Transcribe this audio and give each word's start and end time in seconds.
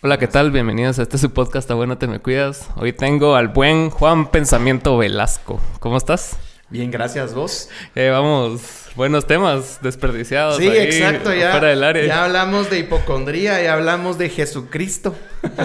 Hola, 0.00 0.18
¿qué 0.18 0.28
tal? 0.28 0.52
Bienvenidos 0.52 0.98
a 0.98 1.02
este 1.02 1.18
su 1.18 1.32
podcast, 1.32 1.68
A 1.70 1.74
Bueno 1.74 1.98
Te 1.98 2.06
Me 2.06 2.20
Cuidas. 2.20 2.68
Hoy 2.76 2.92
tengo 2.92 3.34
al 3.34 3.48
buen 3.48 3.90
Juan 3.90 4.30
Pensamiento 4.30 4.96
Velasco. 4.96 5.60
¿Cómo 5.80 5.96
estás? 5.96 6.36
Bien, 6.70 6.90
gracias, 6.90 7.34
vos. 7.34 7.68
Eh, 7.96 8.08
vamos, 8.10 8.90
buenos 8.94 9.26
temas 9.26 9.80
desperdiciados. 9.82 10.58
Sí, 10.58 10.68
ahí, 10.68 10.78
exacto, 10.78 11.34
ya, 11.34 11.50
Fuera 11.50 11.68
del 11.68 11.82
área. 11.82 12.06
ya 12.06 12.24
hablamos 12.24 12.70
de 12.70 12.78
hipocondría, 12.78 13.60
ya 13.60 13.72
hablamos 13.74 14.18
de 14.18 14.28
Jesucristo. 14.28 15.14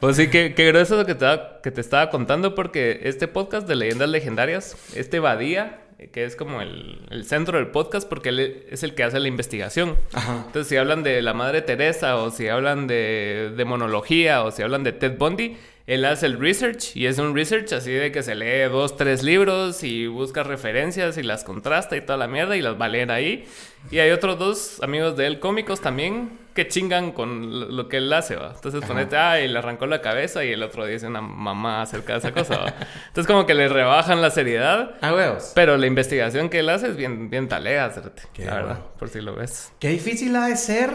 Pues 0.00 0.16
sí, 0.16 0.28
qué, 0.30 0.54
qué 0.54 0.68
grueso 0.68 0.94
lo 0.96 1.04
que 1.06 1.16
te, 1.16 1.26
que 1.60 1.72
te 1.72 1.80
estaba 1.80 2.08
contando, 2.08 2.54
porque 2.54 3.00
este 3.02 3.26
podcast 3.26 3.66
de 3.66 3.74
leyendas 3.74 4.08
legendarias, 4.08 4.76
este 4.94 5.18
Badía, 5.18 5.80
que 6.12 6.24
es 6.24 6.36
como 6.36 6.60
el, 6.62 7.00
el 7.10 7.24
centro 7.24 7.58
del 7.58 7.68
podcast, 7.68 8.08
porque 8.08 8.28
él 8.28 8.64
es 8.70 8.82
el 8.82 8.94
que 8.94 9.02
hace 9.02 9.18
la 9.18 9.28
investigación. 9.28 9.96
Ajá. 10.12 10.44
Entonces, 10.46 10.68
si 10.68 10.76
hablan 10.76 11.02
de 11.02 11.20
la 11.22 11.34
Madre 11.34 11.62
Teresa, 11.62 12.16
o 12.16 12.30
si 12.30 12.48
hablan 12.48 12.86
de 12.86 13.52
demonología, 13.56 14.44
o 14.44 14.52
si 14.52 14.62
hablan 14.62 14.84
de 14.84 14.92
Ted 14.92 15.18
Bundy, 15.18 15.56
él 15.88 16.04
hace 16.04 16.26
el 16.26 16.38
research, 16.38 16.94
y 16.94 17.06
es 17.06 17.18
un 17.18 17.34
research 17.34 17.72
así 17.72 17.90
de 17.90 18.12
que 18.12 18.22
se 18.22 18.34
lee 18.36 18.70
dos, 18.70 18.96
tres 18.96 19.22
libros, 19.22 19.82
y 19.82 20.06
busca 20.06 20.42
referencias, 20.44 21.16
y 21.18 21.22
las 21.22 21.42
contrasta 21.42 21.96
y 21.96 22.02
toda 22.02 22.18
la 22.18 22.28
mierda, 22.28 22.56
y 22.56 22.62
las 22.62 22.80
va 22.80 22.84
a 22.84 22.88
leer 22.88 23.10
ahí. 23.10 23.46
Y 23.90 23.98
hay 23.98 24.10
otros 24.10 24.38
dos 24.38 24.82
amigos 24.82 25.16
de 25.16 25.26
él, 25.26 25.40
cómicos 25.40 25.80
también, 25.80 26.38
que 26.54 26.68
chingan 26.68 27.12
con 27.12 27.74
lo- 27.76 27.88
que 27.88 27.96
él 27.98 28.12
hace, 28.12 28.34
¿va? 28.36 28.52
Entonces 28.54 28.84
ponete, 28.84 29.16
ah, 29.16 29.40
y 29.40 29.48
le 29.48 29.58
arrancó 29.58 29.86
la 29.86 30.00
cabeza, 30.02 30.44
y 30.44 30.52
el 30.52 30.62
otro 30.62 30.84
dice 30.84 31.06
una 31.06 31.20
mamá 31.22 31.82
acerca 31.82 32.12
de 32.14 32.18
esa 32.18 32.32
cosa, 32.32 32.58
¿va? 32.58 32.74
Entonces 33.06 33.26
como 33.26 33.46
que 33.46 33.54
le 33.54 33.68
rebajan 33.68 34.20
la 34.20 34.30
seriedad. 34.30 34.96
A 35.00 35.14
huevos. 35.14 35.52
Pero 35.54 35.76
la 35.78 35.86
investigación 35.86 36.48
que 36.50 36.58
él 36.58 36.68
hace 36.68 36.88
es 36.88 36.96
bien, 36.96 37.30
bien 37.30 37.48
talega, 37.48 37.88
cerote, 37.90 38.22
Qué 38.34 38.44
la 38.44 38.54
verdad, 38.54 38.68
bueno. 38.80 38.92
por 38.98 39.08
si 39.08 39.20
lo 39.20 39.34
ves. 39.36 39.72
Qué 39.78 39.88
difícil 39.88 40.34
ha 40.36 40.48
de 40.48 40.56
ser 40.56 40.90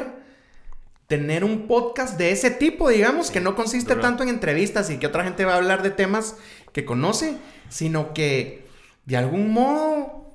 tener 1.18 1.44
un 1.44 1.68
podcast 1.68 2.18
de 2.18 2.32
ese 2.32 2.50
tipo, 2.50 2.90
digamos, 2.90 3.30
que 3.30 3.40
no 3.40 3.56
consiste 3.56 3.96
tanto 3.96 4.24
en 4.24 4.30
entrevistas 4.30 4.90
y 4.90 4.98
que 4.98 5.06
otra 5.06 5.24
gente 5.24 5.46
va 5.46 5.54
a 5.54 5.58
hablar 5.58 5.84
de 5.84 5.92
temas 5.92 6.38
que 6.72 6.86
conoce, 6.86 7.36
sino 7.70 8.14
que 8.16 8.66
de 9.06 9.18
algún 9.18 9.52
modo, 9.54 10.34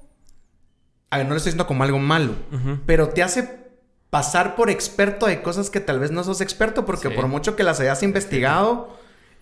a 1.10 1.16
ver, 1.18 1.26
no 1.26 1.30
lo 1.32 1.38
estoy 1.38 1.50
diciendo 1.50 1.66
como 1.66 1.82
algo 1.82 1.98
malo, 1.98 2.34
pero 2.86 3.08
te 3.08 3.24
hace 3.24 3.58
pasar 4.10 4.54
por 4.54 4.70
experto 4.70 5.26
de 5.26 5.42
cosas 5.42 5.68
que 5.68 5.80
tal 5.80 5.98
vez 5.98 6.12
no 6.12 6.22
sos 6.22 6.40
experto, 6.40 6.86
porque 6.86 7.08
Sí. 7.08 7.14
por 7.14 7.26
mucho 7.26 7.56
que 7.56 7.64
las 7.64 7.80
hayas 7.80 8.02
investigado, 8.04 8.96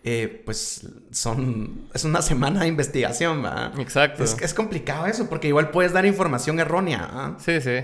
eh, 0.04 0.42
pues 0.46 0.88
son, 1.10 1.88
es 1.92 2.04
una 2.04 2.22
semana 2.22 2.60
de 2.62 2.68
investigación, 2.68 3.44
¿va? 3.44 3.72
Exacto. 3.78 4.24
Es, 4.24 4.36
es 4.40 4.54
complicado 4.54 5.04
eso, 5.06 5.28
porque 5.28 5.48
igual 5.48 5.70
puedes 5.70 5.92
dar 5.92 6.06
información 6.06 6.58
errónea. 6.60 7.06
¿ah? 7.12 7.36
Sí, 7.44 7.60
sí, 7.60 7.80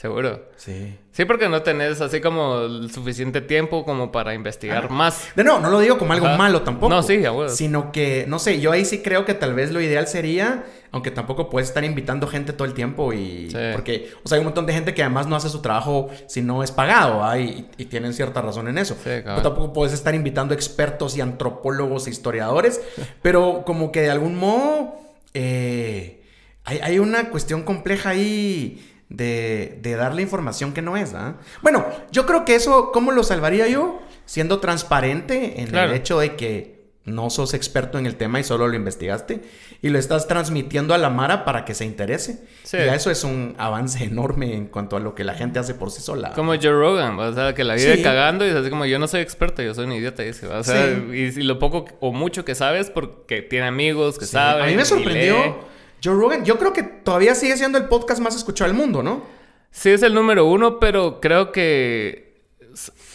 seguro. 0.00 0.48
Sí. 0.56 0.96
Sí, 1.12 1.24
porque 1.26 1.48
no 1.50 1.60
tenés 1.62 2.00
así 2.00 2.20
como 2.22 2.60
el 2.60 2.90
suficiente 2.90 3.42
tiempo 3.42 3.84
como 3.84 4.10
para 4.10 4.32
investigar 4.32 4.86
Ah. 4.88 4.92
más. 4.92 5.28
De 5.36 5.44
no, 5.44 5.60
no 5.60 5.68
lo 5.68 5.78
digo 5.80 5.98
como 5.98 6.14
algo 6.14 6.26
Ajá. 6.26 6.38
malo 6.38 6.62
tampoco. 6.62 6.88
No, 6.94 7.02
sí, 7.02 7.22
a 7.26 7.32
huevos. 7.32 7.54
Sino 7.54 7.92
que, 7.92 8.24
no 8.26 8.38
sé, 8.38 8.60
yo 8.60 8.72
ahí 8.72 8.84
sí 8.86 9.02
creo 9.02 9.26
que 9.26 9.34
tal 9.34 9.52
vez 9.52 9.72
lo 9.72 9.80
ideal 9.82 10.06
sería, 10.08 10.64
aunque 10.90 11.10
tampoco 11.10 11.50
puedes 11.50 11.68
estar 11.68 11.84
invitando 11.84 12.26
gente 12.26 12.54
todo 12.54 12.66
el 12.66 12.72
tiempo 12.72 13.12
y... 13.12 13.50
Sí. 13.50 13.58
Porque, 13.74 14.10
o 14.24 14.28
sea, 14.28 14.36
hay 14.36 14.40
un 14.40 14.46
montón 14.46 14.64
de 14.64 14.72
gente 14.72 14.94
que 14.94 15.02
además 15.02 15.26
no 15.26 15.36
hace 15.36 15.50
su 15.50 15.60
trabajo 15.60 16.08
si 16.26 16.40
no 16.40 16.62
es 16.62 16.72
pagado, 16.72 17.22
y, 17.38 17.66
y 17.76 17.84
tienen 17.84 18.14
cierta 18.14 18.40
razón 18.40 18.68
en 18.68 18.78
eso. 18.78 18.94
Sí, 18.94 19.10
Pero 19.22 19.42
tampoco 19.42 19.72
puedes 19.74 19.92
estar 19.92 20.14
invitando 20.14 20.54
expertos 20.54 21.14
y 21.16 21.20
antropólogos 21.20 22.06
e 22.06 22.10
historiadores, 22.10 22.80
pero 23.22 23.64
como 23.66 23.92
que 23.92 24.00
de 24.00 24.10
algún 24.10 24.36
modo 24.36 24.94
eh, 25.34 26.22
hay, 26.64 26.78
hay 26.82 26.98
una 26.98 27.28
cuestión 27.30 27.64
compleja 27.64 28.10
ahí 28.10 28.86
de, 29.10 29.78
de 29.82 29.96
darle 29.96 30.22
información 30.22 30.72
que 30.72 30.80
no 30.82 30.96
es, 30.96 31.12
¿ah? 31.14 31.34
Bueno, 31.62 31.84
yo 32.12 32.24
creo 32.26 32.44
que 32.44 32.54
eso, 32.54 32.90
¿cómo 32.92 33.12
lo 33.12 33.22
salvaría 33.24 33.68
yo? 33.68 34.00
Siendo 34.24 34.60
transparente 34.60 35.60
en 35.60 35.66
Claro. 35.66 35.90
el 35.90 35.96
hecho 35.98 36.18
de 36.20 36.36
que 36.36 36.80
no 37.04 37.28
sos 37.30 37.54
experto 37.54 37.98
en 37.98 38.06
el 38.06 38.14
tema 38.14 38.38
y 38.38 38.44
solo 38.44 38.68
lo 38.68 38.76
investigaste 38.76 39.40
y 39.82 39.88
lo 39.88 39.98
estás 39.98 40.28
transmitiendo 40.28 40.94
a 40.94 40.98
la 40.98 41.10
Mara 41.10 41.44
para 41.44 41.64
que 41.64 41.74
se 41.74 41.84
interese. 41.84 42.44
Sí. 42.62 42.76
Y 42.76 42.80
eso 42.82 43.10
es 43.10 43.24
un 43.24 43.56
avance 43.58 44.04
enorme 44.04 44.54
en 44.54 44.66
cuanto 44.66 44.96
a 44.96 45.00
lo 45.00 45.14
que 45.16 45.24
la 45.24 45.34
gente 45.34 45.58
hace 45.58 45.74
por 45.74 45.90
sí 45.90 46.02
sola. 46.02 46.32
Como 46.34 46.52
Joe 46.54 46.70
Rogan, 46.70 47.18
o 47.18 47.32
sea, 47.32 47.52
que 47.54 47.64
la 47.64 47.74
vive 47.74 47.96
Sí. 47.96 48.02
cagando 48.02 48.46
y 48.46 48.50
es 48.50 48.54
así 48.54 48.70
como 48.70 48.84
yo 48.86 48.98
no 49.00 49.08
soy 49.08 49.22
experto, 49.22 49.60
yo 49.62 49.74
soy 49.74 49.86
un 49.86 49.92
idiota, 49.92 50.22
dice. 50.22 50.46
O 50.46 50.62
sea, 50.62 50.86
Sí. 50.86 51.02
y, 51.10 51.40
y 51.40 51.42
lo 51.42 51.58
poco 51.58 51.86
o 51.98 52.12
mucho 52.12 52.44
que 52.44 52.54
sabes 52.54 52.90
porque 52.90 53.42
tiene 53.42 53.66
amigos 53.66 54.18
que 54.18 54.26
saben. 54.26 54.62
A 54.62 54.66
mí 54.68 54.76
me 54.76 54.84
sorprendió. 54.84 55.68
Joe 56.02 56.14
Rogan. 56.14 56.44
Yo 56.44 56.58
creo 56.58 56.72
que 56.72 56.82
todavía 56.82 57.34
sigue 57.34 57.56
siendo 57.56 57.78
el 57.78 57.84
podcast 57.86 58.20
más 58.20 58.34
escuchado 58.36 58.68
del 58.70 58.76
mundo, 58.76 59.02
¿no? 59.02 59.22
Sí 59.70 59.90
es 59.90 60.02
el 60.02 60.14
número 60.14 60.46
uno, 60.46 60.80
pero 60.80 61.20
creo 61.20 61.52
que 61.52 62.30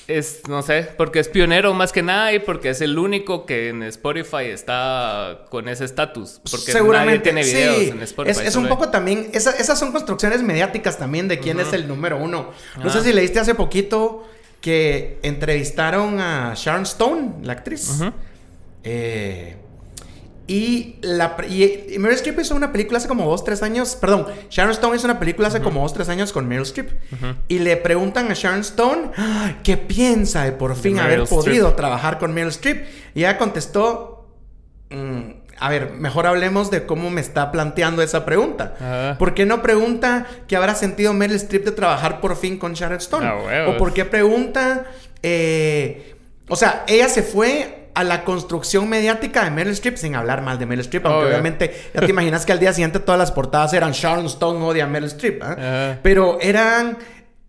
es, 0.07 0.41
no 0.47 0.61
sé, 0.61 0.89
porque 0.97 1.19
es 1.19 1.27
pionero 1.29 1.73
más 1.73 1.91
que 1.91 2.03
nada 2.03 2.31
y 2.31 2.39
porque 2.39 2.69
es 2.69 2.81
el 2.81 2.97
único 2.99 3.45
que 3.47 3.69
en 3.69 3.81
Spotify 3.83 4.45
está 4.45 5.45
con 5.49 5.67
ese 5.67 5.85
estatus. 5.85 6.39
Porque 6.49 6.71
Seguramente. 6.71 7.31
nadie 7.33 7.43
tiene 7.43 7.59
videos 7.59 7.83
sí. 7.85 7.89
en 7.89 8.01
Spotify. 8.03 8.45
Es, 8.45 8.55
un 8.55 8.67
poco 8.67 8.89
también. 8.89 9.29
esa- 9.33 9.55
esas 9.57 9.79
son 9.79 9.91
construcciones 9.91 10.43
mediáticas 10.43 10.97
también 10.99 11.27
de 11.27 11.39
quién 11.39 11.59
es 11.59 11.73
el 11.73 11.87
número 11.87 12.17
uno. 12.17 12.51
No 12.83 12.89
sé 12.91 12.99
Ah. 12.99 13.01
si 13.01 13.13
leíste 13.13 13.39
hace 13.39 13.55
poquito 13.55 14.27
que 14.61 15.19
entrevistaron 15.23 16.19
a 16.19 16.53
Sharon 16.55 16.83
Stone, 16.83 17.31
la 17.43 17.53
actriz. 17.53 18.01
Eh, 18.83 19.55
y, 20.47 20.95
la, 21.01 21.37
y, 21.49 21.63
y 21.95 21.99
Meryl 21.99 22.15
Streep 22.15 22.39
hizo 22.39 22.55
una 22.55 22.71
película 22.71 22.97
hace 22.99 23.07
como 23.07 23.25
dos, 23.29 23.43
tres 23.43 23.63
años. 23.63 23.95
Perdón, 23.99 24.27
Sharon 24.49 24.71
Stone 24.73 24.95
hizo 24.95 25.05
una 25.05 25.19
película 25.19 25.47
hace 25.47 25.59
como 25.61 25.81
dos, 25.81 25.93
tres 25.93 26.07
años 26.09 26.31
con 26.31 26.47
Meryl 26.47 26.63
Streep. 26.63 26.91
Y 27.47 27.59
le 27.59 27.77
preguntan 27.77 28.29
a 28.31 28.35
Sharon 28.35 28.59
Stone 28.61 29.11
"Ah, 29.17 29.55
qué 29.63 29.77
piensa 29.77 30.43
de 30.43 30.51
por 30.51 30.75
fin 30.75 30.99
haber 30.99 31.19
Meryl 31.19 31.27
podido 31.27 31.73
trabajar 31.73 32.19
con 32.19 32.33
Meryl 32.33 32.49
Streep. 32.49 32.85
Y 33.15 33.19
ella 33.21 33.37
contestó: 33.37 34.27
"Mm, 34.89 35.43
A 35.57 35.69
ver, 35.69 35.91
mejor 35.93 36.27
hablemos 36.27 36.69
de 36.69 36.85
cómo 36.85 37.09
me 37.09 37.21
está 37.21 37.49
planteando 37.51 38.01
esa 38.01 38.25
pregunta. 38.25 38.75
Ajá. 38.77 39.17
¿Por 39.17 39.33
qué 39.33 39.45
no 39.45 39.61
pregunta 39.61 40.25
qué 40.49 40.57
habrá 40.57 40.75
sentido 40.75 41.13
Meryl 41.13 41.37
Streep 41.37 41.63
de 41.63 41.71
trabajar 41.71 42.19
por 42.19 42.35
fin 42.35 42.57
con 42.57 42.73
Sharon 42.73 42.97
Stone? 42.97 43.25
¿O 43.69 43.77
por 43.77 43.93
qué 43.93 44.03
pregunta... 44.03 44.85
eh, 45.23 46.11
o 46.49 46.55
sea, 46.57 46.83
ella 46.87 47.07
se 47.09 47.23
fue 47.23 47.84
a 47.95 48.03
la 48.03 48.23
construcción 48.23 48.87
mediática 48.89 49.43
de 49.45 49.51
Meryl 49.51 49.73
Streep 49.73 49.97
sin 49.97 50.15
hablar 50.15 50.41
mal 50.41 50.59
de 50.59 50.65
Meryl 50.65 50.81
Streep, 50.81 51.05
aunque 51.05 51.19
Obvio. 51.21 51.29
obviamente 51.29 51.73
ya 51.93 52.01
te 52.01 52.09
imaginas 52.11 52.45
que 52.45 52.51
al 52.51 52.59
día 52.59 52.73
siguiente 52.73 52.99
todas 52.99 53.17
las 53.17 53.31
portadas 53.31 53.73
eran 53.73 53.93
Sharon 53.93 54.25
Stone 54.27 54.63
odia 54.63 54.83
a 54.83 54.87
Meryl 54.87 55.07
Streep, 55.07 55.41
¿ah? 55.41 55.97
Pero 56.03 56.37
eran 56.41 56.97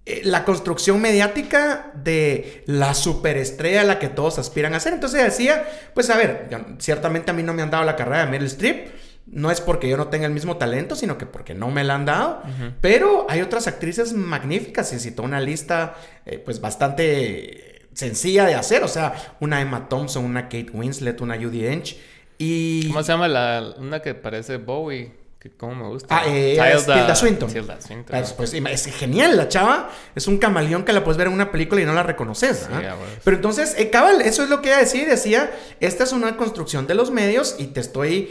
eh, 0.06 0.20
la 0.24 0.44
construcción 0.44 1.00
mediática 1.00 1.90
de 1.94 2.62
la 2.66 2.94
superestrella 2.94 3.80
a 3.80 3.84
la 3.84 3.98
que 3.98 4.08
todos 4.08 4.38
aspiran 4.38 4.72
a 4.74 4.80
ser. 4.80 4.92
Entonces 4.92 5.22
decía, 5.22 5.64
pues 5.94 6.08
a 6.10 6.16
ver, 6.16 6.46
yo- 6.50 6.58
ciertamente 6.78 7.32
a 7.32 7.34
mí 7.34 7.42
no 7.42 7.52
me 7.52 7.62
han 7.62 7.70
dado 7.70 7.84
la 7.84 7.96
carrera 7.96 8.24
de 8.24 8.30
Meryl 8.30 8.46
Streep. 8.46 8.88
No 9.28 9.50
es 9.50 9.60
porque 9.60 9.88
yo 9.88 9.96
no 9.96 10.06
tenga 10.06 10.26
el 10.26 10.32
mismo 10.32 10.56
talento, 10.56 10.94
sino 10.94 11.18
que 11.18 11.26
porque 11.26 11.52
no 11.52 11.68
me 11.72 11.82
la 11.82 11.96
han 11.96 12.04
dado. 12.04 12.42
Pero 12.80 13.26
hay 13.28 13.40
otras 13.40 13.66
actrices 13.66 14.12
magníficas. 14.12 14.92
Y 14.92 15.00
citó 15.00 15.24
una 15.24 15.40
lista, 15.40 15.94
eh, 16.24 16.38
pues 16.38 16.60
bastante 16.60 17.65
sencilla 17.96 18.44
de 18.44 18.54
hacer. 18.54 18.84
O 18.84 18.88
sea, 18.88 19.34
una 19.40 19.60
Emma 19.60 19.88
Thompson, 19.88 20.24
una 20.24 20.44
Kate 20.44 20.68
Winslet, 20.72 21.20
una 21.20 21.36
Judy 21.36 21.62
Dench. 21.62 21.96
Y. 22.38 22.86
¿Cómo 22.88 23.02
se 23.02 23.12
llama 23.12 23.26
la 23.28 23.74
una 23.78 24.00
que 24.00 24.14
parece 24.14 24.58
Bowie? 24.58 25.12
Que 25.38 25.50
cómo 25.50 25.74
me 25.74 25.88
gusta. 25.88 26.18
Ah, 26.18 26.24
eh, 26.26 26.58
es 26.74 26.86
Tilda 26.86 27.14
Swinton. 27.14 27.52
Tilda 27.52 27.80
Swinton. 27.80 28.18
Pues, 28.18 28.32
pues, 28.32 28.54
ima- 28.54 28.70
es 28.70 28.86
genial, 28.86 29.36
la 29.36 29.48
chava 29.48 29.90
es 30.14 30.26
un 30.26 30.38
camaleón 30.38 30.84
que 30.84 30.92
la 30.92 31.04
puedes 31.04 31.16
ver 31.18 31.26
en 31.28 31.32
una 31.34 31.52
película 31.52 31.80
y 31.80 31.84
no 31.84 31.92
la 31.94 32.02
reconoces. 32.02 32.58
Sí, 32.68 32.72
¿ah? 32.72 32.96
Pero 33.22 33.36
entonces, 33.36 33.74
eh, 33.78 33.90
cabal, 33.90 34.22
eso 34.22 34.42
es 34.44 34.50
lo 34.50 34.60
que 34.62 34.68
ella 34.70 34.78
decía. 34.78 35.06
Decía, 35.06 35.50
esta 35.80 36.04
es 36.04 36.12
una 36.12 36.36
construcción 36.36 36.86
de 36.86 36.94
los 36.94 37.10
medios 37.10 37.56
y 37.58 37.66
te 37.66 37.80
estoy 37.80 38.30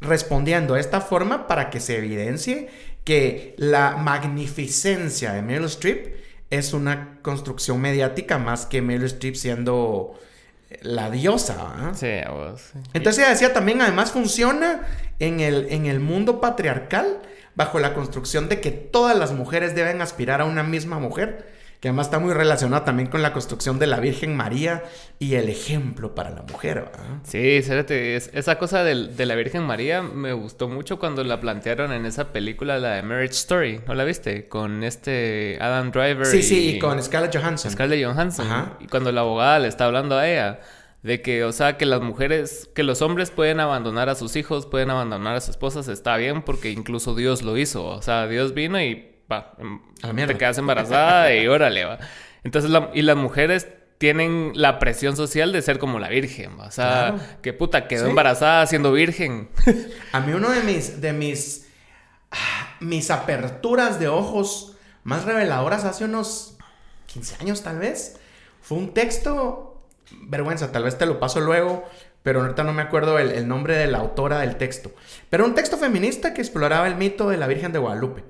respondiendo 0.00 0.74
de 0.74 0.80
esta 0.80 1.00
forma 1.00 1.46
para 1.46 1.70
que 1.70 1.80
se 1.80 1.98
evidencie 1.98 2.68
que 3.04 3.54
la 3.58 3.96
magnificencia 3.96 5.32
de 5.32 5.42
Meryl 5.42 5.66
Streep 5.66 6.14
es 6.50 6.72
una 6.72 7.18
construcción 7.22 7.80
mediática 7.80 8.38
más 8.38 8.66
que 8.66 8.82
Meryl 8.82 9.06
Streep 9.06 9.34
siendo 9.34 10.18
la 10.82 11.10
diosa. 11.10 11.56
¿ah? 11.58 11.92
Sí, 11.94 12.10
a 12.24 12.30
vos. 12.30 12.60
sí. 12.72 12.78
Entonces 12.92 13.22
ella 13.22 13.30
decía 13.30 13.52
también, 13.52 13.80
además 13.80 14.12
funciona 14.12 14.86
en 15.18 15.40
el, 15.40 15.66
en 15.70 15.86
el 15.86 16.00
mundo 16.00 16.40
patriarcal 16.40 17.20
bajo 17.54 17.78
la 17.78 17.94
construcción 17.94 18.48
de 18.48 18.60
que 18.60 18.70
todas 18.70 19.16
las 19.16 19.32
mujeres 19.32 19.74
deben 19.74 20.02
aspirar 20.02 20.40
a 20.40 20.44
una 20.44 20.62
misma 20.62 20.98
mujer, 20.98 21.55
que 21.86 21.90
además 21.90 22.08
está 22.08 22.18
muy 22.18 22.34
relacionada 22.34 22.84
también 22.84 23.08
con 23.08 23.22
la 23.22 23.32
construcción 23.32 23.78
de 23.78 23.86
la 23.86 24.00
Virgen 24.00 24.34
María 24.36 24.82
y 25.20 25.36
el 25.36 25.48
ejemplo 25.48 26.16
para 26.16 26.30
la 26.30 26.42
mujer. 26.42 26.80
¿verdad? 26.90 27.20
Sí, 27.22 27.60
fíjate, 27.62 28.16
es- 28.16 28.28
esa 28.34 28.58
cosa 28.58 28.82
del- 28.82 29.16
de, 29.16 29.24
la 29.24 29.36
Virgen 29.36 29.62
María 29.62 30.02
me 30.02 30.32
gustó 30.32 30.66
mucho 30.68 30.98
cuando 30.98 31.22
la 31.22 31.40
plantearon 31.40 31.92
en 31.92 32.04
esa 32.04 32.32
película, 32.32 32.80
la 32.80 32.94
de 32.96 33.02
Marriage 33.02 33.34
Story. 33.34 33.80
¿No 33.86 33.94
la 33.94 34.02
viste? 34.02 34.48
Con 34.48 34.82
este 34.82 35.58
Adam 35.60 35.92
Driver. 35.92 36.26
Sí, 36.26 36.42
sí, 36.42 36.70
y 36.70 36.78
con 36.80 37.00
Scarlett 37.00 37.36
Johansson. 37.36 37.70
Scarlett 37.70 38.04
Johansson. 38.04 38.46
Ajá. 38.48 38.78
Y 38.80 38.88
cuando 38.88 39.12
la 39.12 39.20
abogada 39.20 39.60
le 39.60 39.68
está 39.68 39.84
hablando 39.84 40.18
a 40.18 40.28
ella 40.28 40.58
de 41.04 41.22
que, 41.22 41.44
o 41.44 41.52
sea, 41.52 41.76
que 41.76 41.86
las 41.86 42.00
mujeres, 42.00 42.68
que 42.74 42.82
los 42.82 43.00
hombres 43.00 43.30
pueden 43.30 43.60
abandonar 43.60 44.08
a 44.08 44.16
sus 44.16 44.34
hijos, 44.34 44.66
pueden 44.66 44.90
abandonar 44.90 45.36
a 45.36 45.40
sus 45.40 45.50
esposas, 45.50 45.86
está 45.86 46.16
bien 46.16 46.42
porque 46.42 46.70
incluso 46.72 47.14
Dios 47.14 47.42
lo 47.42 47.56
hizo. 47.56 47.86
O 47.86 48.02
sea, 48.02 48.26
Dios 48.26 48.54
vino 48.54 48.82
y 48.82 49.12
va, 49.30 49.52
em, 49.58 49.80
A 50.02 50.12
la 50.12 50.26
te 50.26 50.36
quedas 50.36 50.58
embarazada 50.58 51.34
y 51.34 51.46
órale, 51.48 51.84
va. 51.84 51.98
Entonces, 52.44 52.70
la- 52.70 52.90
y 52.94 53.02
las 53.02 53.16
mujeres 53.16 53.68
tienen 53.98 54.52
la 54.54 54.78
presión 54.78 55.16
social 55.16 55.52
de 55.52 55.62
ser 55.62 55.78
como 55.78 55.98
la 55.98 56.08
Virgen. 56.08 56.60
O 56.60 56.70
sea, 56.70 57.14
Claro. 57.14 57.20
que 57.42 57.52
puta, 57.52 57.88
quedó 57.88 58.04
Sí. 58.04 58.10
embarazada 58.10 58.66
siendo 58.66 58.92
virgen. 58.92 59.48
A 60.12 60.20
mí 60.20 60.32
uno 60.32 60.50
de 60.50 60.62
mis, 60.62 61.00
de 61.00 61.12
mis, 61.12 61.66
ah, 62.30 62.76
mis 62.80 63.10
aperturas 63.10 63.98
de 63.98 64.08
ojos 64.08 64.76
más 65.02 65.24
reveladoras 65.24 65.84
hace 65.84 66.04
unos 66.04 66.56
15 67.06 67.36
años 67.40 67.62
tal 67.62 67.78
vez, 67.78 68.18
fue 68.60 68.76
un 68.78 68.92
texto, 68.92 69.82
vergüenza, 70.22 70.72
tal 70.72 70.84
vez 70.84 70.98
te 70.98 71.06
lo 71.06 71.18
paso 71.18 71.40
luego, 71.40 71.84
pero 72.22 72.42
ahorita 72.42 72.64
no 72.64 72.72
me 72.74 72.82
acuerdo 72.82 73.18
el, 73.18 73.30
el 73.30 73.46
nombre 73.48 73.76
de 73.76 73.86
la 73.86 73.98
autora 73.98 74.40
del 74.40 74.56
texto. 74.56 74.90
Pero 75.30 75.44
un 75.46 75.54
texto 75.54 75.78
feminista 75.78 76.34
que 76.34 76.40
exploraba 76.42 76.86
el 76.88 76.96
mito 76.96 77.28
de 77.30 77.36
la 77.38 77.46
Virgen 77.46 77.72
de 77.72 77.78
Guadalupe. 77.78 78.24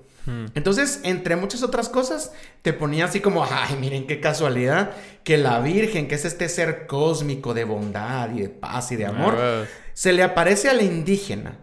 Entonces, 0.54 1.00
entre 1.04 1.36
muchas 1.36 1.62
otras 1.62 1.88
cosas, 1.88 2.32
te 2.62 2.72
ponía 2.72 3.04
así 3.04 3.20
como, 3.20 3.44
ay, 3.44 3.76
miren 3.80 4.06
qué 4.06 4.20
casualidad, 4.20 4.90
que 5.24 5.38
la 5.38 5.60
Virgen, 5.60 6.08
que 6.08 6.16
es 6.16 6.24
este 6.24 6.48
ser 6.48 6.86
cósmico 6.86 7.54
de 7.54 7.64
bondad 7.64 8.30
y 8.34 8.40
de 8.42 8.48
paz 8.48 8.90
y 8.92 8.96
de 8.96 9.06
amor, 9.06 9.36
Ah, 9.38 9.64
se 9.92 10.12
le 10.12 10.22
aparece 10.22 10.68
a 10.68 10.74
la 10.74 10.82
indígena 10.82 11.58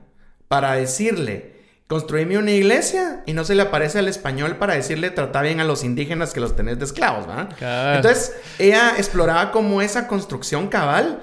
para 0.48 0.74
decirle, 0.74 1.54
construíme 1.88 2.38
una 2.38 2.51
iglesia, 2.51 3.21
y 3.25 3.33
no 3.33 3.44
se 3.44 3.54
le 3.56 3.62
aparece 3.63 4.00
al 4.00 4.07
español 4.07 4.56
para 4.57 4.74
decirle, 4.75 5.09
trata 5.12 5.42
bien 5.42 5.59
a 5.59 5.63
los 5.63 5.83
indígenas 5.83 6.33
que 6.33 6.39
los 6.39 6.56
tenés 6.56 6.80
de 6.80 6.86
esclavos, 6.86 7.27
¿va? 7.27 7.50
Entonces, 7.98 8.33
ella 8.59 8.94
exploraba 8.98 9.51
como 9.51 9.81
esa 9.81 10.07
construcción 10.07 10.69
cabal, 10.69 11.21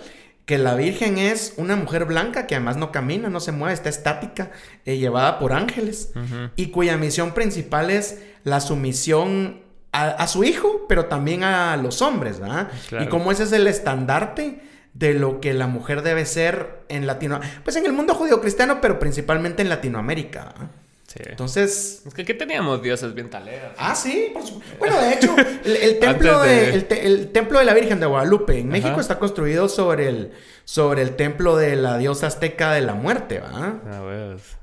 que 0.50 0.58
la 0.58 0.74
Virgen 0.74 1.16
es 1.16 1.54
una 1.58 1.76
mujer 1.76 2.06
blanca 2.06 2.48
que 2.48 2.56
además 2.56 2.76
no 2.76 2.90
camina, 2.90 3.28
no 3.28 3.38
se 3.38 3.52
mueve, 3.52 3.72
está 3.72 3.88
estática, 3.88 4.50
eh, 4.84 4.98
llevada 4.98 5.38
por 5.38 5.52
ángeles, 5.52 6.10
y 6.56 6.72
cuya 6.72 6.96
misión 6.96 7.34
principal 7.34 7.88
es 7.88 8.20
la 8.42 8.58
sumisión 8.58 9.60
a, 9.92 10.08
a 10.08 10.26
su 10.26 10.42
hijo, 10.42 10.86
pero 10.88 11.04
también 11.04 11.44
a 11.44 11.76
los 11.76 12.02
hombres, 12.02 12.40
¿verdad? 12.40 12.68
Claro. 12.88 13.04
Y 13.04 13.08
como 13.08 13.30
ese 13.30 13.44
es 13.44 13.52
el 13.52 13.68
estandarte 13.68 14.60
de 14.92 15.14
lo 15.14 15.40
que 15.40 15.54
la 15.54 15.68
mujer 15.68 16.02
debe 16.02 16.26
ser 16.26 16.80
en 16.88 17.06
Latino... 17.06 17.38
Pues 17.62 17.76
en 17.76 17.86
el 17.86 17.92
mundo 17.92 18.14
judío-cristiano, 18.14 18.80
pero 18.80 18.98
principalmente 18.98 19.62
en 19.62 19.68
Latinoamérica. 19.68 20.46
¿verdad? 20.46 20.70
Sí. 21.12 21.20
Entonces... 21.26 22.02
Es 22.06 22.14
que 22.14 22.22
aquí 22.22 22.34
teníamos 22.34 22.82
dioses 22.82 23.14
bien 23.14 23.28
taleras. 23.30 23.72
Ah, 23.78 23.94
sí, 23.94 24.30
por 24.32 24.42
supuesto. 24.46 24.76
Bueno, 24.78 25.00
de 25.00 25.12
hecho, 25.14 25.34
el, 25.64 25.76
el 25.76 25.98
templo 26.00 26.40
de... 26.40 26.48
de- 26.48 26.74
el, 26.74 26.84
te- 26.86 27.06
el 27.06 27.32
templo 27.32 27.58
de 27.58 27.64
la 27.64 27.74
Virgen 27.74 27.98
de 28.00 28.06
Guadalupe 28.06 28.58
en 28.58 28.68
México 28.68 29.00
está 29.00 29.18
construido 29.18 29.68
sobre 29.68 30.08
el, 30.08 30.32
sobre 30.64 31.02
el 31.02 31.16
templo 31.16 31.56
de 31.56 31.76
la 31.76 31.98
diosa 31.98 32.26
azteca 32.28 32.72
de 32.72 32.82
la 32.82 32.94
muerte, 32.94 33.40
¿va? 33.40 33.80
Ah, 33.86 34.00
pues. 34.02 34.56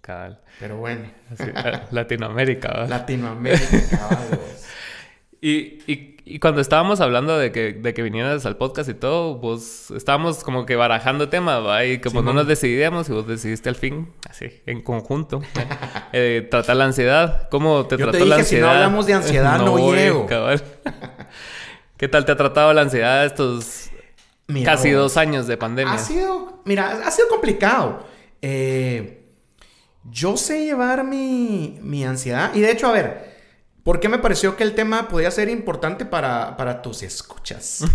Cabal. 0.00 0.40
Pero 0.58 0.76
bueno, 0.78 1.10
Así, 1.32 1.44
eh, 1.48 1.80
Latinoamérica, 1.90 2.68
¿va? 2.72 2.86
Latinoamérica, 2.86 3.80
caballos. 3.90 4.38
Y, 5.42 5.78
y, 5.90 6.16
y 6.26 6.38
cuando 6.38 6.60
estábamos 6.60 7.00
hablando 7.00 7.38
de 7.38 7.50
que, 7.50 7.72
de 7.72 7.94
que 7.94 8.02
vinieras 8.02 8.44
al 8.44 8.56
podcast 8.56 8.90
y 8.90 8.94
todo, 8.94 9.40
pues 9.40 9.90
estábamos 9.90 10.44
como 10.44 10.66
que 10.66 10.76
barajando 10.76 11.28
temas, 11.30 11.64
¿va? 11.64 11.84
Y 11.84 11.98
como 11.98 12.16
no 12.16 12.30
Simón. 12.30 12.36
nos 12.36 12.46
decidíamos 12.46 13.08
y 13.08 13.12
vos 13.12 13.26
decidiste 13.26 13.68
al 13.70 13.74
fin, 13.74 14.12
así, 14.28 14.46
en 14.66 14.82
conjunto, 14.82 15.40
eh, 16.12 16.46
tratar 16.50 16.76
la 16.76 16.84
ansiedad. 16.84 17.48
¿Cómo 17.50 17.86
te 17.86 17.96
Yo 17.96 18.06
te 18.06 18.10
trató 18.12 18.26
la 18.26 18.36
dije, 18.36 18.48
si 18.48 18.56
no 18.56 18.66
ansiedad? 18.66 18.84
hablamos 18.84 19.06
de 19.06 19.14
ansiedad, 19.14 19.58
no 19.64 19.92
llego. 19.94 20.26
cabal. 20.26 20.62
¿Qué 21.96 22.08
tal 22.08 22.24
te 22.24 22.32
ha 22.32 22.36
tratado 22.36 22.72
la 22.72 22.82
ansiedad 22.82 23.24
estos 23.26 23.90
Mira, 24.46 24.72
casi 24.72 24.90
dos 24.90 25.16
años 25.16 25.46
de 25.46 25.56
pandemia? 25.56 25.94
Ha 25.94 25.98
sido, 25.98 26.60
mira, 26.64 27.00
ha 27.06 27.10
sido 27.10 27.28
complicado. 27.28 28.06
Eh, 28.42 29.24
yo 30.04 30.36
sé 30.36 30.64
llevar 30.64 31.04
mi, 31.04 31.78
mi 31.82 32.04
ansiedad. 32.04 32.52
Y 32.54 32.60
de 32.60 32.70
hecho, 32.72 32.86
a 32.88 32.92
ver, 32.92 33.29
¿por 33.90 33.98
qué 33.98 34.08
me 34.08 34.18
pareció 34.18 34.56
que 34.56 34.62
el 34.62 34.76
tema 34.76 35.08
podía 35.08 35.32
ser 35.32 35.48
importante 35.48 36.04
para, 36.04 36.56
para 36.56 36.80
tus 36.80 37.02
escuchas? 37.02 37.84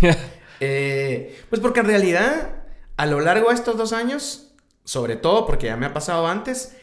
Eh, 0.58 1.44
pues 1.50 1.60
porque 1.60 1.80
en 1.80 1.86
realidad, 1.86 2.64
a 2.96 3.04
lo 3.04 3.20
largo 3.20 3.50
de 3.50 3.54
estos 3.54 3.76
dos 3.76 3.92
años, 3.92 4.54
sobre 4.84 5.16
todo 5.16 5.44
porque 5.44 5.66
ya 5.66 5.76
me 5.76 5.84
ha 5.84 5.92
pasado 5.92 6.26
antes, 6.26 6.74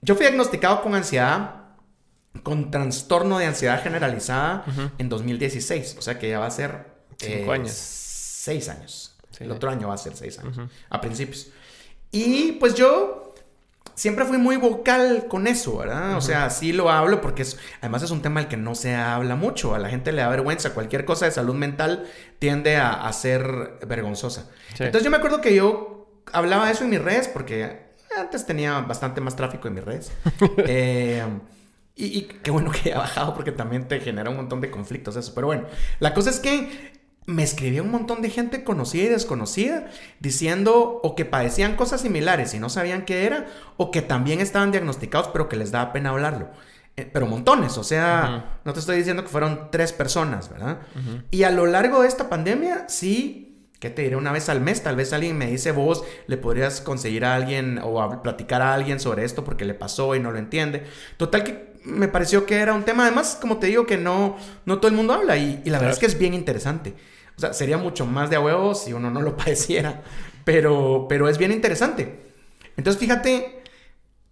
yo 0.00 0.14
fui 0.14 0.24
diagnosticado 0.24 0.80
con 0.80 0.94
ansiedad, 0.94 1.64
con 2.42 2.70
trastorno 2.70 3.36
de 3.36 3.44
ansiedad 3.44 3.82
generalizada 3.82 4.64
en 4.96 5.10
2016. 5.10 5.96
O 5.98 6.02
sea 6.02 6.18
que 6.18 6.30
ya 6.30 6.38
va 6.38 6.46
a 6.46 6.50
ser... 6.50 6.86
Cinco 7.18 7.52
años. 7.52 7.72
Seis 7.72 8.70
años. 8.70 9.14
Sí. 9.32 9.44
El 9.44 9.52
otro 9.52 9.68
año 9.68 9.88
va 9.88 9.94
a 9.94 9.98
ser 9.98 10.16
seis 10.16 10.38
años. 10.38 10.56
A 10.88 10.98
principios. 11.02 11.48
Y 12.10 12.52
pues 12.52 12.74
yo 12.74 13.29
siempre 14.00 14.24
fui 14.24 14.38
muy 14.38 14.56
vocal 14.56 15.26
con 15.28 15.46
eso, 15.46 15.76
¿verdad? 15.76 16.16
O 16.16 16.22
sea, 16.22 16.48
sí 16.48 16.72
lo 16.72 16.88
hablo 16.88 17.20
porque 17.20 17.42
es, 17.42 17.58
además 17.82 18.02
es 18.02 18.10
un 18.10 18.22
tema 18.22 18.40
del 18.40 18.48
que 18.48 18.56
no 18.56 18.74
se 18.74 18.94
habla 18.94 19.36
mucho. 19.36 19.74
A 19.74 19.78
la 19.78 19.90
gente 19.90 20.10
le 20.10 20.22
da 20.22 20.30
vergüenza. 20.30 20.72
Cualquier 20.72 21.04
cosa 21.04 21.26
de 21.26 21.32
salud 21.32 21.54
mental 21.54 22.06
tiende 22.38 22.78
a, 22.78 22.92
a 23.06 23.12
ser 23.12 23.78
vergonzosa. 23.86 24.48
Sí. 24.74 24.84
Entonces 24.84 25.04
yo 25.04 25.10
me 25.10 25.18
acuerdo 25.18 25.42
que 25.42 25.54
yo 25.54 26.08
hablaba 26.32 26.64
de 26.64 26.72
eso 26.72 26.84
en 26.84 26.90
mis 26.90 27.02
redes 27.02 27.28
porque 27.28 27.90
antes 28.16 28.46
tenía 28.46 28.80
bastante 28.80 29.20
más 29.20 29.36
tráfico 29.36 29.68
en 29.68 29.74
mis 29.74 29.84
redes. 29.84 30.12
Eh, 30.66 31.22
y, 31.94 32.20
y 32.20 32.22
qué 32.22 32.50
bueno 32.50 32.70
que 32.70 32.88
haya 32.88 33.00
bajado 33.00 33.34
porque 33.34 33.52
también 33.52 33.86
te 33.86 34.00
genera 34.00 34.30
un 34.30 34.36
montón 34.36 34.62
de 34.62 34.70
conflictos 34.70 35.14
eso. 35.16 35.34
Pero 35.34 35.48
bueno, 35.48 35.66
la 35.98 36.14
cosa 36.14 36.30
es 36.30 36.40
que 36.40 36.99
me 37.30 37.44
escribía 37.44 37.82
un 37.82 37.90
montón 37.90 38.22
de 38.22 38.30
gente 38.30 38.64
conocida 38.64 39.04
y 39.04 39.08
desconocida 39.08 39.86
diciendo 40.18 41.00
o 41.02 41.14
que 41.14 41.24
padecían 41.24 41.76
cosas 41.76 42.00
similares 42.00 42.54
y 42.54 42.58
no 42.58 42.68
sabían 42.68 43.04
qué 43.04 43.24
era 43.24 43.46
o 43.76 43.90
que 43.90 44.02
también 44.02 44.40
estaban 44.40 44.72
diagnosticados 44.72 45.28
pero 45.28 45.48
que 45.48 45.56
les 45.56 45.70
daba 45.70 45.92
pena 45.92 46.10
hablarlo. 46.10 46.48
Eh, 46.96 47.08
pero 47.10 47.26
montones, 47.26 47.78
o 47.78 47.84
sea, 47.84 48.58
no 48.64 48.72
te 48.72 48.80
estoy 48.80 48.96
diciendo 48.96 49.22
que 49.22 49.28
fueron 49.28 49.68
tres 49.70 49.92
personas, 49.92 50.50
¿verdad? 50.50 50.80
Y 51.30 51.44
a 51.44 51.50
lo 51.50 51.66
largo 51.66 52.02
de 52.02 52.08
esta 52.08 52.28
pandemia, 52.28 52.88
sí, 52.88 53.68
¿qué 53.78 53.90
te 53.90 54.02
diré? 54.02 54.16
Una 54.16 54.32
vez 54.32 54.48
al 54.48 54.60
mes, 54.60 54.82
tal 54.82 54.96
vez 54.96 55.12
alguien 55.12 55.38
me 55.38 55.46
dice, 55.46 55.70
vos 55.70 56.02
le 56.26 56.36
podrías 56.36 56.80
conseguir 56.80 57.24
a 57.24 57.36
alguien 57.36 57.78
o 57.82 58.02
a 58.02 58.22
platicar 58.22 58.60
a 58.60 58.74
alguien 58.74 58.98
sobre 58.98 59.24
esto 59.24 59.44
porque 59.44 59.64
le 59.64 59.74
pasó 59.74 60.16
y 60.16 60.20
no 60.20 60.32
lo 60.32 60.38
entiende. 60.38 60.82
Total 61.16 61.44
que 61.44 61.74
me 61.84 62.08
pareció 62.08 62.44
que 62.44 62.56
era 62.56 62.74
un 62.74 62.82
tema, 62.82 63.04
además, 63.04 63.38
como 63.40 63.58
te 63.58 63.68
digo, 63.68 63.86
que 63.86 63.96
no, 63.96 64.36
no 64.66 64.78
todo 64.78 64.88
el 64.88 64.96
mundo 64.96 65.14
habla 65.14 65.36
y, 65.36 65.62
y 65.64 65.70
la 65.70 65.78
verdad 65.78 65.94
es 65.94 66.00
que 66.00 66.06
es 66.06 66.18
bien 66.18 66.34
interesante. 66.34 66.94
O 67.40 67.42
sea, 67.42 67.54
sería 67.54 67.78
mucho 67.78 68.04
más 68.04 68.28
de 68.28 68.36
a 68.36 68.40
huevo 68.40 68.74
si 68.74 68.92
uno 68.92 69.10
no 69.10 69.22
lo 69.22 69.34
padeciera, 69.38 70.02
pero, 70.44 71.06
pero 71.08 71.26
es 71.26 71.38
bien 71.38 71.52
interesante. 71.52 72.20
Entonces, 72.76 73.00
fíjate, 73.00 73.62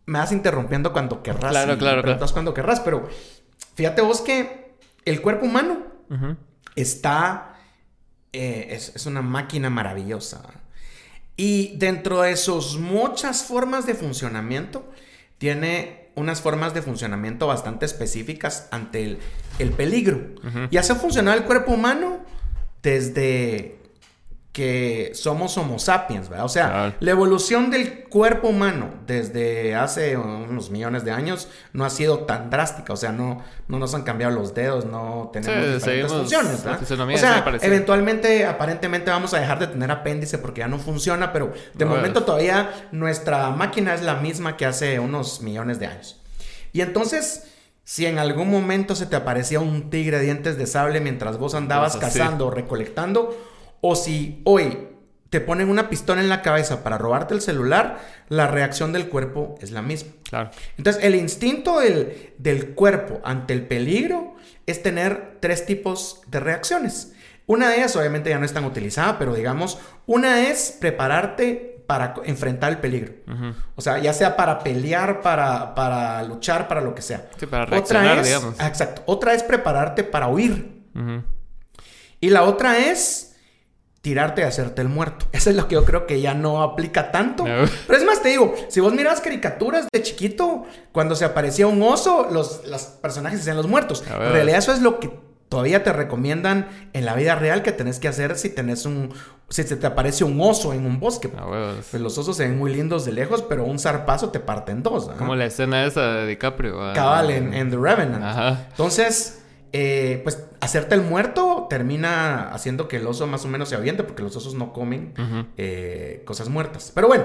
me 0.05 0.19
vas 0.19 0.31
interrumpiendo 0.31 0.93
cuando 0.93 1.23
querrás. 1.23 1.53
Claro, 1.53 1.73
y 1.73 1.79
claro, 1.79 2.03
preguntas 2.03 2.33
cuando 2.33 2.53
querrás, 2.53 2.81
pero 2.81 3.09
fíjate 3.77 4.03
vos 4.03 4.21
que 4.21 4.75
el 5.07 5.23
cuerpo 5.23 5.47
humano 5.47 5.87
está... 6.77 7.55
eh, 8.35 8.69
es, 8.73 8.93
es 8.95 9.07
una 9.07 9.23
máquina 9.23 9.71
maravillosa. 9.71 10.43
Y 11.35 11.79
dentro 11.79 12.21
de 12.21 12.37
sus 12.37 12.77
muchas 12.79 13.45
formas 13.45 13.87
de 13.87 13.95
funcionamiento, 13.95 14.85
tiene 15.39 16.11
unas 16.15 16.43
formas 16.43 16.75
de 16.75 16.83
funcionamiento 16.83 17.47
bastante 17.47 17.87
específicas 17.87 18.69
ante 18.71 19.03
el, 19.05 19.19
el 19.59 19.71
peligro. 19.71 20.21
Y 20.71 20.77
hace 20.77 20.95
funcionar 20.95 21.39
el 21.39 21.45
cuerpo 21.45 21.73
humano 21.73 22.19
desde 22.83 23.75
que 24.53 25.13
somos 25.15 25.57
homo 25.57 25.79
sapiens, 25.79 26.29
¿verdad? 26.29 26.45
O 26.45 26.49
sea, 26.49 26.67
Claro. 26.69 26.95
la 26.99 27.11
evolución 27.13 27.71
del 27.71 28.05
cuerpo 28.09 28.49
humano 28.49 28.91
desde 29.07 29.77
hace 29.77 30.17
unos 30.17 30.71
millones 30.71 31.05
de 31.05 31.13
años 31.13 31.47
no 31.73 31.85
ha 31.85 31.91
sido 31.91 32.21
tan 32.25 32.51
drástica. 32.51 32.93
O 32.93 32.97
sea, 32.97 33.13
no, 33.13 33.45
no 33.69 33.79
nos 33.79 33.95
han 33.95 34.03
cambiado 34.03 34.35
los 34.35 34.55
dedos, 34.55 34.85
no 34.85 35.31
tenemos 35.33 35.65
Sí, 35.65 35.73
diferentes 35.75 36.13
funciones, 36.13 36.65
¿verdad? 36.65 36.83
O 36.83 37.19
sea, 37.19 37.45
eventualmente, 37.63 38.47
aparentemente 38.47 39.11
vamos 39.13 39.33
a 39.33 39.39
dejar 39.39 39.61
de 39.61 39.69
tener 39.69 39.93
apéndice 39.93 40.39
porque 40.39 40.61
ya 40.61 40.67
no 40.69 40.79
funciona, 40.79 41.33
pero 41.33 41.53
de 41.75 41.85
No, 41.85 41.93
momento 41.93 42.25
todavía 42.25 42.71
nuestra 42.91 43.51
máquina 43.51 43.95
es 43.95 44.03
la 44.03 44.17
misma 44.17 44.57
que 44.57 44.67
hace 44.67 44.99
unos 44.99 45.41
millones 45.41 45.79
de 45.79 45.87
años. 45.87 46.21
Y 46.73 46.81
entonces, 46.81 47.45
si 47.89 48.05
en 48.05 48.19
algún 48.19 48.51
momento 48.51 48.95
se 48.95 49.07
te 49.07 49.17
aparecía 49.17 49.61
un 49.61 49.89
tigre 49.89 50.19
de 50.19 50.25
dientes 50.25 50.59
de 50.59 50.67
sable 50.67 51.01
mientras 51.01 51.39
vos 51.39 51.55
andabas 51.55 51.97
cazando 51.97 52.49
o 52.49 52.51
recolectando, 52.51 53.35
o 53.81 53.97
si 53.97 54.43
hoy 54.45 54.89
te 55.31 55.41
ponen 55.41 55.71
una 55.71 55.89
pistola 55.89 56.21
en 56.21 56.29
la 56.29 56.43
cabeza 56.43 56.85
para 56.85 56.99
robarte 56.99 57.33
el 57.33 57.41
celular, 57.41 57.99
la 58.29 58.47
reacción 58.47 58.93
del 58.93 59.09
cuerpo 59.09 59.55
es 59.63 59.71
la 59.71 59.81
misma. 59.81 60.13
Claro. 60.29 60.51
Entonces, 60.77 61.03
el 61.03 61.15
instinto 61.15 61.81
del, 61.81 62.35
del 62.37 62.75
cuerpo 62.75 63.23
ante 63.25 63.55
el 63.55 63.67
peligro 63.67 64.37
es 64.67 64.83
tener 64.83 65.39
tres 65.41 65.65
tipos 65.65 66.21
de 66.27 66.41
reacciones. 66.41 67.15
Una 67.47 67.71
de 67.71 67.77
ellas, 67.77 67.97
obviamente, 67.97 68.29
ya 68.29 68.39
no 68.39 68.45
es 68.45 68.53
tan 68.53 68.67
utilizada, 68.67 69.19
pero 69.19 69.35
digamos, 69.35 69.79
una 70.05 70.51
es 70.51 70.77
prepararte 70.79 71.78
para 71.89 72.13
enfrentar 72.25 72.71
el 72.71 72.79
peligro. 72.79 73.15
O 73.75 73.81
sea, 73.81 73.97
ya 73.99 74.13
sea 74.13 74.37
para 74.37 74.59
pelear, 74.59 75.23
para, 75.23 75.75
para 75.75 76.23
luchar, 76.23 76.69
para 76.69 76.83
lo 76.83 76.95
que 76.95 77.01
sea. 77.01 77.31
Sí, 77.39 77.47
para 77.47 77.65
reaccionar, 77.65 78.19
es, 78.19 78.27
digamos. 78.27 78.55
ah, 78.59 78.67
Exacto. 78.67 79.03
Otra 79.07 79.33
es 79.33 79.43
prepararte 79.43 80.05
para 80.05 80.29
huir. 80.29 80.83
Y 82.21 82.29
la 82.29 82.43
otra 82.43 82.77
es 82.91 83.37
tirarte 84.03 84.43
y 84.43 84.45
hacerte 84.45 84.83
el 84.83 84.91
muerto. 84.91 85.25
Eso 85.33 85.49
es 85.49 85.57
lo 85.57 85.67
que 85.67 85.77
yo 85.77 85.87
creo 85.87 86.07
que 86.07 86.21
ya 86.21 86.35
no 86.35 86.63
aplica 86.63 87.11
tanto. 87.11 87.47
No. 87.47 87.65
Pero 87.87 87.99
es 87.99 88.05
más, 88.05 88.21
te 88.21 88.29
digo, 88.29 88.55
si 88.69 88.81
vos 88.81 88.93
miras 88.93 89.23
caricaturas 89.23 89.87
de 89.91 90.03
chiquito, 90.03 90.67
cuando 90.93 91.17
se 91.17 91.25
aparecía 91.25 91.69
un 91.69 91.83
oso, 91.83 92.29
los, 92.31 92.67
los 92.67 92.83
personajes 92.83 93.41
hacían 93.41 93.57
los 93.57 93.67
muertos. 93.67 94.05
En 94.07 94.33
realidad 94.33 94.59
eso 94.59 94.75
es 94.75 94.83
lo 94.83 95.01
que 95.01 95.09
Todavía 95.49 95.83
te 95.83 95.93
recomiendan 95.93 96.69
en 96.93 97.05
la 97.07 97.15
vida 97.15 97.35
real 97.35 97.63
que 97.63 97.73
tenés 97.73 97.99
que 97.99 98.09
hacer 98.09 98.37
si 98.37 98.51
tenés 98.51 98.85
un, 98.85 99.15
si 99.49 99.63
se 99.63 99.77
te 99.77 99.87
aparece 99.87 100.25
un 100.25 100.39
oso 100.41 100.75
en 100.75 100.85
un 100.85 101.01
bosque. 101.01 101.29
Pues 101.29 101.95
los 101.95 102.19
osos 102.19 102.37
se 102.37 102.47
ven 102.47 102.59
muy 102.59 102.75
lindos 102.75 103.07
de 103.07 103.13
lejos, 103.13 103.43
pero 103.43 103.65
un 103.65 103.79
zarpazo 103.79 104.31
te 104.31 104.41
parte 104.41 104.73
en 104.73 104.83
dos. 104.83 105.09
Como 105.17 105.35
la 105.37 105.47
escena 105.47 105.87
esa 105.87 106.13
de 106.13 106.27
DiCaprio. 106.27 106.93
Cabal, 106.95 107.31
en, 107.31 107.71
The 107.71 107.77
Revenant. 107.77 108.23
Ajá. 108.23 108.67
Entonces, 108.71 109.43
eh, 109.73 110.21
pues 110.23 110.45
hacerte 110.61 110.95
el 110.95 111.03
muerto 111.03 111.67
termina 111.71 112.51
haciendo 112.51 112.89
que 112.89 112.97
el 112.97 113.07
oso 113.07 113.27
más 113.27 113.45
o 113.45 113.49
menos 113.49 113.71
se 113.71 113.75
aviente, 113.75 114.05
porque 114.05 114.23
los 114.23 114.37
osos 114.37 114.55
no 114.55 114.75
comen 114.75 115.15
eh, 115.57 116.23
cosas 116.27 116.51
muertas. 116.51 116.93
Pero 116.95 117.09
bueno, 117.09 117.25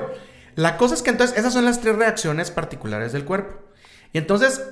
la 0.56 0.78
cosa 0.78 0.96
es 0.96 1.02
que 1.02 1.10
entonces 1.10 1.38
esas 1.38 1.52
son 1.54 1.66
las 1.66 1.82
tres 1.82 1.98
reacciones 1.98 2.52
particulares 2.52 3.12
del 3.12 3.26
cuerpo. 3.26 3.60
Y 4.14 4.18
entonces, 4.18 4.64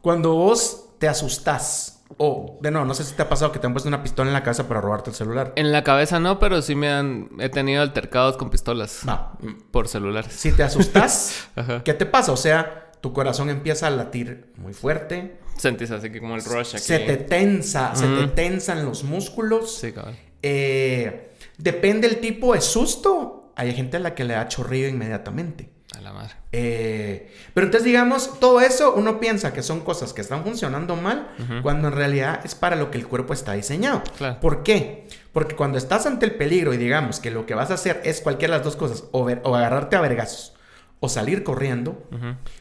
cuando 0.00 0.34
vos 0.34 0.90
te 0.98 1.08
asustás 1.08 1.99
o, 2.18 2.58
de 2.60 2.70
no, 2.70 2.84
no 2.84 2.94
sé 2.94 3.04
si 3.04 3.14
te 3.14 3.22
ha 3.22 3.28
pasado 3.28 3.52
que 3.52 3.58
te 3.58 3.66
han 3.66 3.72
puesto 3.72 3.88
una 3.88 4.02
pistola 4.02 4.28
en 4.28 4.34
la 4.34 4.42
cabeza 4.42 4.66
para 4.68 4.80
robarte 4.80 5.10
el 5.10 5.16
celular. 5.16 5.52
En 5.56 5.72
la 5.72 5.84
cabeza 5.84 6.18
no, 6.20 6.38
pero 6.38 6.60
sí 6.62 6.74
me 6.74 6.90
han... 6.90 7.30
He 7.38 7.48
tenido 7.48 7.82
altercados 7.82 8.36
con 8.36 8.50
pistolas. 8.50 9.02
Va. 9.08 9.38
Por 9.70 9.88
celulares. 9.88 10.32
Si 10.32 10.52
te 10.52 10.62
asustas, 10.62 11.48
¿qué 11.84 11.94
te 11.94 12.06
pasa? 12.06 12.32
O 12.32 12.36
sea, 12.36 12.90
tu 13.00 13.12
corazón 13.12 13.48
empieza 13.48 13.86
a 13.86 13.90
latir 13.90 14.52
muy 14.56 14.72
fuerte. 14.72 15.38
Sentís 15.56 15.90
así 15.90 16.10
que 16.10 16.20
como 16.20 16.34
el 16.36 16.44
rush 16.44 16.76
aquí. 16.76 16.84
Se 16.84 16.98
te 17.00 17.16
tensa, 17.16 17.94
se 17.94 18.06
te 18.06 18.26
tensan 18.28 18.84
los 18.84 19.04
músculos. 19.04 19.76
Sí, 19.76 19.92
cabrón. 19.92 20.16
Eh, 20.42 21.30
depende 21.58 22.06
el 22.06 22.18
tipo 22.18 22.54
de 22.54 22.60
susto. 22.60 23.52
Hay 23.56 23.74
gente 23.74 23.98
a 23.98 24.00
la 24.00 24.14
que 24.14 24.24
le 24.24 24.34
da 24.34 24.48
chorrillo 24.48 24.88
inmediatamente. 24.88 25.70
A 26.00 26.02
la 26.02 26.12
madre. 26.14 26.32
Eh, 26.50 27.30
pero 27.52 27.66
entonces, 27.66 27.84
digamos, 27.84 28.40
todo 28.40 28.62
eso 28.62 28.94
uno 28.94 29.20
piensa 29.20 29.52
que 29.52 29.62
son 29.62 29.80
cosas 29.80 30.14
que 30.14 30.22
están 30.22 30.44
funcionando 30.44 30.96
mal, 30.96 31.28
cuando 31.62 31.88
en 31.88 31.94
realidad 31.94 32.40
es 32.42 32.54
para 32.54 32.74
lo 32.74 32.90
que 32.90 32.96
el 32.96 33.06
cuerpo 33.06 33.34
está 33.34 33.52
diseñado. 33.52 34.02
¿Por 34.40 34.62
qué? 34.62 35.06
Porque 35.34 35.56
cuando 35.56 35.76
estás 35.76 36.06
ante 36.06 36.24
el 36.24 36.36
peligro 36.36 36.72
y 36.72 36.78
digamos 36.78 37.20
que 37.20 37.30
lo 37.30 37.44
que 37.44 37.54
vas 37.54 37.70
a 37.70 37.74
hacer 37.74 38.00
es 38.02 38.22
cualquiera 38.22 38.54
de 38.54 38.58
las 38.60 38.64
dos 38.64 38.76
cosas, 38.76 39.04
o, 39.12 39.24
o 39.24 39.54
agarrarte 39.54 39.96
a 39.96 40.00
vergazos, 40.00 40.54
o 41.00 41.10
salir 41.10 41.44
corriendo, 41.44 42.02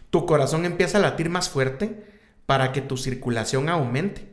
tu 0.09 0.25
corazón 0.25 0.65
empieza 0.65 0.97
a 0.97 1.01
latir 1.01 1.29
más 1.29 1.49
fuerte 1.49 2.03
para 2.45 2.73
que 2.73 2.81
tu 2.81 2.97
circulación 2.97 3.69
aumente 3.69 4.27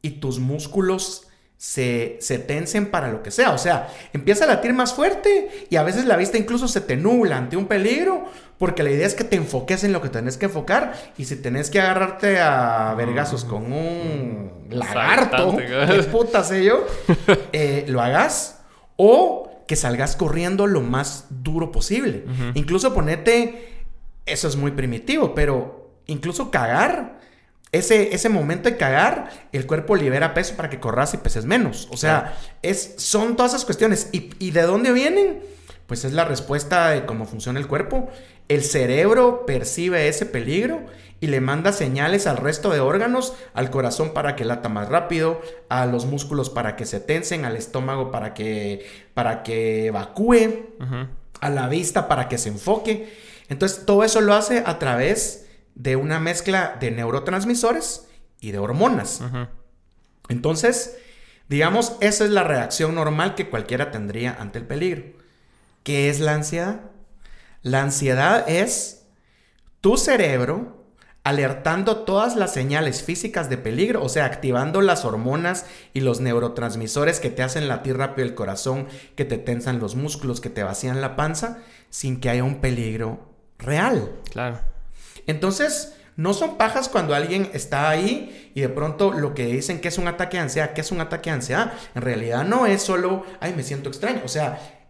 y 0.00 0.20
tus 0.20 0.38
músculos 0.38 1.26
se, 1.56 2.18
se, 2.20 2.38
tensen 2.38 2.90
para 2.90 3.10
lo 3.10 3.22
que 3.22 3.30
sea. 3.30 3.52
O 3.52 3.58
sea, 3.58 3.88
empieza 4.12 4.44
a 4.44 4.48
latir 4.48 4.74
más 4.74 4.92
fuerte 4.92 5.66
y 5.70 5.76
a 5.76 5.82
veces 5.82 6.04
la 6.04 6.16
vista 6.16 6.36
incluso 6.36 6.68
se 6.68 6.82
te 6.82 6.96
nubla 6.96 7.38
ante 7.38 7.56
un 7.56 7.66
peligro 7.66 8.26
porque 8.58 8.82
la 8.82 8.90
idea 8.90 9.06
es 9.06 9.14
que 9.14 9.24
te 9.24 9.36
enfoques 9.36 9.84
en 9.84 9.92
lo 9.92 10.00
que 10.00 10.08
tenés 10.08 10.36
que 10.36 10.46
enfocar 10.46 10.94
y 11.18 11.24
si 11.24 11.36
tenés 11.36 11.70
que 11.70 11.80
agarrarte 11.80 12.40
a 12.40 12.94
vergazos 12.96 13.44
con 13.44 13.72
un 13.72 14.66
lagarto, 14.70 15.56
qué 15.58 16.02
puta 16.10 16.44
sé 16.44 16.64
yo, 16.64 16.86
eh, 17.52 17.84
lo 17.88 18.00
hagas 18.00 18.60
o 18.96 19.50
que 19.66 19.76
salgas 19.76 20.16
corriendo 20.16 20.66
lo 20.66 20.80
más 20.80 21.26
duro 21.30 21.72
posible. 21.72 22.24
Incluso 22.54 22.92
ponete, 22.92 23.84
eso 24.26 24.46
es 24.48 24.56
muy 24.56 24.72
primitivo, 24.72 25.34
pero 25.34 25.90
incluso 26.06 26.50
cagar 26.50 27.18
ese, 27.74 28.14
ese 28.14 28.28
momento 28.28 28.70
de 28.70 28.76
cagar, 28.76 29.30
el 29.50 29.66
cuerpo 29.66 29.96
libera 29.96 30.32
peso 30.32 30.54
para 30.54 30.70
que 30.70 30.78
corras 30.78 31.12
y 31.14 31.16
peses 31.16 31.44
menos. 31.44 31.88
O 31.90 31.96
sea, 31.96 32.38
es, 32.62 32.94
son 32.98 33.34
todas 33.34 33.52
esas 33.52 33.64
cuestiones. 33.64 34.10
¿Y, 34.12 34.50
de 34.52 34.62
dónde 34.62 34.92
vienen? 34.92 35.40
Pues 35.88 36.04
es 36.04 36.12
la 36.12 36.24
respuesta 36.24 36.90
de 36.90 37.04
cómo 37.04 37.26
funciona 37.26 37.58
el 37.58 37.66
cuerpo. 37.66 38.08
El 38.48 38.62
cerebro 38.62 39.46
percibe 39.46 40.08
ese 40.08 40.26
peligro 40.26 40.82
y 41.20 41.28
le 41.28 41.40
manda 41.40 41.72
señales 41.72 42.26
al 42.26 42.36
resto 42.36 42.70
de 42.70 42.80
órganos, 42.80 43.34
al 43.54 43.70
corazón 43.70 44.12
para 44.12 44.36
que 44.36 44.44
lata 44.44 44.68
más 44.68 44.90
rápido, 44.90 45.40
a 45.70 45.86
los 45.86 46.04
músculos 46.04 46.50
para 46.50 46.76
que 46.76 46.84
se 46.84 47.00
tensen, 47.00 47.46
al 47.46 47.56
estómago 47.56 48.10
para 48.10 48.34
que, 48.34 48.86
para 49.14 49.42
que 49.42 49.86
evacúe, 49.86 50.66
a 51.40 51.50
la 51.50 51.68
vista 51.68 52.08
para 52.08 52.28
que 52.28 52.36
se 52.36 52.50
enfoque. 52.50 53.16
Entonces 53.48 53.86
todo 53.86 54.04
eso 54.04 54.20
lo 54.20 54.34
hace 54.34 54.62
a 54.66 54.78
través 54.78 55.46
de 55.74 55.96
una 55.96 56.20
mezcla 56.20 56.76
de 56.78 56.90
neurotransmisores 56.90 58.06
y 58.40 58.50
de 58.50 58.58
hormonas. 58.58 59.22
Entonces, 60.28 60.98
digamos, 61.48 61.96
esa 62.00 62.24
es 62.24 62.30
la 62.30 62.44
reacción 62.44 62.94
normal 62.94 63.34
que 63.34 63.48
cualquiera 63.48 63.90
tendría 63.90 64.36
ante 64.38 64.58
el 64.58 64.66
peligro. 64.66 65.04
¿Qué 65.82 66.10
es 66.10 66.20
la 66.20 66.34
ansiedad? 66.34 66.80
La 67.64 67.80
ansiedad 67.82 68.44
es 68.46 69.06
tu 69.80 69.96
cerebro 69.96 70.84
alertando 71.22 72.00
todas 72.00 72.36
las 72.36 72.52
señales 72.52 73.02
físicas 73.02 73.48
de 73.48 73.56
peligro, 73.56 74.04
o 74.04 74.10
sea, 74.10 74.26
activando 74.26 74.82
las 74.82 75.06
hormonas 75.06 75.64
y 75.94 76.00
los 76.00 76.20
neurotransmisores 76.20 77.20
que 77.20 77.30
te 77.30 77.42
hacen 77.42 77.66
latir 77.66 77.96
rápido 77.96 78.28
el 78.28 78.34
corazón, 78.34 78.86
que 79.16 79.24
te 79.24 79.38
tensan 79.38 79.80
los 79.80 79.94
músculos, 79.94 80.42
que 80.42 80.50
te 80.50 80.62
vacían 80.62 81.00
la 81.00 81.16
panza, 81.16 81.60
sin 81.88 82.20
que 82.20 82.28
haya 82.28 82.44
un 82.44 82.60
peligro 82.60 83.30
real. 83.56 84.12
Claro. 84.30 84.60
Entonces, 85.26 85.96
no 86.16 86.34
son 86.34 86.58
pajas 86.58 86.90
cuando 86.90 87.14
alguien 87.14 87.48
está 87.54 87.88
ahí 87.88 88.52
y 88.54 88.60
de 88.60 88.68
pronto 88.68 89.12
lo 89.12 89.34
que 89.34 89.46
dicen 89.46 89.80
que 89.80 89.88
es 89.88 89.96
un 89.96 90.08
ataque 90.08 90.36
de 90.36 90.42
ansiedad, 90.42 90.74
que 90.74 90.82
es 90.82 90.92
un 90.92 91.00
ataque 91.00 91.30
de 91.30 91.36
ansiedad, 91.36 91.72
en 91.94 92.02
realidad 92.02 92.44
no 92.44 92.66
es 92.66 92.82
solo, 92.82 93.24
ay, 93.40 93.54
me 93.56 93.62
siento 93.62 93.88
extraño. 93.88 94.20
O 94.26 94.28
sea, 94.28 94.83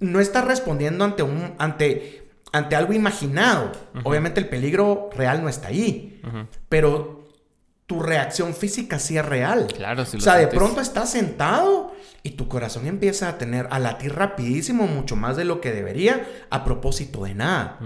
no 0.00 0.20
estás 0.20 0.44
respondiendo 0.44 1.04
ante 1.04 1.22
un, 1.22 1.54
ante, 1.58 2.30
ante 2.52 2.76
algo 2.76 2.92
imaginado. 2.92 3.72
Obviamente 4.04 4.40
el 4.40 4.48
peligro 4.48 5.10
real 5.14 5.42
no 5.42 5.48
está 5.48 5.68
ahí, 5.68 6.20
pero 6.68 7.18
tu 7.86 8.00
reacción 8.00 8.54
física 8.54 8.98
sí 8.98 9.16
es 9.16 9.24
real. 9.24 9.66
Claro, 9.74 10.04
sí 10.04 10.18
O 10.18 10.20
sea, 10.20 10.36
de 10.36 10.46
pronto 10.46 10.80
estás 10.80 11.10
sentado 11.10 11.94
y 12.22 12.32
tu 12.32 12.46
corazón 12.46 12.86
empieza 12.86 13.30
a 13.30 13.38
tener, 13.38 13.66
a 13.70 13.78
latir 13.78 14.14
rapidísimo, 14.14 14.86
mucho 14.86 15.16
más 15.16 15.36
de 15.36 15.44
lo 15.44 15.62
que 15.62 15.72
debería, 15.72 16.26
a 16.50 16.64
propósito 16.64 17.24
de 17.24 17.34
nada. 17.34 17.78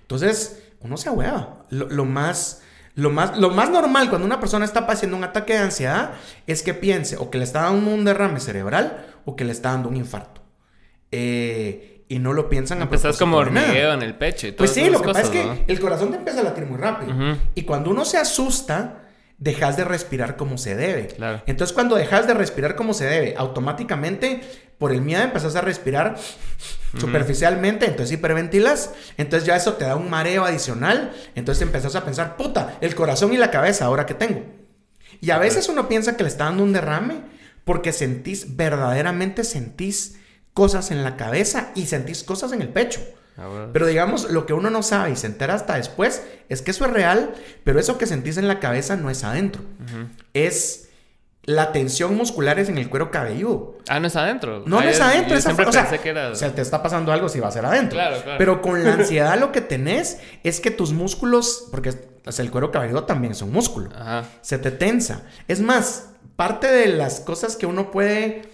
Entonces, 0.00 0.60
uno 0.80 0.96
se 0.96 1.08
ahueva. 1.08 1.64
Lo, 1.70 2.04
más, 2.04 2.62
lo, 2.96 3.10
más, 3.10 3.38
lo 3.38 3.50
más 3.50 3.70
normal 3.70 4.08
cuando 4.08 4.26
una 4.26 4.40
persona 4.40 4.64
está 4.64 4.88
pasando 4.88 5.16
un 5.16 5.24
ataque 5.24 5.52
de 5.52 5.60
ansiedad 5.60 6.14
es 6.48 6.62
que 6.62 6.74
piense 6.74 7.16
o 7.16 7.30
que 7.30 7.38
le 7.38 7.44
está 7.44 7.62
dando 7.62 7.92
un 7.92 8.04
derrame 8.04 8.40
cerebral 8.40 9.06
o 9.24 9.36
que 9.36 9.44
le 9.44 9.52
está 9.52 9.70
dando 9.70 9.88
un 9.88 9.96
infarto. 9.96 10.43
Eh, 11.16 12.04
y 12.08 12.18
no 12.18 12.32
lo 12.32 12.48
piensan 12.48 12.80
a 12.80 12.82
Empezás 12.82 13.18
como 13.18 13.38
hormigueo 13.38 13.92
en 13.92 14.02
el 14.02 14.14
pecho. 14.14 14.46
Y 14.46 14.52
pues 14.52 14.70
sí, 14.70 14.90
lo 14.90 15.00
que 15.00 15.12
pasa 15.12 15.22
es 15.22 15.30
que 15.30 15.64
el 15.66 15.80
corazón 15.80 16.10
te 16.10 16.16
empieza 16.16 16.40
a 16.40 16.44
latir 16.44 16.66
muy 16.66 16.78
rápido. 16.78 17.14
Y 17.54 17.62
cuando 17.62 17.90
uno 17.90 18.04
se 18.04 18.18
asusta, 18.18 19.04
dejas 19.38 19.76
de 19.76 19.84
respirar 19.84 20.36
como 20.36 20.58
se 20.58 20.76
debe. 20.76 21.08
Entonces, 21.46 21.72
cuando 21.72 21.96
dejas 21.96 22.26
de 22.26 22.34
respirar 22.34 22.76
como 22.76 22.94
se 22.94 23.06
debe, 23.06 23.34
automáticamente, 23.36 24.42
por 24.78 24.92
el 24.92 25.00
miedo, 25.00 25.22
empezás 25.22 25.56
a 25.56 25.60
respirar 25.60 26.16
superficialmente, 26.98 27.86
entonces 27.86 28.12
hiperventilas, 28.12 28.92
entonces 29.16 29.46
ya 29.46 29.56
eso 29.56 29.74
te 29.74 29.84
da 29.84 29.96
un 29.96 30.10
mareo 30.10 30.44
adicional, 30.44 31.12
entonces 31.34 31.62
empezás 31.62 31.96
a 31.96 32.04
pensar, 32.04 32.36
puta, 32.36 32.76
el 32.80 32.94
corazón 32.94 33.32
y 33.32 33.36
la 33.36 33.50
cabeza, 33.50 33.86
ahora 33.86 34.06
que 34.06 34.14
tengo. 34.14 34.42
Y 35.20 35.30
a 35.30 35.38
veces 35.38 35.68
uno 35.68 35.88
piensa 35.88 36.16
que 36.16 36.22
le 36.22 36.28
está 36.28 36.44
dando 36.44 36.62
un 36.62 36.72
derrame 36.72 37.22
porque 37.64 37.92
sentís, 37.92 38.56
verdaderamente 38.56 39.42
sentís 39.42 40.18
cosas 40.54 40.90
en 40.90 41.04
la 41.04 41.16
cabeza 41.16 41.70
y 41.74 41.86
sentís 41.86 42.22
cosas 42.22 42.52
en 42.52 42.62
el 42.62 42.68
pecho. 42.68 43.00
Ah, 43.36 43.66
pero 43.72 43.86
digamos, 43.86 44.30
lo 44.30 44.46
que 44.46 44.52
uno 44.52 44.70
no 44.70 44.82
sabe 44.82 45.10
y 45.10 45.16
se 45.16 45.26
entera 45.26 45.54
hasta 45.54 45.76
después 45.76 46.22
es 46.48 46.62
que 46.62 46.70
eso 46.70 46.84
es 46.86 46.92
real, 46.92 47.34
pero 47.64 47.80
eso 47.80 47.98
que 47.98 48.06
sentís 48.06 48.36
en 48.36 48.46
la 48.46 48.60
cabeza 48.60 48.96
no 48.96 49.10
es 49.10 49.24
adentro. 49.24 49.62
Es 50.32 50.88
la 51.42 51.72
tensión 51.72 52.16
muscular 52.16 52.58
es 52.58 52.68
en 52.68 52.78
el 52.78 52.88
cuero 52.88 53.10
cabelludo. 53.10 53.78
Ah, 53.88 54.00
no 54.00 54.06
es 54.06 54.16
adentro. 54.16 54.62
No, 54.66 54.80
no 54.80 54.88
es 54.88 55.00
adentro. 55.00 55.36
o 55.36 55.72
sea, 55.72 55.98
que 55.98 56.08
era... 56.08 56.30
o 56.30 56.34
sea, 56.34 56.54
te 56.54 56.62
está 56.62 56.82
pasando 56.82 57.12
algo 57.12 57.28
si 57.28 57.40
va 57.40 57.48
a 57.48 57.50
ser 57.52 57.66
adentro. 57.66 57.96
Claro, 57.96 58.22
claro. 58.22 58.38
Pero 58.38 58.62
con 58.62 58.82
la 58.82 58.94
ansiedad 58.94 59.38
lo 59.38 59.52
que 59.52 59.60
tenés 59.60 60.20
es 60.42 60.60
que 60.60 60.70
tus 60.70 60.92
músculos, 60.92 61.68
porque 61.70 61.92
el 62.38 62.50
cuero 62.50 62.70
cabelludo 62.70 63.04
también 63.04 63.32
es 63.32 63.42
un 63.42 63.52
músculo, 63.52 63.90
se 64.40 64.58
te 64.58 64.70
tensa. 64.70 65.22
Es 65.48 65.60
más, 65.60 66.10
parte 66.36 66.68
de 66.68 66.86
las 66.88 67.20
cosas 67.20 67.56
que 67.56 67.66
uno 67.66 67.90
puede 67.90 68.53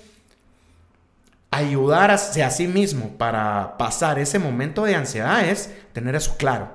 ayudar 1.51 2.11
a, 2.11 2.19
sí 2.19 2.67
mismo 2.67 3.17
para 3.19 3.77
pasar 3.77 4.19
ese 4.19 4.39
momento 4.39 4.85
de 4.85 4.95
ansiedad 4.95 5.45
es 5.49 5.75
tener 5.93 6.15
eso 6.15 6.37
claro, 6.37 6.71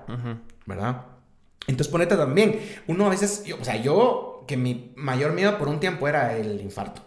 ¿verdad? 0.65 1.03
Entonces 1.67 1.91
ponete 1.91 2.15
también, 2.15 2.60
uno 2.88 3.08
a 3.08 3.10
veces, 3.10 3.44
o 3.60 3.63
sea, 3.63 3.77
yo, 3.77 4.44
que 4.48 4.58
mi 4.58 4.94
mayor 4.96 5.34
miedo 5.34 5.58
por 5.58 5.67
un 5.67 5.79
tiempo 5.79 6.08
era 6.08 6.38
el 6.38 6.62
infarto. 6.62 7.01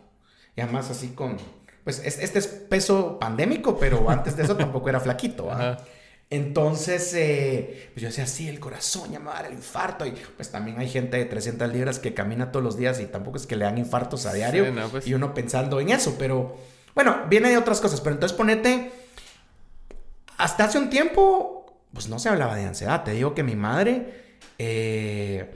Y 0.56 0.60
además 0.60 0.90
así 0.90 1.10
con, 1.10 1.36
pues 1.84 2.02
este 2.04 2.38
es 2.38 2.46
peso 2.46 3.18
pandémico, 3.18 3.78
pero 3.78 4.10
antes 4.10 4.36
de 4.36 4.42
eso 4.42 4.56
tampoco 4.56 4.88
era 4.88 4.98
flaquito, 4.98 5.46
¿verdad? 5.46 5.80
Entonces, 6.30 7.14
eh, 7.14 7.90
pues 7.94 8.02
yo 8.02 8.08
decía, 8.08 8.26
sí, 8.26 8.48
el 8.48 8.60
corazón 8.60 9.10
ya 9.10 9.18
me 9.18 9.26
va 9.26 9.38
a 9.38 9.42
dar 9.42 9.46
el 9.46 9.54
infarto. 9.54 10.04
Y 10.04 10.12
pues 10.36 10.50
también 10.50 10.78
hay 10.78 10.88
gente 10.88 11.16
de 11.16 11.24
300 11.24 11.72
libras 11.72 11.98
que 11.98 12.12
camina 12.12 12.52
todos 12.52 12.62
los 12.62 12.76
días 12.76 13.00
y 13.00 13.06
tampoco 13.06 13.38
es 13.38 13.46
que 13.46 13.56
le 13.56 13.64
dan 13.64 13.78
infartos 13.78 14.26
a 14.26 14.34
diario. 14.34 14.66
Pues. 14.90 15.06
Y 15.06 15.14
uno 15.14 15.32
pensando 15.32 15.80
en 15.80 15.88
eso, 15.88 16.16
pero 16.18 16.58
bueno, 16.98 17.26
viene 17.28 17.48
de 17.48 17.56
otras 17.56 17.80
cosas, 17.80 18.00
pero 18.00 18.14
entonces 18.14 18.36
ponete. 18.36 18.90
Hasta 20.36 20.64
hace 20.64 20.78
un 20.78 20.90
tiempo, 20.90 21.80
pues 21.92 22.08
no 22.08 22.18
se 22.18 22.28
hablaba 22.28 22.56
de 22.56 22.64
ansiedad. 22.64 23.04
Te 23.04 23.12
digo 23.12 23.36
que 23.36 23.44
mi 23.44 23.54
madre, 23.54 24.34
eh, 24.58 25.54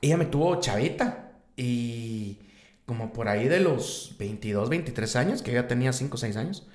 ella 0.00 0.16
me 0.16 0.24
tuvo 0.24 0.58
chavita 0.60 1.32
y 1.58 2.38
como 2.86 3.12
por 3.12 3.28
ahí 3.28 3.48
de 3.48 3.60
los 3.60 4.14
22, 4.18 4.70
23 4.70 5.16
años, 5.16 5.42
que 5.42 5.52
ya 5.52 5.68
tenía 5.68 5.92
5 5.92 6.14
o 6.14 6.18
6 6.18 6.36
años, 6.38 6.66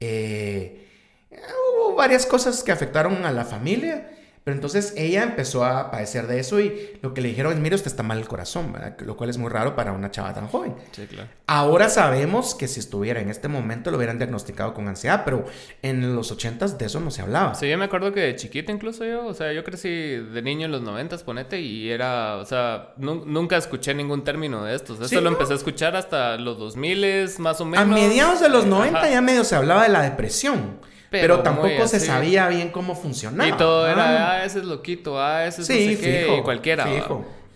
eh, 0.00 0.86
hubo 1.30 1.94
varias 1.94 2.26
cosas 2.26 2.62
que 2.62 2.70
afectaron 2.70 3.24
a 3.24 3.32
la 3.32 3.46
familia. 3.46 4.10
Pero 4.44 4.56
entonces 4.56 4.92
ella 4.98 5.22
empezó 5.22 5.64
a 5.64 5.90
padecer 5.90 6.26
de 6.26 6.38
eso 6.38 6.60
y 6.60 6.98
lo 7.00 7.14
que 7.14 7.22
le 7.22 7.28
dijeron 7.30 7.54
es, 7.54 7.58
mire, 7.58 7.76
usted 7.76 7.86
está 7.88 8.02
mal 8.02 8.18
el 8.18 8.28
corazón, 8.28 8.74
¿verdad? 8.74 8.94
Lo 9.00 9.16
cual 9.16 9.30
es 9.30 9.38
muy 9.38 9.48
raro 9.50 9.74
para 9.74 9.92
una 9.92 10.10
chava 10.10 10.34
tan 10.34 10.48
joven. 10.48 10.74
Sí, 10.92 11.06
claro. 11.06 11.30
Ahora 11.46 11.88
sabemos 11.88 12.54
que 12.54 12.68
si 12.68 12.78
estuviera 12.78 13.20
en 13.22 13.30
este 13.30 13.48
momento 13.48 13.90
lo 13.90 13.96
hubieran 13.96 14.18
diagnosticado 14.18 14.74
con 14.74 14.86
ansiedad, 14.86 15.22
pero 15.24 15.46
en 15.80 16.14
los 16.14 16.30
ochentas 16.30 16.76
de 16.76 16.84
eso 16.84 17.00
no 17.00 17.10
se 17.10 17.22
hablaba. 17.22 17.54
Sí, 17.54 17.70
yo 17.70 17.78
me 17.78 17.86
acuerdo 17.86 18.12
que 18.12 18.20
de 18.20 18.36
chiquito 18.36 18.70
incluso 18.70 19.06
yo, 19.06 19.24
o 19.26 19.32
sea, 19.32 19.50
yo 19.54 19.64
crecí 19.64 19.88
de 19.88 20.42
niño 20.42 20.66
en 20.66 20.72
los 20.72 20.82
noventas, 20.82 21.22
ponete, 21.22 21.58
y 21.62 21.88
era, 21.90 22.36
o 22.36 22.44
sea, 22.44 22.92
nu- 22.98 23.24
nunca 23.24 23.56
escuché 23.56 23.94
ningún 23.94 24.24
término 24.24 24.62
de 24.62 24.74
estos. 24.74 24.96
Esto 24.96 25.08
Sí, 25.08 25.14
lo 25.14 25.22
¿no? 25.22 25.28
empecé 25.30 25.54
a 25.54 25.56
escuchar 25.56 25.96
hasta 25.96 26.36
los 26.36 26.58
2000 26.58 27.30
más 27.38 27.62
o 27.62 27.64
menos. 27.64 27.82
A 27.82 27.86
mediados 27.88 28.42
de 28.42 28.50
los 28.50 28.64
Eh, 28.64 28.68
90 28.68 28.98
ajá. 28.98 29.08
ya 29.08 29.22
medio 29.22 29.42
se 29.42 29.54
hablaba 29.56 29.84
de 29.84 29.88
la 29.88 30.02
depresión, 30.02 30.78
pero, 31.20 31.34
Pero 31.36 31.42
tampoco 31.44 31.86
se 31.88 31.96
así. 31.96 32.06
sabía 32.06 32.48
bien 32.48 32.70
cómo 32.70 32.94
funcionaba. 32.94 33.48
Y 33.48 33.52
todo 33.52 33.84
Ah. 33.84 33.92
era, 33.92 34.32
ah, 34.32 34.44
ese 34.44 34.58
es 34.60 34.64
loquito, 34.64 35.20
ah, 35.20 35.46
ese 35.46 35.62
es 35.62 35.66
Sí, 35.66 35.86
no 35.86 35.92
sé 35.92 36.00
qué, 36.00 36.22
fijo, 36.24 36.38
y 36.38 36.42
cualquiera. 36.42 36.86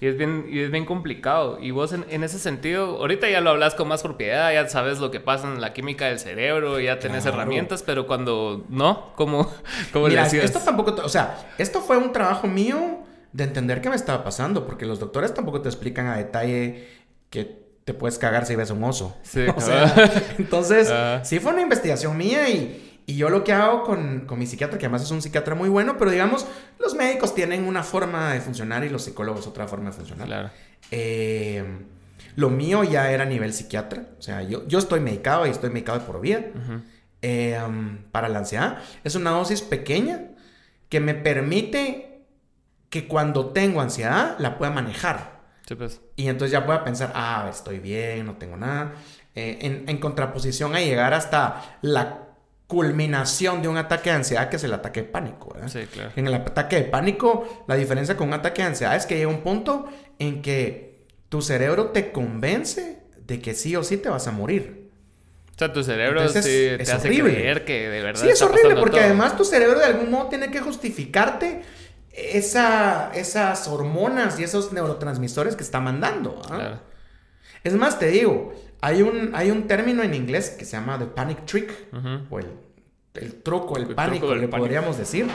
Y 0.00 0.06
es 0.06 0.16
bien, 0.16 0.46
y 0.48 0.60
es 0.60 0.70
bien 0.70 0.84
complicado. 0.84 1.58
Y 1.60 1.72
vos 1.72 1.92
en, 1.92 2.04
en 2.08 2.22
ese 2.22 2.38
sentido, 2.38 2.98
ahorita 2.98 3.28
ya 3.28 3.40
lo 3.40 3.50
hablas 3.50 3.74
con 3.74 3.88
más 3.88 4.02
propiedad, 4.02 4.52
ya 4.52 4.68
sabes 4.68 5.00
lo 5.00 5.10
que 5.10 5.18
pasa 5.18 5.48
en 5.48 5.60
la 5.60 5.72
química 5.72 6.06
del 6.06 6.20
cerebro, 6.20 6.78
ya 6.78 7.00
tenés 7.00 7.22
Claro. 7.22 7.38
herramientas, 7.38 7.82
pero 7.82 8.06
cuando 8.06 8.64
no, 8.68 9.12
¿cómo, 9.16 9.50
cómo 9.92 10.06
le 10.06 10.12
Mira, 10.12 10.22
hacías? 10.22 10.44
esto 10.44 10.60
tampoco, 10.60 10.94
o 11.02 11.08
sea, 11.08 11.36
esto 11.58 11.80
fue 11.80 11.96
un 11.96 12.12
trabajo 12.12 12.46
mío 12.46 13.00
de 13.32 13.42
entender 13.44 13.80
qué 13.80 13.90
me 13.90 13.96
estaba 13.96 14.22
pasando, 14.22 14.66
porque 14.66 14.86
los 14.86 15.00
doctores 15.00 15.34
tampoco 15.34 15.62
te 15.62 15.68
explican 15.68 16.06
a 16.06 16.16
detalle 16.16 16.86
que 17.30 17.66
te 17.84 17.92
puedes 17.92 18.18
cagar 18.18 18.46
si 18.46 18.54
ves 18.54 18.70
un 18.70 18.84
oso. 18.84 19.16
Sí, 19.22 19.46
o 19.56 19.60
sea, 19.60 19.92
entonces, 20.38 20.90
Ah. 20.92 21.22
sí 21.24 21.40
fue 21.40 21.52
una 21.52 21.62
investigación 21.62 22.16
mía 22.16 22.48
y, 22.48 22.87
y 23.08 23.16
yo 23.16 23.30
lo 23.30 23.42
que 23.42 23.54
hago 23.54 23.84
con, 23.84 24.26
con 24.26 24.38
mi 24.38 24.46
psiquiatra, 24.46 24.78
que 24.78 24.84
además 24.84 25.02
es 25.02 25.10
un 25.10 25.22
psiquiatra 25.22 25.54
muy 25.54 25.70
bueno, 25.70 25.96
pero 25.96 26.10
digamos, 26.10 26.46
los 26.78 26.94
médicos 26.94 27.34
tienen 27.34 27.64
una 27.64 27.82
forma 27.82 28.34
de 28.34 28.42
funcionar 28.42 28.84
y 28.84 28.90
los 28.90 29.02
psicólogos 29.02 29.46
otra 29.46 29.66
forma 29.66 29.86
de 29.86 29.92
funcionar. 29.96 30.26
Claro. 30.26 30.50
Eh, 30.90 31.64
lo 32.36 32.50
mío 32.50 32.84
ya 32.84 33.10
era 33.10 33.22
a 33.22 33.26
nivel 33.26 33.54
psiquiatra, 33.54 34.04
o 34.18 34.20
sea, 34.20 34.42
yo, 34.42 34.68
yo 34.68 34.78
estoy 34.78 35.00
medicado 35.00 35.46
y 35.46 35.50
estoy 35.50 35.70
medicado 35.70 36.00
de 36.00 36.04
por 36.04 36.20
vida 36.20 36.40
Ujú. 36.54 36.82
eh, 37.22 37.58
um, 37.66 37.96
para 38.12 38.28
la 38.28 38.40
ansiedad. 38.40 38.76
Es 39.04 39.14
una 39.14 39.30
dosis 39.30 39.62
pequeña 39.62 40.26
que 40.90 41.00
me 41.00 41.14
permite 41.14 42.26
que 42.90 43.08
cuando 43.08 43.46
tengo 43.52 43.80
ansiedad 43.80 44.36
la 44.38 44.58
pueda 44.58 44.70
manejar. 44.70 45.40
Sí, 45.66 45.76
pues. 45.76 46.02
Y 46.14 46.28
entonces 46.28 46.52
ya 46.52 46.66
pueda 46.66 46.84
pensar, 46.84 47.12
ah, 47.14 47.46
estoy 47.50 47.78
bien, 47.78 48.26
no 48.26 48.36
tengo 48.36 48.58
nada. 48.58 48.92
Eh, 49.34 49.60
en, 49.62 49.88
en 49.88 49.96
contraposición 49.96 50.74
a 50.74 50.80
llegar 50.80 51.14
hasta 51.14 51.78
la 51.80 52.27
culminación 52.68 53.60
de 53.62 53.66
un 53.68 53.76
ataque 53.78 54.10
de 54.10 54.16
ansiedad 54.16 54.48
que 54.48 54.56
es 54.56 54.62
el 54.64 54.72
ataque 54.74 55.02
de 55.02 55.08
pánico. 55.08 55.52
¿verdad? 55.54 55.68
Sí, 55.68 55.80
claro. 55.92 56.10
En 56.14 56.28
el 56.28 56.34
ataque 56.34 56.76
de 56.76 56.82
pánico, 56.84 57.64
la 57.66 57.74
diferencia 57.74 58.16
con 58.16 58.28
un 58.28 58.34
ataque 58.34 58.62
de 58.62 58.68
ansiedad 58.68 58.94
es 58.94 59.06
que 59.06 59.16
llega 59.16 59.28
un 59.28 59.40
punto 59.40 59.88
en 60.20 60.40
que 60.42 61.04
tu 61.28 61.42
cerebro 61.42 61.86
te 61.88 62.12
convence 62.12 63.02
de 63.26 63.40
que 63.40 63.54
sí 63.54 63.74
o 63.74 63.82
sí 63.82 63.96
te 63.96 64.08
vas 64.08 64.28
a 64.28 64.30
morir. 64.32 64.90
O 65.54 65.58
sea, 65.58 65.72
tu 65.72 65.82
cerebro 65.82 66.20
Entonces, 66.20 66.44
sí 66.44 66.66
es 66.66 66.86
te 66.86 66.92
hace 66.92 67.08
horrible. 67.08 67.34
creer 67.34 67.64
que 67.64 67.88
de 67.88 68.00
verdad 68.02 68.20
Sí, 68.22 68.28
es 68.28 68.34
está 68.34 68.46
horrible 68.46 68.76
porque 68.76 68.98
todo. 68.98 69.06
además 69.06 69.36
tu 69.36 69.44
cerebro 69.44 69.78
de 69.80 69.86
algún 69.86 70.10
modo 70.10 70.28
tiene 70.28 70.50
que 70.52 70.60
justificarte 70.60 71.62
esa, 72.12 73.10
esas 73.14 73.66
hormonas 73.66 74.38
y 74.38 74.44
esos 74.44 74.72
neurotransmisores 74.72 75.56
que 75.56 75.62
está 75.64 75.80
mandando. 75.80 76.40
¿ah? 76.50 76.54
Claro. 76.56 76.80
Es 77.64 77.74
más, 77.74 77.98
te 77.98 78.06
digo, 78.08 78.52
hay 78.80 79.02
un, 79.02 79.32
hay 79.34 79.50
un 79.50 79.66
término 79.66 80.02
en 80.02 80.14
inglés 80.14 80.50
que 80.50 80.64
se 80.64 80.72
llama 80.72 80.98
the 80.98 81.06
panic 81.06 81.44
trick, 81.46 81.70
o 82.30 82.38
el, 82.38 82.46
el 83.14 83.42
truco, 83.42 83.76
el, 83.76 83.84
El 83.84 83.94
pánico, 83.94 84.26
truco 84.26 84.34
le 84.34 84.48
pánico. 84.48 84.58
podríamos 84.58 84.98
decir, 84.98 85.26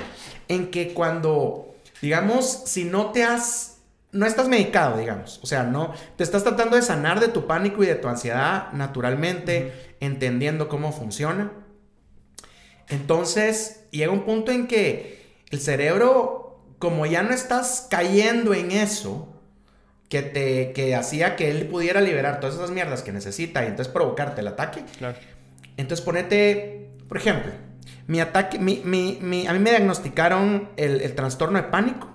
en 0.48 0.72
que 0.72 0.94
cuando, 0.94 1.76
digamos, 2.02 2.64
si 2.66 2.86
no 2.86 3.12
te 3.12 3.24
has, 3.24 3.78
no 4.12 4.26
estás 4.26 4.48
medicado, 4.48 4.98
digamos, 4.98 5.40
o 5.44 5.48
sea, 5.48 5.64
no, 5.64 5.94
te 6.16 6.24
estás 6.24 6.44
tratando 6.44 6.76
de 6.76 6.82
sanar 6.82 7.20
de 7.20 7.28
tu 7.28 7.46
pánico 7.48 7.84
y 7.84 7.88
de 7.88 7.96
tu 7.96 8.08
ansiedad 8.08 8.72
naturalmente, 8.74 9.96
entendiendo 10.00 10.70
cómo 10.70 10.92
funciona. 10.92 11.52
Entonces, 12.90 13.86
llega 13.92 14.12
un 14.12 14.24
punto 14.24 14.52
en 14.52 14.68
que 14.68 15.26
el 15.50 15.60
cerebro, 15.60 16.60
como 16.80 17.06
ya 17.06 17.24
no 17.24 17.34
estás 17.34 17.88
cayendo 17.90 18.54
en 18.54 18.72
eso, 18.72 19.33
que 20.10 20.22
te 20.22 20.74
que 20.74 20.96
hacía 20.96 21.36
que 21.36 21.50
él 21.52 21.68
pudiera 21.68 22.02
liberar 22.02 22.40
todas 22.40 22.56
esas 22.56 22.72
mierdas 22.72 23.02
que 23.02 23.12
necesita 23.12 23.64
y 23.64 23.68
entonces 23.68 23.92
provocarte 23.92 24.42
el 24.42 24.48
ataque. 24.48 24.84
Claro. 24.98 25.18
Entonces 25.78 26.06
ponete, 26.06 26.90
por 27.08 27.18
ejemplo, 27.18 27.52
mi 28.08 28.20
ataque, 28.20 28.60
mi, 28.60 28.82
mi- 28.86 29.18
mi- 29.22 29.48
a 29.48 29.54
mí 29.54 29.60
me 29.60 29.72
diagnosticaron 29.72 30.70
el, 30.78 31.02
el 31.02 31.16
trastorno 31.16 31.58
de 31.62 31.68
pánico. 31.70 32.10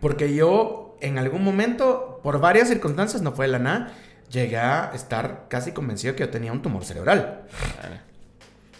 Porque 0.00 0.34
yo 0.34 0.96
en 1.00 1.18
algún 1.18 1.42
momento, 1.42 2.20
por 2.22 2.40
varias 2.40 2.68
circunstancias, 2.68 3.22
no 3.22 3.32
fue 3.32 3.46
de 3.46 3.52
la 3.52 3.58
nada, 3.58 3.92
llegué 4.30 4.58
a 4.58 4.90
estar 4.94 5.46
casi 5.48 5.72
convencido 5.72 6.14
que 6.16 6.20
yo 6.24 6.28
tenía 6.30 6.52
un 6.52 6.62
tumor 6.62 6.84
cerebral. 6.84 7.44
Claro. 7.80 7.94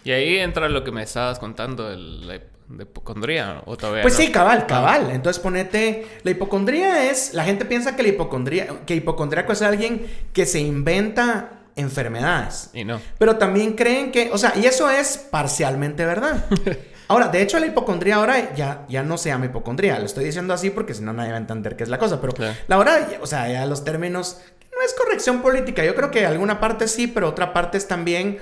Y 0.03 0.11
ahí 0.11 0.37
entra 0.37 0.69
lo 0.69 0.83
que 0.83 0.91
me 0.91 1.03
estabas 1.03 1.39
contando, 1.39 1.91
el, 1.91 2.41
de 2.69 2.83
hipocondría, 2.83 3.61
o 3.65 3.77
todavía 3.77 4.01
Pues 4.01 4.13
no? 4.15 4.19
sí, 4.25 4.31
cabal, 4.31 4.65
cabal. 4.67 5.09
Entonces 5.11 5.41
ponete, 5.41 6.05
la 6.23 6.31
hipocondría 6.31 7.09
es, 7.09 7.33
la 7.33 7.43
gente 7.45 7.65
piensa 7.65 7.95
que 7.95 8.03
la 8.03 8.09
hipocondría, 8.09 8.67
que 8.85 8.95
hipocondríaco 8.95 9.53
es 9.53 9.61
alguien 9.61 10.05
que 10.33 10.45
se 10.45 10.59
inventa 10.59 11.51
enfermedades. 11.75 12.69
Y 12.73 12.83
no. 12.85 12.99
Pero 13.17 13.37
también 13.37 13.73
creen 13.73 14.11
que, 14.11 14.29
o 14.33 14.37
sea, 14.37 14.53
y 14.55 14.65
eso 14.65 14.89
es 14.89 15.17
parcialmente 15.17 16.05
verdad. 16.05 16.45
Ahora, 17.09 17.29
de 17.29 17.41
hecho, 17.41 17.57
la 17.57 17.67
hipocondría 17.67 18.17
ahora 18.17 18.53
ya, 18.53 18.85
ya 18.89 19.01
no 19.01 19.17
se 19.17 19.29
llama 19.29 19.45
hipocondría. 19.45 19.97
Lo 19.97 20.05
estoy 20.05 20.25
diciendo 20.25 20.53
así 20.53 20.71
porque 20.71 20.93
si 20.93 21.01
no 21.03 21.13
nadie 21.13 21.29
va 21.29 21.37
a 21.37 21.39
entender 21.39 21.77
qué 21.77 21.83
es 21.83 21.89
la 21.89 21.97
cosa. 21.99 22.19
Pero 22.19 22.33
Claro. 22.33 22.53
la 22.67 22.77
hora, 22.77 23.07
o 23.21 23.25
sea, 23.27 23.47
ya 23.47 23.65
los 23.65 23.85
términos, 23.85 24.41
no 24.77 24.85
es 24.85 24.93
corrección 24.93 25.41
política. 25.41 25.85
Yo 25.85 25.95
creo 25.95 26.11
que 26.11 26.25
alguna 26.25 26.59
parte 26.59 26.89
sí, 26.89 27.07
pero 27.07 27.29
otra 27.29 27.53
parte 27.53 27.77
es 27.77 27.87
también 27.87 28.39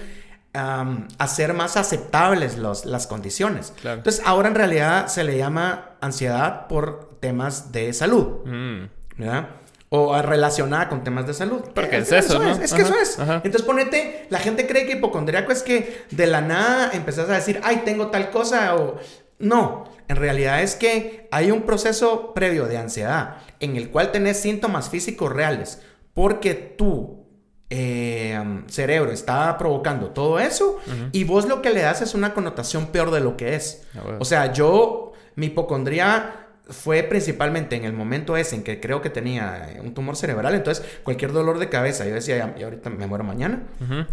hacer 1.20 1.54
más 1.54 1.78
aceptables 1.78 2.58
los, 2.58 2.86
las 2.86 3.08
condiciones. 3.08 3.74
Claro. 3.82 3.98
Entonces, 3.98 4.22
ahora 4.26 4.48
en 4.48 4.56
realidad 4.56 5.08
se 5.08 5.24
le 5.24 5.38
llama 5.38 5.92
ansiedad 6.02 6.68
por 6.68 7.18
temas 7.20 7.72
de 7.72 7.94
salud. 7.94 8.46
Mm. 8.46 8.90
¿verdad? 9.18 9.50
O 9.90 10.20
relacionada 10.22 10.90
con 10.90 11.04
temas 11.04 11.26
de 11.28 11.34
salud. 11.34 11.62
Porque 11.74 11.98
Eh, 11.98 12.00
es 12.00 12.12
eso, 12.12 12.40
¿no? 12.40 12.52
Es, 12.52 12.60
es 12.60 12.74
que 12.74 12.82
eso 12.82 12.96
es. 13.00 13.20
ajá. 13.20 13.36
Entonces 13.36 13.62
ponete, 13.62 14.28
la 14.30 14.40
gente 14.40 14.68
cree 14.68 14.86
que 14.86 14.94
hipocondriaco 14.94 15.52
es 15.52 15.64
que 15.64 16.06
de 16.12 16.28
la 16.28 16.42
nada 16.42 16.92
empezás 16.94 17.30
a 17.30 17.34
decir, 17.34 17.62
ay, 17.64 17.84
tengo 17.86 18.08
tal 18.08 18.30
cosa 18.32 18.76
o... 18.76 19.00
No, 19.38 19.84
en 20.08 20.16
realidad 20.16 20.62
es 20.62 20.76
que 20.76 21.28
hay 21.32 21.52
un 21.52 21.64
proceso 21.64 22.34
previo 22.34 22.66
de 22.68 22.78
ansiedad 22.78 23.38
en 23.60 23.76
el 23.76 23.90
cual 23.90 24.12
tenés 24.12 24.40
síntomas 24.40 24.90
físicos 24.90 25.32
reales 25.32 25.82
porque 26.14 26.54
tu 26.56 27.25
eh, 27.70 28.64
cerebro 28.68 29.12
está 29.12 29.58
provocando 29.58 30.10
todo 30.10 30.40
eso 30.40 30.80
y 31.12 31.24
vos 31.24 31.48
lo 31.48 31.62
que 31.62 31.72
le 31.72 31.82
das 31.82 32.02
es 32.02 32.14
una 32.14 32.34
connotación 32.34 32.88
peor 32.88 33.12
de 33.12 33.22
lo 33.22 33.38
que 33.38 33.56
es. 33.56 33.84
Ah. 33.96 34.18
O 34.20 34.26
sea, 34.26 34.54
yo, 34.54 35.14
mi 35.36 35.48
hipocondría 35.48 36.46
fue 36.70 37.04
principalmente 37.04 37.76
en 37.76 37.86
el 37.86 37.94
momento 37.94 38.38
ese 38.38 38.56
en 38.56 38.64
que 38.64 38.80
creo 38.80 39.02
que 39.02 39.10
tenía 39.10 39.78
un 39.84 39.94
tumor 39.94 40.16
cerebral, 40.16 40.56
entonces 40.56 40.84
cualquier 41.04 41.32
dolor 41.32 41.60
de 41.60 41.70
cabeza, 41.70 42.06
yo 42.06 42.14
decía, 42.14 42.56
ya 42.58 42.66
ahorita 42.66 42.90
me 42.90 43.06
muero 43.08 43.24
mañana, 43.24 43.64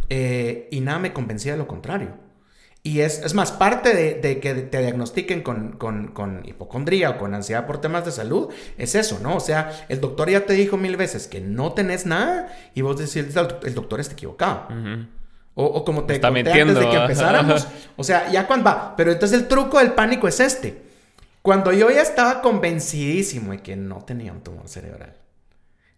eh, 0.09 0.69
y 0.71 0.81
nada 0.81 0.99
me 0.99 1.13
convencía 1.13 1.53
de 1.53 1.59
lo 1.59 1.67
contrario. 1.67 2.11
Y 2.85 3.01
es, 3.01 3.21
es 3.21 3.33
más, 3.35 3.53
parte 3.53 3.95
de, 3.95 4.15
de 4.15 4.41
que 4.41 4.55
te 4.55 4.79
diagnostiquen 4.81 5.43
con, 5.43 5.73
con, 5.77 6.09
con 6.09 6.43
hipocondría 6.45 7.11
o 7.11 7.19
con 7.19 7.33
ansiedad 7.33 7.65
por 7.65 7.81
temas 7.81 8.05
de 8.05 8.11
salud, 8.11 8.49
es 8.77 8.97
eso, 8.97 9.21
¿no? 9.23 9.37
O 9.37 9.41
sea, 9.41 9.87
el 9.89 10.01
doctor 10.01 10.29
ya 10.29 10.47
te 10.47 10.55
dijo 10.55 10.77
mil 10.77 10.97
veces 10.97 11.29
que 11.29 11.41
no 11.41 11.75
tenés 11.75 12.07
nada 12.07 12.53
y 12.75 12.81
vos 12.83 12.99
decís, 12.99 13.17
el 13.17 13.33
doc- 13.33 13.65
el 13.65 13.75
doctor 13.75 14.01
está 14.01 14.15
equivocado. 14.15 14.67
O, 15.55 15.65
o 15.67 15.85
como 15.85 16.05
te 16.07 16.15
Está 16.15 16.29
conté 16.29 16.43
mintiendo, 16.43 16.73
antes 16.73 16.85
de 16.87 16.91
que 16.91 17.03
empezáramos. 17.03 17.69
O 17.97 18.03
sea, 18.05 18.31
ya 18.33 18.47
cuando 18.49 18.65
va. 18.65 18.95
Pero 18.97 19.13
entonces 19.13 19.39
el 19.39 19.47
truco 19.49 19.79
del 19.79 19.93
pánico 19.93 20.27
es 20.27 20.41
este. 20.41 20.83
Cuando 21.43 21.73
yo 21.73 21.89
ya 21.91 22.03
estaba 22.03 22.41
convencidísimo 22.41 23.53
de 23.53 23.59
que 23.59 23.77
no 23.77 23.99
tenía 24.05 24.33
un 24.33 24.41
tumor 24.43 24.67
cerebral. 24.69 25.15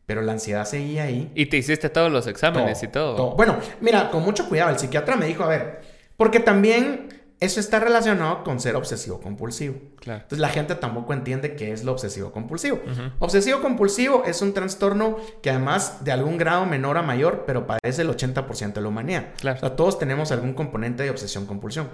Pero 0.07 0.21
la 0.23 0.33
ansiedad 0.33 0.67
seguía 0.67 1.05
ahí. 1.05 1.31
Y 1.35 1.47
te 1.47 1.57
hiciste 1.57 1.89
todos 1.89 2.11
los 2.13 2.27
exámenes 2.27 2.83
y 2.83 2.89
todo. 2.89 3.31
Bueno, 3.37 3.57
mira, 3.81 4.11
con 4.11 4.23
mucho 4.23 4.49
cuidado. 4.49 4.71
El 4.71 4.79
psiquiatra 4.79 5.17
me 5.17 5.27
dijo, 5.27 5.45
a 5.45 5.49
ver, 5.49 5.94
porque 6.17 6.41
también 6.41 7.23
eso 7.41 7.61
está 7.61 7.81
relacionado 7.81 8.45
con 8.45 8.61
ser 8.61 8.77
obsesivo 8.77 9.21
compulsivo. 9.21 9.77
Claro. 10.01 10.23
Entonces 10.23 10.39
la 10.39 10.49
gente 10.49 10.75
tampoco 10.77 11.13
entiende 11.13 11.57
qué 11.57 11.73
es 11.73 11.85
lo 11.85 11.93
obsesivo 11.93 12.33
compulsivo. 12.33 12.81
Obsesivo 13.19 13.61
compulsivo 13.61 14.25
es 14.25 14.41
un 14.41 14.55
trastorno 14.55 15.17
que 15.43 15.51
además 15.51 16.05
de 16.05 16.13
algún 16.13 16.39
grado 16.39 16.65
menor 16.65 16.97
a 16.97 17.03
mayor, 17.03 17.45
pero 17.47 17.67
padece 17.67 18.03
el 18.03 18.09
80% 18.09 18.73
de 18.75 18.81
la 18.81 18.89
humanidad. 18.89 19.29
Claro. 19.39 19.59
O 19.59 19.61
sea, 19.61 19.77
todos 19.77 19.99
tenemos 19.99 20.33
algún 20.33 20.55
componente 20.55 21.03
de 21.03 21.11
obsesión 21.11 21.47
compulsión. 21.47 21.91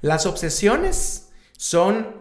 Las 0.00 0.26
obsesiones 0.26 1.30
son 1.56 2.20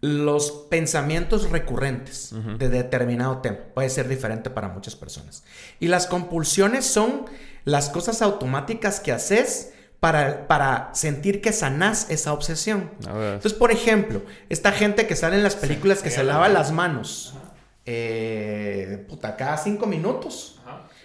los 0.00 0.52
pensamientos 0.70 1.50
recurrentes 1.50 2.32
de 2.58 2.68
determinado 2.68 3.38
tema. 3.38 3.58
Puede 3.74 3.90
ser 3.90 4.08
diferente 4.08 4.50
para 4.50 4.68
muchas 4.68 4.94
personas. 4.94 5.42
Y 5.80 5.88
las 5.88 6.06
compulsiones 6.06 6.84
son 6.84 7.24
las 7.64 7.88
cosas 7.88 8.22
automáticas 8.22 9.00
que 9.00 9.12
haces 9.12 9.72
para, 10.00 10.46
para 10.46 10.90
sentir 10.92 11.40
que 11.40 11.52
sanás 11.52 12.10
esa 12.10 12.32
obsesión. 12.32 12.90
Entonces, 13.00 13.54
por 13.54 13.70
ejemplo, 13.70 14.22
esta 14.48 14.72
gente 14.72 15.06
que 15.06 15.16
sale 15.16 15.36
en 15.36 15.42
las 15.42 15.56
películas 15.56 16.02
que 16.02 16.10
se 16.10 16.22
lava 16.24 16.48
las 16.48 16.72
manos, 16.72 17.34
eh, 17.84 19.04
puta, 19.08 19.36
cada 19.36 19.56
cinco 19.56 19.86
minutos. 19.86 20.60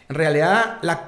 En 0.09 0.15
realidad, 0.15 0.79
la, 0.81 1.05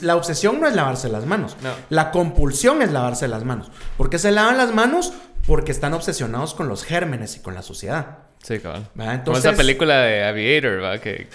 la 0.00 0.16
obsesión 0.16 0.58
no 0.58 0.66
es 0.66 0.74
lavarse 0.74 1.10
las 1.10 1.26
manos. 1.26 1.56
La 1.90 2.10
compulsión 2.10 2.80
es 2.80 2.90
lavarse 2.92 3.28
las 3.28 3.44
manos. 3.44 3.70
¿Por 3.98 4.08
qué 4.08 4.18
se 4.18 4.30
lavan 4.30 4.56
las 4.56 4.72
manos? 4.72 5.12
Porque 5.46 5.70
están 5.70 5.92
obsesionados 5.92 6.54
con 6.54 6.66
los 6.66 6.82
gérmenes 6.82 7.36
y 7.36 7.40
con 7.40 7.54
la 7.54 7.60
suciedad. 7.60 8.18
Sí, 8.42 8.60
cabal. 8.60 8.88
Entonces, 8.94 9.24
Como 9.24 9.36
esa 9.38 9.52
película 9.52 10.00
de 10.00 10.24
Aviator, 10.24 10.82
¿va? 10.82 10.98
Que, 10.98 11.28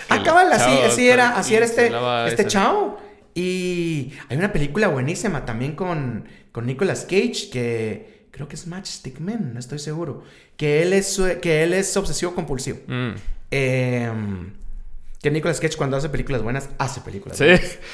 así, 0.89 1.07
era, 1.07 1.37
así 1.37 1.55
era 1.55 1.65
este, 1.65 1.91
este 2.27 2.47
chavo. 2.47 2.99
Y 3.35 4.13
hay 4.29 4.37
una 4.37 4.53
película 4.53 4.87
buenísima 4.87 5.45
también 5.45 5.75
con, 5.75 6.25
con 6.51 6.65
Nicolas 6.65 7.01
Cage 7.01 7.49
que 7.51 8.27
creo 8.33 8.47
que 8.47 8.55
es 8.55 8.67
Matchstick 8.67 9.19
Man, 9.19 9.53
no 9.53 9.59
estoy 9.59 9.79
seguro. 9.79 10.23
Que 10.57 10.81
él 10.81 10.93
es, 10.93 11.21
que 11.41 11.63
él 11.63 11.73
es 11.73 11.95
obsesivo 11.95 12.33
compulsivo. 12.33 12.79
Mm. 12.87 13.11
Em, 13.51 14.53
que 15.21 15.31
Nicolas 15.31 15.59
Cage 15.59 15.77
cuando 15.77 15.95
hace 15.95 16.09
películas 16.09 16.41
buenas, 16.41 16.69
hace 16.79 16.99
películas 16.99 17.37
¿Sí? 17.37 17.45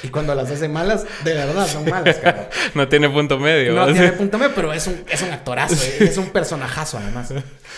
Y 0.02 0.08
cuando 0.08 0.34
las 0.34 0.49
hace 0.49 0.67
malas, 0.67 1.06
de 1.23 1.34
verdad 1.34 1.67
son 1.67 1.88
malas, 1.88 2.19
no 2.73 2.88
tiene 2.88 3.08
punto 3.10 3.38
medio. 3.38 3.73
No 3.73 3.91
tiene 3.91 4.13
punto 4.13 4.38
medio, 4.39 4.56
pero 4.56 4.73
es 4.73 4.88
un, 4.88 5.04
es 5.08 5.21
un 5.21 5.32
actorazo, 5.32 5.75
eh, 5.75 5.97
es 6.06 6.17
un 6.17 6.30
personajazo 6.30 6.97
además. 6.97 7.32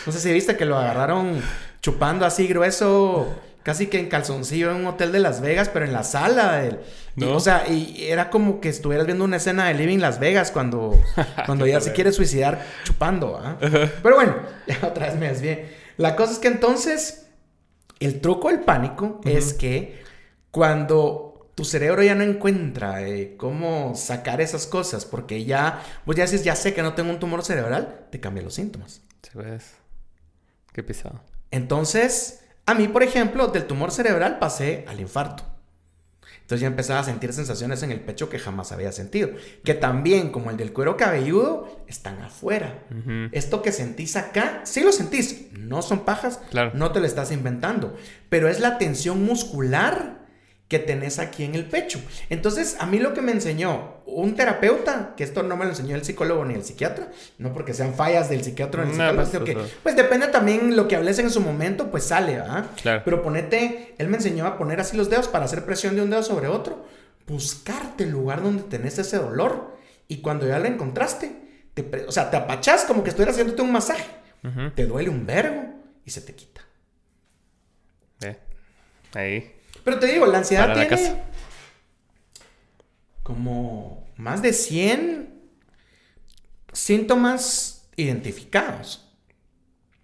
No 0.06 0.12
sé 0.14 0.20
si 0.20 0.32
viste 0.32 0.56
que 0.56 0.66
lo 0.66 0.78
agarraron 0.78 1.42
chupando 1.82 2.26
así 2.26 2.48
grueso, 2.48 3.36
casi 3.64 3.88
que 3.88 4.00
en 4.00 4.10
calzoncillo 4.10 4.72
en 4.72 4.78
un 4.78 4.88
hotel 4.88 5.12
de 5.12 5.20
Las 5.20 5.42
Vegas, 5.42 5.70
pero 5.70 5.86
en 5.86 5.94
la 5.94 6.04
sala. 6.04 6.80
o 7.24 7.40
sea, 7.40 7.68
y 7.68 8.06
era 8.08 8.30
como 8.30 8.60
que 8.60 8.70
estuvieras 8.70 9.06
viendo 9.06 9.24
una 9.24 9.38
escena 9.38 9.68
de 9.68 9.74
Living 9.74 10.00
Las 10.00 10.20
Vegas 10.20 10.52
cuando, 10.52 11.00
cuando 11.46 11.68
ya 11.68 11.82
se 11.82 11.94
quiere 11.94 12.12
suicidar 12.12 12.66
chupando. 12.84 13.40
¿ah? 13.44 13.58
Pero 13.60 14.16
bueno, 14.16 14.36
ya 14.68 14.88
otra 14.88 15.08
vez 15.08 15.16
me 15.18 15.28
desvié. 15.30 15.82
La 15.98 16.16
cosa 16.16 16.34
es 16.34 16.40
que 16.40 16.48
entonces 16.48 17.28
el 18.00 18.22
truco 18.22 18.50
del 18.50 18.62
pánico 18.62 19.22
es 19.24 19.54
que 19.54 20.02
cuando 20.50 21.52
tu 21.56 21.66
cerebro 21.66 22.02
ya 22.02 22.16
no 22.16 22.24
encuentra 22.24 23.08
eh, 23.08 23.36
cómo 23.38 23.94
sacar 23.96 24.42
esas 24.42 24.66
cosas, 24.66 25.06
porque 25.06 25.46
ya, 25.46 25.84
vos 26.06 26.16
ya 26.16 26.24
dices, 26.24 26.44
ya 26.44 26.56
sé 26.56 26.74
que 26.74 26.82
no 26.82 26.94
tengo 26.96 27.12
un 27.12 27.20
tumor 27.20 27.44
cerebral, 27.44 28.08
te 28.10 28.20
cambia 28.20 28.44
los 28.44 28.56
síntomas. 28.56 29.02
Sí, 29.22 29.32
ves. 29.36 29.74
Qué 30.74 30.82
pisado. 30.82 31.22
Entonces, 31.52 32.41
a 32.66 32.74
mí, 32.74 32.88
por 32.88 33.04
ejemplo, 33.04 33.48
del 33.48 33.66
tumor 33.66 33.92
cerebral 33.92 34.40
pasé 34.40 34.86
al 34.88 35.00
infarto. 35.00 35.44
Entonces 36.42 36.64
ya 36.64 36.68
empezaba 36.68 37.00
a 37.00 37.04
sentir 37.04 37.32
sensaciones 37.32 37.82
en 37.82 37.92
el 37.92 38.02
pecho 38.02 38.28
que 38.28 38.38
jamás 38.38 38.74
había 38.74 38.92
sentido. 38.92 39.30
Que 39.64 39.74
también, 39.74 40.32
como 40.32 40.50
el 40.50 40.58
del 40.58 40.74
cuero 40.74 40.98
cabelludo, 40.98 41.80
están 41.88 42.22
afuera. 42.22 42.84
Esto 43.32 43.62
que 43.62 43.72
sentís 43.72 44.18
acá, 44.18 44.60
sí 44.66 44.82
lo 44.82 44.92
sentís. 44.92 45.54
No 45.54 45.82
son 45.82 46.04
pajas, 46.04 46.42
no 46.74 46.92
te 46.92 47.00
lo 47.00 47.06
estás 47.06 47.32
inventando. 47.32 47.96
Pero 48.28 48.50
es 48.50 48.60
la 48.60 48.78
tensión 48.78 49.24
muscular 49.24 50.21
que 50.72 50.80
tenés 50.80 51.20
aquí 51.20 51.44
en 51.44 51.54
el 51.54 51.66
pecho. 51.66 52.00
Entonces, 52.30 52.78
a 52.80 52.86
mí 52.86 52.98
lo 52.98 53.14
que 53.14 53.22
me 53.22 53.34
enseñó 53.34 53.96
un 54.06 54.38
terapeuta, 54.38 55.16
que 55.18 55.26
esto 55.26 55.44
no 55.44 55.58
me 55.58 55.66
lo 55.66 55.72
enseñó 55.72 55.98
el 55.98 56.06
psicólogo 56.06 56.46
ni 56.46 56.54
el 56.54 56.64
psiquiatra, 56.64 57.12
no 57.40 57.52
porque 57.52 57.74
sean 57.74 57.94
fallas 57.94 58.30
del 58.30 58.42
psiquiatra 58.42 58.86
ni 58.86 58.92
el 58.92 58.96
psicólogo, 58.96 59.32
pues, 59.32 59.44
que, 59.44 59.58
pues 59.84 59.98
depende 59.98 60.30
también 60.30 60.78
lo 60.78 60.88
que 60.88 60.96
hables 60.96 61.20
en 61.20 61.30
su 61.30 61.42
momento, 61.42 61.92
pues 61.92 62.06
sale, 62.06 62.38
¿ah? 62.38 62.70
Pero 63.04 63.22
ponete, 63.22 63.96
él 63.98 64.08
me 64.08 64.16
enseñó 64.16 64.48
a 64.48 64.58
poner 64.58 64.80
así 64.80 64.96
los 64.96 65.10
dedos 65.10 65.28
para 65.28 65.44
hacer 65.44 65.66
presión 65.66 65.98
de 65.98 66.04
un 66.04 66.10
dedo 66.10 66.24
sobre 66.24 66.48
otro, 66.48 66.86
buscarte 67.28 68.06
el 68.06 68.12
lugar 68.12 68.42
donde 68.42 68.64
tenés 68.64 68.98
ese 68.98 69.18
dolor 69.18 69.76
y 70.08 70.22
cuando 70.22 70.48
ya 70.48 70.58
lo 70.58 70.68
encontraste, 70.68 71.36
te, 71.74 72.06
o 72.08 72.14
sea, 72.14 72.32
te 72.32 72.38
apachás 72.38 72.86
como 72.86 73.04
que 73.04 73.10
estuvieras 73.10 73.36
haciéndote 73.36 73.62
un 73.62 73.74
masaje, 73.74 74.08
te 74.74 74.86
duele 74.86 75.10
un 75.10 75.26
verbo 75.26 75.66
y 76.06 76.12
se 76.12 76.22
te 76.22 76.34
quita. 76.34 76.62
Eh, 78.22 78.38
ahí. 79.16 79.61
Pero 79.84 80.00
te 80.00 80.08
digo, 80.08 80.26
la 80.26 80.40
ansiedad 80.40 80.74
tiene 80.74 81.24
como 83.24 84.08
más 84.18 84.42
de 84.42 84.54
100 84.54 85.42
síntomas 86.74 87.90
identificados. 87.96 89.08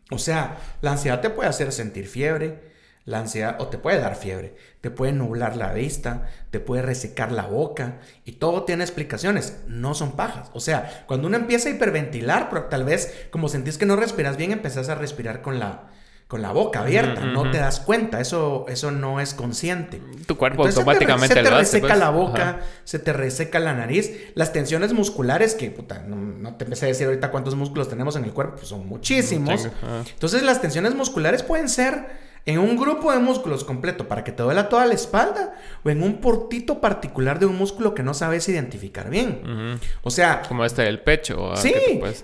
O 0.10 0.18
sea, 0.18 0.58
la 0.82 0.92
ansiedad 0.92 1.22
te 1.22 1.30
puede 1.30 1.50
hacer 1.50 1.72
sentir 1.72 2.08
fiebre, 2.08 2.68
la 3.04 3.20
ansiedad 3.20 3.56
o 3.60 3.68
te 3.68 3.78
puede 3.78 4.00
dar 4.00 4.16
fiebre, 4.16 4.56
te 4.82 4.92
puede 4.92 5.14
nublar 5.14 5.56
la 5.56 5.74
vista, 5.74 6.28
te 6.50 6.60
puede 6.60 6.82
resecar 6.82 7.32
la 7.32 7.46
boca 7.46 8.00
y 8.26 8.34
todo 8.34 8.64
tiene 8.64 8.84
explicaciones, 8.84 9.60
no 9.68 9.94
son 9.94 10.16
pajas. 10.16 10.50
O 10.54 10.60
sea, 10.60 11.06
cuando 11.08 11.28
uno 11.28 11.38
empieza 11.38 11.70
a 11.70 11.72
hiperventilar, 11.72 12.50
pero 12.50 12.66
tal 12.66 12.84
vez 12.84 13.28
como 13.32 13.50
sentís 13.50 13.78
que 13.78 13.86
no 13.86 13.96
respiras 13.96 14.38
bien, 14.38 14.52
empezás 14.52 14.90
a 14.90 14.96
respirar 14.96 15.42
con 15.42 15.60
la 15.60 15.90
con 16.28 16.42
la 16.42 16.52
boca 16.52 16.82
abierta, 16.82 17.22
no 17.22 17.50
te 17.52 17.58
das 17.58 17.80
cuenta, 17.80 18.20
eso, 18.20 18.66
eso 18.68 18.92
no 18.92 19.22
es 19.22 19.34
consciente. 19.34 20.02
Tu 20.26 20.36
cuerpo 20.36 20.66
automáticamente 20.66 21.36
se 21.36 21.42
te, 21.42 21.50
reseca 21.50 21.88
pues. 21.88 22.00
la 22.00 22.10
boca, 22.10 22.60
se 22.84 23.00
te 23.00 23.14
reseca 23.14 23.60
la 23.60 23.74
nariz, 23.74 24.12
las 24.36 24.52
tensiones 24.52 24.92
musculares, 24.92 25.56
que 25.56 25.72
puta, 25.72 26.00
no, 26.00 26.56
te 26.56 26.66
empecé 26.66 26.86
a 26.86 26.88
decir 26.90 27.08
ahorita 27.08 27.32
cuántos 27.32 27.56
músculos 27.56 27.88
tenemos 27.88 28.18
en 28.18 28.26
el 28.26 28.34
cuerpo, 28.34 28.58
pues 28.58 28.68
son 28.68 28.86
muchísimos. 28.88 29.70
Entonces 30.14 30.44
las 30.44 30.60
tensiones 30.60 30.96
musculares 30.96 31.44
pueden 31.44 31.70
ser 31.70 32.28
en 32.46 32.60
un 32.60 32.76
grupo 32.76 33.14
de 33.14 33.20
músculos 33.20 33.64
completo 33.64 34.10
para 34.10 34.26
que 34.26 34.34
te 34.34 34.44
duela 34.44 34.68
toda 34.68 34.86
la 34.86 34.96
espalda 34.96 35.56
o 35.84 35.90
en 35.90 36.04
un 36.04 36.20
portito 36.20 36.82
particular 36.82 37.40
de 37.40 37.46
un 37.46 37.58
músculo 37.58 37.94
que 37.94 38.04
no 38.04 38.14
sabes 38.14 38.50
identificar 38.50 39.10
bien. 39.10 39.80
O 40.02 40.12
sea... 40.12 40.42
Como 40.46 40.66
este 40.66 40.82
del 40.82 41.00
pecho. 41.00 41.56
Sí, 41.56 41.74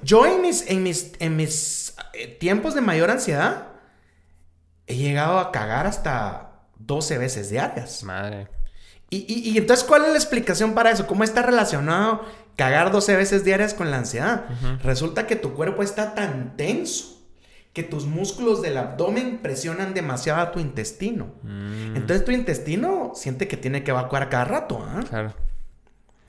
yo 0.01 0.25
en 0.25 0.41
mis, 0.41 0.69
en 0.69 0.83
mis, 0.83 1.13
en 1.19 1.37
mis 1.37 1.95
eh, 2.13 2.27
tiempos 2.27 2.75
de 2.75 2.81
mayor 2.81 3.09
ansiedad 3.09 3.72
he 4.87 4.95
llegado 4.95 5.39
a 5.39 5.51
cagar 5.51 5.87
hasta 5.87 6.51
12 6.79 7.17
veces 7.17 7.49
diarias. 7.49 8.03
Madre. 8.03 8.47
Y, 9.09 9.55
entonces, 9.59 9.85
¿cuál 9.85 10.05
es 10.05 10.09
la 10.09 10.15
explicación 10.15 10.73
para 10.73 10.89
eso? 10.89 11.05
¿Cómo 11.05 11.23
está 11.23 11.43
relacionado 11.43 12.25
cagar 12.55 12.91
12 12.91 13.15
veces 13.15 13.45
diarias 13.45 13.75
con 13.75 13.91
la 13.91 13.97
ansiedad? 13.97 14.45
Resulta 14.83 15.27
que 15.27 15.35
tu 15.35 15.53
cuerpo 15.53 15.83
está 15.83 16.15
tan 16.15 16.57
tenso 16.57 17.13
que 17.73 17.83
tus 17.83 18.05
músculos 18.05 18.61
del 18.61 18.77
abdomen 18.77 19.39
presionan 19.39 19.93
demasiado 19.93 20.41
a 20.41 20.51
tu 20.51 20.59
intestino. 20.59 21.33
Mm. 21.41 21.95
Entonces 21.95 22.23
tu 22.23 22.31
intestino 22.31 23.11
siente 23.15 23.47
que 23.47 23.57
tiene 23.57 23.83
que 23.83 23.91
evacuar 23.91 24.29
cada 24.29 24.45
rato. 24.45 24.83
¿ah? 24.87 25.03
Claro. 25.09 25.33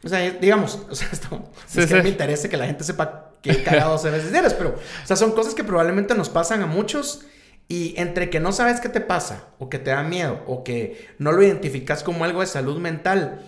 O 0.02 0.08
sea, 0.08 0.30
digamos, 0.30 0.80
o 0.90 0.94
sea, 0.94 1.08
esto, 1.12 1.42
es 1.76 1.86
que 1.86 2.02
me 2.02 2.08
interesa 2.08 2.48
que 2.48 2.56
la 2.56 2.66
gente 2.66 2.82
sepa 2.82 3.32
que 3.42 3.50
he 3.50 3.62
cagado 3.62 3.92
12 3.92 4.10
veces 4.10 4.32
diarias, 4.32 4.54
pero, 4.54 4.70
o 4.70 5.06
sea, 5.06 5.16
son 5.16 5.32
cosas 5.32 5.54
que 5.54 5.64
probablemente 5.64 6.14
nos 6.14 6.30
pasan 6.30 6.62
a 6.62 6.66
muchos 6.66 7.26
y 7.68 7.94
entre 7.96 8.30
que 8.30 8.40
no 8.40 8.52
sabes 8.52 8.80
qué 8.80 8.88
te 8.88 9.00
pasa, 9.00 9.48
o 9.58 9.68
que 9.68 9.78
te 9.78 9.90
da 9.90 10.02
miedo, 10.02 10.42
o 10.46 10.64
que 10.64 11.08
no 11.18 11.32
lo 11.32 11.42
identificas 11.42 12.02
como 12.02 12.24
algo 12.24 12.40
de 12.40 12.46
salud 12.46 12.78
mental, 12.78 13.42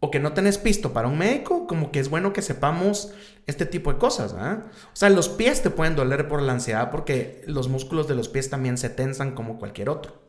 o 0.00 0.10
que 0.10 0.18
no 0.18 0.32
tenés 0.32 0.58
pisto 0.58 0.92
para 0.92 1.08
un 1.08 1.16
médico, 1.16 1.66
como 1.66 1.92
que 1.92 2.00
es 2.00 2.10
bueno 2.10 2.32
que 2.32 2.42
sepamos 2.42 3.14
este 3.46 3.66
tipo 3.66 3.92
de 3.92 3.98
cosas, 3.98 4.34
¿ah? 4.36 4.64
O 4.86 4.96
sea, 4.96 5.10
los 5.10 5.28
pies 5.28 5.62
te 5.62 5.70
pueden 5.70 5.94
doler 5.94 6.26
por 6.26 6.42
la 6.42 6.52
ansiedad 6.52 6.90
porque 6.90 7.42
los 7.46 7.68
músculos 7.68 8.08
de 8.08 8.16
los 8.16 8.28
pies 8.28 8.50
también 8.50 8.78
se 8.78 8.90
tensan 8.90 9.34
como 9.34 9.58
cualquier 9.58 9.88
otro. 9.88 10.20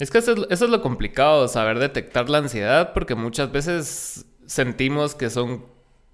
Es 0.00 0.10
que 0.10 0.18
eso 0.18 0.32
es, 0.32 0.38
eso 0.50 0.64
es 0.64 0.70
lo 0.70 0.82
complicado, 0.82 1.46
saber 1.46 1.78
detectar 1.78 2.28
la 2.28 2.38
ansiedad, 2.38 2.92
porque 2.92 3.14
muchas 3.14 3.52
veces 3.52 4.26
sentimos 4.46 5.14
que 5.14 5.30
son 5.30 5.64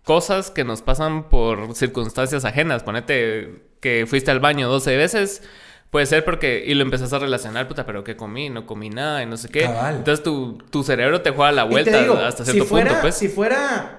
cosas 0.05 0.51
que 0.51 0.65
nos 0.65 0.83
pasan 0.83 1.31
por 1.31 1.75
circunstancias 1.75 2.45
ajenas. 2.45 2.83
Ponete 2.83 3.63
que 3.81 4.05
fuiste 4.07 4.31
al 4.31 4.41
baño 4.41 4.69
12 4.69 4.97
veces 4.97 5.43
Puede 5.91 6.07
ser 6.07 6.25
porque, 6.25 6.63
y 6.65 6.75
lo 6.75 6.83
empezás 6.83 7.13
a 7.13 7.19
relacionar, 7.19 7.67
puta, 7.67 7.85
pero 7.85 8.05
¿qué 8.05 8.17
comí? 8.17 8.49
No 8.49 8.65
comí 8.65 8.91
nada 8.91 9.23
y 9.25 9.27
no 9.27 9.37
sé 9.37 9.49
qué. 9.49 9.65
Entonces 9.65 10.23
tu, 10.23 10.59
tu, 10.71 10.85
cerebro 10.85 11.21
te 11.21 11.31
juega 11.31 11.51
la 11.51 11.65
vuelta 11.65 12.27
hasta 12.27 12.45
cierto 12.45 12.69
punto, 12.69 12.95
pues. 13.01 13.17
Si 13.17 13.29
fuera, 13.29 13.99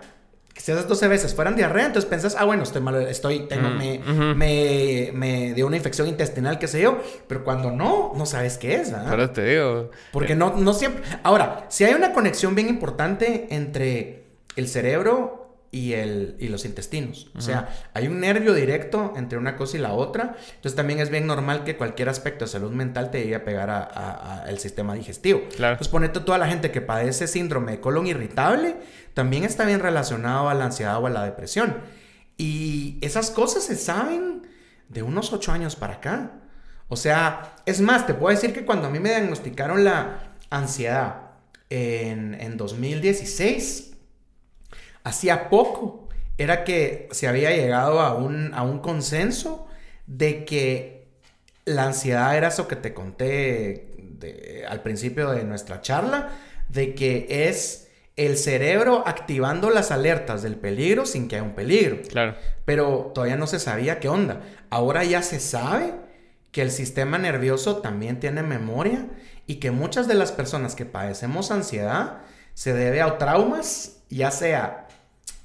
si 0.56 0.71
haces 0.71 0.88
12 0.88 1.08
veces, 1.10 1.36
fueran 1.36 1.58
diarrea, 1.58 1.88
entonces 1.88 2.10
pensás, 2.10 2.38
ah, 2.39 2.45
bueno, 2.45 2.63
estoy 2.63 2.82
malo, 2.82 3.01
estoy, 3.01 3.41
tengo, 3.41 3.69
mm, 3.69 4.38
me, 4.38 5.12
me, 5.13 5.54
dio 5.54 5.67
una 5.67 5.75
infección 5.75 6.08
intestinal, 6.08 6.60
qué 6.60 6.67
sé 6.69 6.82
yo, 6.82 7.01
pero 7.27 7.43
cuando 7.43 7.71
no, 7.71 8.13
no 8.15 8.25
sabes 8.25 8.58
qué 8.58 8.75
es, 8.75 8.91
¿verdad? 8.91 9.10
Ahora 9.10 9.34
te 9.34 9.43
digo. 9.43 9.91
Porque 10.13 10.34
no, 10.34 10.56
no 10.56 10.73
siempre. 10.73 11.04
Ahora, 11.23 11.65
si 11.67 11.84
hay 11.84 11.93
una 11.93 12.13
conexión 12.13 12.56
bien 12.56 12.69
importante 12.69 13.47
entre 13.49 14.27
el 14.56 14.69
cerebro 14.69 15.40
y, 15.72 15.94
el, 15.94 16.36
y 16.38 16.50
los 16.50 16.66
intestinos. 16.66 17.32
O 17.34 17.42
sea, 17.42 17.70
hay 17.94 18.08
un 18.08 18.20
nervio 18.20 18.54
directo 18.54 19.14
entre 19.16 19.38
una 19.38 19.56
cosa 19.56 19.78
y 19.78 19.80
la 19.80 19.94
otra. 19.94 20.36
Entonces 20.56 20.76
también 20.76 21.00
es 21.00 21.10
bien 21.10 21.26
normal 21.26 21.64
que 21.64 21.78
cualquier 21.78 22.10
aspecto 22.10 22.44
de 22.44 22.52
salud 22.52 22.72
mental 22.72 23.10
te 23.10 23.22
llegue 23.22 23.36
a 23.36 23.46
pegar 23.46 23.70
al 23.70 24.60
sistema 24.60 24.94
digestivo. 24.96 25.44
Claro. 25.56 25.74
Entonces 25.74 25.92
ponete 25.92 26.20
toda 26.20 26.38
la 26.38 26.48
gente 26.48 26.72
que 26.72 26.82
padece 26.82 27.26
síndrome 27.26 27.74
de 27.74 27.80
colon 27.80 28.06
irritable, 28.06 28.76
también 29.14 29.46
está 29.46 29.64
bien 29.66 29.80
relacionado 29.80 30.50
a 30.50 30.54
la 30.54 30.66
ansiedad 30.66 31.02
o 31.02 31.08
a 31.08 31.10
la 31.10 31.24
depresión. 31.24 31.78
Y 32.38 32.98
esas 33.02 33.32
cosas 33.32 33.64
se 33.64 33.76
saben 33.78 34.48
de 34.90 35.04
unos 35.04 35.32
ocho 35.32 35.54
años 35.54 35.78
para 35.78 35.96
acá. 35.96 36.32
O 36.90 36.98
sea, 36.98 37.56
es 37.66 37.80
más, 37.80 38.06
te 38.06 38.14
puedo 38.14 38.36
decir 38.36 38.54
que 38.54 38.66
cuando 38.66 38.88
a 38.88 38.90
mí 38.90 39.00
me 39.00 39.10
diagnosticaron 39.10 39.86
la 39.86 40.34
ansiedad 40.50 41.32
en, 41.70 42.34
en 42.34 42.58
2016, 42.58 43.90
hacía 45.04 45.50
poco, 45.50 46.10
era 46.38 46.64
que 46.64 47.08
se 47.12 47.28
había 47.28 47.52
llegado 47.52 48.00
a 48.00 48.16
un, 48.16 48.54
a 48.54 48.64
un 48.64 48.80
consenso 48.80 49.68
de 50.08 50.46
que 50.46 51.08
la 51.66 51.86
ansiedad 51.86 52.36
era 52.36 52.48
eso 52.48 52.68
que 52.68 52.76
te 52.76 52.94
conté 52.94 53.88
al 54.68 54.82
principio 54.82 55.32
de 55.32 55.44
nuestra 55.44 55.82
charla, 55.82 56.30
de 56.70 56.96
que 56.96 57.48
es 57.48 57.90
el 58.16 58.38
cerebro 58.38 59.04
activando 59.08 59.70
las 59.70 59.92
alertas 59.92 60.42
del 60.42 60.56
peligro 60.56 61.06
sin 61.06 61.28
que 61.28 61.36
haya 61.36 61.44
un 61.44 61.56
peligro. 61.56 62.00
Claro. 62.08 62.36
Pero 62.66 63.12
todavía 63.14 63.38
no 63.38 63.48
se 63.48 63.60
sabía 63.60 64.00
qué 64.00 64.10
onda. 64.10 64.42
Ahora 64.70 65.04
ya 65.04 65.22
se 65.22 65.40
sabe 65.40 65.94
que 66.52 66.62
el 66.62 66.72
sistema 66.72 67.18
nervioso 67.18 67.78
también 67.78 68.20
tiene 68.20 68.44
memoria 68.44 69.08
y 69.48 69.56
que 69.56 69.72
muchas 69.72 70.08
de 70.08 70.16
las 70.16 70.32
personas 70.32 70.76
que 70.76 70.86
padecemos 70.86 71.52
ansiedad 71.52 72.20
se 72.54 72.74
debe 72.74 73.02
a 73.02 73.18
traumas, 73.18 74.04
ya 74.10 74.30
sea, 74.32 74.88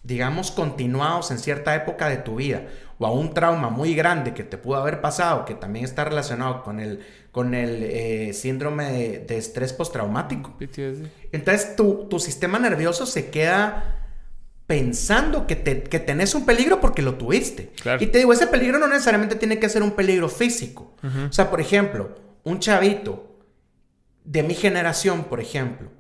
digamos, 0.07 0.53
continuados 0.53 1.31
en 1.33 1.39
cierta 1.39 1.75
época 1.75 2.09
de 2.09 2.19
tu 2.19 2.37
vida 2.37 2.63
o 2.99 3.07
a 3.07 3.13
un 3.13 3.35
trauma 3.35 3.71
muy 3.71 3.95
grande 3.95 4.35
que 4.35 4.45
te 4.45 4.57
pudo 4.57 4.77
haber 4.77 5.01
pasado, 5.01 5.45
que 5.45 5.55
también 5.55 5.85
está 5.85 6.05
relacionado 6.05 6.63
con 6.63 6.79
el, 6.79 7.01
con 7.33 7.55
el 7.55 7.83
eh, 7.83 8.33
síndrome 8.33 9.21
de, 9.27 9.37
estrés 9.37 9.73
postraumático. 9.73 10.57
Entonces 11.33 11.77
tu, 11.77 12.07
tu, 12.09 12.21
sistema 12.21 12.59
nervioso 12.59 13.05
se 13.05 13.31
queda 13.31 14.13
pensando 14.67 15.47
que, 15.47 15.57
te, 15.57 15.83
que 15.83 15.99
tenés 15.99 16.35
un 16.35 16.47
peligro 16.47 16.81
porque 16.81 17.03
lo 17.03 17.17
tuviste. 17.17 17.73
Y 17.99 18.07
te 18.07 18.19
digo, 18.19 18.33
ese 18.33 18.47
peligro 18.47 18.79
no 18.79 18.87
necesariamente 18.87 19.35
tiene 19.35 19.59
que 19.59 19.69
ser 19.69 19.83
un 19.83 19.91
peligro 19.91 20.29
físico. 20.29 20.95
O 21.29 21.33
sea, 21.33 21.51
por 21.51 21.61
ejemplo, 21.61 22.15
un 22.45 22.61
chavito 22.61 23.39
de 24.25 24.43
mi 24.43 24.55
generación, 24.55 25.25
por 25.25 25.41
ejemplo, 25.41 25.91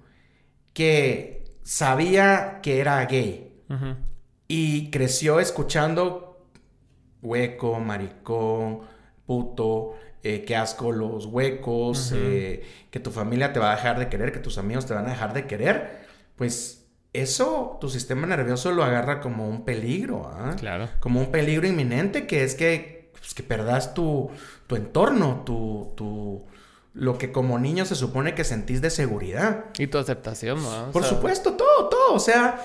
que 0.73 1.45
sabía 1.62 2.61
que 2.62 2.81
era 2.81 3.05
gay 3.05 3.45
y 4.48 4.90
creció 4.90 5.40
escuchando 5.40 6.46
hueco, 7.22 7.81
maricón, 7.81 8.81
puto, 9.26 9.94
eh, 10.22 10.44
qué 10.44 10.57
asco 10.57 10.92
los 10.92 11.26
huecos, 11.26 12.12
eh, 12.14 12.64
que 12.90 13.00
tu 13.00 13.11
familia 13.11 13.52
te 13.52 13.61
va 13.61 13.72
a 13.72 13.76
dejar 13.76 13.98
de 13.98 14.09
querer, 14.09 14.33
que 14.33 14.38
tus 14.38 14.59
amigos 14.59 14.87
te 14.87 14.94
van 14.94 15.07
a 15.07 15.11
dejar 15.11 15.33
de 15.33 15.46
querer, 15.46 16.07
pues 16.37 16.87
eso 17.12 17.79
tu 17.81 17.88
sistema 17.88 18.26
nervioso 18.26 18.72
lo 18.72 18.85
agarra 18.85 19.20
como 19.20 19.48
un 19.48 19.64
peligro, 19.64 20.31
¿ah? 20.33 20.55
Claro. 20.59 20.88
Como 21.00 21.20
un 21.20 21.31
peligro 21.31 21.66
inminente 21.66 22.26
que 22.26 22.44
es 22.44 22.55
que, 22.55 23.11
pues, 23.12 23.35
que 23.35 23.42
perdas 23.42 23.94
tu, 23.94 24.31
tu 24.66 24.76
entorno, 24.76 25.42
tu, 25.44 25.92
tu, 25.96 26.44
lo 26.92 27.18
que 27.18 27.33
como 27.33 27.59
niño 27.59 27.85
se 27.85 27.94
supone 27.94 28.35
que 28.35 28.44
sentís 28.44 28.81
de 28.81 28.90
seguridad. 28.90 29.66
Y 29.79 29.87
tu 29.87 29.98
aceptación, 29.98 30.62
¿no? 30.62 30.90
Por 30.92 31.05
supuesto, 31.05 31.52
todo, 31.52 31.88
todo. 31.88 32.14
O 32.14 32.20
sea, 32.20 32.62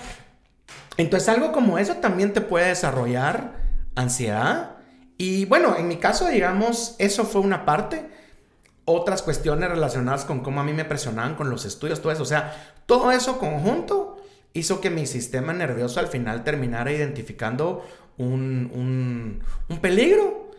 entonces 1.02 1.30
algo 1.30 1.52
como 1.52 1.78
eso 1.78 1.96
también 1.96 2.34
te 2.34 2.42
puede 2.42 2.68
desarrollar 2.68 3.56
ansiedad. 3.96 4.78
Y 5.18 5.46
bueno, 5.46 5.76
en 5.78 5.88
mi 5.88 5.98
caso, 5.98 6.28
digamos, 6.28 6.96
eso 7.00 7.26
fue 7.26 7.42
una 7.42 7.66
parte. 7.66 8.10
Otras 8.86 9.22
cuestiones 9.22 9.70
relacionadas 9.70 10.26
con 10.26 10.42
cómo 10.42 10.62
a 10.62 10.64
mí 10.64 10.74
me 10.74 10.86
presionaban 10.86 11.36
con 11.36 11.50
los 11.50 11.66
estudios, 11.66 12.02
todo 12.02 12.12
eso. 12.12 12.24
O 12.24 12.26
sea, 12.26 12.76
todo 12.86 13.12
eso 13.12 13.38
conjunto 13.38 14.18
hizo 14.54 14.82
que 14.82 14.90
mi 14.90 15.06
sistema 15.06 15.54
nervioso 15.54 16.00
al 16.00 16.08
final 16.08 16.44
terminara 16.44 16.92
identificando 16.92 17.86
un, 18.18 19.42
un, 19.70 19.80
peligro 19.80 20.52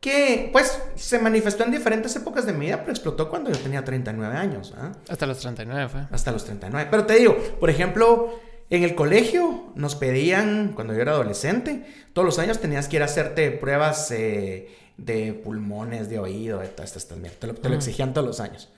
que 0.00 0.50
pues 0.52 0.80
se 0.94 1.18
manifestó 1.18 1.64
en 1.64 1.72
diferentes 1.72 2.14
épocas 2.14 2.46
de 2.46 2.52
mi 2.52 2.66
vida, 2.66 2.78
pero 2.80 2.90
explotó 2.90 3.28
cuando 3.28 3.50
yo 3.50 3.58
tenía 3.58 3.84
39 3.84 4.36
años. 4.36 4.74
¿ah? 4.78 4.92
Hasta 5.08 5.26
los 5.26 5.38
39 5.38 5.88
fue. 5.88 6.00
Hasta 6.10 6.30
los 6.30 6.44
39. 6.44 6.88
Pero 6.90 7.06
te 7.06 7.14
digo, 7.14 7.36
por 7.58 7.70
ejemplo, 7.70 8.38
en 8.70 8.82
el 8.82 8.94
colegio 8.94 9.72
nos 9.74 9.94
pedían, 9.94 10.72
cuando 10.74 10.94
yo 10.94 11.00
era 11.00 11.12
adolescente, 11.12 11.84
todos 12.12 12.26
los 12.26 12.38
años 12.38 12.60
tenías 12.60 12.88
que 12.88 12.96
ir 12.96 13.02
a 13.02 13.06
hacerte 13.06 13.50
pruebas 13.50 14.10
eh, 14.10 14.76
de 14.96 15.32
pulmones, 15.32 16.08
de 16.08 16.18
oído, 16.18 16.58
de 16.58 16.68
todas 16.68 16.96
estas 16.96 17.18
mierdas. 17.18 17.40
Te, 17.40 17.46
lo, 17.46 17.54
te 17.54 17.68
lo 17.68 17.76
exigían 17.76 18.12
todos 18.12 18.26
los 18.26 18.40
años. 18.40 18.68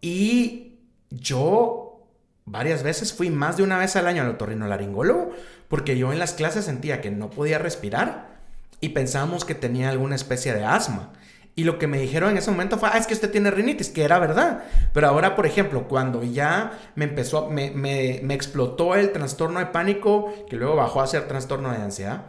Y 0.00 0.78
yo 1.10 2.06
varias 2.46 2.82
veces 2.82 3.12
fui 3.12 3.30
más 3.30 3.56
de 3.56 3.62
una 3.62 3.78
vez 3.78 3.96
al 3.96 4.06
año 4.06 4.22
al 4.22 4.30
otorrinolaringólogo 4.30 5.32
porque 5.68 5.96
yo 5.96 6.12
en 6.12 6.18
las 6.18 6.32
clases 6.32 6.64
sentía 6.64 7.00
que 7.00 7.10
no 7.10 7.30
podía 7.30 7.58
respirar 7.58 8.40
y 8.80 8.90
pensábamos 8.90 9.44
que 9.44 9.54
tenía 9.54 9.90
alguna 9.90 10.16
especie 10.16 10.52
de 10.52 10.64
asma. 10.64 11.12
Y 11.56 11.64
lo 11.64 11.78
que 11.78 11.86
me 11.86 11.98
dijeron 11.98 12.30
en 12.30 12.38
ese 12.38 12.50
momento 12.50 12.78
fue, 12.78 12.88
ah, 12.92 12.98
es 12.98 13.06
que 13.06 13.14
usted 13.14 13.30
tiene 13.30 13.50
rinitis, 13.50 13.88
que 13.88 14.04
era 14.04 14.18
verdad. 14.18 14.64
Pero 14.92 15.08
ahora, 15.08 15.36
por 15.36 15.46
ejemplo, 15.46 15.88
cuando 15.88 16.22
ya 16.22 16.78
me 16.94 17.04
empezó, 17.04 17.50
me, 17.50 17.70
me, 17.70 18.20
me 18.22 18.34
explotó 18.34 18.94
el 18.94 19.12
trastorno 19.12 19.58
de 19.58 19.66
pánico, 19.66 20.32
que 20.48 20.56
luego 20.56 20.76
bajó 20.76 21.02
a 21.02 21.06
ser 21.06 21.28
trastorno 21.28 21.70
de 21.70 21.78
ansiedad. 21.78 22.22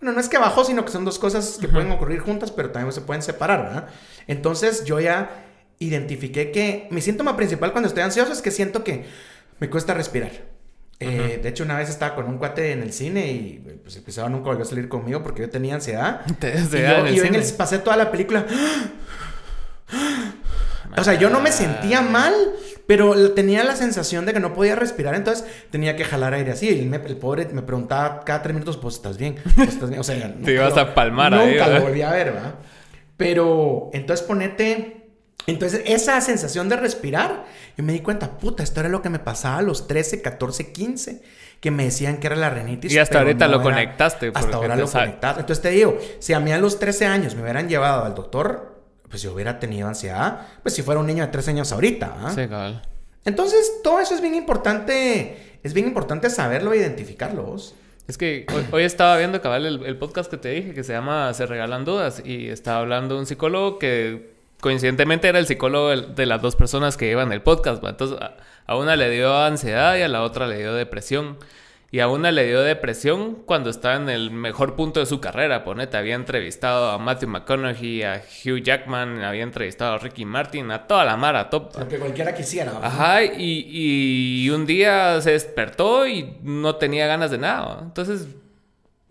Bueno, 0.00 0.14
no 0.14 0.20
es 0.20 0.28
que 0.28 0.38
bajó, 0.38 0.64
sino 0.64 0.84
que 0.84 0.90
son 0.90 1.04
dos 1.04 1.18
cosas 1.18 1.58
que 1.60 1.68
pueden 1.68 1.92
ocurrir 1.92 2.18
juntas, 2.20 2.50
pero 2.50 2.70
también 2.70 2.92
se 2.92 3.02
pueden 3.02 3.22
separar, 3.22 3.62
¿verdad? 3.62 3.88
Entonces 4.26 4.84
yo 4.84 4.98
ya 4.98 5.30
identifiqué 5.78 6.50
que 6.50 6.88
mi 6.90 7.00
síntoma 7.00 7.36
principal 7.36 7.72
cuando 7.72 7.86
estoy 7.88 8.02
ansioso 8.02 8.32
es 8.32 8.42
que 8.42 8.50
siento 8.50 8.82
que 8.82 9.04
me 9.60 9.70
cuesta 9.70 9.94
respirar. 9.94 10.51
Eh, 11.02 11.40
de 11.42 11.48
hecho, 11.48 11.64
una 11.64 11.76
vez 11.76 11.88
estaba 11.88 12.14
con 12.14 12.26
un 12.26 12.38
cuate 12.38 12.72
en 12.72 12.82
el 12.82 12.92
cine 12.92 13.26
y 13.30 13.62
pues 13.82 13.96
el 13.96 14.02
pisado 14.02 14.28
nunca 14.28 14.46
volvió 14.46 14.64
a 14.64 14.68
salir 14.68 14.88
conmigo 14.88 15.22
porque 15.22 15.42
yo 15.42 15.50
tenía 15.50 15.74
ansiedad. 15.74 16.22
Te 16.38 16.54
y 16.54 16.82
yo, 16.82 17.06
y 17.08 17.14
yo 17.16 17.24
en 17.24 17.34
el, 17.34 17.44
pasé 17.56 17.78
toda 17.78 17.96
la 17.96 18.10
película. 18.10 18.46
O 20.94 21.02
sea, 21.02 21.14
yo 21.14 21.30
no 21.30 21.40
me 21.40 21.50
sentía 21.50 22.02
mal, 22.02 22.34
pero 22.86 23.32
tenía 23.32 23.64
la 23.64 23.76
sensación 23.76 24.26
de 24.26 24.34
que 24.34 24.40
no 24.40 24.52
podía 24.52 24.76
respirar, 24.76 25.14
entonces 25.14 25.46
tenía 25.70 25.96
que 25.96 26.04
jalar 26.04 26.34
aire 26.34 26.52
así. 26.52 26.68
Y 26.68 26.94
el, 26.94 27.16
pobre 27.16 27.46
me 27.46 27.62
preguntaba 27.62 28.20
cada 28.20 28.42
tres 28.42 28.52
minutos, 28.52 28.76
pues 28.76 28.96
estás 28.96 29.16
bien, 29.16 29.36
pues, 29.56 29.70
estás 29.70 29.88
bien. 29.88 30.00
O 30.00 30.04
sea, 30.04 30.34
te 30.44 30.52
ibas 30.52 30.76
a 30.76 30.94
palmar 30.94 31.32
ahí. 31.32 31.52
Nunca 31.52 31.68
lo 31.68 31.80
volví 31.80 32.02
a 32.02 32.10
ver, 32.10 32.32
¿verdad? 32.32 32.54
Pero 33.16 33.88
entonces 33.94 34.26
ponete 34.26 35.01
entonces, 35.46 35.82
esa 35.86 36.20
sensación 36.20 36.68
de 36.68 36.76
respirar, 36.76 37.44
yo 37.76 37.84
me 37.84 37.92
di 37.92 38.00
cuenta, 38.00 38.38
puta, 38.38 38.62
esto 38.62 38.80
era 38.80 38.88
lo 38.88 39.02
que 39.02 39.10
me 39.10 39.18
pasaba 39.18 39.58
a 39.58 39.62
los 39.62 39.88
13, 39.88 40.22
14, 40.22 40.72
15, 40.72 41.22
que 41.60 41.70
me 41.70 41.84
decían 41.84 42.18
que 42.18 42.28
era 42.28 42.36
la 42.36 42.50
renitis. 42.50 42.92
Y 42.92 42.98
hasta 42.98 43.20
ahorita 43.20 43.48
lo 43.48 43.62
conectaste. 43.62 44.30
Hasta 44.34 44.56
ahora 44.56 44.76
lo 44.76 44.88
conectaste. 44.88 45.40
Entonces 45.40 45.62
te 45.62 45.70
digo, 45.70 45.98
si 46.18 46.32
a 46.32 46.40
mí 46.40 46.52
a 46.52 46.58
los 46.58 46.78
13 46.78 47.06
años 47.06 47.34
me 47.34 47.42
hubieran 47.42 47.68
llevado 47.68 48.04
al 48.04 48.14
doctor, 48.14 48.82
pues 49.08 49.22
yo 49.22 49.32
hubiera 49.34 49.58
tenido 49.58 49.88
ansiedad, 49.88 50.46
pues 50.62 50.74
si 50.74 50.82
fuera 50.82 51.00
un 51.00 51.06
niño 51.06 51.24
de 51.24 51.30
13 51.30 51.50
años 51.50 51.72
ahorita. 51.72 52.16
¿ah? 52.18 52.32
Sí, 52.34 52.48
cabal. 52.48 52.82
Entonces, 53.24 53.80
todo 53.82 54.00
eso 54.00 54.14
es 54.14 54.20
bien 54.20 54.34
importante, 54.34 55.58
es 55.62 55.74
bien 55.74 55.86
importante 55.86 56.30
saberlo 56.30 56.72
e 56.72 56.78
identificarlo. 56.78 57.56
Es 58.08 58.18
que 58.18 58.46
hoy, 58.72 58.82
estaba 58.82 59.16
viendo, 59.16 59.40
cabal, 59.40 59.66
el, 59.66 59.84
el, 59.86 59.96
podcast 59.96 60.28
que 60.30 60.36
te 60.36 60.48
dije, 60.48 60.74
que 60.74 60.82
se 60.82 60.92
llama 60.92 61.32
Se 61.34 61.46
Regalan 61.46 61.84
Dudas, 61.84 62.22
y 62.24 62.48
estaba 62.48 62.78
hablando 62.78 63.16
un 63.16 63.26
psicólogo 63.26 63.78
que 63.78 64.31
coincidentemente 64.62 65.26
era 65.26 65.40
el 65.40 65.46
psicólogo 65.46 65.90
de 65.90 66.24
las 66.24 66.40
dos 66.40 66.54
personas 66.54 66.96
que 66.96 67.10
iban 67.10 67.32
el 67.32 67.42
podcast. 67.42 67.82
Entonces, 67.84 68.16
a 68.64 68.76
una 68.76 68.94
le 68.94 69.10
dio 69.10 69.36
ansiedad 69.36 69.96
y 69.96 70.02
a 70.02 70.08
la 70.08 70.22
otra 70.22 70.46
le 70.46 70.56
dio 70.56 70.72
depresión. 70.72 71.36
Y 71.90 71.98
a 71.98 72.06
una 72.06 72.30
le 72.30 72.46
dio 72.46 72.62
depresión 72.62 73.34
cuando 73.44 73.70
estaba 73.70 73.96
en 73.96 74.08
el 74.08 74.30
mejor 74.30 74.76
punto 74.76 75.00
de 75.00 75.06
su 75.06 75.20
carrera. 75.20 75.64
Ponete, 75.64 75.96
había 75.96 76.14
entrevistado 76.14 76.90
a 76.90 76.98
Matthew 76.98 77.28
McConaughey, 77.30 78.04
a 78.04 78.22
Hugh 78.44 78.62
Jackman, 78.62 79.24
había 79.24 79.42
entrevistado 79.42 79.94
a 79.94 79.98
Ricky 79.98 80.24
Martin, 80.24 80.70
a 80.70 80.86
toda 80.86 81.04
la 81.04 81.16
mara 81.16 81.50
top. 81.50 81.76
Lo 81.76 81.88
que 81.88 81.98
cualquiera 81.98 82.32
quisiera. 82.32 82.72
Ajá, 82.80 83.24
y, 83.24 83.66
y, 84.46 84.48
un 84.50 84.64
día 84.64 85.20
se 85.20 85.32
despertó 85.32 86.06
y 86.06 86.38
no 86.42 86.76
tenía 86.76 87.08
ganas 87.08 87.32
de 87.32 87.38
nada. 87.38 87.80
Entonces 87.82 88.28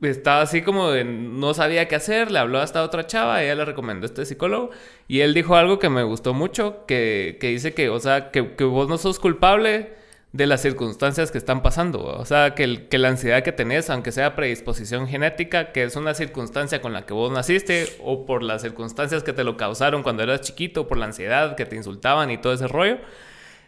estaba 0.02 0.42
así 0.42 0.62
como 0.62 0.90
de 0.90 1.04
no 1.04 1.54
sabía 1.54 1.88
qué 1.88 1.96
hacer, 1.96 2.32
le 2.32 2.40
habló 2.40 2.60
hasta 2.60 2.84
otra 2.84 3.06
chava, 3.06 3.44
ella 3.44 3.56
le 3.56 3.66
recomendó 3.66 4.06
este 4.06 4.26
psicólogo 4.26 4.72
y 5.08 5.22
él 5.22 5.34
dijo 5.34 5.56
algo 5.56 5.80
que 5.80 5.90
me 5.90 6.04
gustó 6.04 6.34
mucho, 6.34 6.86
que, 6.88 7.38
que 7.40 7.50
dice 7.50 7.74
que, 7.74 7.90
o 7.90 8.00
sea, 8.00 8.32
que, 8.32 8.56
que, 8.56 8.64
vos 8.64 8.88
no 8.90 8.98
sos 8.98 9.20
culpable 9.20 9.94
de 10.34 10.48
las 10.48 10.62
circunstancias 10.62 11.30
que 11.30 11.38
están 11.38 11.62
pasando, 11.62 12.04
o 12.04 12.26
sea, 12.26 12.56
que, 12.56 12.88
que 12.88 12.98
la 12.98 13.10
ansiedad 13.10 13.44
que 13.44 13.52
tenés, 13.52 13.90
aunque 13.90 14.12
sea 14.12 14.36
predisposición 14.36 15.08
genética, 15.08 15.72
que 15.72 15.84
es 15.84 15.96
una 15.96 16.14
circunstancia 16.14 16.82
con 16.82 16.94
la 16.94 17.06
que 17.06 17.14
vos 17.14 17.32
naciste 17.32 17.88
o 18.02 18.26
por 18.26 18.42
las 18.42 18.62
circunstancias 18.62 19.24
que 19.24 19.34
te 19.34 19.44
lo 19.44 19.58
causaron 19.58 20.04
cuando 20.04 20.24
eras 20.24 20.42
chiquito, 20.42 20.88
por 20.88 20.98
la 20.98 21.06
ansiedad 21.06 21.56
que 21.56 21.66
te 21.66 21.76
insultaban 21.76 22.32
y 22.32 22.38
todo 22.38 22.54
ese 22.54 22.68
rollo, 22.68 22.98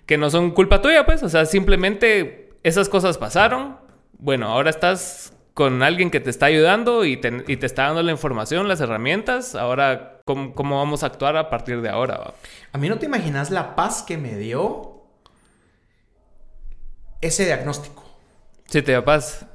que 0.05 0.17
no 0.17 0.29
son 0.29 0.51
culpa 0.51 0.81
tuya, 0.81 1.05
pues, 1.05 1.21
o 1.21 1.29
sea, 1.29 1.45
simplemente 1.45 2.49
esas 2.63 2.89
cosas 2.89 3.17
pasaron, 3.17 3.77
bueno, 4.17 4.47
ahora 4.47 4.69
estás 4.69 5.33
con 5.53 5.83
alguien 5.83 6.09
que 6.09 6.19
te 6.19 6.29
está 6.29 6.47
ayudando 6.47 7.05
y 7.05 7.17
te, 7.17 7.43
y 7.47 7.57
te, 7.57 7.65
está 7.65 7.83
dando 7.83 8.01
la 8.03 8.11
información, 8.11 8.67
las 8.67 8.81
herramientas. 8.81 9.55
Ahora, 9.55 10.21
¿cómo, 10.25 10.55
cómo 10.55 10.77
vamos 10.77 11.03
a 11.03 11.07
actuar 11.07 11.37
a 11.37 11.49
partir 11.49 11.81
de 11.81 11.89
ahora? 11.89 12.33
A 12.71 12.77
mí 12.77 12.89
no 12.89 12.97
te 12.97 13.05
imaginas 13.05 13.51
la 13.51 13.75
paz 13.75 14.03
que 14.03 14.17
me 14.17 14.37
dio 14.37 15.03
ese 17.21 17.45
diagnóstico. 17.45 18.03
Sí, 18.67 18.81
te 18.81 18.91
dio 18.91 19.05
paz. 19.05 19.45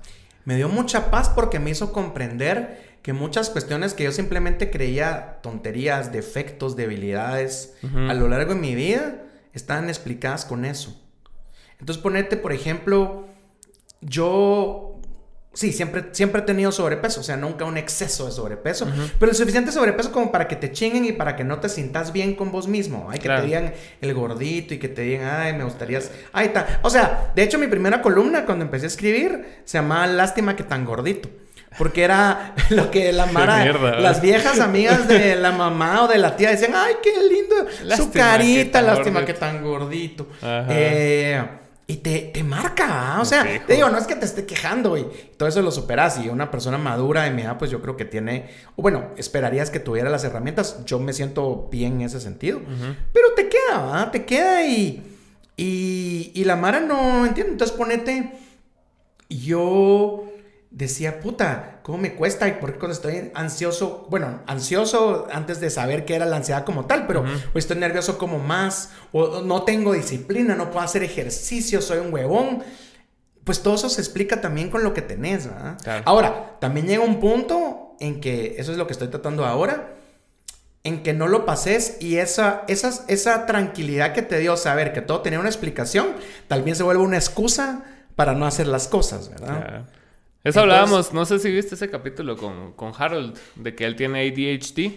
Me 0.44 0.56
dio 0.56 0.68
mucha 0.68 1.10
paz 1.10 1.28
porque 1.28 1.58
me 1.58 1.70
hizo 1.70 1.92
comprender 1.92 2.98
que 3.02 3.12
muchas 3.12 3.50
cuestiones 3.50 3.94
que 3.94 4.04
yo 4.04 4.12
simplemente 4.12 4.70
creía 4.70 5.38
tonterías, 5.42 6.12
defectos, 6.12 6.76
debilidades 6.76 7.76
a 8.08 8.14
lo 8.14 8.28
largo 8.28 8.54
de 8.54 8.60
mi 8.60 8.74
vida 8.74 9.24
están 9.52 9.88
explicadas 9.88 10.44
con 10.44 10.64
eso. 10.64 11.00
Entonces 11.78 12.02
ponerte, 12.02 12.36
por 12.36 12.52
ejemplo, 12.52 13.26
yo 14.00 14.87
Sí, 15.58 15.72
siempre, 15.72 16.04
siempre 16.12 16.42
he 16.42 16.44
tenido 16.44 16.70
sobrepeso, 16.70 17.18
o 17.18 17.24
sea, 17.24 17.36
nunca 17.36 17.64
un 17.64 17.76
exceso 17.76 18.26
de 18.26 18.30
sobrepeso, 18.30 18.86
pero 19.18 19.32
el 19.32 19.36
suficiente 19.36 19.72
sobrepeso 19.72 20.12
como 20.12 20.30
para 20.30 20.46
que 20.46 20.54
te 20.54 20.70
chinguen 20.70 21.04
y 21.04 21.10
para 21.10 21.34
que 21.34 21.42
no 21.42 21.58
te 21.58 21.68
sientas 21.68 22.12
bien 22.12 22.36
con 22.36 22.52
vos 22.52 22.68
mismo. 22.68 23.08
Hay 23.10 23.18
que 23.18 23.28
te 23.28 23.42
digan 23.42 23.74
el 24.00 24.14
gordito 24.14 24.74
y 24.74 24.78
que 24.78 24.86
te 24.86 25.02
digan, 25.02 25.28
ay, 25.28 25.54
me 25.54 25.66
está. 25.66 26.78
O 26.82 26.90
sea, 26.90 27.32
de 27.34 27.42
hecho, 27.42 27.58
mi 27.58 27.66
primera 27.66 28.00
columna 28.02 28.44
cuando 28.44 28.66
empecé 28.66 28.84
a 28.84 28.86
escribir 28.86 29.62
se 29.64 29.78
llamaba 29.78 30.06
Lástima 30.06 30.54
que 30.54 30.62
tan 30.62 30.84
gordito. 30.84 31.28
Porque 31.76 32.04
era 32.04 32.54
lo 32.70 32.92
que 32.92 33.12
la 33.12 33.26
Mara, 33.26 33.64
las 33.98 34.20
viejas 34.20 34.60
amigas 34.60 35.08
de 35.08 35.34
la 35.34 35.50
mamá 35.50 36.04
o 36.04 36.06
de 36.06 36.18
la 36.18 36.36
tía 36.36 36.50
decían, 36.50 36.74
ay, 36.76 36.94
qué 37.02 37.10
lindo, 37.28 37.96
su 37.96 38.12
carita, 38.12 38.80
lástima 38.80 39.24
que 39.24 39.34
tan 39.34 39.60
gordito. 39.60 40.28
Eh, 40.40 41.42
y 41.90 41.96
te, 41.96 42.20
te 42.34 42.44
marca, 42.44 43.16
o 43.18 43.24
sea, 43.24 43.46
te 43.66 43.72
digo, 43.74 43.88
no 43.88 43.96
es 43.96 44.06
que 44.06 44.14
te 44.14 44.26
esté 44.26 44.44
quejando 44.44 44.98
y 44.98 45.06
todo 45.38 45.48
eso 45.48 45.62
lo 45.62 45.70
superas 45.70 46.20
y 46.22 46.28
una 46.28 46.50
persona 46.50 46.76
madura 46.76 47.22
de 47.22 47.30
mi 47.30 47.40
edad, 47.40 47.56
pues 47.56 47.70
yo 47.70 47.80
creo 47.80 47.96
que 47.96 48.04
tiene, 48.04 48.50
o 48.76 48.82
bueno, 48.82 49.06
esperarías 49.16 49.70
que 49.70 49.80
tuviera 49.80 50.10
las 50.10 50.22
herramientas, 50.22 50.84
yo 50.84 50.98
me 50.98 51.14
siento 51.14 51.66
bien 51.72 51.94
en 51.94 52.02
ese 52.02 52.20
sentido, 52.20 52.60
pero 53.14 53.28
te 53.34 53.48
queda, 53.48 53.86
¿verdad? 53.86 54.10
Te 54.10 54.26
queda 54.26 54.66
y, 54.66 55.02
y, 55.56 56.30
y 56.34 56.44
la 56.44 56.56
Mara 56.56 56.80
no 56.80 57.24
entiende, 57.24 57.52
entonces 57.52 57.74
ponete, 57.74 58.32
yo 59.30 60.26
decía, 60.70 61.20
puta, 61.20 61.80
¿cómo 61.82 61.98
me 61.98 62.14
cuesta? 62.14 62.46
Y 62.48 62.52
porque 62.60 62.78
cuando 62.78 62.94
estoy 62.94 63.30
ansioso, 63.34 64.06
bueno, 64.10 64.40
ansioso 64.46 65.26
antes 65.32 65.60
de 65.60 65.70
saber 65.70 66.04
qué 66.04 66.14
era 66.14 66.26
la 66.26 66.36
ansiedad 66.36 66.64
como 66.64 66.86
tal, 66.86 67.06
pero 67.06 67.24
estoy 67.54 67.78
nervioso 67.78 68.18
como 68.18 68.38
más, 68.38 68.90
o 69.12 69.42
no 69.42 69.62
tengo 69.62 69.92
disciplina, 69.92 70.54
no 70.54 70.70
puedo 70.70 70.84
hacer 70.84 71.02
ejercicio, 71.02 71.80
soy 71.80 71.98
un 71.98 72.12
huevón. 72.12 72.62
Pues 73.44 73.62
todo 73.62 73.76
eso 73.76 73.88
se 73.88 74.02
explica 74.02 74.42
también 74.42 74.68
con 74.68 74.84
lo 74.84 74.92
que 74.92 75.00
tenés, 75.00 75.46
¿verdad? 75.46 76.02
Ahora, 76.04 76.56
también 76.60 76.86
llega 76.86 77.02
un 77.02 77.18
punto 77.18 77.96
en 77.98 78.20
que, 78.20 78.56
eso 78.58 78.72
es 78.72 78.78
lo 78.78 78.86
que 78.86 78.92
estoy 78.92 79.08
tratando 79.08 79.46
ahora, 79.46 79.94
en 80.84 81.02
que 81.02 81.14
no 81.14 81.28
lo 81.28 81.46
pases 81.46 81.96
y 82.00 82.18
esa, 82.18 82.64
esa, 82.68 83.04
esa 83.08 83.46
tranquilidad 83.46 84.12
que 84.12 84.22
te 84.22 84.38
dio 84.38 84.56
saber 84.56 84.92
que 84.92 85.00
todo 85.00 85.22
tenía 85.22 85.40
una 85.40 85.48
explicación, 85.48 86.08
tal 86.46 86.62
vez 86.62 86.76
se 86.76 86.82
vuelve 86.82 87.02
una 87.02 87.16
excusa 87.16 87.84
para 88.16 88.34
no 88.34 88.46
hacer 88.46 88.66
las 88.66 88.86
cosas, 88.86 89.30
¿verdad? 89.30 89.86
Eso 90.44 90.60
hablábamos, 90.60 91.12
no 91.12 91.24
sé 91.24 91.38
si 91.38 91.50
viste 91.50 91.74
ese 91.74 91.90
capítulo 91.90 92.36
con, 92.36 92.72
con 92.72 92.92
Harold, 92.96 93.36
de 93.56 93.74
que 93.74 93.84
él 93.84 93.96
tiene 93.96 94.20
ADHD. 94.20 94.92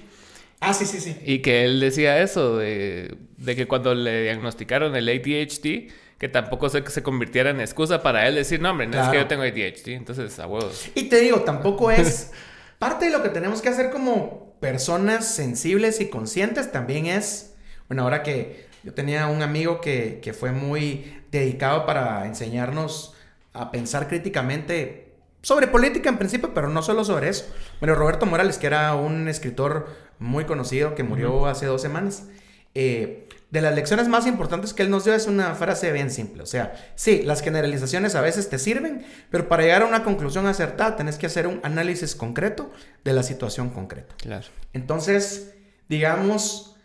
Ah, 0.60 0.74
sí, 0.74 0.86
sí, 0.86 1.00
sí. 1.00 1.18
Y 1.26 1.40
que 1.40 1.66
él 1.66 1.80
decía 1.80 2.22
eso, 2.22 2.58
de, 2.58 3.18
de 3.38 3.56
que 3.56 3.68
cuando 3.68 3.96
le 3.96 4.24
diagnosticaron 4.24 4.96
el 4.96 5.10
ADHD, 5.10 5.92
que 6.20 6.30
tampoco 6.30 6.70
sé 6.70 6.84
que 6.84 6.92
se 6.92 7.02
convirtiera 7.02 7.50
en 7.50 7.60
excusa 7.60 8.04
para 8.04 8.28
él 8.28 8.36
decir, 8.36 8.62
no, 8.62 8.70
hombre, 8.70 8.86
no 8.86 9.02
es 9.02 9.10
que 9.10 9.18
yo 9.18 9.28
tengo 9.28 9.42
ADHD, 9.42 9.90
entonces 9.90 10.38
a 10.38 10.46
huevos. 10.46 10.90
Y 10.94 11.06
te 11.06 11.20
digo, 11.20 11.42
tampoco 11.42 11.90
es. 11.90 12.32
parte 12.78 13.06
de 13.06 13.12
lo 13.12 13.22
que 13.24 13.30
tenemos 13.30 13.62
que 13.62 13.70
hacer 13.70 13.90
como 13.90 14.56
personas 14.60 15.28
sensibles 15.28 16.00
y 16.02 16.10
conscientes 16.10 16.72
también 16.72 17.08
es. 17.08 17.56
Bueno, 17.88 18.04
ahora 18.04 18.22
que 18.22 18.68
yo 18.84 18.94
tenía 18.94 19.28
un 19.28 19.42
amigo 19.42 19.82
que, 19.82 20.20
que 20.22 20.34
fue 20.34 20.52
muy 20.52 21.22
dedicado 21.32 21.86
para 21.86 22.26
enseñarnos 22.28 23.16
a 23.54 23.72
pensar 23.72 24.08
críticamente 24.08 25.11
sobre 25.42 25.68
política 25.68 26.10
en 26.10 26.18
principio, 26.18 26.54
pero 26.54 26.70
no 26.70 26.82
solo 26.82 27.04
sobre 27.04 27.30
eso. 27.30 27.46
Bueno, 27.80 27.96
Roberto 27.96 28.26
Morales, 28.26 28.58
que 28.58 28.68
era 28.68 28.96
un 28.96 29.28
escritor 29.28 29.88
muy 30.20 30.46
conocido 30.46 30.96
que 30.96 31.04
murió 31.04 31.48
hace 31.48 31.66
dos 31.66 31.82
semanas, 31.82 32.28
eh, 32.76 33.28
de 33.50 33.60
las 33.62 33.76
lecciones 33.76 34.08
más 34.08 34.28
importantes 34.28 34.74
que 34.74 34.82
él 34.82 34.90
nos 34.90 35.04
dio 35.04 35.14
es 35.14 35.28
una 35.28 35.54
frase 35.56 35.92
bien 35.92 36.10
simple. 36.10 36.42
O 36.42 36.46
sea, 36.46 36.74
sí, 36.96 37.22
las 37.24 37.42
generalizaciones 37.42 38.16
a 38.16 38.22
veces 38.22 38.50
te 38.50 38.58
sirven, 38.58 39.06
pero 39.30 39.50
para 39.50 39.64
llegar 39.64 39.82
a 39.82 39.86
una 39.86 40.04
conclusión 40.04 40.48
acertada 40.48 40.96
tenés 40.96 41.18
que 41.18 41.26
hacer 41.26 41.48
un 41.48 41.60
análisis 41.64 42.16
concreto 42.16 42.72
de 43.04 43.12
la 43.12 43.24
situación 43.24 43.70
concreta. 43.70 44.16
Claro. 44.18 44.48
Entonces, 44.72 45.54
digamos, 45.90 46.78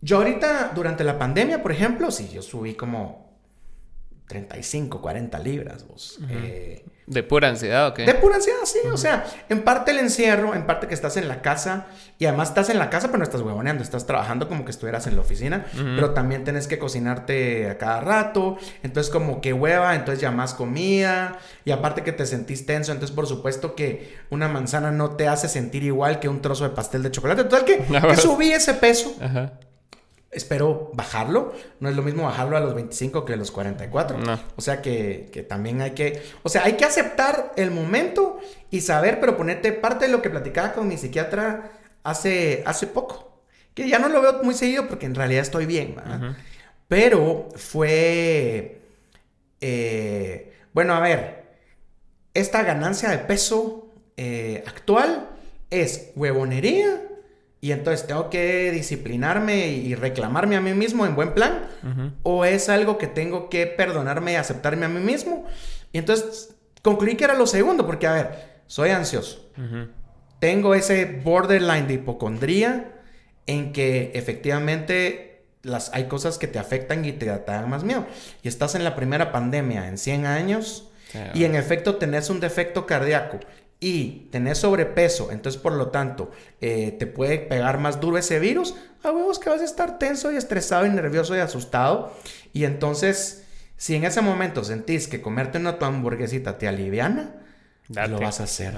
yo 0.00 0.16
ahorita 0.16 0.72
durante 0.74 1.04
la 1.04 1.18
pandemia, 1.18 1.62
por 1.62 1.72
ejemplo, 1.72 2.10
sí, 2.10 2.30
yo 2.32 2.40
subí 2.40 2.74
como 2.74 3.25
35, 4.26 5.00
40 5.00 5.38
libras, 5.38 5.86
vos. 5.86 6.18
Eh, 6.28 6.84
¿De 7.06 7.22
pura 7.22 7.48
ansiedad 7.48 7.86
o 7.86 7.94
qué? 7.94 8.04
De 8.04 8.14
pura 8.14 8.34
ansiedad, 8.36 8.58
sí. 8.64 8.80
O 8.92 8.96
sea, 8.96 9.24
en 9.48 9.62
parte 9.62 9.92
el 9.92 9.98
encierro, 9.98 10.54
en 10.54 10.66
parte 10.66 10.88
que 10.88 10.94
estás 10.94 11.16
en 11.16 11.28
la 11.28 11.40
casa. 11.40 11.86
Y 12.18 12.26
además 12.26 12.48
estás 12.48 12.68
en 12.68 12.78
la 12.80 12.90
casa, 12.90 13.06
pero 13.06 13.18
no 13.18 13.24
estás 13.24 13.42
huevoneando. 13.42 13.84
Estás 13.84 14.06
trabajando 14.06 14.48
como 14.48 14.64
que 14.64 14.72
estuvieras 14.72 15.06
en 15.06 15.14
la 15.14 15.20
oficina. 15.20 15.66
Pero 15.72 16.10
también 16.10 16.42
tenés 16.42 16.66
que 16.66 16.80
cocinarte 16.80 17.70
a 17.70 17.78
cada 17.78 18.00
rato. 18.00 18.56
Entonces, 18.82 19.12
como 19.12 19.40
que 19.40 19.52
hueva, 19.52 19.94
entonces 19.94 20.20
ya 20.20 20.32
más 20.32 20.54
comida. 20.54 21.38
Y 21.64 21.70
aparte 21.70 22.02
que 22.02 22.10
te 22.12 22.26
sentís 22.26 22.66
tenso. 22.66 22.90
Entonces, 22.90 23.14
por 23.14 23.28
supuesto 23.28 23.76
que 23.76 24.16
una 24.30 24.48
manzana 24.48 24.90
no 24.90 25.10
te 25.10 25.28
hace 25.28 25.48
sentir 25.48 25.84
igual 25.84 26.18
que 26.18 26.28
un 26.28 26.42
trozo 26.42 26.64
de 26.64 26.74
pastel 26.74 27.04
de 27.04 27.12
chocolate. 27.12 27.44
Total 27.44 27.64
que, 27.64 27.78
que 27.78 28.16
subí 28.16 28.50
ese 28.50 28.74
peso. 28.74 29.14
Ajá 29.20 29.52
espero 30.30 30.90
bajarlo. 30.94 31.54
No 31.80 31.88
es 31.88 31.96
lo 31.96 32.02
mismo 32.02 32.24
bajarlo 32.24 32.56
a 32.56 32.60
los 32.60 32.74
25 32.74 33.24
que 33.24 33.34
a 33.34 33.36
los 33.36 33.50
44. 33.50 34.18
O 34.56 34.60
sea 34.60 34.82
que, 34.82 35.46
también 35.48 35.80
hay 35.80 35.92
que, 35.92 36.22
o 36.42 36.48
sea, 36.48 36.64
hay 36.64 36.74
que 36.74 36.84
aceptar 36.84 37.52
el 37.56 37.70
momento 37.70 38.38
y 38.70 38.80
saber, 38.80 39.20
pero 39.20 39.36
ponerte 39.36 39.72
parte 39.72 40.06
de 40.06 40.12
lo 40.12 40.22
que 40.22 40.30
platicaba 40.30 40.72
con 40.72 40.88
mi 40.88 40.96
psiquiatra 40.98 41.70
hace, 42.02 42.62
hace 42.66 42.86
poco. 42.86 43.42
Que 43.74 43.88
ya 43.88 43.98
no 43.98 44.08
lo 44.08 44.22
veo 44.22 44.42
muy 44.42 44.54
seguido 44.54 44.88
porque 44.88 45.06
en 45.06 45.14
realidad 45.14 45.42
estoy 45.42 45.66
bien. 45.66 45.96
Pero 46.88 47.48
fue, 47.56 48.80
eh, 49.60 50.52
bueno, 50.72 50.94
a 50.94 51.00
ver, 51.00 51.46
esta 52.32 52.62
ganancia 52.62 53.10
de 53.10 53.18
peso 53.18 53.92
eh, 54.16 54.62
actual 54.66 55.30
es 55.70 56.12
huevonería 56.14 57.02
y 57.60 57.72
entonces 57.72 58.06
tengo 58.06 58.30
que 58.30 58.70
disciplinarme 58.70 59.68
y 59.68 59.94
reclamarme 59.94 60.56
a 60.56 60.60
mí 60.60 60.74
mismo 60.74 61.06
en 61.06 61.14
buen 61.16 61.32
plan, 61.32 61.66
o 62.22 62.44
es 62.44 62.68
algo 62.68 62.98
que 62.98 63.06
tengo 63.06 63.48
que 63.48 63.66
perdonarme 63.66 64.32
y 64.32 64.36
aceptarme 64.36 64.86
a 64.86 64.88
mí 64.88 65.00
mismo. 65.00 65.46
Y 65.92 65.98
entonces 65.98 66.54
concluí 66.82 67.16
que 67.16 67.24
era 67.24 67.34
lo 67.34 67.46
segundo, 67.46 67.86
porque 67.86 68.06
a 68.06 68.12
ver, 68.12 68.60
soy 68.66 68.90
ansioso, 68.90 69.50
tengo 70.38 70.74
ese 70.74 71.06
borderline 71.24 71.86
de 71.86 71.94
hipocondría 71.94 72.92
en 73.46 73.72
que 73.72 74.12
efectivamente 74.14 75.46
las, 75.62 75.92
hay 75.94 76.04
cosas 76.04 76.38
que 76.38 76.46
te 76.46 76.58
afectan 76.58 77.04
y 77.04 77.12
te, 77.12 77.26
dan 77.26 77.70
más 77.70 77.84
miedo. 77.84 78.06
Y 78.42 78.48
estás 78.48 78.74
en 78.74 78.84
la 78.84 78.94
primera 78.94 79.32
pandemia 79.32 79.88
en 79.88 79.98
100 79.98 80.26
años. 80.26 80.90
y 81.34 81.44
en 81.44 81.54
efecto 81.54 81.96
tenés 81.96 82.28
un 82.28 82.40
defecto 82.40 82.84
cardíaco 82.84 83.40
y 83.78 84.28
tenés 84.30 84.58
sobrepeso, 84.58 85.30
entonces 85.30 85.60
por 85.60 85.72
lo 85.72 85.88
tanto 85.88 86.30
eh, 86.60 86.96
te 86.98 87.06
puede 87.06 87.38
pegar 87.38 87.78
más 87.78 88.00
duro 88.00 88.16
ese 88.16 88.38
virus, 88.38 88.74
a 89.02 89.10
huevos 89.10 89.38
que 89.38 89.50
vas 89.50 89.60
a 89.60 89.64
estar 89.64 89.98
tenso 89.98 90.32
y 90.32 90.36
estresado 90.36 90.86
y 90.86 90.90
nervioso 90.90 91.36
y 91.36 91.40
asustado. 91.40 92.12
Y 92.52 92.64
entonces, 92.64 93.44
si 93.76 93.94
en 93.94 94.04
ese 94.04 94.20
momento 94.20 94.64
sentís 94.64 95.08
que 95.08 95.20
comerte 95.20 95.58
una 95.58 95.78
tu 95.78 95.84
hamburguesita 95.84 96.58
te 96.58 96.66
aliviana, 96.66 97.34
lo 97.88 98.18
vas 98.18 98.40
a 98.40 98.44
hacer. 98.44 98.74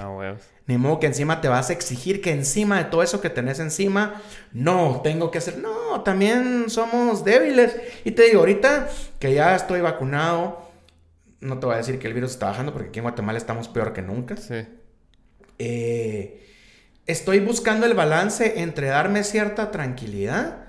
Ni 0.66 0.76
modo 0.76 1.00
que 1.00 1.06
encima 1.06 1.40
te 1.40 1.48
vas 1.48 1.70
a 1.70 1.72
exigir 1.72 2.20
que 2.20 2.30
encima 2.30 2.76
de 2.76 2.84
todo 2.84 3.02
eso 3.02 3.22
que 3.22 3.30
tenés 3.30 3.58
encima, 3.58 4.20
no, 4.52 5.00
tengo 5.02 5.30
que 5.30 5.38
hacer. 5.38 5.58
No, 5.58 6.02
también 6.02 6.68
somos 6.68 7.24
débiles. 7.24 7.74
Y 8.04 8.10
te 8.10 8.24
digo, 8.24 8.40
ahorita 8.40 8.88
que 9.18 9.32
ya 9.32 9.56
estoy 9.56 9.80
vacunado, 9.80 10.68
no 11.40 11.58
te 11.58 11.66
voy 11.66 11.76
a 11.76 11.78
decir 11.78 11.98
que 11.98 12.06
el 12.06 12.12
virus 12.12 12.32
está 12.32 12.46
bajando 12.46 12.72
porque 12.72 12.88
aquí 12.88 12.98
en 12.98 13.04
Guatemala 13.04 13.38
estamos 13.38 13.68
peor 13.68 13.94
que 13.94 14.02
nunca. 14.02 14.36
Sí. 14.36 14.66
Eh, 15.58 16.46
estoy 17.06 17.40
buscando 17.40 17.86
el 17.86 17.94
balance 17.94 18.60
entre 18.60 18.88
darme 18.88 19.24
cierta 19.24 19.70
tranquilidad 19.70 20.66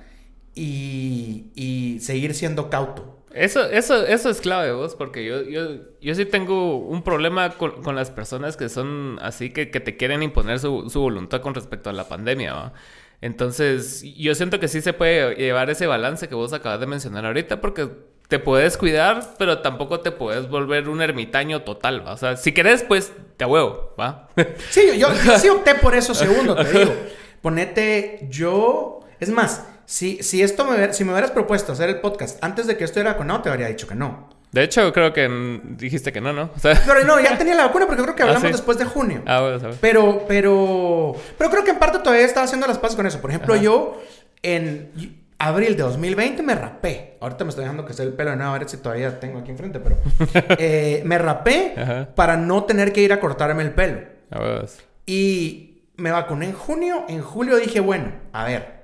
y, 0.55 1.97
seguir 2.01 2.33
siendo 2.33 2.69
cauto. 2.69 3.17
Eso, 3.33 3.69
eso, 3.69 4.05
eso 4.07 4.29
es 4.29 4.41
clave, 4.41 4.71
vos, 4.71 4.95
porque 4.95 5.23
yo, 5.23 5.43
yo, 5.43 5.77
yo 6.01 6.15
sí 6.15 6.25
tengo 6.25 6.77
un 6.77 7.03
problema 7.03 7.51
con, 7.57 7.95
las 7.95 8.09
personas 8.09 8.57
que 8.57 8.69
son 8.69 9.19
así, 9.21 9.51
que, 9.51 9.67
te 9.67 9.97
quieren 9.97 10.23
imponer 10.23 10.59
su, 10.59 10.89
voluntad 10.95 11.41
con 11.41 11.53
respecto 11.53 11.89
a 11.89 11.93
la 11.93 12.07
pandemia, 12.07 12.73
Entonces, 13.21 14.03
yo 14.17 14.33
siento 14.33 14.59
que 14.59 14.67
sí 14.67 14.81
se 14.81 14.93
puede 14.93 15.35
llevar 15.35 15.69
ese 15.69 15.85
balance 15.85 16.27
que 16.27 16.35
vos 16.35 16.53
acabas 16.53 16.79
de 16.79 16.87
mencionar 16.87 17.25
ahorita, 17.25 17.61
porque 17.61 17.89
te 18.29 18.37
puedes 18.37 18.77
cuidar, 18.77 19.33
pero 19.39 19.59
tampoco 19.59 20.01
te 20.01 20.11
puedes 20.11 20.47
volver 20.47 20.87
un 20.87 21.01
ermitaño 21.01 21.63
total, 21.63 22.05
¿va? 22.05 22.13
O 22.13 22.17
sea, 22.17 22.37
si 22.37 22.51
querés, 22.51 22.83
pues 22.83 23.11
te 23.37 23.43
huevo, 23.43 23.95
¿va? 23.99 24.29
Sí, 24.69 24.97
yo, 24.97 25.07
sí 25.39 25.49
opté 25.49 25.73
por 25.75 25.95
eso 25.95 26.13
segundo, 26.13 26.55
te 26.55 26.79
digo. 26.79 26.93
Ponete 27.41 28.27
yo... 28.29 28.99
Es 29.19 29.29
más, 29.29 29.65
si, 29.85 30.21
si 30.21 30.43
esto 30.43 30.63
me, 30.63 30.93
si 30.93 31.03
me 31.03 31.11
hubieras 31.11 31.31
propuesto 31.31 31.73
hacer 31.73 31.89
el 31.89 31.99
podcast 32.01 32.41
antes 32.43 32.67
de 32.67 32.77
que 32.77 32.83
esto 32.83 32.99
era 32.99 33.17
con 33.17 33.25
no, 33.27 33.41
te 33.41 33.49
habría 33.49 33.67
dicho 33.67 33.87
que 33.87 33.95
no. 33.95 34.29
De 34.51 34.63
hecho, 34.63 34.93
creo 34.93 35.11
que 35.11 35.27
dijiste 35.63 36.11
que 36.13 36.21
no, 36.21 36.31
¿no? 36.31 36.51
O 36.55 36.59
sea, 36.59 36.79
Pero 36.85 37.03
no, 37.05 37.19
ya 37.19 37.35
tenía 37.37 37.55
la 37.55 37.65
vacuna 37.65 37.87
porque 37.87 38.03
creo 38.03 38.15
que 38.15 38.21
¿Ah, 38.23 38.27
hablamos 38.27 38.47
sí? 38.47 38.51
después 38.51 38.77
de 38.77 38.85
junio. 38.85 39.23
ah, 39.25 39.41
bueno, 39.41 39.59
sabes. 39.59 39.77
Pero, 39.81 40.25
pero, 40.27 41.15
pero 41.37 41.49
creo 41.49 41.63
que 41.63 41.71
en 41.71 41.79
parte 41.79 41.97
todavía 41.99 42.25
estaba 42.25 42.45
haciendo 42.45 42.67
las 42.67 42.77
paces 42.77 42.95
con 42.95 43.07
eso. 43.07 43.19
Por 43.19 43.31
ejemplo, 43.31 43.55
Ajá. 43.55 43.63
yo 43.63 44.01
en 44.43 45.18
abril 45.39 45.75
de 45.75 45.83
2020 45.83 46.43
me 46.43 46.53
rapé. 46.53 47.17
Ahorita 47.21 47.45
me 47.45 47.49
estoy 47.49 47.63
dejando 47.63 47.85
que 47.85 47.93
sea 47.93 48.05
el 48.05 48.13
pelo 48.13 48.31
de 48.31 48.37
nada, 48.37 48.53
a 48.53 48.59
ver 48.59 48.69
si 48.69 48.77
todavía 48.77 49.19
tengo 49.19 49.39
aquí 49.39 49.51
enfrente, 49.51 49.79
pero 49.79 49.97
eh, 50.59 51.01
me 51.05 51.17
rapé 51.17 51.73
Ajá. 51.77 52.09
para 52.13 52.37
no 52.37 52.65
tener 52.65 52.93
que 52.93 53.01
ir 53.01 53.13
a 53.13 53.19
cortarme 53.19 53.63
el 53.63 53.71
pelo. 53.71 54.01
Ah, 54.29 54.39
bueno. 54.39 54.61
Y 55.05 55.69
me 55.95 56.11
vacuné 56.11 56.47
en 56.47 56.53
junio. 56.53 57.05
En 57.07 57.21
julio 57.21 57.57
dije, 57.57 57.79
bueno, 57.79 58.11
a 58.33 58.43
ver. 58.43 58.79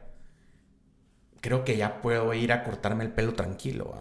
Creo 1.41 1.64
que 1.64 1.78
ya 1.78 2.01
puedo 2.01 2.34
ir 2.34 2.51
a 2.51 2.64
cortarme 2.64 3.03
el 3.03 3.12
pelo 3.12 3.34
tranquilo. 3.34 3.93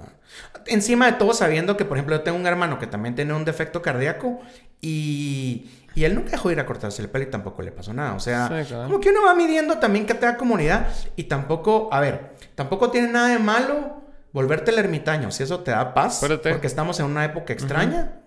Encima 0.67 1.05
de 1.11 1.13
todo, 1.19 1.35
sabiendo 1.35 1.77
que, 1.77 1.85
por 1.85 1.99
ejemplo, 1.99 2.17
yo 2.17 2.23
tengo 2.23 2.39
un 2.39 2.47
hermano 2.47 2.79
que 2.79 2.87
también 2.87 3.15
tiene 3.15 3.35
un 3.35 3.45
defecto 3.45 3.83
cardíaco 3.83 4.41
y, 4.81 5.67
y 5.95 6.05
él 6.05 6.15
nunca 6.15 6.31
dejó 6.33 6.49
de 6.49 6.55
ir 6.55 6.61
a 6.61 6.67
cortarse 6.67 7.03
el 7.03 7.09
pelo 7.09 7.25
y 7.25 7.31
tampoco 7.31 7.63
le 7.63 7.73
pasó 7.73 7.93
nada. 7.95 8.15
O 8.15 8.21
sea, 8.21 8.49
Sí, 8.49 8.69
claro. 8.69 8.85
como 8.89 9.01
que 9.01 9.11
uno 9.11 9.21
va 9.25 9.35
midiendo 9.35 9.79
también 9.79 10.07
que 10.07 10.15
te 10.15 10.27
da 10.27 10.37
comunidad 10.37 10.89
y 11.17 11.25
tampoco, 11.25 11.89
a 11.93 12.01
ver, 12.01 12.35
tampoco 12.55 12.91
tiene 12.91 13.09
nada 13.09 13.29
de 13.29 13.39
malo 13.39 14.03
volverte 14.33 14.71
el 14.73 14.79
ermitaño. 14.79 15.31
Si 15.31 15.43
eso 15.45 15.61
te 15.61 15.71
da 15.71 15.95
paz, 15.95 16.21
porque 16.21 16.67
estamos 16.67 16.99
en 17.01 17.07
una 17.07 17.25
época 17.25 17.53
extraña. 17.53 18.21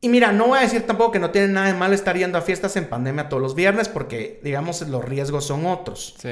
Y 0.00 0.08
mira, 0.08 0.32
no 0.32 0.48
voy 0.48 0.58
a 0.58 0.62
decir 0.62 0.84
tampoco 0.84 1.12
que 1.12 1.18
no 1.20 1.30
tiene 1.30 1.46
nada 1.48 1.68
de 1.68 1.74
malo 1.74 1.94
estar 1.94 2.16
yendo 2.16 2.36
a 2.36 2.42
fiestas 2.42 2.74
en 2.76 2.88
pandemia 2.88 3.28
todos 3.28 3.40
los 3.40 3.54
viernes 3.54 3.88
porque, 3.88 4.40
digamos, 4.42 4.80
los 4.88 5.04
riesgos 5.04 5.44
son 5.46 5.64
otros. 5.66 6.16
Sí. 6.18 6.30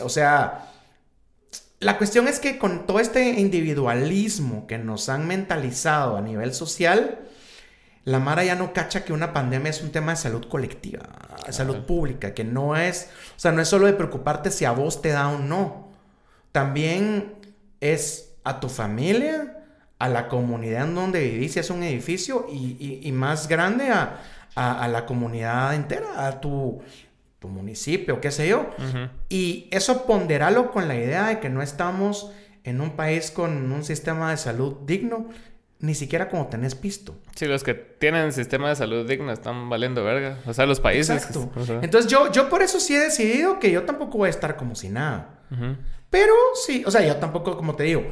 O 0.00 0.08
sea, 0.08 0.66
la 1.78 1.98
cuestión 1.98 2.26
es 2.26 2.40
que 2.40 2.58
con 2.58 2.84
todo 2.86 2.98
este 2.98 3.28
individualismo 3.38 4.66
que 4.66 4.78
nos 4.78 5.08
han 5.08 5.28
mentalizado 5.28 6.16
a 6.16 6.20
nivel 6.20 6.52
social, 6.52 7.20
la 8.04 8.18
Mara 8.18 8.42
ya 8.44 8.54
no 8.56 8.72
cacha 8.72 9.04
que 9.04 9.12
una 9.12 9.32
pandemia 9.32 9.70
es 9.70 9.82
un 9.82 9.90
tema 9.92 10.12
de 10.12 10.16
salud 10.16 10.46
colectiva, 10.48 11.02
de 11.46 11.52
salud 11.52 11.78
pública, 11.86 12.34
que 12.34 12.42
no 12.44 12.76
es, 12.76 13.10
o 13.36 13.38
sea, 13.38 13.52
no 13.52 13.60
es 13.62 13.68
solo 13.68 13.86
de 13.86 13.92
preocuparte 13.92 14.50
si 14.50 14.64
a 14.64 14.72
vos 14.72 15.00
te 15.02 15.10
da 15.10 15.28
o 15.28 15.38
no. 15.38 15.88
También 16.50 17.34
es 17.80 18.34
a 18.44 18.60
tu 18.60 18.68
familia, 18.68 19.58
a 19.98 20.08
la 20.08 20.28
comunidad 20.28 20.84
en 20.88 20.94
donde 20.94 21.20
vivís, 21.28 21.52
si 21.52 21.60
es 21.60 21.70
un 21.70 21.82
edificio, 21.82 22.46
y, 22.50 22.76
y- 22.78 23.00
y 23.04 23.12
más 23.12 23.48
grande 23.48 23.90
a, 23.90 24.18
a- 24.54 24.82
a 24.84 24.88
la 24.88 25.06
comunidad 25.06 25.74
entera, 25.74 26.26
a 26.26 26.40
tu, 26.40 26.80
tu 27.38 27.48
municipio, 27.48 28.20
qué 28.20 28.30
sé 28.30 28.48
yo. 28.48 28.68
Y 29.28 29.68
eso 29.70 30.04
ponderalo 30.06 30.70
con 30.72 30.88
la 30.88 30.96
idea 30.96 31.28
de 31.28 31.40
que 31.40 31.48
no 31.48 31.62
estamos 31.62 32.32
en 32.64 32.80
un 32.80 32.96
país 32.96 33.30
con 33.30 33.72
un 33.72 33.84
sistema 33.84 34.30
de 34.30 34.36
salud 34.36 34.76
digno, 34.86 35.28
ni 35.82 35.94
siquiera 35.94 36.28
como 36.30 36.46
tenés 36.46 36.74
pisto. 36.74 37.14
Sí, 37.36 37.44
los 37.46 37.62
que 37.62 37.74
tienen 37.74 38.32
sistema 38.32 38.70
de 38.70 38.76
salud 38.76 39.06
digno 39.06 39.30
están 39.32 39.68
valiendo 39.68 40.02
verga. 40.02 40.38
O 40.46 40.54
sea, 40.54 40.64
los 40.64 40.80
países. 40.80 41.16
Exacto. 41.24 41.50
o 41.54 41.66
sea. 41.66 41.80
Entonces 41.82 42.10
yo, 42.10 42.32
yo 42.32 42.48
por 42.48 42.62
eso 42.62 42.80
sí 42.80 42.94
he 42.96 43.00
decidido 43.00 43.58
que 43.58 43.70
yo 43.70 43.82
tampoco 43.82 44.16
voy 44.18 44.28
a 44.28 44.30
estar 44.30 44.56
como 44.56 44.74
si 44.74 44.88
nada. 44.88 45.40
Ujú. 45.50 45.76
Pero 46.08 46.32
sí, 46.66 46.82
o 46.86 46.90
sea, 46.90 47.06
yo 47.06 47.16
tampoco, 47.16 47.56
como 47.56 47.74
te 47.74 47.82
digo, 47.84 48.04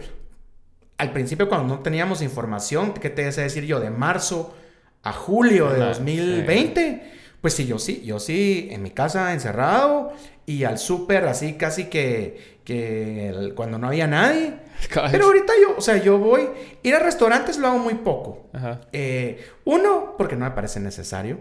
al 0.99 1.13
principio 1.13 1.49
cuando 1.49 1.77
no 1.77 1.81
teníamos 1.83 2.21
información, 2.23 2.93
¿qué 2.93 3.09
te 3.09 3.25
desea 3.25 3.45
decir 3.45 3.65
yo? 3.65 3.81
De 3.81 3.91
marzo 3.91 4.55
a 5.03 5.13
julio 5.13 5.71
de 5.71 5.77
Ajá, 5.81 5.89
2020, 5.91 7.13
pues 7.41 7.55
sí, 7.55 7.67
yo 7.67 7.79
sí, 7.79 8.03
yo 8.05 8.19
sí, 8.21 8.69
en 8.71 8.83
mi 8.83 8.91
casa 8.91 9.33
encerrado 9.33 10.13
y 10.45 10.65
al 10.65 10.79
súper 10.79 11.25
así 11.27 11.55
casi 11.55 11.85
que, 11.85 12.59
que 12.65 13.29
el- 13.29 13.55
cuando 13.55 13.79
no 13.79 13.87
había 13.87 14.07
nadie. 14.07 14.55
Pero 15.11 15.27
ahorita 15.27 15.53
yo, 15.61 15.75
o 15.77 15.81
sea, 15.81 15.97
yo 15.97 16.19
voy, 16.19 16.49
ir 16.83 16.95
a 16.95 16.99
restaurantes 16.99 17.59
lo 17.59 17.69
hago 17.69 17.79
muy 17.79 17.95
poco. 17.95 18.49
Ajá. 18.53 18.81
Eh, 18.93 19.45
uno, 19.65 20.15
porque 20.17 20.37
no 20.37 20.45
me 20.45 20.51
parece 20.53 20.81
necesario. 20.81 21.39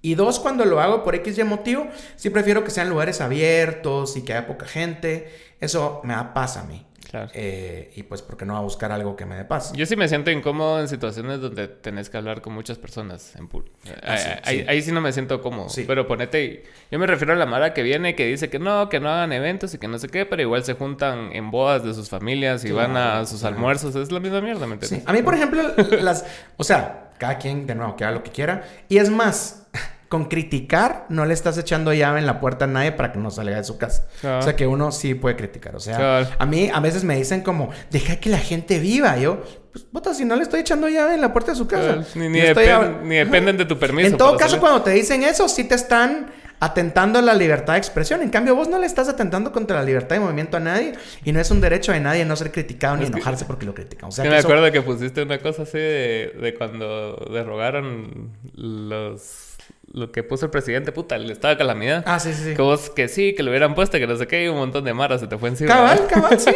Y 0.00 0.14
dos, 0.14 0.38
cuando 0.38 0.64
lo 0.64 0.80
hago 0.80 1.02
por 1.02 1.14
X 1.14 1.38
y 1.38 1.44
motivo, 1.44 1.86
sí 2.16 2.30
prefiero 2.30 2.64
que 2.64 2.70
sean 2.70 2.88
lugares 2.88 3.20
abiertos 3.20 4.16
y 4.16 4.22
que 4.22 4.34
haya 4.34 4.46
poca 4.46 4.66
gente. 4.66 5.32
Eso 5.60 6.00
me 6.04 6.14
da 6.14 6.34
paz 6.34 6.56
a 6.56 6.64
mí. 6.64 6.86
Claro. 7.14 7.30
Eh, 7.32 7.92
y 7.94 8.02
pues 8.02 8.22
porque 8.22 8.44
no 8.44 8.54
va 8.54 8.58
a 8.58 8.62
buscar 8.62 8.90
algo 8.90 9.14
que 9.14 9.24
me 9.24 9.36
dé 9.36 9.44
paz. 9.44 9.72
Yo 9.76 9.86
sí 9.86 9.94
me 9.94 10.08
siento 10.08 10.32
incómodo 10.32 10.80
en 10.80 10.88
situaciones 10.88 11.40
donde 11.40 11.68
tenés 11.68 12.10
que 12.10 12.16
hablar 12.16 12.40
con 12.40 12.52
muchas 12.52 12.76
personas 12.76 13.36
en 13.36 13.46
pool. 13.46 13.70
Ah, 14.02 14.16
sí, 14.16 14.30
ahí, 14.42 14.58
sí. 14.58 14.64
ahí 14.66 14.82
sí 14.82 14.90
no 14.90 15.00
me 15.00 15.12
siento 15.12 15.40
cómodo. 15.40 15.68
Sí. 15.68 15.84
Pero 15.86 16.08
ponete, 16.08 16.64
yo 16.90 16.98
me 16.98 17.06
refiero 17.06 17.32
a 17.32 17.36
la 17.36 17.46
Mara 17.46 17.72
que 17.72 17.84
viene 17.84 18.16
que 18.16 18.26
dice 18.26 18.50
que 18.50 18.58
no, 18.58 18.88
que 18.88 18.98
no 18.98 19.10
hagan 19.10 19.32
eventos 19.32 19.72
y 19.74 19.78
que 19.78 19.86
no 19.86 19.96
sé 19.98 20.08
qué, 20.08 20.26
pero 20.26 20.42
igual 20.42 20.64
se 20.64 20.74
juntan 20.74 21.30
en 21.32 21.52
bodas 21.52 21.84
de 21.84 21.94
sus 21.94 22.08
familias 22.08 22.64
y 22.64 22.72
van 22.72 22.96
a 22.96 23.24
sus 23.26 23.44
almuerzos. 23.44 23.94
Es 23.94 24.10
la 24.10 24.18
misma 24.18 24.40
mierda, 24.40 24.66
¿me 24.66 24.74
entiendes? 24.74 25.06
A 25.06 25.12
mí, 25.12 25.22
por 25.22 25.36
ejemplo, 25.36 25.62
las... 26.00 26.26
O 26.56 26.64
sea, 26.64 27.12
cada 27.18 27.38
quien, 27.38 27.64
de 27.64 27.76
nuevo, 27.76 27.94
que 27.94 28.02
haga 28.02 28.16
lo 28.16 28.24
que 28.24 28.32
quiera. 28.32 28.64
Y 28.88 28.98
es 28.98 29.08
más, 29.08 29.68
con 30.14 30.26
criticar 30.26 31.06
no 31.08 31.24
le 31.26 31.34
estás 31.34 31.58
echando 31.58 31.92
llave 31.92 32.20
en 32.20 32.26
la 32.26 32.38
puerta 32.38 32.66
a 32.66 32.68
nadie 32.68 32.92
para 32.92 33.10
que 33.12 33.18
no 33.18 33.32
salga 33.32 33.56
de 33.56 33.64
su 33.64 33.78
casa. 33.78 34.06
Claro. 34.20 34.38
O 34.38 34.42
sea, 34.42 34.54
que 34.54 34.64
uno 34.68 34.92
sí 34.92 35.14
puede 35.16 35.34
criticar. 35.34 35.74
O 35.74 35.80
sea, 35.80 35.96
Claro. 35.96 36.28
a 36.38 36.46
mí 36.46 36.70
a 36.72 36.78
veces 36.78 37.02
me 37.02 37.16
dicen 37.16 37.40
como, 37.40 37.70
deja 37.90 38.20
que 38.20 38.30
la 38.30 38.38
gente 38.38 38.78
viva. 38.78 39.16
Yo, 39.18 39.42
pues, 39.72 39.84
puta, 39.92 40.14
si 40.14 40.24
no 40.24 40.36
le 40.36 40.44
estoy 40.44 40.60
echando 40.60 40.88
llave 40.88 41.14
en 41.14 41.20
la 41.20 41.32
puerta 41.32 41.50
de 41.50 41.56
su 41.58 41.66
casa. 41.66 42.04
Ni, 42.14 42.28
dependen 42.28 43.56
de 43.56 43.64
tu 43.64 43.76
permiso. 43.76 44.06
En 44.06 44.16
todo 44.16 44.36
caso, 44.36 44.50
salir. 44.50 44.60
cuando 44.60 44.82
te 44.82 44.90
dicen 44.92 45.24
eso, 45.24 45.48
sí 45.48 45.64
te 45.64 45.74
están 45.74 46.30
atentando 46.60 47.18
a 47.18 47.22
la 47.22 47.34
libertad 47.34 47.72
de 47.72 47.80
expresión. 47.80 48.22
En 48.22 48.30
cambio, 48.30 48.54
vos 48.54 48.68
no 48.68 48.78
le 48.78 48.86
estás 48.86 49.08
atentando 49.08 49.50
contra 49.50 49.78
la 49.78 49.82
libertad 49.82 50.14
de 50.14 50.20
movimiento 50.20 50.56
a 50.56 50.60
nadie. 50.60 50.92
Y 51.24 51.32
no 51.32 51.40
es 51.40 51.50
un 51.50 51.60
derecho 51.60 51.90
de 51.90 51.98
nadie 51.98 52.24
no 52.24 52.36
ser 52.36 52.52
criticado 52.52 52.96
ni 52.98 53.06
enojarse 53.06 53.44
porque 53.46 53.66
lo 53.66 53.74
critican. 53.74 54.10
O 54.10 54.12
sea, 54.12 54.22
Sí, 54.22 54.28
que 54.28 54.32
me 54.32 54.38
eso- 54.38 54.46
acuerdo 54.46 54.70
que 54.70 54.80
pusiste 54.80 55.22
una 55.24 55.38
cosa 55.40 55.62
así 55.64 55.76
de, 55.78 56.36
de 56.40 56.54
cuando 56.54 57.16
derogaron 57.32 58.30
los 58.54 59.53
lo 59.94 60.10
que 60.10 60.24
puso 60.24 60.46
el 60.46 60.50
presidente, 60.50 60.90
puta, 60.90 61.14
el 61.14 61.30
estado 61.30 61.54
de 61.54 61.58
calamidad. 61.58 62.02
Ah, 62.04 62.18
sí, 62.18 62.34
sí, 62.34 62.42
sí. 62.42 62.54
Que 62.54 62.62
vos 62.62 62.90
que 62.90 63.06
sí, 63.06 63.32
que 63.34 63.44
lo 63.44 63.50
hubieran 63.50 63.76
puesto, 63.76 63.96
que 63.96 64.08
no 64.08 64.16
sé 64.16 64.26
qué, 64.26 64.44
y 64.44 64.48
un 64.48 64.56
montón 64.56 64.84
de 64.84 64.92
maras 64.92 65.20
se 65.20 65.28
te 65.28 65.38
fue 65.38 65.50
encima. 65.50 65.72
Cabal, 65.72 66.06
cabal, 66.10 66.40
sí. 66.40 66.50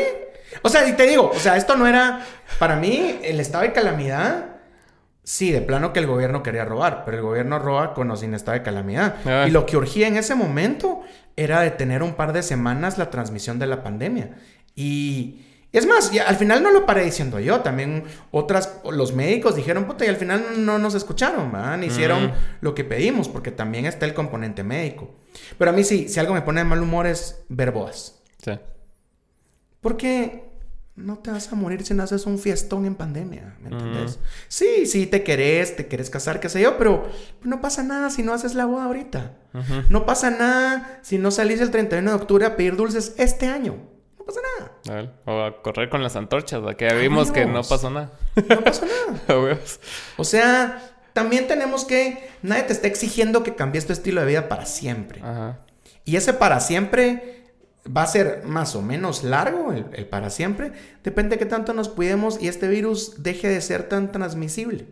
O 0.62 0.68
sea, 0.68 0.86
y 0.88 0.94
te 0.94 1.06
digo, 1.06 1.30
o 1.32 1.38
sea, 1.38 1.56
esto 1.56 1.76
no 1.76 1.86
era. 1.86 2.26
Para 2.58 2.74
mí, 2.74 3.20
el 3.22 3.38
estado 3.38 3.62
de 3.62 3.72
calamidad. 3.72 4.56
Sí, 5.22 5.52
de 5.52 5.60
plano 5.60 5.92
que 5.92 6.00
el 6.00 6.06
gobierno 6.06 6.42
quería 6.42 6.64
robar, 6.64 7.04
pero 7.04 7.18
el 7.18 7.22
gobierno 7.22 7.58
roba 7.58 7.94
con 7.94 8.10
o 8.10 8.16
sin 8.16 8.34
estado 8.34 8.58
de 8.58 8.64
calamidad. 8.64 9.16
Ah. 9.24 9.44
Y 9.46 9.50
lo 9.50 9.66
que 9.66 9.76
urgía 9.76 10.08
en 10.08 10.16
ese 10.16 10.34
momento 10.34 11.02
era 11.36 11.60
detener 11.60 12.02
un 12.02 12.14
par 12.14 12.32
de 12.32 12.42
semanas 12.42 12.98
la 12.98 13.10
transmisión 13.10 13.58
de 13.58 13.66
la 13.66 13.82
pandemia. 13.82 14.30
Y 14.74 15.42
es 15.70 15.86
más, 15.86 16.12
y 16.12 16.18
al 16.18 16.36
final 16.36 16.62
no 16.62 16.70
lo 16.70 16.86
paré 16.86 17.04
diciendo 17.04 17.38
yo, 17.40 17.60
también 17.60 18.04
otras, 18.30 18.80
los 18.90 19.12
médicos 19.12 19.54
dijeron, 19.54 19.84
puta, 19.84 20.04
y 20.06 20.08
al 20.08 20.16
final 20.16 20.64
no 20.64 20.78
nos 20.78 20.94
escucharon. 20.94 21.52
Ni 21.78 21.86
hicieron 21.86 22.32
lo 22.60 22.74
que 22.74 22.84
pedimos, 22.84 23.28
porque 23.28 23.50
también 23.50 23.84
está 23.84 24.06
el 24.06 24.14
componente 24.14 24.62
médico. 24.62 25.14
Pero 25.58 25.70
a 25.70 25.74
mí 25.74 25.84
sí, 25.84 26.08
si 26.08 26.18
algo 26.20 26.34
me 26.34 26.42
pone 26.42 26.60
de 26.60 26.64
mal 26.64 26.82
humor 26.82 27.06
es 27.06 27.42
ver 27.48 27.70
bodas. 27.70 28.20
Sí. 28.42 28.52
Porque 29.80 30.48
no 30.96 31.18
te 31.18 31.30
vas 31.30 31.52
a 31.52 31.54
morir 31.54 31.84
si 31.84 31.94
no 31.94 32.02
haces 32.02 32.26
un 32.26 32.38
fiestón 32.38 32.84
en 32.84 32.96
pandemia, 32.96 33.56
¿me 33.60 33.68
entiendes? 33.68 34.18
Sí, 34.48 34.86
sí, 34.86 35.06
te 35.06 35.22
querés, 35.22 35.76
te 35.76 35.86
querés 35.86 36.10
casar, 36.10 36.40
qué 36.40 36.48
sé 36.48 36.60
yo, 36.60 36.76
pero 36.76 37.08
no 37.42 37.60
pasa 37.60 37.84
nada 37.84 38.10
si 38.10 38.22
no 38.22 38.32
haces 38.32 38.54
la 38.54 38.64
boda 38.64 38.86
ahorita. 38.86 39.36
No 39.90 40.06
pasa 40.06 40.30
nada 40.30 40.98
si 41.02 41.18
no 41.18 41.30
salís 41.30 41.60
el 41.60 41.70
31 41.70 42.10
de 42.10 42.16
octubre 42.16 42.46
a 42.46 42.56
pedir 42.56 42.74
dulces 42.74 43.14
este 43.18 43.46
año. 43.46 43.76
Pasa 44.28 44.40
nada. 44.58 44.72
A 44.90 44.92
ver, 44.92 45.10
O 45.24 45.42
a 45.42 45.62
correr 45.62 45.88
con 45.88 46.02
las 46.02 46.14
antorchas, 46.14 46.62
¿va? 46.62 46.74
que 46.74 46.86
ya 46.86 46.94
vimos 46.94 47.30
que 47.32 47.46
no 47.46 47.62
pasó 47.62 47.88
nada. 47.88 48.10
No 48.36 48.60
pasa 48.60 48.84
nada. 48.84 49.58
O 50.18 50.24
sea, 50.24 50.82
también 51.14 51.48
tenemos 51.48 51.86
que... 51.86 52.28
Nadie 52.42 52.64
te 52.64 52.74
está 52.74 52.88
exigiendo 52.88 53.42
que 53.42 53.54
cambies 53.54 53.86
tu 53.86 53.94
estilo 53.94 54.20
de 54.20 54.26
vida 54.26 54.46
para 54.46 54.66
siempre. 54.66 55.22
Ajá. 55.22 55.60
Y 56.04 56.16
ese 56.16 56.34
para 56.34 56.60
siempre 56.60 57.46
va 57.86 58.02
a 58.02 58.06
ser 58.06 58.42
más 58.44 58.76
o 58.76 58.82
menos 58.82 59.24
largo, 59.24 59.72
el, 59.72 59.86
el 59.94 60.04
para 60.04 60.28
siempre. 60.28 60.72
Depende 61.02 61.36
de 61.36 61.38
qué 61.38 61.46
tanto 61.46 61.72
nos 61.72 61.88
cuidemos 61.88 62.38
y 62.38 62.48
este 62.48 62.68
virus 62.68 63.22
deje 63.22 63.48
de 63.48 63.62
ser 63.62 63.84
tan 63.88 64.12
transmisible. 64.12 64.88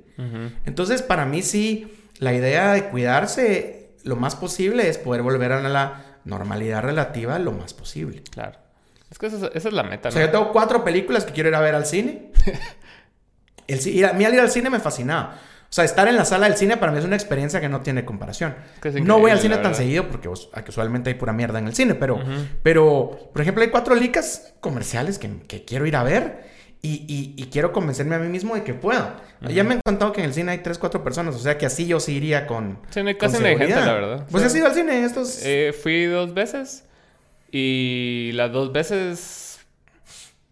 Entonces, 0.64 1.02
para 1.02 1.26
mí 1.26 1.42
sí, 1.42 1.92
la 2.20 2.32
idea 2.32 2.72
de 2.72 2.88
cuidarse 2.88 3.90
lo 4.02 4.16
más 4.16 4.34
posible 4.34 4.88
es 4.88 4.96
poder 4.96 5.20
volver 5.20 5.52
a 5.52 5.60
la 5.68 6.20
normalidad 6.24 6.82
relativa 6.82 7.38
lo 7.38 7.52
más 7.52 7.74
posible. 7.74 8.22
Claro. 8.30 8.65
Es 9.10 9.18
que 9.18 9.26
esa 9.26 9.36
es, 9.36 9.42
esa 9.54 9.68
es 9.68 9.74
la 9.74 9.82
meta, 9.84 10.08
O 10.08 10.12
¿no? 10.12 10.16
sea, 10.16 10.26
yo 10.26 10.30
tengo 10.32 10.52
cuatro 10.52 10.82
películas 10.84 11.24
que 11.24 11.32
quiero 11.32 11.48
ir 11.48 11.54
a 11.54 11.60
ver 11.60 11.74
al 11.74 11.86
cine. 11.86 12.32
El, 13.66 14.04
a, 14.04 14.12
mí 14.12 14.24
al 14.24 14.34
ir 14.34 14.40
al 14.40 14.50
cine 14.50 14.70
me 14.70 14.78
fascinaba. 14.80 15.38
O 15.68 15.72
sea, 15.76 15.84
estar 15.84 16.06
en 16.06 16.16
la 16.16 16.24
sala 16.24 16.48
del 16.48 16.56
cine 16.56 16.76
para 16.76 16.92
mí 16.92 16.98
es 16.98 17.04
una 17.04 17.16
experiencia 17.16 17.60
que 17.60 17.68
no 17.68 17.80
tiene 17.80 18.04
comparación. 18.04 18.54
Que 18.80 18.92
no 19.00 19.18
voy 19.18 19.32
al 19.32 19.40
cine 19.40 19.56
tan 19.58 19.74
seguido 19.74 20.06
porque 20.08 20.28
que 20.28 20.70
usualmente 20.70 21.10
hay 21.10 21.14
pura 21.14 21.32
mierda 21.32 21.58
en 21.58 21.66
el 21.66 21.74
cine, 21.74 21.94
pero, 21.96 22.20
pero 22.62 23.30
por 23.32 23.42
ejemplo, 23.42 23.62
hay 23.64 23.70
cuatro 23.70 23.94
licas 23.96 24.54
comerciales 24.60 25.18
que, 25.18 25.38
que 25.48 25.64
quiero 25.64 25.84
ir 25.86 25.96
a 25.96 26.04
ver 26.04 26.44
y, 26.82 27.04
y- 27.08 27.34
y 27.42 27.46
quiero 27.46 27.72
convencerme 27.72 28.14
a 28.14 28.18
mí 28.20 28.28
mismo 28.28 28.54
de 28.54 28.62
que 28.62 28.74
puedo. 28.74 29.16
Ya 29.40 29.64
me 29.64 29.74
han 29.74 29.80
contado 29.84 30.12
que 30.12 30.20
en 30.20 30.26
el 30.28 30.34
cine 30.34 30.52
hay 30.52 30.58
tres, 30.58 30.78
cuatro 30.78 31.02
personas, 31.02 31.34
o 31.34 31.38
sea 31.40 31.58
que 31.58 31.66
así 31.66 31.84
yo 31.86 31.98
sí 31.98 32.12
iría 32.14 32.46
con. 32.46 32.78
Sí, 32.90 33.00
con 33.02 33.14
casi 33.14 33.44
hay 33.44 33.58
gente, 33.58 33.74
la 33.74 33.92
verdad. 33.92 34.26
¿Pues 34.30 34.44
O 34.44 34.46
has 34.46 34.52
sea, 34.52 34.58
ido 34.60 34.68
al 34.68 34.74
cine 34.74 35.04
estos? 35.04 35.40
Eh, 35.44 35.74
fui 35.82 36.04
dos 36.04 36.32
veces 36.32 36.84
y 37.50 38.30
las 38.34 38.52
dos 38.52 38.72
veces 38.72 39.60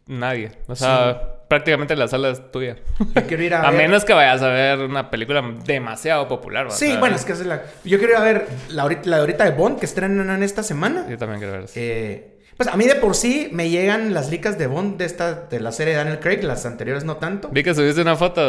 nadie. 0.06 0.52
O 0.66 0.76
sea, 0.76 1.30
prácticamente 1.48 1.96
la 1.96 2.08
sala 2.08 2.30
es 2.30 2.50
tuya. 2.52 2.76
Yo 3.14 3.26
quiero 3.26 3.42
ir 3.42 3.54
a, 3.54 3.62
A 3.66 3.70
ver- 3.70 3.78
menos 3.82 4.04
que 4.04 4.12
vayas 4.12 4.42
a 4.42 4.48
ver 4.48 4.78
una 4.80 5.10
película 5.10 5.42
demasiado 5.64 6.28
popular. 6.28 6.70
Sí, 6.70 6.96
bueno, 6.98 7.16
es 7.16 7.24
que 7.24 7.32
es 7.32 7.44
la... 7.46 7.62
Yo 7.84 7.98
quiero 7.98 8.12
ir 8.14 8.18
a 8.18 8.22
ver 8.22 8.46
la, 8.68 8.84
la 9.04 9.16
de 9.16 9.20
ahorita 9.20 9.44
de 9.44 9.50
Bond 9.52 9.78
que 9.78 9.86
estrenan 9.86 10.28
en 10.30 10.42
esta 10.42 10.62
semana. 10.62 11.06
Yo 11.08 11.16
también 11.18 11.38
quiero 11.40 11.52
ver 11.54 11.64
eso. 11.64 11.72
Eh, 11.76 12.30
pues 12.56 12.68
a 12.68 12.76
mí 12.76 12.86
de 12.86 12.94
por 12.94 13.16
sí 13.16 13.48
me 13.50 13.68
llegan 13.68 14.14
las 14.14 14.30
licas 14.30 14.56
de 14.58 14.68
Bond 14.68 14.96
de 14.96 15.06
esta 15.06 15.34
de 15.34 15.58
la 15.58 15.72
serie 15.72 15.92
de 15.94 15.98
Daniel 15.98 16.20
Craig, 16.20 16.40
las 16.44 16.64
anteriores 16.66 17.02
no 17.04 17.16
tanto. 17.16 17.48
Vi 17.48 17.64
que 17.64 17.74
subiste 17.74 18.00
una 18.00 18.14
foto. 18.14 18.40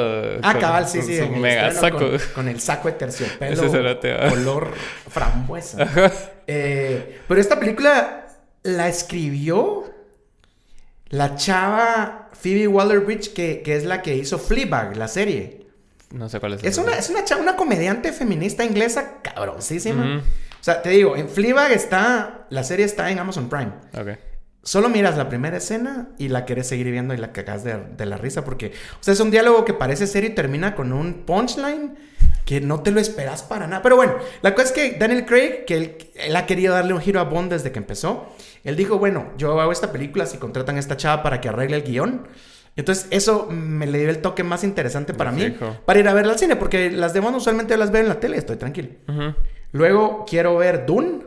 Ah, 0.44 0.52
con- 0.52 0.62
cabal, 0.62 0.88
sí, 0.88 1.00
con 1.00 1.08
sí. 1.08 1.18
Su 1.18 1.24
el 1.24 1.30
mega 1.38 1.72
saco. 1.72 1.98
Con, 1.98 2.20
con 2.36 2.48
el 2.48 2.60
saco 2.60 2.88
de 2.90 2.94
terciopelo. 2.94 3.64
Ese 3.64 4.12
¿va? 4.14 4.30
color 4.30 4.72
frambuesa. 5.10 5.88
Eh, 6.48 7.22
pero 7.28 7.42
esta 7.42 7.60
película 7.60 8.25
la 8.66 8.90
escribió 8.90 9.94
la 11.10 11.36
chava 11.36 12.30
Phoebe 12.34 12.68
Waller-Bridge, 12.68 13.34
que, 13.34 13.62
que 13.62 13.76
es 13.76 13.86
la 13.86 14.02
que 14.02 14.16
hizo 14.16 14.40
Fleabag, 14.40 14.98
la 14.98 15.08
serie. 15.08 15.68
No 16.12 16.28
sé 16.30 16.40
cuál 16.40 16.56
es. 16.56 16.64
Es 16.64 16.78
una, 16.80 16.98
es 16.98 17.10
una 17.12 17.24
chava, 17.24 17.42
una 17.42 17.56
comediante 17.56 18.12
feminista 18.12 18.66
inglesa 18.66 19.22
cabroncísima. 19.22 20.24
O 20.60 20.64
sea, 20.64 20.82
te 20.82 20.90
digo, 20.90 21.16
en 21.16 21.30
Fleabag 21.30 21.72
está... 21.72 22.48
La 22.50 22.64
serie 22.64 22.86
está 22.86 23.12
en 23.12 23.20
Amazon 23.20 23.50
Prime. 23.50 23.72
Ok. 23.94 24.18
Solo 24.64 24.90
miras 24.90 25.16
la 25.16 25.30
primera 25.30 25.58
escena 25.58 26.10
y 26.18 26.30
la 26.30 26.46
quieres 26.46 26.68
seguir 26.68 26.90
viendo 26.90 27.14
y 27.14 27.18
la 27.18 27.34
cagas 27.34 27.64
de, 27.64 27.78
de 27.96 28.06
la 28.08 28.18
risa 28.18 28.44
porque, 28.44 28.74
o 29.00 29.04
sea, 29.04 29.14
es 29.14 29.20
un 29.20 29.30
diálogo 29.30 29.64
que 29.64 29.76
parece 29.76 30.08
serio 30.08 30.32
y 30.32 30.34
termina 30.34 30.74
con 30.74 30.92
un 30.92 31.26
punchline 31.26 31.96
que 32.46 32.62
no 32.62 32.82
te 32.84 32.92
lo 32.92 33.00
esperas 33.00 33.42
para 33.44 33.66
nada. 33.68 33.82
Pero 33.82 33.96
bueno, 33.96 34.16
la 34.42 34.54
cosa 34.54 34.68
es 34.68 34.72
que 34.74 34.92
Daniel 34.98 35.26
Craig, 35.26 35.66
que 35.66 35.76
él, 35.76 35.98
él 36.16 36.36
ha 36.36 36.46
querido 36.46 36.74
darle 36.76 36.94
un 36.94 37.02
giro 37.02 37.20
a 37.20 37.24
Bond 37.24 37.52
desde 37.52 37.72
que 37.72 37.80
empezó, 37.80 38.28
él 38.64 38.76
dijo, 38.76 38.98
bueno, 39.00 39.32
yo 39.38 39.60
hago 39.60 39.72
esta 39.72 39.92
película 39.92 40.26
si 40.28 40.38
contratan 40.38 40.78
a 40.78 40.80
esta 40.80 40.96
chava 40.96 41.24
para 41.24 41.42
que 41.42 41.50
arregle 41.50 41.78
el 41.78 41.84
guion. 41.84 42.28
Entonces, 42.78 43.08
eso 43.10 43.48
me 43.50 43.88
le 43.88 44.00
dio 44.00 44.10
el 44.10 44.20
toque 44.22 44.44
más 44.44 44.64
interesante 44.64 45.14
para 45.14 45.32
mí, 45.32 45.46
fijo. 45.46 45.78
para 45.86 46.00
ir 46.00 46.08
a 46.10 46.14
verla 46.14 46.34
al 46.34 46.40
cine, 46.40 46.56
porque 46.58 46.92
las 46.92 47.14
de 47.14 47.22
Bond 47.22 47.38
usualmente 47.38 47.76
las 47.78 47.90
veo 47.90 48.02
en 48.02 48.10
la 48.10 48.20
tele, 48.20 48.38
estoy 48.38 48.58
tranquilo. 48.58 48.90
Luego 49.72 50.26
quiero 50.30 50.56
ver 50.58 50.86
Dune. 50.86 51.24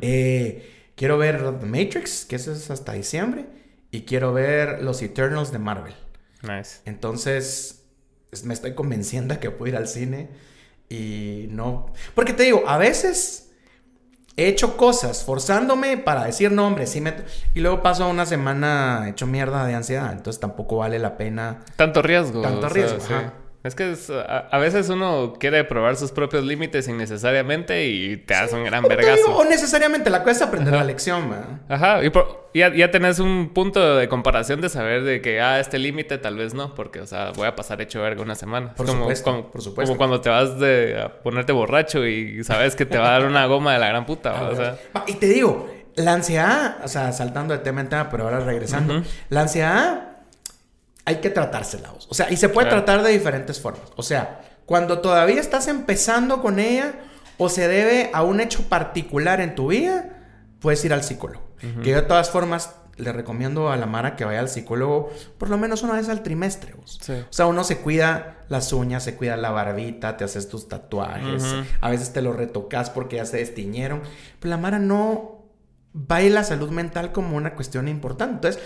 Eh, 0.00 0.90
quiero 0.94 1.18
ver 1.18 1.58
The 1.60 1.66
Matrix, 1.66 2.24
que 2.24 2.36
eso 2.36 2.52
es 2.52 2.70
hasta 2.70 2.92
diciembre. 2.92 3.46
Y 3.90 4.02
quiero 4.02 4.32
ver 4.32 4.82
Los 4.82 5.02
Eternals 5.02 5.52
de 5.52 5.58
Marvel. 5.58 5.94
Nice. 6.42 6.80
Entonces, 6.86 7.44
es- 7.46 7.85
me 8.44 8.54
estoy 8.54 8.74
convenciendo 8.74 9.34
de 9.34 9.40
que 9.40 9.50
puedo 9.50 9.70
ir 9.70 9.76
al 9.76 9.88
cine. 9.88 10.28
Y 10.88 11.46
no. 11.50 11.92
Porque 12.14 12.32
te 12.32 12.44
digo, 12.44 12.64
a 12.66 12.78
veces 12.78 13.50
he 14.36 14.48
hecho 14.48 14.76
cosas 14.76 15.24
forzándome 15.24 15.96
para 15.96 16.24
decir 16.24 16.52
nombres. 16.52 16.90
Sí 16.90 17.00
me... 17.00 17.14
Y 17.54 17.60
luego 17.60 17.82
paso 17.82 18.08
una 18.08 18.26
semana 18.26 19.06
hecho 19.08 19.26
mierda 19.26 19.66
de 19.66 19.74
ansiedad. 19.74 20.12
Entonces 20.12 20.40
tampoco 20.40 20.76
vale 20.76 20.98
la 20.98 21.16
pena. 21.16 21.64
Tanto 21.76 22.02
riesgo. 22.02 22.42
Tanto 22.42 22.66
o 22.66 22.70
sea, 22.70 22.70
riesgo, 22.70 23.00
sí. 23.00 23.14
Es 23.66 23.74
que 23.74 23.92
es- 23.92 24.10
a, 24.10 24.48
a 24.50 24.58
veces 24.58 24.88
uno 24.88 25.34
quiere 25.38 25.64
probar 25.64 25.96
sus 25.96 26.12
propios 26.12 26.44
límites 26.44 26.88
innecesariamente 26.88 27.86
y 27.86 28.16
te 28.16 28.34
hace 28.34 28.54
un 28.54 28.64
gran 28.64 28.82
digo, 28.84 28.96
vergazo. 28.96 29.36
o 29.36 29.44
necesariamente 29.44 30.08
la 30.10 30.22
es 30.26 30.42
aprender 30.42 30.74
Ajá. 30.74 30.82
la 30.82 30.86
lección, 30.86 31.30
¿verdad? 31.30 31.60
Ajá, 31.68 32.04
y 32.04 32.10
por- 32.10 32.46
ya, 32.54 32.72
ya 32.74 32.90
tenés 32.90 33.18
un 33.18 33.50
punto 33.52 33.96
de 33.96 34.08
comparación 34.08 34.60
de 34.60 34.68
saber 34.68 35.02
de 35.02 35.20
que, 35.20 35.40
ah, 35.40 35.60
este 35.60 35.78
límite 35.78 36.18
tal 36.18 36.36
vez 36.36 36.54
no, 36.54 36.74
porque, 36.74 37.00
o 37.00 37.06
sea, 37.06 37.32
voy 37.36 37.46
a 37.46 37.54
pasar 37.54 37.80
hecho 37.82 38.00
verga 38.00 38.22
una 38.22 38.34
semana. 38.34 38.72
Por 38.74 38.86
como, 38.86 39.00
supuesto, 39.00 39.30
como- 39.30 39.50
por 39.50 39.62
supuesto. 39.62 39.88
Como 39.90 39.98
cuando 39.98 40.20
te 40.20 40.30
vas 40.30 40.58
de, 40.58 41.00
a 41.00 41.22
ponerte 41.22 41.52
borracho 41.52 42.06
y 42.06 42.42
sabes 42.44 42.74
que 42.76 42.86
te 42.86 42.96
va 42.98 43.08
a 43.08 43.12
dar 43.18 43.26
una 43.26 43.46
goma 43.46 43.72
de 43.74 43.78
la 43.78 43.88
gran 43.88 44.06
puta, 44.06 44.32
¿va? 44.32 44.48
o 44.48 44.56
sea. 44.56 44.76
Va, 44.96 45.04
Y 45.06 45.14
te 45.14 45.26
digo, 45.26 45.68
la 45.96 46.12
ansiedad, 46.14 46.76
o 46.84 46.88
sea, 46.88 47.12
saltando 47.12 47.52
de 47.54 47.60
tema 47.60 47.80
en 47.80 47.88
tema, 47.88 48.08
pero 48.10 48.24
ahora 48.24 48.40
regresando, 48.40 49.02
la 49.28 49.40
ansiedad 49.42 50.15
hay 51.06 51.16
que 51.16 51.30
tratársela. 51.30 51.92
O 52.08 52.14
sea, 52.14 52.30
y 52.30 52.36
se 52.36 52.48
puede 52.50 52.68
Claro. 52.68 52.84
tratar 52.84 53.04
de 53.06 53.12
diferentes 53.12 53.60
formas. 53.60 53.90
O 53.96 54.02
sea, 54.02 54.42
cuando 54.66 54.98
todavía 54.98 55.40
estás 55.40 55.68
empezando 55.68 56.42
con 56.42 56.58
ella 56.58 56.94
o 57.38 57.48
se 57.48 57.68
debe 57.68 58.10
a 58.12 58.22
un 58.22 58.40
hecho 58.40 58.64
particular 58.68 59.40
en 59.40 59.54
tu 59.54 59.68
vida, 59.68 60.10
puedes 60.60 60.84
ir 60.84 60.92
al 60.92 61.02
psicólogo. 61.04 61.46
Que 61.82 61.90
yo 61.90 61.96
de 61.96 62.02
todas 62.02 62.30
formas 62.30 62.74
le 62.96 63.12
recomiendo 63.12 63.70
a 63.70 63.76
la 63.76 63.86
Mara 63.86 64.16
que 64.16 64.24
vaya 64.24 64.40
al 64.40 64.48
psicólogo 64.48 65.10
por 65.38 65.48
lo 65.50 65.58
menos 65.58 65.82
una 65.82 65.94
vez 65.94 66.08
al 66.08 66.22
trimestre. 66.22 66.74
Sí. 67.00 67.12
O 67.12 67.32
sea, 67.32 67.46
uno 67.46 67.62
se 67.64 67.78
cuida 67.78 68.38
las 68.48 68.72
uñas, 68.72 69.02
se 69.04 69.16
cuida 69.16 69.36
la 69.36 69.50
barbita, 69.50 70.16
te 70.16 70.24
haces 70.24 70.48
tus 70.48 70.68
tatuajes, 70.68 71.44
a 71.80 71.90
veces 71.90 72.12
te 72.12 72.20
los 72.22 72.36
retocas 72.36 72.90
porque 72.90 73.16
ya 73.16 73.26
se 73.26 73.36
destiñeron. 73.38 74.02
Pero 74.40 74.50
la 74.50 74.56
Mara 74.56 74.78
no 74.78 75.44
va 75.94 76.20
la 76.20 76.44
salud 76.44 76.70
mental 76.70 77.12
como 77.12 77.36
una 77.36 77.54
cuestión 77.54 77.88
importante. 77.88 78.34
Entonces, 78.48 78.62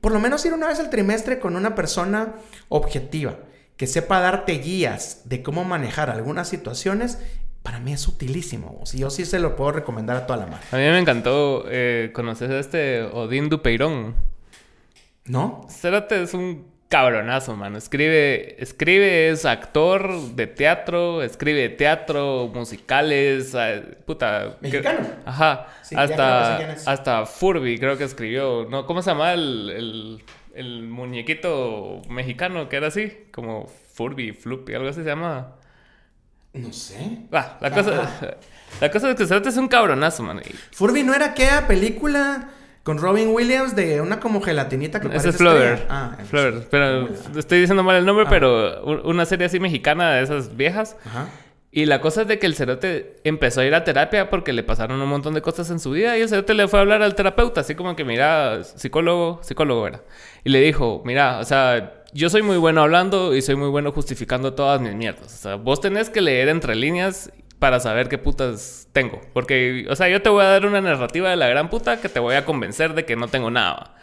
por 0.00 0.12
lo 0.12 0.20
menos 0.20 0.44
ir 0.46 0.52
una 0.52 0.68
vez 0.68 0.80
al 0.80 0.90
trimestre 0.90 1.38
con 1.38 1.56
una 1.56 1.74
persona 1.74 2.34
objetiva, 2.68 3.38
que 3.76 3.86
sepa 3.86 4.20
darte 4.20 4.52
guías 4.58 5.22
de 5.24 5.42
cómo 5.42 5.64
manejar 5.64 6.10
algunas 6.10 6.48
situaciones, 6.48 7.18
para 7.62 7.78
mí 7.78 7.92
es 7.92 8.08
utilísimo. 8.08 8.82
Y 8.92 8.98
yo 8.98 9.10
sí 9.10 9.24
se 9.24 9.38
lo 9.38 9.56
puedo 9.56 9.72
recomendar 9.72 10.16
a 10.16 10.26
toda 10.26 10.38
la 10.38 10.46
Mara. 10.46 10.62
A 10.72 10.76
mí 10.76 10.82
me 10.82 10.98
encantó 10.98 11.64
eh, 11.68 12.10
conocer 12.14 12.50
a 12.52 12.58
este 12.58 13.02
Odín 13.02 13.48
Dupeirón. 13.48 14.14
¿No? 15.26 15.66
Cérate 15.68 16.22
es 16.22 16.34
un 16.34 16.66
cabronazo, 16.90 17.56
mano. 17.56 17.78
Escribe, 17.78 18.62
escribe, 18.62 19.30
es 19.30 19.46
actor 19.46 20.12
de 20.34 20.46
teatro, 20.46 21.22
escribe 21.22 21.70
teatro, 21.70 22.50
musicales, 22.52 23.54
ah, 23.54 23.80
puta. 24.04 24.56
que- 24.60 24.68
¿Mexicano? 24.68 25.08
Ajá. 25.24 25.68
Sí, 25.82 25.94
hasta, 25.96 26.74
hasta 26.86 27.24
Furby 27.26 27.78
creo 27.78 27.96
que 27.96 28.04
escribió. 28.04 28.66
¿No? 28.68 28.84
¿Cómo 28.84 29.00
se 29.00 29.10
llama 29.10 29.32
el, 29.32 29.70
el, 29.70 30.24
el 30.54 30.82
muñequito 30.82 32.02
mexicano 32.10 32.68
que 32.68 32.76
era 32.76 32.88
así? 32.88 33.12
Como 33.32 33.66
Furby, 33.94 34.32
Floopy, 34.32 34.74
algo 34.74 34.88
así 34.90 35.00
se 35.02 35.08
llama. 35.08 35.54
No 36.52 36.72
sé. 36.72 37.18
La 37.30 37.70
cosa, 37.72 38.34
la 38.80 38.90
cosa 38.90 39.10
es 39.10 39.16
que 39.16 39.26
Cérate 39.26 39.48
es 39.50 39.56
un 39.56 39.68
cabronazo, 39.68 40.24
mano. 40.24 40.40
Y- 40.40 40.52
Furby 40.74 41.04
no 41.04 41.14
era 41.14 41.26
aquella 41.26 41.68
película 41.68 42.50
con 42.82 42.98
Robin 42.98 43.28
Williams 43.28 43.76
de 43.76 44.00
una 44.00 44.20
como 44.20 44.40
gelatinita 44.40 45.00
que 45.00 45.06
Ese 45.08 45.16
parece 45.16 45.28
es 45.30 45.36
Flower. 45.36 45.86
Ah, 45.88 46.16
entonces- 46.18 46.28
Flower. 46.30 46.66
Pero 46.70 47.08
estoy 47.38 47.60
diciendo 47.60 47.82
mal 47.82 47.96
el 47.96 48.06
nombre, 48.06 48.24
Ah. 48.26 48.30
pero 48.30 48.82
una 49.04 49.24
serie 49.26 49.46
así 49.46 49.60
mexicana 49.60 50.12
de 50.12 50.22
esas 50.22 50.56
viejas. 50.56 50.96
Ajá. 51.04 51.28
Y 51.72 51.84
la 51.86 52.00
cosa 52.00 52.22
es 52.22 52.28
de 52.28 52.40
que 52.40 52.46
el 52.46 52.56
cerote 52.56 53.16
empezó 53.22 53.60
a 53.60 53.64
ir 53.64 53.74
a 53.76 53.84
terapia 53.84 54.28
porque 54.28 54.52
le 54.52 54.64
pasaron 54.64 55.00
un 55.00 55.08
montón 55.08 55.34
de 55.34 55.40
cosas 55.42 55.70
en 55.70 55.78
su 55.78 55.92
vida 55.92 56.18
y 56.18 56.22
el 56.22 56.28
cerote 56.28 56.52
le 56.54 56.66
fue 56.66 56.80
a 56.80 56.82
hablar 56.82 57.00
al 57.02 57.14
terapeuta, 57.14 57.60
así 57.60 57.76
como 57.76 57.94
que, 57.94 58.04
mira, 58.04 58.64
psicólogo, 58.64 59.38
psicólogo 59.44 59.86
era. 59.86 60.02
Y 60.42 60.50
le 60.50 60.60
dijo, 60.60 61.00
mira, 61.04 61.38
o 61.38 61.44
sea, 61.44 62.02
yo 62.12 62.28
soy 62.28 62.42
muy 62.42 62.56
bueno 62.56 62.82
hablando 62.82 63.36
y 63.36 63.42
soy 63.42 63.54
muy 63.54 63.68
bueno 63.68 63.92
justificando 63.92 64.54
todas 64.54 64.80
mis 64.80 64.94
mierdas. 64.96 65.26
O 65.32 65.36
sea, 65.36 65.54
vos 65.54 65.80
tenés 65.80 66.10
que 66.10 66.20
leer 66.20 66.48
entre 66.48 66.74
líneas 66.74 67.30
para 67.60 67.78
saber 67.78 68.08
qué 68.08 68.18
putas 68.18 68.88
tengo. 68.92 69.20
Porque, 69.32 69.86
o 69.88 69.94
sea, 69.94 70.08
yo 70.08 70.20
te 70.22 70.28
voy 70.28 70.42
a 70.44 70.48
dar 70.48 70.66
una 70.66 70.80
narrativa 70.80 71.30
de 71.30 71.36
la 71.36 71.46
gran 71.46 71.70
puta 71.70 72.00
que 72.00 72.08
te 72.08 72.18
voy 72.18 72.34
a 72.34 72.44
convencer 72.44 72.94
de 72.94 73.04
que 73.04 73.14
no 73.14 73.28
tengo 73.28 73.50
nada. 73.52 73.94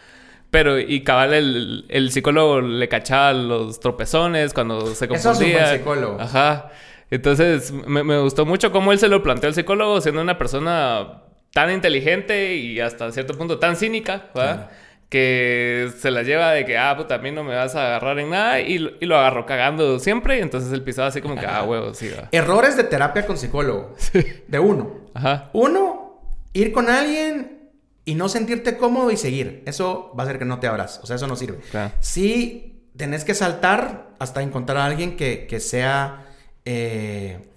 Pero, 0.50 0.78
y 0.78 1.02
cabal, 1.04 1.34
el, 1.34 1.84
el 1.90 2.10
psicólogo 2.10 2.62
le 2.62 2.88
cachaba 2.88 3.34
los 3.34 3.80
tropezones 3.80 4.54
cuando 4.54 4.86
se 4.94 5.04
Eso 5.04 5.14
es 5.14 5.22
confundía. 5.24 5.76
psicólogo. 5.76 6.18
Ajá. 6.18 6.70
Entonces, 7.10 7.70
me, 7.72 8.02
me 8.02 8.18
gustó 8.18 8.46
mucho 8.46 8.72
cómo 8.72 8.92
él 8.92 8.98
se 8.98 9.08
lo 9.08 9.22
planteó 9.22 9.48
el 9.48 9.54
psicólogo, 9.54 10.00
siendo 10.00 10.22
una 10.22 10.38
persona 10.38 11.22
tan 11.52 11.70
inteligente 11.70 12.54
y 12.54 12.80
hasta 12.80 13.10
cierto 13.12 13.36
punto 13.36 13.58
tan 13.58 13.76
cínica, 13.76 14.26
¿verdad? 14.34 14.70
Que 15.08 15.90
se 15.98 16.10
la 16.10 16.22
lleva 16.22 16.52
de 16.52 16.64
que, 16.66 16.76
ah, 16.76 16.90
a 16.90 17.18
mí 17.18 17.30
no 17.30 17.42
me 17.42 17.54
vas 17.54 17.74
a 17.74 17.86
agarrar 17.86 18.18
en 18.18 18.30
nada. 18.30 18.60
Y, 18.60 18.78
lo- 18.78 18.90
y 19.00 19.06
lo 19.06 19.16
agarró 19.16 19.46
cagando 19.46 19.98
siempre. 19.98 20.38
Y 20.38 20.42
entonces 20.42 20.70
él 20.72 20.82
pisaba 20.82 21.08
así 21.08 21.22
como 21.22 21.36
que, 21.36 21.46
ah, 21.46 21.62
huevo, 21.64 21.94
sí, 21.94 22.10
va. 22.10 22.28
Errores 22.30 22.76
de 22.76 22.84
terapia 22.84 23.24
con 23.26 23.38
psicólogo. 23.38 23.94
De 24.48 24.58
uno. 24.58 24.98
Ajá. 25.14 25.48
Uno, 25.54 26.20
ir 26.52 26.72
con 26.72 26.90
alguien 26.90 27.70
y 28.04 28.14
no 28.16 28.28
sentirte 28.28 28.76
cómodo 28.76 29.10
y 29.10 29.16
seguir. 29.16 29.62
Eso 29.66 30.12
va 30.18 30.24
a 30.24 30.26
hacer 30.26 30.38
que 30.38 30.44
no 30.44 30.60
te 30.60 30.66
abras. 30.66 31.00
O 31.02 31.06
sea, 31.06 31.16
eso 31.16 31.26
no 31.26 31.36
sirve. 31.36 31.58
Claro. 31.70 31.92
Sí, 32.00 32.82
tenés 32.96 33.24
que 33.24 33.32
saltar 33.34 34.08
hasta 34.18 34.42
encontrar 34.42 34.76
a 34.78 34.84
alguien 34.86 35.16
que, 35.16 35.46
que 35.46 35.60
sea 35.60 36.26
eh, 36.66 37.48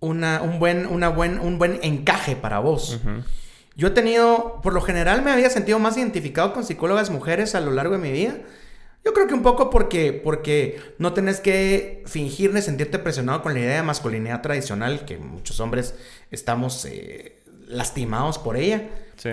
una, 0.00 0.42
un, 0.42 0.58
buen, 0.58 0.86
una 0.86 1.08
buen, 1.10 1.38
un 1.38 1.58
buen 1.58 1.78
encaje 1.82 2.34
para 2.34 2.58
vos. 2.58 2.96
Ujú. 3.02 3.22
Yo 3.82 3.88
he 3.88 3.90
tenido, 3.90 4.60
por 4.62 4.74
lo 4.74 4.80
general 4.80 5.22
me 5.22 5.32
había 5.32 5.50
sentido 5.50 5.80
más 5.80 5.96
identificado 5.96 6.52
con 6.52 6.62
psicólogas 6.62 7.10
mujeres 7.10 7.56
a 7.56 7.60
lo 7.60 7.72
largo 7.72 7.94
de 7.94 8.00
mi 8.00 8.12
vida. 8.12 8.38
Yo 9.04 9.12
creo 9.12 9.26
que 9.26 9.34
un 9.34 9.42
poco 9.42 9.70
porque, 9.70 10.12
porque 10.12 10.80
no 10.98 11.14
tenés 11.14 11.40
que 11.40 12.04
fingir 12.06 12.54
ni 12.54 12.62
sentirte 12.62 13.00
presionado 13.00 13.42
con 13.42 13.54
la 13.54 13.58
idea 13.58 13.74
de 13.78 13.82
masculinidad 13.82 14.40
tradicional, 14.40 15.04
que 15.04 15.18
muchos 15.18 15.58
hombres 15.58 15.96
estamos 16.30 16.84
eh, 16.84 17.42
lastimados 17.66 18.38
por 18.38 18.56
ella. 18.56 18.88
Sí. 19.16 19.30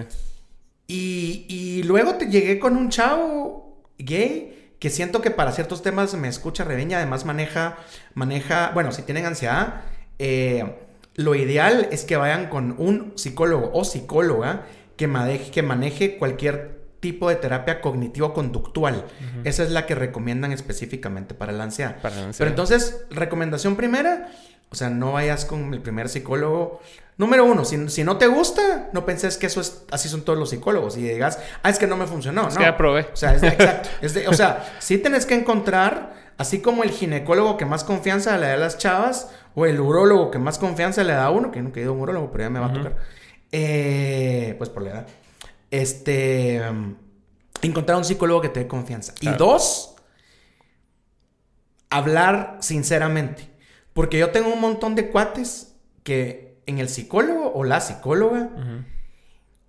Y, 0.88 1.46
y 1.48 1.84
luego 1.84 2.16
te 2.16 2.26
llegué 2.26 2.58
con 2.58 2.76
un 2.76 2.90
chavo 2.90 3.84
gay 4.00 4.74
que 4.80 4.90
siento 4.90 5.22
que 5.22 5.30
para 5.30 5.52
ciertos 5.52 5.84
temas 5.84 6.16
me 6.16 6.28
escucha 6.28 6.64
reveña, 6.64 6.98
además 6.98 7.24
maneja, 7.24 7.78
maneja, 8.16 8.72
bueno, 8.74 8.92
si 8.92 9.04
tienen 9.04 9.28
ansiedad, 9.28 9.84
eh, 10.18 10.89
lo 11.20 11.36
ideal 11.36 11.90
es 11.92 12.06
que 12.06 12.16
vayan 12.16 12.48
con 12.48 12.76
un 12.78 13.12
psicólogo 13.16 13.72
o 13.74 13.84
psicóloga 13.84 14.64
que 14.96 15.08
maneje, 15.08 15.52
que 15.52 15.62
maneje 15.62 16.18
cualquier 16.18 16.80
tipo 17.02 17.28
de 17.28 17.36
terapia 17.36 17.82
cognitivo-conductual. 17.82 19.04
Esa 19.44 19.64
es 19.64 19.72
la 19.72 19.86
que 19.86 19.96
recomiendan 19.96 20.54
específicamente 20.54 21.34
para 21.34 21.52
la 21.52 21.66
ansiedad. 21.66 22.02
Para 22.02 22.16
la 22.16 22.22
ansiedad. 22.28 22.38
Pero 22.38 22.50
entonces, 22.52 23.06
recomendación 23.10 23.76
primera, 23.76 24.32
o 24.70 24.76
sea, 24.76 24.90
no 24.90 25.12
vayas 25.14 25.44
con 25.44 25.74
el 25.74 25.82
primer 25.82 26.08
psicólogo. 26.08 26.80
Número 27.18 27.44
uno, 27.44 27.66
si, 27.66 27.90
si 27.90 28.06
no 28.06 28.16
te 28.18 28.28
gusta, 28.28 28.88
no 28.94 29.06
penses 29.06 29.38
que 29.38 29.48
eso 29.48 29.60
es, 29.60 29.84
así 29.92 30.08
son 30.08 30.22
todos 30.22 30.40
los 30.40 30.52
psicólogos 30.52 30.96
y 30.96 31.02
digas, 31.02 31.38
ah, 31.64 31.70
es 31.70 31.80
que 31.80 31.88
no 31.88 31.98
me 31.98 32.08
funcionó. 32.08 32.48
Es 32.48 32.54
no. 32.54 32.60
que 32.60 32.66
ya 32.66 32.78
probé. 32.78 33.08
O 33.12 33.16
sea, 33.18 33.34
es 33.36 33.42
de- 33.42 33.50
exacto. 33.50 33.90
es 34.02 34.14
de- 34.14 34.28
o 34.30 34.34
sea, 34.34 34.74
sí 34.80 34.98
tenés 35.00 35.26
que 35.26 35.36
encontrar, 35.36 36.14
así 36.38 36.62
como 36.62 36.84
el 36.84 36.92
ginecólogo 36.92 37.58
que 37.58 37.66
más 37.66 37.84
confianza 37.84 38.38
le 38.38 38.48
da 38.48 38.54
a 38.54 38.58
las 38.58 38.78
chavas, 38.78 39.30
o 39.60 39.66
el 39.66 39.80
urólogo 39.80 40.32
que 40.32 40.40
más 40.40 40.58
confianza 40.58 41.04
le 41.04 41.14
da 41.14 41.26
a 41.26 41.32
uno, 41.32 41.52
que 41.52 41.62
nunca 41.62 41.80
he 41.80 41.84
ido 41.84 41.92
a 41.92 41.96
un 41.96 42.02
urólogo, 42.02 42.32
pero 42.32 42.46
ya 42.46 42.50
me 42.50 42.60
va 42.60 42.68
a 42.68 42.74
tocar. 42.74 42.98
Eh, 43.52 44.56
pues 44.58 44.70
por 44.70 44.84
la 44.84 44.90
edad. 44.92 45.08
Este. 45.70 46.62
um, 46.70 46.96
encontrar 47.62 47.98
un 47.98 48.06
psicólogo 48.06 48.42
que 48.42 48.50
te 48.50 48.62
dé 48.62 48.68
confianza. 48.68 49.14
Y 49.20 49.30
dos, 49.30 49.96
hablar 51.90 52.58
sinceramente. 52.62 53.50
Porque 53.94 54.18
yo 54.18 54.32
tengo 54.32 54.54
un 54.54 54.62
montón 54.62 54.96
de 54.96 55.10
cuates 55.10 55.76
que 56.04 56.62
en 56.66 56.80
el 56.80 56.88
psicólogo 56.88 57.52
o 57.54 57.64
la 57.64 57.82
psicóloga 57.82 58.50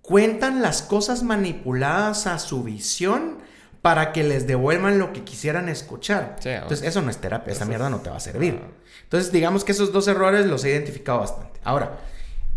cuentan 0.01 0.61
las 0.61 0.81
cosas 0.81 1.23
manipuladas 1.23 2.27
a 2.27 2.39
su 2.39 2.63
visión 2.63 3.39
para 3.81 4.11
que 4.13 4.23
les 4.23 4.45
devuelvan 4.47 4.99
lo 4.99 5.11
que 5.13 5.23
quisieran 5.23 5.67
escuchar. 5.69 6.35
Sí, 6.39 6.49
Entonces, 6.49 6.87
eso 6.87 7.01
no 7.01 7.09
es 7.09 7.17
terapia, 7.17 7.51
esa 7.53 7.65
mierda 7.65 7.89
no 7.89 7.99
te 8.01 8.09
va 8.09 8.17
a 8.17 8.19
servir. 8.19 8.59
Ah. 8.61 8.67
Entonces, 9.03 9.31
digamos 9.31 9.63
que 9.63 9.71
esos 9.71 9.91
dos 9.91 10.07
errores 10.07 10.45
los 10.45 10.63
he 10.63 10.69
identificado 10.69 11.19
bastante. 11.19 11.59
Ahora, 11.63 11.99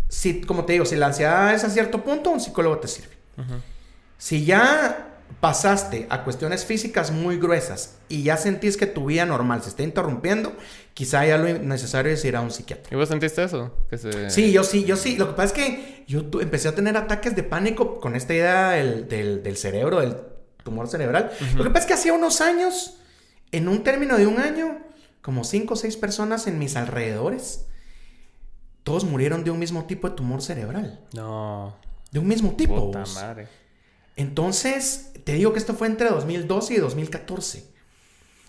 si, 0.07 0.41
como 0.41 0.65
te 0.65 0.73
digo, 0.73 0.85
si 0.85 0.95
la 0.95 1.07
ansiedad 1.07 1.53
es 1.53 1.63
a 1.63 1.69
cierto 1.69 2.03
punto, 2.03 2.29
un 2.29 2.39
psicólogo 2.39 2.77
te 2.77 2.87
sirve. 2.87 3.15
Ujú. 3.37 3.55
Si 4.17 4.45
ya 4.45 5.09
pasaste 5.41 6.05
a 6.09 6.23
cuestiones 6.23 6.63
físicas 6.65 7.11
muy 7.11 7.37
gruesas 7.37 7.95
y 8.07 8.23
ya 8.23 8.37
sentís 8.37 8.77
que 8.77 8.85
tu 8.85 9.05
vida 9.07 9.25
normal 9.25 9.63
se 9.63 9.69
está 9.69 9.81
interrumpiendo, 9.83 10.53
quizá 10.93 11.25
ya 11.25 11.37
lo 11.37 11.45
necesario 11.59 12.11
es 12.13 12.23
ir 12.23 12.35
a 12.35 12.41
un 12.41 12.51
psiquiatra. 12.51 12.87
¿Y 12.91 12.95
vos 12.95 13.09
sentiste 13.09 13.43
eso? 13.43 13.73
Que 13.89 13.97
se... 13.97 14.29
Sí, 14.29 14.51
yo 14.51 14.63
sí, 14.63 14.85
yo 14.85 14.95
sí. 14.95 15.17
Lo 15.17 15.27
que 15.29 15.33
pasa 15.33 15.45
es 15.47 15.53
que 15.53 16.03
yo 16.07 16.21
empecé 16.39 16.67
a 16.67 16.75
tener 16.75 16.95
ataques 16.95 17.35
de 17.35 17.43
pánico 17.43 17.99
con 17.99 18.15
esta 18.15 18.33
idea 18.33 18.69
del, 18.71 19.07
del- 19.07 19.41
del 19.43 19.57
cerebro, 19.57 19.99
del 19.99 20.15
tumor 20.65 20.89
cerebral. 20.89 21.31
Lo 21.55 21.63
que 21.63 21.69
pasa 21.69 21.81
es 21.81 21.85
que 21.85 21.93
hacía 21.93 22.13
unos 22.13 22.41
años, 22.41 22.97
en 23.53 23.69
un 23.69 23.83
término 23.83 24.17
de 24.17 24.27
un 24.27 24.39
año, 24.39 24.79
como 25.21 25.45
cinco 25.45 25.75
o 25.75 25.77
seis 25.77 25.95
personas 25.95 26.47
en 26.47 26.59
mis 26.59 26.75
alrededores, 26.75 27.67
todos 28.83 29.05
murieron 29.05 29.43
de 29.43 29.51
un 29.51 29.59
mismo 29.59 29.85
tipo 29.85 30.09
de 30.09 30.15
tumor 30.15 30.41
cerebral. 30.41 30.99
No. 31.13 31.75
De 32.11 32.19
un 32.19 32.27
mismo 32.27 32.55
tipo. 32.55 32.91
Puta 32.91 33.05
madre. 33.13 33.47
Entonces, 34.15 35.11
te 35.23 35.33
digo 35.33 35.53
que 35.53 35.59
esto 35.59 35.75
fue 35.75 35.87
entre 35.87 36.09
2012 36.09 36.73
y 36.73 36.77
2014. 36.77 37.65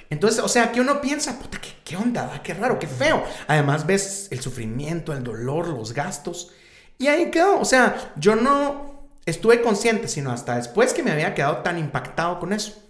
Entonces, 0.08 0.42
o 0.42 0.48
sea, 0.48 0.72
que 0.72 0.80
uno 0.80 1.00
piensa, 1.00 1.38
puta, 1.38 1.60
¿qué, 1.60 1.68
qué 1.84 1.96
onda? 1.96 2.26
va? 2.26 2.42
Qué 2.42 2.54
raro, 2.54 2.78
qué 2.78 2.86
feo. 2.86 3.22
Además, 3.46 3.86
ves 3.86 4.28
el 4.30 4.40
sufrimiento, 4.40 5.12
el 5.12 5.22
dolor, 5.22 5.68
los 5.68 5.92
gastos. 5.92 6.52
Y 6.96 7.08
ahí 7.08 7.30
quedó. 7.30 7.60
O 7.60 7.64
sea, 7.64 8.12
yo 8.16 8.36
no 8.36 8.95
estuve 9.26 9.60
consciente, 9.60 10.08
sino 10.08 10.30
hasta 10.30 10.56
después 10.56 10.94
que 10.94 11.02
me 11.02 11.10
había 11.10 11.34
quedado 11.34 11.58
tan 11.58 11.78
impactado 11.78 12.38
con 12.40 12.52
eso. 12.52 12.82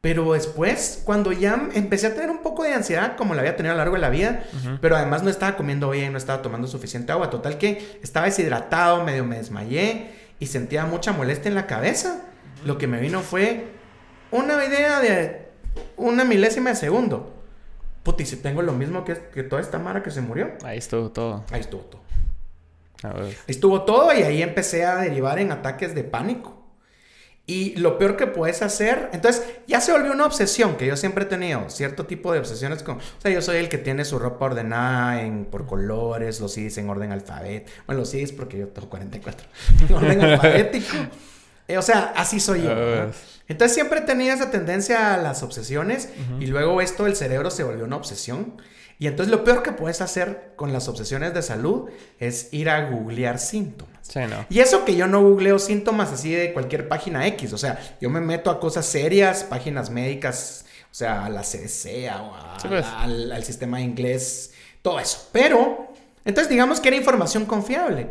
Pero 0.00 0.34
después, 0.34 1.00
cuando 1.06 1.32
ya 1.32 1.68
empecé 1.72 2.08
a 2.08 2.14
tener 2.14 2.28
un 2.28 2.42
poco 2.42 2.62
de 2.62 2.74
ansiedad, 2.74 3.16
como 3.16 3.34
la 3.34 3.40
había 3.40 3.56
tenido 3.56 3.72
a 3.72 3.74
lo 3.74 3.78
largo 3.78 3.94
de 3.94 4.02
la 4.02 4.10
vida, 4.10 4.44
pero 4.82 4.96
además 4.96 5.22
no 5.22 5.30
estaba 5.30 5.56
comiendo 5.56 5.88
bien, 5.88 6.12
no 6.12 6.18
estaba 6.18 6.42
tomando 6.42 6.68
suficiente 6.68 7.10
agua, 7.10 7.30
total 7.30 7.56
que 7.56 7.98
estaba 8.02 8.26
deshidratado, 8.26 9.02
medio 9.02 9.24
me 9.24 9.38
desmayé 9.38 10.10
y 10.38 10.46
sentía 10.46 10.84
mucha 10.84 11.12
molestia 11.12 11.48
en 11.48 11.54
la 11.54 11.66
cabeza. 11.66 12.20
Lo 12.66 12.76
que 12.76 12.86
me 12.86 13.00
vino 13.00 13.20
fue 13.20 13.64
una 14.30 14.62
idea 14.62 15.00
de 15.00 15.48
una 15.96 16.24
milésima 16.24 16.70
de 16.70 16.76
segundo. 16.76 17.32
Puta, 18.02 18.22
y 18.22 18.26
si 18.26 18.36
tengo 18.36 18.60
lo 18.60 18.74
mismo 18.74 19.06
que, 19.06 19.16
que 19.32 19.42
toda 19.42 19.62
esta 19.62 19.78
Mara 19.78 20.02
que 20.02 20.10
se 20.10 20.20
murió, 20.20 20.50
Ahí 20.64 20.76
estuvo 20.76 21.10
todo. 21.10 21.44
ahí 21.50 21.60
estuvo 21.60 21.80
todo. 21.84 22.02
A 23.04 23.12
ver. 23.12 23.24
Ahí 23.24 23.34
estuvo 23.46 23.82
todo 23.82 24.12
y 24.12 24.22
ahí 24.22 24.42
empecé 24.42 24.84
a 24.84 24.96
derivar 24.96 25.38
en 25.38 25.52
ataques 25.52 25.94
de 25.94 26.04
pánico. 26.04 26.64
Y 27.46 27.76
lo 27.76 27.98
peor 27.98 28.16
que 28.16 28.26
puedes 28.26 28.62
hacer, 28.62 29.10
entonces 29.12 29.44
ya 29.66 29.82
se 29.82 29.92
volvió 29.92 30.12
una 30.12 30.24
obsesión 30.24 30.76
que 30.76 30.86
yo 30.86 30.96
siempre 30.96 31.24
he 31.24 31.26
tenido, 31.26 31.68
cierto 31.68 32.06
tipo 32.06 32.32
de 32.32 32.38
obsesiones 32.38 32.82
con, 32.82 32.96
o 32.96 33.20
sea, 33.20 33.30
yo 33.30 33.42
soy 33.42 33.58
el 33.58 33.68
que 33.68 33.76
tiene 33.76 34.06
su 34.06 34.18
ropa 34.18 34.46
ordenada 34.46 35.20
en, 35.20 35.44
por 35.44 35.66
colores, 35.66 36.40
los 36.40 36.54
CDs 36.54 36.78
en 36.78 36.88
orden 36.88 37.12
alfabético, 37.12 37.70
bueno, 37.86 38.00
los 38.00 38.10
CDs 38.10 38.32
porque 38.32 38.56
yo 38.56 38.68
tengo 38.68 38.88
44, 38.88 39.46
en 39.88 39.94
orden 39.94 40.20
alfabético, 40.22 40.96
Eh, 41.68 41.78
o 41.78 41.82
sea, 41.82 42.12
así 42.16 42.40
soy 42.40 42.62
yo. 42.62 42.74
¿no? 42.74 43.10
Entonces 43.48 43.74
siempre 43.74 44.00
tenido 44.00 44.34
esa 44.34 44.50
tendencia 44.50 45.14
a 45.14 45.18
las 45.18 45.42
obsesiones 45.42 46.08
y 46.40 46.46
luego 46.46 46.80
esto 46.80 47.04
del 47.04 47.16
cerebro 47.16 47.50
se 47.50 47.62
volvió 47.62 47.84
una 47.84 47.96
obsesión. 47.96 48.54
Y 49.04 49.06
entonces 49.06 49.30
lo 49.30 49.44
peor 49.44 49.62
que 49.62 49.70
puedes 49.72 50.00
hacer 50.00 50.52
con 50.56 50.72
las 50.72 50.88
obsesiones 50.88 51.34
de 51.34 51.42
salud 51.42 51.90
es 52.18 52.48
ir 52.54 52.70
a 52.70 52.88
googlear 52.88 53.38
síntomas. 53.38 53.98
Sí, 54.00 54.20
no. 54.20 54.46
Y 54.48 54.60
eso 54.60 54.86
que 54.86 54.96
yo 54.96 55.06
no 55.06 55.20
googleo 55.20 55.58
síntomas 55.58 56.10
así 56.10 56.32
de 56.32 56.54
cualquier 56.54 56.88
página 56.88 57.26
X, 57.26 57.52
o 57.52 57.58
sea, 57.58 57.78
yo 58.00 58.08
me 58.08 58.22
meto 58.22 58.50
a 58.50 58.58
cosas 58.58 58.86
serias, 58.86 59.44
páginas 59.44 59.90
médicas, 59.90 60.64
o 60.90 60.94
sea, 60.94 61.26
a 61.26 61.28
la 61.28 61.42
CDC, 61.42 62.08
a- 62.08 62.56
Sí, 62.62 62.68
pues. 62.68 62.86
al, 62.86 63.30
al 63.30 63.44
sistema 63.44 63.78
inglés, 63.82 64.54
todo 64.80 64.98
eso. 64.98 65.28
Pero, 65.32 65.92
entonces 66.24 66.48
digamos 66.48 66.80
que 66.80 66.88
era 66.88 66.96
información 66.96 67.44
confiable. 67.44 68.08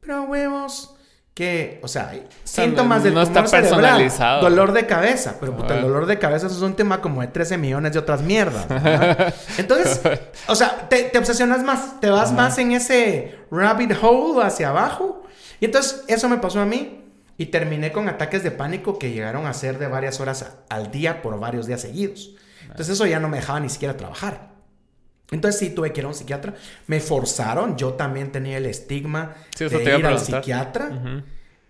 Pero 0.00 0.24
huevos, 0.24 0.96
que, 1.34 1.80
o 1.82 1.88
sea, 1.88 2.10
hay 2.10 2.24
síntomas 2.44 2.98
no- 2.98 3.04
del 3.04 3.14
no 3.14 3.24
tumor 3.26 3.44
está 3.44 3.58
cerebral, 3.60 3.80
personalizado. 3.80 4.40
dolor 4.42 4.72
de 4.72 4.86
cabeza, 4.86 5.36
pero 5.40 5.56
puta, 5.56 5.74
el 5.74 5.80
Ah. 5.80 5.82
dolor 5.82 6.06
de 6.06 6.18
cabeza 6.20 6.46
eso 6.46 6.54
es 6.54 6.62
un 6.62 6.76
tema 6.76 7.00
como 7.00 7.22
de 7.22 7.26
13 7.26 7.58
millones 7.58 7.92
de 7.92 7.98
otras 7.98 8.22
mierdas. 8.22 8.66
Entonces, 9.58 10.00
o 10.46 10.54
sea, 10.54 10.88
te, 10.88 11.02
te 11.04 11.18
obsesionas 11.18 11.62
más, 11.64 12.00
te 12.00 12.08
vas 12.08 12.32
más 12.32 12.56
en 12.58 12.70
ese 12.72 13.36
rabbit 13.50 13.92
hole 14.00 14.44
hacia 14.44 14.68
abajo. 14.68 15.22
Y 15.60 15.64
entonces 15.66 16.04
eso 16.08 16.28
me 16.28 16.36
pasó 16.38 16.60
a 16.60 16.66
mí 16.66 17.00
y 17.36 17.46
terminé 17.46 17.90
con 17.90 18.08
ataques 18.08 18.42
de 18.44 18.50
pánico 18.52 18.98
que 18.98 19.10
llegaron 19.10 19.46
a 19.46 19.54
ser 19.54 19.78
de 19.78 19.86
varias 19.88 20.20
horas 20.20 20.42
a- 20.42 20.74
al 20.74 20.90
día 20.92 21.20
por 21.22 21.38
varios 21.40 21.66
días 21.66 21.80
seguidos. 21.80 22.30
Entonces 22.62 22.90
eso 22.90 23.06
ya 23.06 23.18
no 23.18 23.28
me 23.28 23.38
dejaba 23.38 23.58
ni 23.60 23.68
siquiera 23.70 23.96
trabajar. 23.96 24.53
Entonces 25.30 25.58
sí 25.58 25.70
tuve 25.70 25.92
que 25.92 26.00
ir 26.00 26.04
a 26.04 26.08
un 26.08 26.14
psiquiatra. 26.14 26.54
Me 26.86 27.00
forzaron. 27.00 27.76
Yo 27.76 27.94
también 27.94 28.30
tenía 28.30 28.58
el 28.58 28.66
estigma 28.66 29.34
Sí, 29.56 29.66
de 29.68 29.98
ir 29.98 30.06
al 30.06 30.18
psiquiatra. 30.18 31.22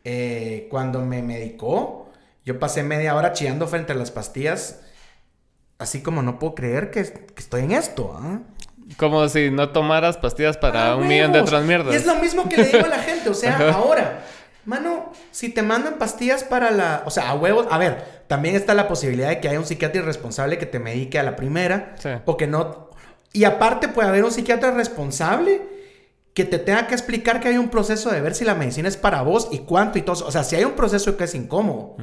Eh, 0.04 0.66
cuando 0.70 1.00
me 1.00 1.22
medicó, 1.22 2.10
yo 2.44 2.58
pasé 2.58 2.82
media 2.82 3.14
hora 3.14 3.32
chillando 3.32 3.66
frente 3.66 3.92
a 3.92 3.96
las 3.96 4.10
pastillas. 4.10 4.80
Así 5.78 6.02
como 6.02 6.22
no 6.22 6.38
puedo 6.38 6.54
creer 6.54 6.90
que, 6.90 7.02
que 7.04 7.34
estoy 7.38 7.62
en 7.62 7.72
esto. 7.72 8.14
¿ah? 8.20 8.40
Como 8.96 9.26
si 9.28 9.50
no 9.50 9.70
tomaras 9.70 10.18
pastillas 10.18 10.56
para 10.58 10.92
Ah, 10.92 10.96
un 10.96 11.08
millón 11.08 11.32
de 11.32 11.40
otras 11.40 11.64
mierdas. 11.64 11.94
Y 11.94 11.96
es 11.96 12.06
lo 12.06 12.16
mismo 12.16 12.48
que 12.48 12.58
le 12.58 12.64
digo 12.64 12.84
a 12.84 12.88
la 12.88 12.98
gente. 12.98 13.30
O 13.30 13.34
sea, 13.34 13.56
ahora, 13.74 14.24
mano, 14.66 15.12
si 15.30 15.48
te 15.48 15.62
mandan 15.62 15.94
pastillas 15.98 16.44
para 16.44 16.70
la. 16.70 17.02
O 17.06 17.10
sea, 17.10 17.30
a 17.30 17.34
huevos. 17.34 17.66
A 17.70 17.78
ver, 17.78 18.22
también 18.26 18.54
está 18.56 18.74
la 18.74 18.86
posibilidad 18.88 19.28
de 19.30 19.40
que 19.40 19.48
haya 19.48 19.58
un 19.58 19.64
psiquiatra 19.66 20.00
irresponsable 20.02 20.58
que 20.58 20.66
te 20.66 20.78
medique 20.78 21.18
a 21.18 21.22
la 21.22 21.34
primera. 21.34 21.94
Sí. 21.98 22.10
O 22.26 22.36
que 22.36 22.46
no. 22.46 22.83
Y 23.34 23.44
aparte 23.44 23.88
puede 23.88 24.08
haber 24.08 24.24
un 24.24 24.30
psiquiatra 24.30 24.70
responsable 24.70 25.60
que 26.34 26.44
te 26.44 26.58
tenga 26.58 26.86
que 26.86 26.94
explicar 26.94 27.40
que 27.40 27.48
hay 27.48 27.58
un 27.58 27.68
proceso 27.68 28.10
de 28.10 28.20
ver 28.20 28.34
si 28.34 28.44
la 28.44 28.54
medicina 28.54 28.88
es 28.88 28.96
para 28.96 29.22
vos 29.22 29.48
y 29.50 29.58
cuánto 29.58 29.98
y 29.98 30.02
todo. 30.02 30.24
O 30.24 30.30
sea, 30.30 30.44
si 30.44 30.54
hay 30.54 30.64
un 30.64 30.74
proceso 30.74 31.16
que 31.16 31.24
es 31.24 31.34
incómodo. 31.34 31.96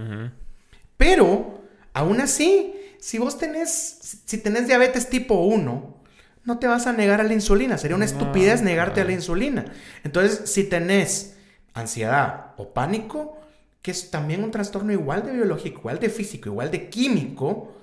Pero, 0.98 1.62
aún 1.94 2.20
así, 2.20 2.76
si 3.00 3.18
vos 3.18 3.38
tenés, 3.38 4.22
si 4.26 4.38
tenés 4.40 4.68
diabetes 4.68 5.10
tipo 5.10 5.36
1, 5.36 6.02
no 6.44 6.60
te 6.60 6.68
vas 6.68 6.86
a 6.86 6.92
negar 6.92 7.22
a 7.22 7.24
la 7.24 7.34
insulina. 7.34 7.78
Sería 7.78 7.96
una 7.96 8.06
No, 8.06 8.12
estupidez 8.12 8.62
negarte 8.62 9.00
a 9.00 9.06
la 9.06 9.14
insulina. 9.14 9.66
Entonces, 10.04 10.50
si 10.52 10.66
tenés 10.66 11.38
ansiedad 11.74 12.54
o 12.58 12.74
pánico, 12.74 13.38
que 13.82 13.92
es 13.92 14.12
también 14.12 14.44
un 14.44 14.52
trastorno 14.52 14.92
igual 14.92 15.26
de 15.26 15.32
biológico, 15.32 15.80
igual 15.80 16.00
de 16.00 16.10
físico, 16.10 16.50
igual 16.50 16.72
de 16.72 16.90
químico, 16.90 17.74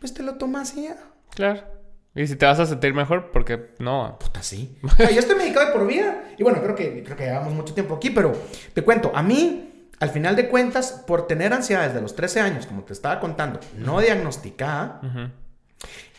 pues 0.00 0.12
te 0.12 0.24
lo 0.24 0.34
tomas 0.34 0.76
y 0.76 0.84
ya. 0.84 0.96
Claro. 1.30 1.77
Y 2.20 2.26
si 2.26 2.36
te 2.36 2.46
vas 2.46 2.58
a 2.58 2.66
sentir 2.66 2.92
mejor, 2.94 3.30
porque 3.32 3.70
no. 3.78 4.18
Puta, 4.18 4.42
sí. 4.42 4.76
Yo 4.98 5.18
estoy 5.20 5.36
medicado 5.36 5.66
de 5.66 5.72
por 5.72 5.86
vida. 5.86 6.24
Y 6.36 6.42
bueno, 6.42 6.60
creo 6.62 6.74
que, 6.74 7.02
creo 7.04 7.16
que 7.16 7.24
llevamos 7.24 7.52
mucho 7.54 7.74
tiempo 7.74 7.94
aquí, 7.94 8.10
pero 8.10 8.32
te 8.74 8.82
cuento, 8.82 9.12
a 9.14 9.22
mí, 9.22 9.88
al 10.00 10.10
final 10.10 10.34
de 10.36 10.48
cuentas, 10.48 11.04
por 11.06 11.26
tener 11.26 11.52
ansiedad 11.52 11.86
desde 11.86 12.00
los 12.00 12.16
13 12.16 12.40
años, 12.40 12.66
como 12.66 12.82
te 12.82 12.92
estaba 12.92 13.20
contando, 13.20 13.60
no 13.76 14.00
diagnosticada, 14.00 15.00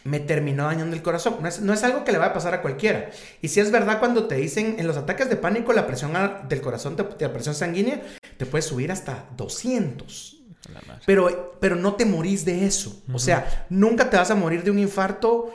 me 0.06 0.20
terminó 0.22 0.64
dañando 0.66 0.96
el 0.96 1.02
corazón. 1.02 1.36
No 1.42 1.48
es, 1.50 1.60
no 1.62 1.74
es 1.74 1.84
algo 1.84 2.04
que 2.06 2.12
le 2.14 2.18
va 2.18 2.28
a 2.28 2.34
pasar 2.34 2.54
a 2.54 2.62
cualquiera. 2.62 3.10
Y 3.42 3.50
si 3.50 3.60
es 3.60 3.70
verdad 3.70 4.00
cuando 4.00 4.26
te 4.28 4.36
dicen 4.36 4.78
en 4.80 4.88
los 4.88 4.96
ataques 4.98 5.30
de 5.30 5.36
pánico, 5.36 5.74
la 5.74 5.86
presión 5.86 6.14
del 6.48 6.62
corazón, 6.62 6.96
te- 6.96 7.06
la 7.26 7.34
presión 7.34 7.56
sanguínea, 7.56 8.02
te 8.38 8.46
puede 8.46 8.62
subir 8.62 8.92
hasta 8.92 9.26
200. 9.36 10.38
La 10.74 10.82
madre. 10.88 11.02
Pero, 11.06 11.58
pero 11.60 11.76
no 11.76 11.96
te 11.96 12.06
morís 12.06 12.46
de 12.46 12.66
eso. 12.66 13.02
O 13.12 13.20
sea, 13.20 13.66
nunca 13.70 14.10
te 14.10 14.18
vas 14.18 14.32
a 14.32 14.36
morir 14.36 14.64
de 14.64 14.72
un 14.72 14.80
infarto 14.80 15.52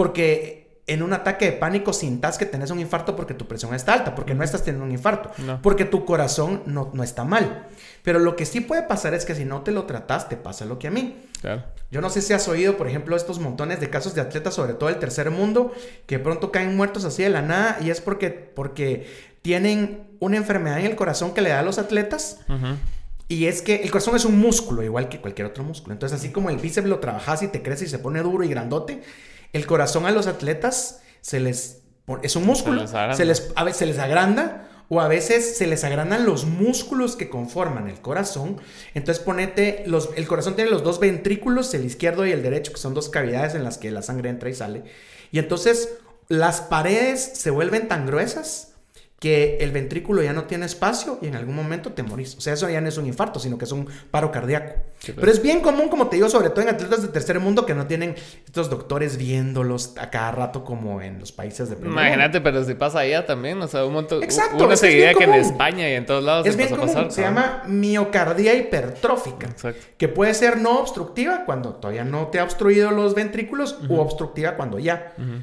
porque 0.00 0.80
en 0.86 1.02
un 1.02 1.12
ataque 1.12 1.44
de 1.44 1.52
pánico 1.52 1.92
sintas 1.92 2.38
que 2.38 2.46
tenés 2.46 2.70
un 2.70 2.80
infarto 2.80 3.14
porque 3.14 3.34
tu 3.34 3.46
presión 3.46 3.74
está 3.74 3.92
alta, 3.92 4.14
porque 4.14 4.34
no 4.34 4.42
estás 4.42 4.64
teniendo 4.64 4.86
un 4.86 4.90
infarto, 4.92 5.30
No. 5.36 5.60
porque 5.60 5.84
tu 5.84 6.06
corazón 6.06 6.62
no, 6.64 6.90
no 6.94 7.02
está 7.02 7.22
mal. 7.24 7.66
Pero 8.02 8.18
lo 8.18 8.34
que 8.34 8.46
sí 8.46 8.62
puede 8.62 8.82
pasar 8.84 9.12
es 9.12 9.26
que 9.26 9.34
si 9.34 9.44
no 9.44 9.60
te 9.60 9.72
lo 9.72 9.84
trataste, 9.84 10.38
pasa 10.38 10.64
lo 10.64 10.78
que 10.78 10.88
a 10.88 10.90
mí. 10.90 11.16
Claro. 11.42 11.64
Yo 11.90 12.00
no 12.00 12.08
sé 12.08 12.22
si 12.22 12.32
has 12.32 12.48
oído, 12.48 12.78
por 12.78 12.88
ejemplo, 12.88 13.14
estos 13.14 13.40
montones 13.40 13.78
de 13.78 13.90
casos 13.90 14.14
de 14.14 14.22
atletas, 14.22 14.54
sobre 14.54 14.72
todo 14.72 14.88
del 14.88 14.98
tercer 14.98 15.30
mundo, 15.30 15.70
que 16.06 16.18
pronto 16.18 16.50
caen 16.50 16.74
muertos 16.74 17.04
así 17.04 17.22
de 17.22 17.28
la 17.28 17.42
nada 17.42 17.76
y 17.82 17.90
es 17.90 18.00
porque, 18.00 18.30
porque 18.30 19.06
tienen 19.42 20.08
una 20.18 20.38
enfermedad 20.38 20.80
en 20.80 20.86
el 20.86 20.96
corazón 20.96 21.34
que 21.34 21.42
le 21.42 21.50
da 21.50 21.60
a 21.60 21.62
los 21.62 21.76
atletas. 21.78 22.38
Ujú. 22.48 22.76
Y 23.28 23.46
es 23.46 23.60
que 23.62 23.76
el 23.76 23.90
corazón 23.92 24.16
es 24.16 24.24
un 24.24 24.40
músculo, 24.40 24.82
igual 24.82 25.08
que 25.10 25.20
cualquier 25.20 25.46
otro 25.46 25.62
músculo. 25.62 25.92
Entonces, 25.92 26.18
así 26.18 26.30
como 26.30 26.50
el 26.50 26.56
bíceps 26.56 26.88
lo 26.88 26.98
trabajas 27.00 27.42
y 27.42 27.48
te 27.48 27.62
crece 27.62 27.84
y 27.84 27.88
se 27.88 27.98
pone 28.00 28.22
duro 28.22 28.42
y 28.42 28.48
grandote, 28.48 29.02
el 29.52 29.66
corazón 29.66 30.06
a 30.06 30.10
los 30.10 30.26
atletas 30.26 31.00
se 31.20 31.40
les 31.40 31.82
es 32.22 32.34
un 32.34 32.44
músculo, 32.44 32.82
les 32.82 32.90
agranda. 32.92 33.16
se 33.16 33.24
les, 33.24 33.52
a 33.54 33.64
veces 33.64 33.78
se 33.78 33.86
les 33.86 33.98
agranda 33.98 34.68
o 34.88 35.00
a 35.00 35.06
veces 35.06 35.56
se 35.56 35.68
les 35.68 35.84
agrandan 35.84 36.26
los 36.26 36.44
músculos 36.44 37.14
que 37.14 37.28
conforman 37.28 37.88
el 37.88 38.00
corazón. 38.00 38.60
Entonces, 38.94 39.22
ponete 39.22 39.84
los 39.86 40.10
el 40.16 40.26
corazón 40.26 40.56
tiene 40.56 40.70
los 40.70 40.82
dos 40.82 40.98
ventrículos, 40.98 41.72
el 41.74 41.84
izquierdo 41.84 42.26
y 42.26 42.32
el 42.32 42.42
derecho, 42.42 42.72
que 42.72 42.80
son 42.80 42.94
dos 42.94 43.08
cavidades 43.08 43.54
en 43.54 43.62
las 43.62 43.78
que 43.78 43.92
la 43.92 44.02
sangre 44.02 44.30
entra 44.30 44.50
y 44.50 44.54
sale. 44.54 44.82
Y 45.30 45.38
entonces 45.38 45.90
las 46.26 46.60
paredes 46.60 47.20
se 47.20 47.50
vuelven 47.50 47.86
tan 47.86 48.06
gruesas 48.06 48.69
que 49.20 49.58
el 49.60 49.70
ventrículo 49.70 50.22
ya 50.22 50.32
no 50.32 50.44
tiene 50.44 50.64
espacio 50.64 51.18
y 51.20 51.26
en 51.26 51.36
algún 51.36 51.54
momento 51.54 51.92
te 51.92 52.02
morís. 52.02 52.36
O 52.36 52.40
sea, 52.40 52.54
eso 52.54 52.70
ya 52.70 52.80
no 52.80 52.88
es 52.88 52.96
un 52.96 53.04
infarto, 53.06 53.38
sino 53.38 53.58
que 53.58 53.66
es 53.66 53.72
un 53.72 53.86
paro 54.10 54.32
cardíaco. 54.32 54.72
Sí, 54.98 55.12
pues. 55.12 55.16
Pero 55.20 55.30
es 55.30 55.42
bien 55.42 55.60
común, 55.60 55.90
como 55.90 56.08
te 56.08 56.16
digo, 56.16 56.30
sobre 56.30 56.48
todo 56.48 56.62
en 56.62 56.70
atletas 56.70 57.02
de 57.02 57.08
tercer 57.08 57.38
mundo 57.38 57.66
que 57.66 57.74
no 57.74 57.86
tienen 57.86 58.14
estos 58.46 58.70
doctores 58.70 59.18
viéndolos 59.18 59.94
a 59.98 60.08
cada 60.08 60.32
rato 60.32 60.64
como 60.64 61.02
en 61.02 61.18
los 61.20 61.32
países 61.32 61.68
de 61.68 61.76
primer 61.76 61.90
mundo. 61.90 62.02
Imagínate, 62.02 62.40
pero 62.40 62.64
si 62.64 62.72
pasa 62.72 63.00
allá 63.00 63.26
también, 63.26 63.60
o 63.60 63.68
sea, 63.68 63.84
un 63.84 63.92
montón. 63.92 64.22
Exacto, 64.22 64.64
Una 64.64 64.76
seguida 64.76 65.12
que 65.12 65.24
en. 65.24 65.34
España 65.34 65.86
y 65.90 65.92
en 65.96 66.06
todos 66.06 66.24
lados 66.24 66.46
Es 66.46 66.54
se 66.54 66.56
bien 66.58 66.70
común, 66.70 66.88
a 66.88 66.92
pasar. 66.94 67.12
se 67.12 67.20
¿no? 67.20 67.26
llama 67.28 67.62
miocardía 67.66 68.54
hipertrófica, 68.54 69.48
Exacto. 69.48 69.86
que 69.98 70.08
puede 70.08 70.32
ser 70.32 70.56
no 70.58 70.78
obstructiva 70.78 71.44
cuando 71.44 71.74
todavía 71.74 72.04
no 72.04 72.28
te 72.28 72.38
ha 72.40 72.44
obstruido 72.44 72.90
los 72.90 73.14
ventrículos 73.14 73.76
u 73.86 73.96
obstructiva 73.96 74.54
cuando 74.56 74.78
ya. 74.78 75.12
Ujú. 75.18 75.42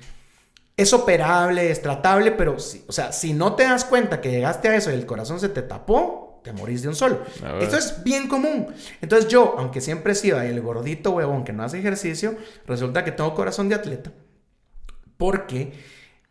Es 0.78 0.94
operable, 0.94 1.72
es 1.72 1.82
tratable, 1.82 2.32
pero 2.32 2.60
si, 2.60 2.86
o 2.88 2.92
sea, 2.92 3.12
si 3.12 3.34
no 3.34 3.56
te 3.56 3.64
das 3.64 3.84
cuenta 3.84 4.22
que 4.22 4.32
llegaste 4.32 4.70
a 4.70 4.76
eso 4.76 4.92
y 4.92 4.94
el 4.94 5.06
corazón 5.06 5.40
se 5.40 5.50
te 5.50 5.64
tapó, 5.64 6.40
te 6.44 6.54
morís 6.54 6.84
de 6.84 6.88
un 6.88 6.96
solo. 6.96 7.24
Esto 7.60 7.78
es 7.78 8.04
bien 8.04 8.28
común. 8.28 8.68
Entonces 9.02 9.28
yo, 9.28 9.56
aunque 9.58 9.82
siempre 9.82 10.14
he 10.14 10.16
sido 10.16 10.40
el 10.40 10.62
gordito 10.62 11.12
huevón 11.12 11.44
que 11.44 11.52
no 11.52 11.64
hace 11.64 11.80
ejercicio, 11.80 12.36
resulta 12.66 13.04
que 13.04 13.12
tengo 13.12 13.34
corazón 13.36 13.68
de 13.70 13.76
atleta. 13.76 14.14
Porque 15.18 15.74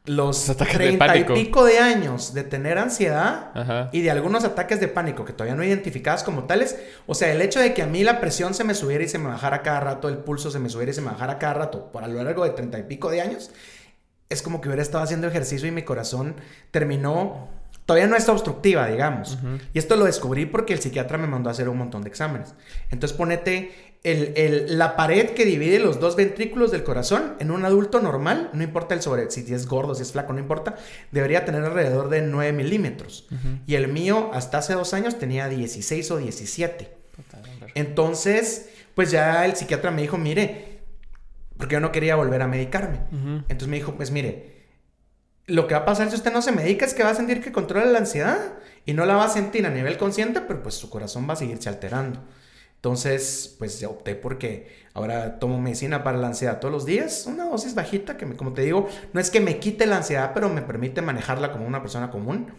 los 0.07 0.47
treinta 0.57 1.17
y 1.17 1.25
pico 1.25 1.65
de 1.65 1.79
años 1.81 2.33
de 2.33 2.45
tener 2.45 2.79
ansiedad 2.79 3.51
Ajá. 3.55 3.91
y 3.93 4.03
de 4.03 4.11
algunos 4.11 4.45
ataques 4.45 4.79
de 4.81 4.89
pánico 4.89 5.25
que 5.25 5.33
todavía 5.33 5.57
no 5.57 5.65
identificadas 5.65 6.23
como 6.23 6.45
tales, 6.45 6.79
o 7.07 7.15
sea, 7.15 7.33
el 7.33 7.43
hecho 7.43 7.61
de 7.61 7.75
que 7.75 7.83
a 7.83 7.87
mí 7.87 8.05
la 8.05 8.21
presión 8.21 8.55
se 8.55 8.65
me 8.65 8.75
subiera 8.75 9.05
y 9.05 9.09
se 9.09 9.19
me 9.19 9.29
bajara 9.29 9.63
cada 9.63 9.81
rato, 9.81 10.09
el 10.09 10.19
pulso 10.19 10.51
se 10.51 10.61
me 10.61 10.69
subiera 10.69 10.93
y 10.93 10.95
se 10.95 11.01
me 11.03 11.11
bajara 11.11 11.39
cada 11.39 11.55
rato 11.55 11.91
por 11.91 12.05
a 12.05 12.09
lo 12.09 12.23
largo 12.23 12.45
de 12.45 12.51
treinta 12.51 12.79
y 12.79 12.85
pico 12.85 13.11
de 13.11 13.21
años, 13.21 13.51
es 14.29 14.43
como 14.43 14.61
que 14.61 14.69
hubiera 14.69 14.83
estado 14.83 15.05
haciendo 15.05 15.27
ejercicio 15.29 15.69
y 15.69 15.71
mi 15.71 15.83
corazón 15.83 16.35
terminó, 16.71 17.49
todavía 17.85 18.09
no 18.09 18.17
está 18.17 18.33
obstructiva, 18.33 18.89
digamos. 18.89 19.39
Y 19.73 19.79
esto 19.79 19.97
lo 19.97 20.05
descubrí 20.05 20.47
porque 20.47 20.73
el 20.73 20.81
psiquiatra 20.81 21.19
me 21.19 21.27
mandó 21.27 21.49
a 21.49 21.53
hacer 21.53 21.69
un 21.69 21.79
montón 21.79 22.03
de 22.03 22.09
exámenes. 22.09 22.55
Entonces 22.91 23.17
ponete 23.17 23.73
el- 24.03 24.35
el- 24.37 24.79
la 24.79 24.95
pared 24.95 25.31
que 25.31 25.45
divide 25.45 25.79
los 25.81 25.99
dos 25.99 26.15
ventrículos 26.17 26.71
del 26.71 26.85
corazón 26.85 27.35
en 27.41 27.51
un 27.51 27.65
adulto 27.65 28.01
normal, 28.01 28.51
no 28.53 28.63
importa 28.63 28.95
el 28.95 29.03
sobre, 29.03 29.31
si 29.31 29.41
es 29.53 29.67
gordo, 29.67 29.95
si 29.97 30.03
es 30.03 30.13
flaco, 30.13 30.33
no 30.33 30.39
importa, 30.39 30.77
debería 31.11 31.45
tener 31.45 31.65
alrededor 31.65 32.09
de 32.09 32.23
9 32.23 32.53
milímetros. 32.53 33.27
Y 33.67 33.75
el 33.75 33.89
mío 33.89 34.31
hasta 34.33 34.59
hace 34.59 34.75
dos 34.75 34.95
años 34.95 35.19
tenía 35.19 35.49
16 35.49 36.11
o 36.13 36.19
17. 36.19 36.89
Entonces, 37.75 38.69
pues 38.95 39.11
ya 39.11 39.45
el 39.45 39.57
psiquiatra 39.57 39.91
me 39.91 40.03
dijo, 40.03 40.19
mire, 40.19 40.76
porque 41.59 41.75
yo 41.75 41.81
no 41.81 41.93
quería 41.93 42.17
volver 42.17 42.43
a 42.43 42.47
medicarme. 42.49 43.01
Ujú. 43.13 43.45
Entonces 43.49 43.69
me 43.69 43.77
dijo, 43.77 43.95
pues 43.95 44.11
mire, 44.11 44.57
lo 45.47 45.67
que 45.67 45.75
va 45.75 45.81
a 45.81 45.85
pasar 45.85 46.09
si 46.11 46.17
usted 46.17 46.33
no 46.33 46.43
se 46.43 46.53
medica 46.53 46.85
es 46.85 46.93
que 46.95 47.03
va 47.05 47.11
a 47.11 47.15
sentir 47.15 47.43
que 47.43 47.53
controla 47.53 47.87
la 47.87 47.99
ansiedad 47.99 48.39
y 48.85 48.93
no 48.95 49.07
la 49.07 49.17
va 49.17 49.25
a 49.25 49.29
sentir 49.29 49.65
a 49.67 49.71
nivel 49.71 49.97
consciente, 49.97 50.41
pero 50.41 50.63
pues 50.63 50.75
su 50.75 50.91
corazón 50.91 51.29
va 51.29 51.35
a 51.35 51.37
seguirse 51.37 51.69
alterando. 51.69 52.21
Entonces, 52.77 53.55
pues 53.59 53.81
ya 53.81 53.89
opté 53.89 54.15
porque 54.15 54.69
ahora 54.93 55.39
tomo 55.39 55.61
medicina 55.61 56.05
para 56.05 56.19
la 56.19 56.29
ansiedad 56.29 56.61
todos 56.61 56.73
los 56.73 56.85
días, 56.85 57.25
una 57.27 57.45
dosis 57.45 57.75
bajita 57.75 58.17
que, 58.17 58.27
me- 58.27 58.37
como 58.37 58.53
te 58.53 58.63
digo, 58.63 58.89
no 59.13 59.21
es 59.21 59.31
que 59.31 59.41
me 59.41 59.59
quite 59.59 59.87
la 59.87 59.97
ansiedad, 59.97 60.33
pero 60.35 60.49
me 60.51 60.63
permite 60.63 61.01
manejarla 61.03 61.53
como 61.53 61.67
una 61.67 61.81
persona 61.81 62.11
común. 62.11 62.53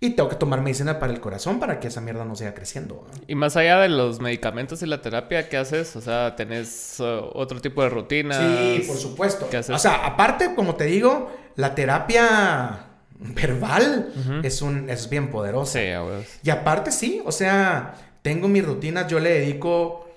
Y 0.00 0.10
tengo 0.10 0.28
que 0.28 0.36
tomar 0.36 0.60
medicina 0.60 1.00
para 1.00 1.12
el 1.12 1.20
corazón 1.20 1.58
para 1.58 1.80
que 1.80 1.88
esa 1.88 2.00
mierda 2.00 2.24
no 2.24 2.36
siga 2.36 2.54
creciendo. 2.54 3.06
¿no? 3.08 3.20
Y 3.26 3.34
más 3.34 3.56
allá 3.56 3.80
de 3.80 3.88
los 3.88 4.20
medicamentos 4.20 4.80
y 4.82 4.86
la 4.86 5.02
terapia, 5.02 5.48
¿qué 5.48 5.56
haces? 5.56 5.96
O 5.96 6.00
sea, 6.00 6.36
¿tenés 6.36 7.00
uh, 7.00 7.30
otro 7.34 7.60
tipo 7.60 7.82
de 7.82 7.88
rutina? 7.88 8.38
Sí, 8.38 8.84
por 8.86 8.96
supuesto. 8.96 9.48
¿Qué 9.50 9.56
haces? 9.56 9.74
O 9.74 9.78
sea, 9.78 10.06
aparte, 10.06 10.54
como 10.54 10.76
te 10.76 10.84
digo, 10.84 11.32
la 11.56 11.74
terapia 11.74 12.86
verbal 13.18 14.40
es, 14.44 14.62
un, 14.62 14.88
es 14.88 15.10
bien 15.10 15.30
poderosa. 15.30 15.80
Sí. 15.80 16.28
Y 16.44 16.50
aparte, 16.50 16.92
sí, 16.92 17.20
o 17.24 17.32
sea, 17.32 17.94
tengo 18.22 18.46
mis 18.46 18.64
rutinas, 18.64 19.08
yo 19.08 19.18
le 19.18 19.30
dedico 19.30 20.08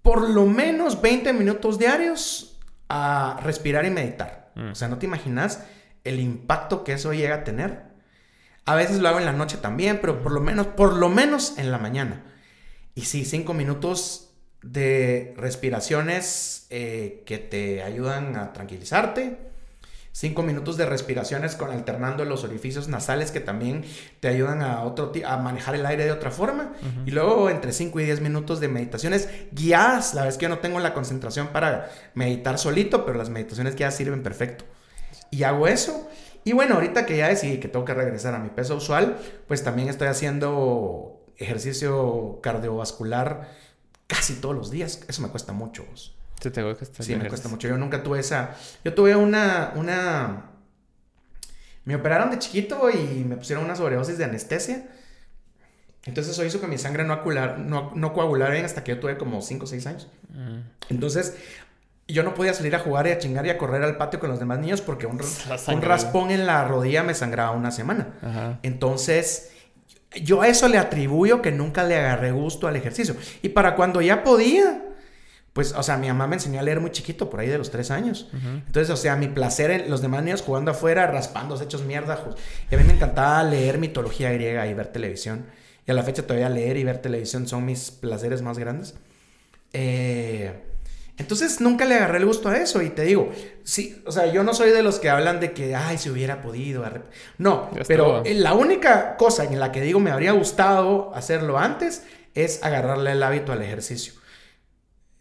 por 0.00 0.28
lo 0.28 0.46
menos 0.46 1.00
20 1.00 1.32
minutos 1.32 1.78
diarios 1.78 2.58
a 2.88 3.40
respirar 3.42 3.84
y 3.84 3.90
meditar. 3.90 4.50
Mm. 4.54 4.70
O 4.70 4.74
sea, 4.74 4.88
no 4.88 4.98
te 4.98 5.06
imaginas 5.06 5.64
el 6.04 6.20
impacto 6.20 6.84
que 6.84 6.94
eso 6.94 7.12
llega 7.12 7.36
a 7.36 7.44
tener. 7.44 7.91
A 8.64 8.74
veces 8.74 9.00
lo 9.00 9.08
hago 9.08 9.18
en 9.18 9.24
la 9.24 9.32
noche 9.32 9.56
también, 9.56 9.98
pero 10.00 10.22
por 10.22 10.32
lo 10.32 10.40
menos, 10.40 10.68
por 10.68 10.94
lo 10.94 11.08
menos 11.08 11.58
en 11.58 11.70
la 11.70 11.78
mañana. 11.78 12.24
Y 12.94 13.02
sí, 13.02 13.24
cinco 13.24 13.54
minutos 13.54 14.32
de 14.62 15.34
respiraciones 15.36 16.66
eh, 16.70 17.22
que 17.26 17.38
te 17.38 17.82
ayudan 17.82 18.36
a 18.36 18.52
tranquilizarte. 18.52 19.50
Cinco 20.14 20.42
minutos 20.42 20.76
de 20.76 20.84
respiraciones 20.84 21.56
con 21.56 21.70
alternando 21.70 22.26
los 22.26 22.44
orificios 22.44 22.86
nasales 22.86 23.30
que 23.30 23.40
también 23.40 23.86
te 24.20 24.28
ayudan 24.28 24.60
a, 24.60 24.82
otro, 24.82 25.10
a 25.26 25.38
manejar 25.38 25.74
el 25.74 25.86
aire 25.86 26.04
de 26.04 26.12
otra 26.12 26.30
forma. 26.30 26.74
Y 27.06 27.12
luego 27.12 27.48
entre 27.48 27.72
5 27.72 27.98
y 27.98 28.04
10 28.04 28.20
minutos 28.20 28.60
de 28.60 28.68
meditaciones 28.68 29.30
guiadas. 29.52 30.12
La 30.12 30.20
verdad 30.20 30.34
es 30.34 30.38
que 30.38 30.42
yo 30.42 30.48
no 30.50 30.58
tengo 30.58 30.80
la 30.80 30.92
concentración 30.92 31.48
para 31.48 31.90
meditar 32.14 32.58
solito, 32.58 33.06
pero 33.06 33.16
las 33.16 33.30
meditaciones 33.30 33.74
guiadas 33.74 33.96
sirven 33.96 34.22
perfecto. 34.22 34.66
Y 35.30 35.44
hago 35.44 35.66
eso. 35.66 36.10
Y 36.44 36.52
bueno, 36.52 36.74
ahorita 36.74 37.06
que 37.06 37.16
ya 37.16 37.28
decidí 37.28 37.58
que 37.58 37.68
tengo 37.68 37.84
que 37.84 37.94
regresar 37.94 38.34
a 38.34 38.38
mi 38.38 38.50
peso 38.50 38.76
usual, 38.76 39.18
pues 39.46 39.62
también 39.62 39.88
estoy 39.88 40.08
haciendo 40.08 41.24
ejercicio 41.36 42.40
cardiovascular 42.42 43.48
casi 44.06 44.34
todos 44.34 44.54
los 44.54 44.70
días. 44.70 45.04
Eso 45.08 45.22
me 45.22 45.28
cuesta 45.28 45.52
mucho. 45.52 45.84
Sí, 45.94 46.50
tengo 46.50 46.76
que 46.76 46.84
estar 46.84 47.04
Sí, 47.04 47.14
me 47.14 47.28
cuesta 47.28 47.48
mucho. 47.48 47.68
Yo 47.68 47.78
nunca 47.78 48.02
tuve 48.02 48.20
esa. 48.20 48.56
Yo 48.84 48.94
tuve 48.94 49.14
una. 49.14 49.72
una... 49.76 50.50
Me 51.84 51.96
operaron 51.96 52.30
de 52.30 52.38
chiquito 52.38 52.90
y 52.90 53.24
me 53.24 53.36
pusieron 53.36 53.64
una 53.64 53.74
sobredosis 53.76 54.18
de 54.18 54.24
anestesia. 54.24 54.88
Entonces 56.04 56.32
eso 56.32 56.44
hizo 56.44 56.60
que 56.60 56.66
mi 56.66 56.78
sangre 56.78 57.04
no, 57.04 57.12
acular, 57.12 57.58
no, 57.58 57.92
no 57.94 58.12
coagulara 58.12 58.52
bien 58.52 58.64
hasta 58.64 58.82
que 58.82 58.92
yo 58.92 59.00
tuve 59.00 59.16
como 59.16 59.40
5 59.40 59.64
o 59.64 59.66
6 59.66 59.86
años. 59.86 60.08
Mm. 60.30 60.58
Entonces 60.90 61.36
yo 62.12 62.22
no 62.22 62.34
podía 62.34 62.54
salir 62.54 62.74
a 62.76 62.78
jugar 62.78 63.06
y 63.06 63.10
a 63.10 63.18
chingar 63.18 63.46
y 63.46 63.50
a 63.50 63.58
correr 63.58 63.82
al 63.82 63.96
patio 63.96 64.20
con 64.20 64.30
los 64.30 64.38
demás 64.38 64.58
niños 64.58 64.80
porque 64.80 65.06
un, 65.06 65.20
un 65.20 65.82
raspón 65.82 66.30
en 66.30 66.46
la 66.46 66.64
rodilla 66.64 67.02
me 67.02 67.14
sangraba 67.14 67.52
una 67.52 67.70
semana. 67.70 68.14
Ajá. 68.22 68.58
Entonces, 68.62 69.52
yo 70.20 70.42
a 70.42 70.48
eso 70.48 70.68
le 70.68 70.78
atribuyo 70.78 71.42
que 71.42 71.52
nunca 71.52 71.84
le 71.84 71.96
agarré 71.96 72.32
gusto 72.32 72.66
al 72.66 72.76
ejercicio. 72.76 73.16
Y 73.40 73.50
para 73.50 73.74
cuando 73.76 74.00
ya 74.00 74.24
podía, 74.24 74.82
pues, 75.52 75.72
o 75.72 75.82
sea, 75.82 75.96
mi 75.96 76.08
mamá 76.08 76.26
me 76.26 76.36
enseñó 76.36 76.60
a 76.60 76.62
leer 76.62 76.80
muy 76.80 76.90
chiquito, 76.90 77.30
por 77.30 77.40
ahí 77.40 77.48
de 77.48 77.58
los 77.58 77.70
tres 77.70 77.90
años. 77.90 78.28
Entonces, 78.32 78.90
o 78.90 78.96
sea, 78.96 79.16
mi 79.16 79.28
placer 79.28 79.70
en 79.70 79.90
los 79.90 80.02
demás 80.02 80.22
niños 80.22 80.42
jugando 80.42 80.70
afuera, 80.70 81.06
raspándose, 81.06 81.64
hechos 81.64 81.82
mierda. 81.84 82.22
Y 82.70 82.74
a 82.74 82.78
mí 82.78 82.84
me 82.84 82.94
encantaba 82.94 83.42
leer 83.44 83.78
mitología 83.78 84.32
griega 84.32 84.66
y 84.66 84.74
ver 84.74 84.88
televisión. 84.88 85.46
Y 85.86 85.90
a 85.90 85.94
la 85.94 86.02
fecha 86.02 86.26
todavía 86.26 86.48
leer 86.48 86.76
y 86.76 86.84
ver 86.84 86.98
televisión 86.98 87.48
son 87.48 87.64
mis 87.64 87.90
placeres 87.90 88.42
más 88.42 88.58
grandes. 88.58 88.94
Eh, 89.72 90.52
entonces 91.18 91.60
nunca 91.60 91.84
le 91.84 91.94
agarré 91.94 92.18
el 92.18 92.26
gusto 92.26 92.48
a 92.48 92.56
eso. 92.56 92.82
Y 92.82 92.90
te 92.90 93.02
digo, 93.02 93.30
sí, 93.64 94.02
o 94.06 94.12
sea, 94.12 94.26
yo 94.32 94.42
no 94.42 94.54
soy 94.54 94.70
de 94.70 94.82
los 94.82 94.98
que 94.98 95.10
hablan 95.10 95.40
de 95.40 95.52
que, 95.52 95.74
ay, 95.74 95.98
si 95.98 96.10
hubiera 96.10 96.40
podido. 96.40 96.84
arrep-". 96.84 97.04
No, 97.38 97.70
pero 97.86 98.22
la 98.24 98.54
única 98.54 99.16
cosa 99.16 99.44
en 99.44 99.60
la 99.60 99.72
que 99.72 99.80
digo 99.80 100.00
me 100.00 100.10
habría 100.10 100.32
gustado 100.32 101.14
hacerlo 101.14 101.58
antes 101.58 102.04
es 102.34 102.62
agarrarle 102.64 103.12
el 103.12 103.22
hábito 103.22 103.52
al 103.52 103.62
ejercicio. 103.62 104.14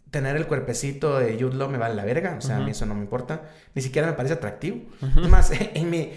Tener 0.10 0.36
el 0.36 0.46
cuerpecito 0.46 1.20
de 1.20 1.38
Jude 1.40 1.56
Law 1.56 1.70
me 1.70 1.78
vale 1.78 1.96
la 1.96 2.04
verga, 2.04 2.36
o 2.38 2.42
sea, 2.42 2.58
a 2.58 2.60
mí 2.60 2.72
eso 2.72 2.86
no 2.86 2.96
me 2.96 3.02
importa, 3.02 3.44
ni 3.74 3.82
siquiera 3.82 4.08
me 4.10 4.14
parece 4.14 4.34
atractivo. 4.34 4.82
Es 5.02 5.30
más, 5.30 5.52
en 5.74 5.90
mi, 5.90 6.12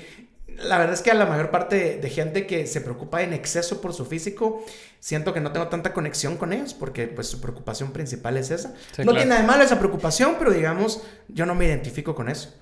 la 0.62 0.78
verdad 0.78 0.94
es 0.94 1.02
que 1.02 1.10
a 1.10 1.14
la 1.14 1.26
mayor 1.26 1.50
parte 1.50 1.76
de, 1.76 1.96
de 1.98 2.10
gente 2.10 2.46
que 2.46 2.66
se 2.66 2.80
preocupa 2.80 3.22
en 3.22 3.32
exceso 3.32 3.80
por 3.80 3.94
su 3.94 4.04
físico, 4.04 4.64
siento 5.00 5.34
que 5.34 5.40
no 5.40 5.52
tengo 5.52 5.68
tanta 5.68 5.92
conexión 5.92 6.36
con 6.36 6.52
ellos 6.52 6.72
porque 6.72 7.06
pues 7.08 7.26
su 7.26 7.40
preocupación 7.40 7.92
principal 7.92 8.36
es 8.36 8.50
esa. 8.50 8.70
Sí, 8.92 9.02
no 9.02 9.12
claro. 9.12 9.16
tiene 9.16 9.26
nada 9.26 9.40
de 9.42 9.46
malo 9.46 9.62
esa 9.62 9.78
preocupación, 9.78 10.36
pero 10.38 10.50
digamos, 10.50 11.02
yo 11.28 11.44
no 11.46 11.54
me 11.54 11.66
identifico 11.66 12.14
con 12.14 12.28
eso. 12.28 12.54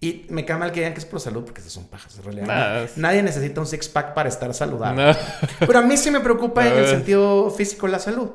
Y 0.00 0.26
me 0.28 0.44
cae 0.44 0.58
mal 0.58 0.72
que 0.72 0.80
digan 0.80 0.92
que 0.92 0.98
es 0.98 1.06
por 1.06 1.20
salud, 1.20 1.44
porque 1.44 1.60
esas 1.60 1.72
son 1.72 1.84
pajas, 1.84 2.16
en 2.18 2.24
realidad. 2.24 2.46
Nah, 2.46 2.86
Nadie 2.96 3.22
necesita 3.22 3.60
un 3.60 3.66
six-pack 3.66 4.12
para 4.12 4.28
estar 4.28 4.52
saludable. 4.52 5.02
No. 5.02 5.16
Pero 5.60 5.78
a 5.78 5.82
mí 5.82 5.96
sí 5.96 6.10
me 6.10 6.20
preocupa 6.20 6.66
en 6.66 6.76
el 6.76 6.86
sentido 6.88 7.50
físico 7.50 7.88
la 7.88 7.98
salud. 7.98 8.30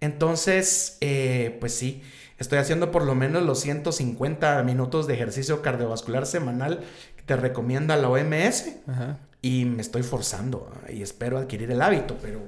Entonces, 0.00 0.96
eh, 1.02 1.58
pues 1.60 1.74
sí, 1.74 2.02
estoy 2.38 2.58
haciendo 2.58 2.90
por 2.90 3.04
lo 3.04 3.14
menos 3.14 3.42
los 3.42 3.60
150 3.60 4.62
minutos 4.62 5.06
de 5.06 5.14
ejercicio 5.14 5.60
cardiovascular 5.60 6.24
semanal 6.24 6.80
te 7.26 7.36
recomienda 7.36 7.96
la 7.96 8.08
OMS 8.08 8.76
Ajá. 8.88 9.18
y 9.42 9.64
me 9.64 9.80
estoy 9.82 10.02
forzando 10.02 10.70
y 10.92 11.02
espero 11.02 11.38
adquirir 11.38 11.70
el 11.70 11.80
hábito, 11.82 12.16
pero 12.20 12.40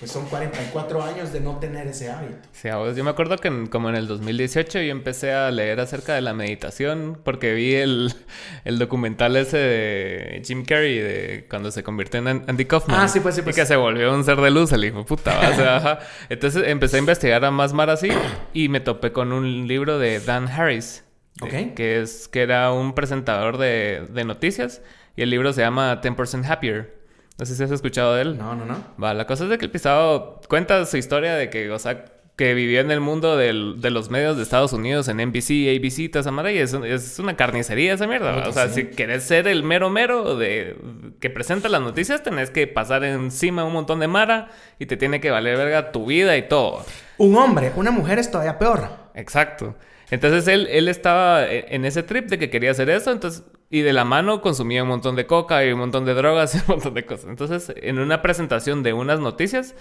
pues 0.00 0.10
son 0.10 0.26
44 0.26 1.02
años 1.04 1.32
de 1.32 1.40
no 1.40 1.58
tener 1.60 1.86
ese 1.86 2.10
hábito. 2.10 2.36
Sí, 2.52 2.68
vos, 2.70 2.96
yo 2.96 3.04
me 3.04 3.10
acuerdo 3.10 3.38
que 3.38 3.46
en- 3.48 3.68
como 3.68 3.88
en 3.88 3.94
el 3.94 4.08
2018 4.08 4.80
yo 4.80 4.90
empecé 4.90 5.32
a 5.32 5.50
leer 5.52 5.78
acerca 5.78 6.14
de 6.14 6.20
la 6.20 6.34
meditación 6.34 7.18
porque 7.24 7.54
vi 7.54 7.76
el, 7.76 8.12
el 8.64 8.78
documental 8.80 9.36
ese 9.36 9.56
de 9.56 10.42
Jim 10.44 10.64
Carrey 10.64 10.98
de 10.98 11.46
cuando 11.48 11.70
se 11.70 11.84
convirtió 11.84 12.18
en 12.18 12.26
An- 12.28 12.44
Andy 12.48 12.64
Kaufman. 12.64 13.00
Ah, 13.00 13.08
sí, 13.08 13.20
pues, 13.20 13.36
sí, 13.36 13.42
pues. 13.42 13.56
Y 13.56 13.60
que 13.60 13.66
se 13.66 13.76
volvió 13.76 14.12
un 14.12 14.24
ser 14.24 14.36
de 14.40 14.50
luz, 14.50 14.72
el 14.72 14.84
hijo 14.84 15.06
puta. 15.06 15.38
O 15.50 15.54
sea, 15.54 15.76
ajá. 15.78 15.98
Entonces 16.28 16.64
empecé 16.66 16.96
a 16.96 16.98
investigar 16.98 17.44
a 17.44 17.50
más 17.52 17.72
mar 17.72 17.88
así 17.88 18.08
y 18.52 18.68
me 18.68 18.80
topé 18.80 19.12
con 19.12 19.32
un 19.32 19.66
libro 19.68 19.98
de 20.00 20.18
Dan 20.20 20.48
Harris. 20.48 21.04
De- 21.40 21.46
Ok. 21.68 21.74
Que, 21.74 22.00
es, 22.00 22.28
que 22.28 22.42
era 22.42 22.72
un 22.72 22.94
presentador 22.94 23.58
de, 23.58 24.06
de 24.10 24.24
noticias 24.24 24.82
y 25.16 25.22
el 25.22 25.30
libro 25.30 25.52
se 25.52 25.60
llama 25.62 26.00
10% 26.00 26.48
Happier. 26.48 27.02
No 27.38 27.46
sé 27.46 27.56
si 27.56 27.62
has 27.64 27.70
escuchado 27.72 28.14
de 28.14 28.22
él. 28.22 28.38
No, 28.38 28.54
no, 28.54 28.64
no. 28.64 28.76
Va, 29.02 29.12
la 29.14 29.26
cosa 29.26 29.44
es 29.44 29.50
de 29.50 29.58
que 29.58 29.64
el 29.64 29.70
pisado 29.70 30.40
cuenta 30.48 30.84
su 30.86 30.96
historia 30.96 31.34
de 31.34 31.50
que, 31.50 31.70
o 31.72 31.78
sea, 31.80 32.04
que 32.36 32.52
vivió 32.54 32.80
en 32.80 32.90
el 32.92 33.00
mundo 33.00 33.36
del- 33.36 33.80
de 33.80 33.90
los 33.90 34.10
medios 34.10 34.36
de 34.36 34.42
Estados 34.44 34.72
Unidos, 34.72 35.06
en 35.08 35.18
NBC, 35.20 35.68
ABC, 35.76 36.08
toda 36.10 36.20
esa 36.20 36.30
madre, 36.32 36.54
y 36.54 36.58
es, 36.58 36.72
es 36.74 37.18
una 37.20 37.36
carnicería 37.36 37.94
esa 37.94 38.06
mierda. 38.08 38.48
O 38.48 38.52
sea, 38.52 38.68
sí. 38.68 38.82
si 38.82 38.86
querés 38.88 39.22
ser 39.24 39.46
el 39.48 39.62
mero 39.64 39.88
mero 39.90 40.36
de 40.36 40.76
que 41.20 41.30
presenta 41.30 41.68
las 41.68 41.80
noticias, 41.80 42.22
tenés 42.24 42.50
que 42.50 42.66
pasar 42.68 43.02
encima 43.04 43.64
un 43.64 43.72
montón 43.72 43.98
de 44.00 44.06
mara 44.08 44.48
y 44.78 44.86
te 44.86 44.96
tiene 44.96 45.20
que 45.20 45.30
valer 45.30 45.56
verga 45.56 45.90
tu 45.92 46.06
vida 46.06 46.36
y 46.36 46.48
todo. 46.48 46.84
Un 47.18 47.36
hombre, 47.36 47.72
una 47.76 47.90
mujer 47.92 48.18
es 48.20 48.30
todavía 48.30 48.58
peor. 48.58 48.88
Exacto. 49.14 49.76
Entonces 50.14 50.46
él, 50.46 50.68
él 50.70 50.86
estaba 50.86 51.44
e- 51.46 51.66
en 51.74 51.84
ese 51.84 52.04
trip 52.04 52.26
de 52.28 52.38
que 52.38 52.48
quería 52.48 52.70
hacer 52.70 52.88
eso, 52.88 53.10
entonces, 53.10 53.42
y 53.68 53.80
de 53.80 53.92
la 53.92 54.04
mano 54.04 54.40
consumía 54.42 54.84
un 54.84 54.88
montón 54.88 55.16
de 55.16 55.26
coca 55.26 55.64
y 55.64 55.72
un 55.72 55.80
montón 55.80 56.04
de 56.04 56.14
drogas 56.14 56.54
y 56.54 56.58
un 56.58 56.64
montón 56.68 56.94
de 56.94 57.04
cosas. 57.04 57.26
Entonces, 57.28 57.74
en 57.76 57.98
una 57.98 58.22
presentación 58.22 58.84
de 58.84 58.92
unas 58.92 59.18
noticias, 59.18 59.74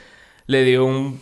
le 0.48 0.64
dio 0.64 0.86
un 0.86 1.22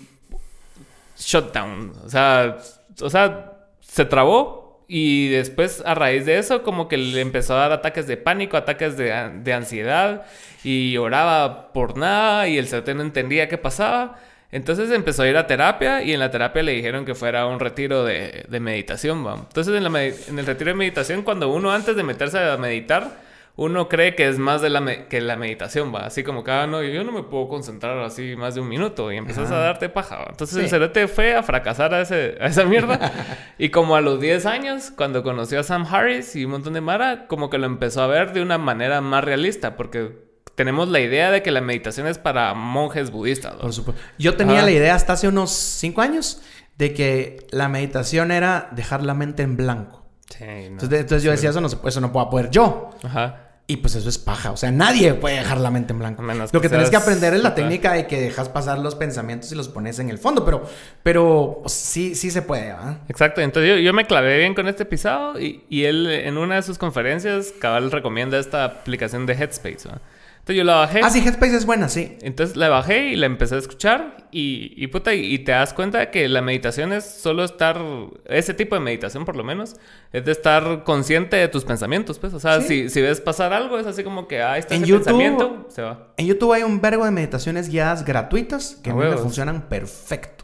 shutdown. 1.18 1.91
O 2.05 2.09
sea, 2.09 2.57
o 3.01 3.09
sea, 3.09 3.68
se 3.82 4.05
trabó 4.05 4.86
y 4.88 5.28
después, 5.28 5.84
a 5.86 5.93
raíz 5.93 6.26
de 6.26 6.38
eso, 6.38 6.64
como 6.64 6.88
que 6.88 6.95
le 6.97 7.20
empezó 7.20 7.55
a 7.55 7.59
dar 7.59 7.72
ataques 7.74 8.07
de 8.07 8.16
pánico, 8.16 8.55
ataques 8.55 8.95
de, 8.95 9.12
de 9.43 9.53
ansiedad 9.53 10.26
y 10.64 10.95
oraba 10.95 11.74
por 11.74 11.97
nada 11.97 12.47
y 12.47 12.57
el 12.57 12.68
cerote 12.68 12.93
no 12.93 13.01
entendía 13.01 13.49
qué 13.49 13.57
pasaba. 13.57 14.20
Entonces 14.52 14.91
empezó 14.91 15.24
a 15.24 15.28
ir 15.28 15.38
a 15.38 15.47
terapia 15.47 16.04
y 16.04 16.12
en 16.14 16.20
la 16.20 16.30
terapia 16.30 16.62
le 16.62 16.74
dijeron 16.74 17.06
que 17.06 17.16
fuera 17.16 17.41
a 17.41 17.47
un 17.47 17.60
retiro 17.60 18.04
de, 18.04 18.45
de 18.49 18.60
meditación. 18.60 19.26
¿va? 19.26 19.36
Entonces 19.36 19.74
en, 19.76 19.84
la 19.84 19.89
med- 19.89 20.28
en 20.30 20.39
el 20.39 20.45
retiro 20.45 20.72
de 20.72 20.76
meditación, 20.76 21.22
cuando 21.24 21.49
uno 21.49 21.72
antes 21.72 21.95
de 21.95 22.04
meterse 22.04 22.38
a 22.38 22.58
meditar, 22.58 23.32
uno 23.58 23.88
cree 23.89 24.16
que 24.16 24.28
es 24.28 24.38
más 24.39 24.62
de 24.62 24.70
la 24.70 25.08
que 25.08 25.22
la 25.22 25.36
meditación, 25.36 25.93
va. 25.93 26.06
Así 26.06 26.24
como 26.24 26.43
cada 26.43 26.68
no, 26.68 26.82
yo 26.84 27.04
no 27.04 27.12
me 27.12 27.24
puedo 27.24 27.47
concentrar 27.49 27.97
así 27.99 28.36
más 28.36 28.56
de 28.56 28.62
un 28.62 28.68
minuto 28.70 29.12
y 29.12 29.18
empezás 29.18 29.47
Ajá. 29.52 29.58
a 29.58 29.64
darte 29.64 29.88
paja. 29.89 30.18
¿va? 30.18 30.26
Entonces 30.32 30.58
Sí. 30.58 30.64
el 30.64 30.70
cerote 30.70 31.08
fue 31.08 31.36
a 31.36 31.43
fracasar 31.43 31.93
a, 31.93 32.02
ese- 32.02 32.38
a 32.41 32.47
esa 32.47 32.66
mierda. 32.66 33.12
y 33.58 33.70
como 33.70 33.95
a 33.95 34.02
los 34.02 34.20
10 34.20 34.45
años, 34.45 34.91
cuando 34.95 35.24
conoció 35.24 35.60
a 35.60 35.64
Sam 35.64 35.86
Harris 35.89 36.36
y 36.36 36.43
un 36.45 36.52
montón 36.52 36.74
de 36.74 36.82
Mara, 36.82 37.28
como 37.28 37.49
que 37.49 37.58
lo 37.58 37.68
empezó 37.68 38.02
a 38.02 38.08
ver 38.08 38.34
de 38.34 38.41
una 38.41 38.58
manera 38.58 38.99
más 39.02 39.24
realista, 39.24 39.76
porque 39.78 40.10
tenemos 40.56 40.89
la 40.89 40.99
idea 40.99 41.32
de 41.32 41.41
que 41.41 41.52
la 41.52 41.62
meditación 41.62 42.08
es 42.08 42.18
para 42.18 42.54
monjes 42.54 43.12
budistas. 43.12 43.54
¿va? 43.56 43.60
Por 43.62 43.74
supuesto. 43.74 44.02
Yo 44.18 44.36
tenía 44.36 44.62
la 44.62 44.72
idea 44.72 44.95
hasta 44.95 45.14
hace 45.14 45.28
unos 45.28 45.52
5 45.52 46.02
años 46.02 46.41
de 46.78 46.93
que 46.93 47.47
la 47.52 47.68
meditación 47.68 48.32
era 48.32 48.70
dejar 48.72 49.04
la 49.04 49.14
mente 49.14 49.43
en 49.43 49.58
blanco. 49.58 50.06
Sí, 50.30 50.45
no. 50.45 50.49
Entonces, 50.49 50.99
entonces 50.99 51.24
yo 51.24 51.32
decía, 51.32 51.49
eso 51.49 51.62
no, 51.62 51.70
se 51.70 51.78
eso 51.86 52.02
no 52.02 52.12
puedo 52.12 52.30
poder 52.30 52.49
yo. 52.49 52.89
Ajá. 53.04 53.47
Y 53.68 53.78
pues 53.78 53.95
eso 53.95 54.10
es 54.10 54.18
paja. 54.18 54.52
O 54.52 54.58
sea, 54.58 54.72
nadie 54.72 55.14
puede 55.14 55.38
dejar 55.38 55.58
la 55.60 55.72
mente 55.72 55.93
en 55.93 55.99
blanco. 55.99 56.22
Menos 56.22 56.52
Lo 56.52 56.60
que 56.60 56.68
que 56.68 56.76
tenés 56.76 56.89
que 56.89 56.97
aprender 56.97 57.34
es 57.34 57.41
la 57.41 57.56
técnica 57.56 57.93
de 57.93 58.06
que 58.06 58.20
dejas 58.20 58.49
pasar 58.49 58.80
los 58.80 58.95
pensamientos 58.95 59.52
y 59.52 59.56
los 59.56 59.70
pones 59.70 59.99
en 59.99 60.10
el 60.10 60.18
fondo. 60.18 60.43
Pero, 60.43 60.68
pero 61.04 61.60
pues, 61.62 61.72
sí, 61.74 62.16
sí 62.16 62.32
se 62.32 62.41
puede, 62.41 62.66
¿verdad? 62.66 62.97
Exacto, 63.08 63.39
entonces 63.39 63.70
yo, 63.70 63.78
yo 63.78 63.93
me 63.93 64.06
clavé 64.06 64.39
bien 64.39 64.56
con 64.56 64.68
este 64.68 64.84
pisado 64.84 65.39
y, 65.39 65.64
y 65.70 65.86
él 65.86 66.08
en 66.08 66.38
una 66.38 66.56
de 66.56 66.64
sus 66.64 66.78
conferencias, 66.78 67.54
cabal 67.62 67.91
recomienda 67.91 68.38
esta 68.39 68.66
aplicación 68.66 69.26
de 69.26 69.34
Headspace. 69.36 69.88
¿va? 69.88 70.02
Entonces 70.41 70.55
yo 70.57 70.63
la 70.63 70.75
bajé. 70.75 71.01
Ah, 71.03 71.09
sí, 71.11 71.19
Headspace 71.19 71.55
es 71.55 71.65
buena, 71.67 71.87
sí. 71.87 72.17
Entonces 72.21 72.57
la 72.57 72.67
bajé 72.67 73.09
y 73.09 73.15
la 73.15 73.27
empecé 73.27 73.55
a 73.55 73.57
escuchar 73.59 74.17
y, 74.31 74.73
y 74.75 74.87
puta, 74.87 75.13
y, 75.13 75.33
y 75.33 75.39
te 75.39 75.51
das 75.51 75.71
cuenta 75.73 76.09
que 76.09 76.27
la 76.27 76.41
meditación 76.41 76.91
es 76.93 77.05
solo 77.05 77.43
estar, 77.43 77.79
ese 78.25 78.55
tipo 78.55 78.73
de 78.75 78.81
meditación 78.81 79.23
por 79.23 79.35
lo 79.35 79.43
menos, 79.43 79.75
es 80.11 80.25
de 80.25 80.31
estar 80.31 80.83
consciente 80.83 81.37
de 81.37 81.47
tus 81.47 81.63
pensamientos, 81.63 82.17
pues. 82.17 82.33
O 82.33 82.39
sea, 82.39 82.59
Sí. 82.61 82.67
si, 82.85 82.89
si 82.89 83.01
ves 83.01 83.21
pasar 83.21 83.53
algo, 83.53 83.77
es 83.77 83.85
así 83.85 84.03
como 84.03 84.27
que, 84.27 84.41
ah, 84.41 84.57
está 84.57 84.73
En 84.73 84.81
ese 84.83 84.91
YouTube- 84.93 85.03
pensamiento, 85.05 85.65
se 85.69 85.83
va. 85.83 86.07
En 86.17 86.25
YouTube 86.25 86.53
hay 86.53 86.63
un 86.63 86.81
vergo 86.81 87.05
de 87.05 87.11
meditaciones 87.11 87.69
guiadas 87.69 88.03
gratuitas 88.03 88.77
que 88.83 88.89
A 88.89 88.93
mí 88.95 88.99
me 89.05 89.17
funcionan 89.17 89.69
perfecto. 89.69 90.40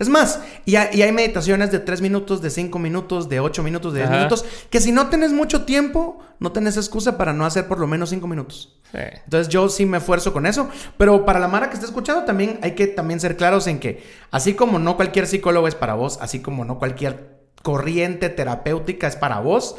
Es 0.00 0.08
más, 0.08 0.40
y 0.64 0.74
hay, 0.74 0.88
y 0.98 1.02
hay 1.02 1.12
meditaciones 1.12 1.70
de 1.70 1.78
3 1.78 2.00
minutos, 2.00 2.42
de 2.42 2.50
5 2.50 2.76
minutos, 2.80 3.28
de 3.28 3.38
8 3.38 3.62
minutos, 3.62 3.92
de 3.92 4.00
10 4.00 4.08
Ajá. 4.10 4.16
minutos, 4.18 4.44
que 4.70 4.80
si 4.80 4.90
no 4.90 5.08
tenés 5.08 5.30
mucho 5.32 5.64
tiempo, 5.64 6.18
no 6.40 6.50
tenés 6.50 6.76
excusa 6.76 7.16
para 7.16 7.32
no 7.32 7.44
hacer 7.46 7.68
por 7.68 7.78
lo 7.78 7.86
menos 7.86 8.10
5 8.10 8.26
minutos. 8.26 8.80
Sí. 8.90 8.98
Entonces 9.24 9.48
yo 9.48 9.68
sí 9.68 9.86
me 9.86 9.98
esfuerzo 9.98 10.32
con 10.32 10.46
eso, 10.46 10.68
pero 10.98 11.24
para 11.24 11.38
la 11.38 11.46
Mara 11.46 11.68
que 11.68 11.74
está 11.74 11.86
escuchando 11.86 12.24
también 12.24 12.58
hay 12.62 12.72
que 12.74 12.88
también 12.88 13.20
ser 13.20 13.36
claros 13.36 13.66
en 13.68 13.78
que 13.78 14.02
así 14.32 14.54
como 14.54 14.78
no 14.80 14.96
cualquier 14.96 15.26
psicólogo 15.28 15.68
es 15.68 15.76
para 15.76 15.94
vos, 15.94 16.18
así 16.20 16.40
como 16.40 16.64
no 16.64 16.78
cualquier 16.80 17.38
corriente 17.62 18.30
terapéutica 18.30 19.06
es 19.06 19.16
para 19.16 19.38
vos, 19.40 19.76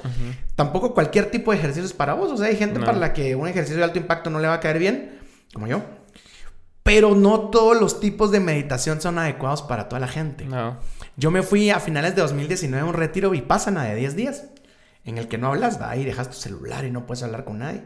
tampoco 0.56 0.94
cualquier 0.94 1.32
tipo 1.32 1.52
de 1.52 1.58
ejercicio 1.58 1.84
es 1.86 1.94
para 1.94 2.14
vos. 2.14 2.32
O 2.32 2.38
sea, 2.38 2.46
hay 2.48 2.56
gente 2.56 2.78
No. 2.80 2.86
para 2.86 3.00
la 3.00 3.12
que 3.12 3.36
un 3.36 3.48
ejercicio 3.48 3.78
de 3.80 3.84
alto 3.84 3.98
impacto 3.98 4.30
no 4.30 4.40
le 4.40 4.48
va 4.48 4.54
a 4.54 4.60
caer 4.60 4.78
bien, 4.78 5.20
como 5.52 5.66
yo. 5.66 5.82
Pero 6.84 7.16
no 7.16 7.50
todos 7.50 7.80
los 7.80 8.00
tipos 8.00 8.32
de 8.32 8.40
meditación 8.40 9.02
son 9.02 9.20
adecuados 9.20 9.62
para 9.62 9.88
toda 9.88 10.00
la 10.00 10.08
gente. 10.08 10.46
No. 10.46 10.78
Yo 11.16 11.30
me 11.30 11.44
fui 11.44 11.70
a 11.70 11.80
finales 11.80 12.16
de 12.16 12.22
2019 12.22 12.82
a 12.82 12.90
un 12.90 12.96
retiro 12.96 13.30
vipassana 13.30 13.84
de 13.84 13.96
10 13.96 14.16
días, 14.16 14.46
en 15.06 15.18
el 15.18 15.28
que 15.28 15.38
no 15.38 15.48
hablas, 15.48 15.80
va 15.82 15.96
y 15.96 16.04
dejas 16.04 16.30
tu 16.30 16.36
celular 16.36 16.86
y 16.86 16.92
no 16.92 17.06
puedes 17.06 17.24
hablar 17.24 17.46
con 17.46 17.60
nadie. 17.60 17.84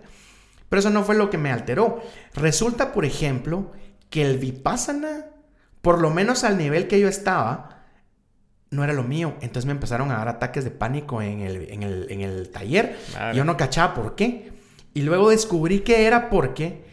Pero 0.69 0.79
eso 0.79 0.89
no 0.89 1.03
fue 1.03 1.15
lo 1.15 1.29
que 1.29 1.37
me 1.37 1.51
alteró. 1.51 2.01
Resulta, 2.33 2.93
por 2.93 3.05
ejemplo, 3.05 3.71
que 4.09 4.21
el 4.21 4.37
vipassana, 4.37 5.25
por 5.81 5.99
lo 5.99 6.09
menos 6.09 6.43
al 6.43 6.57
nivel 6.57 6.87
que 6.87 6.99
yo 6.99 7.07
estaba, 7.07 7.83
no 8.71 8.83
era 8.83 8.93
lo 8.93 9.03
mío. 9.03 9.35
Entonces 9.41 9.65
me 9.65 9.73
empezaron 9.73 10.11
a 10.11 10.17
dar 10.17 10.27
ataques 10.27 10.63
de 10.63 10.71
pánico 10.71 11.21
en 11.21 11.41
el, 11.41 11.71
en 11.71 11.83
el, 11.83 12.07
en 12.09 12.21
el 12.21 12.49
taller. 12.49 12.97
Madre. 13.13 13.37
Yo 13.37 13.43
no 13.43 13.57
cachaba 13.57 13.93
por 13.93 14.15
qué. 14.15 14.51
Y 14.93 15.01
luego 15.01 15.29
descubrí 15.29 15.81
que 15.81 16.05
era 16.05 16.29
porque 16.29 16.85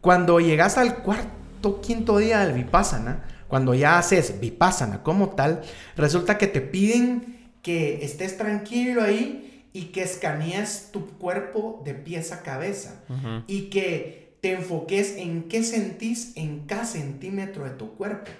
cuando 0.00 0.40
llegas 0.40 0.78
al 0.78 1.02
cuarto, 1.02 1.41
quinto 1.80 2.18
día 2.18 2.44
del 2.44 2.54
vipassana, 2.54 3.24
cuando 3.48 3.74
ya 3.74 3.98
haces 3.98 4.40
vipassana 4.40 5.02
como 5.02 5.30
tal, 5.30 5.62
resulta 5.96 6.38
que 6.38 6.46
te 6.46 6.60
piden 6.60 7.50
que 7.62 8.04
estés 8.04 8.36
tranquilo 8.36 9.02
ahí 9.02 9.68
y 9.72 9.86
que 9.86 10.02
escanees 10.02 10.88
tu 10.92 11.06
cuerpo 11.18 11.82
de 11.84 11.94
pies 11.94 12.32
a 12.32 12.42
cabeza 12.42 13.02
y 13.46 13.70
que 13.70 14.36
te 14.40 14.52
enfoques 14.52 15.16
en 15.16 15.44
qué 15.44 15.62
sentís 15.62 16.32
en 16.36 16.66
cada 16.66 16.84
centímetro 16.84 17.64
de 17.64 17.70
tu 17.70 17.94
cuerpo. 17.94 18.30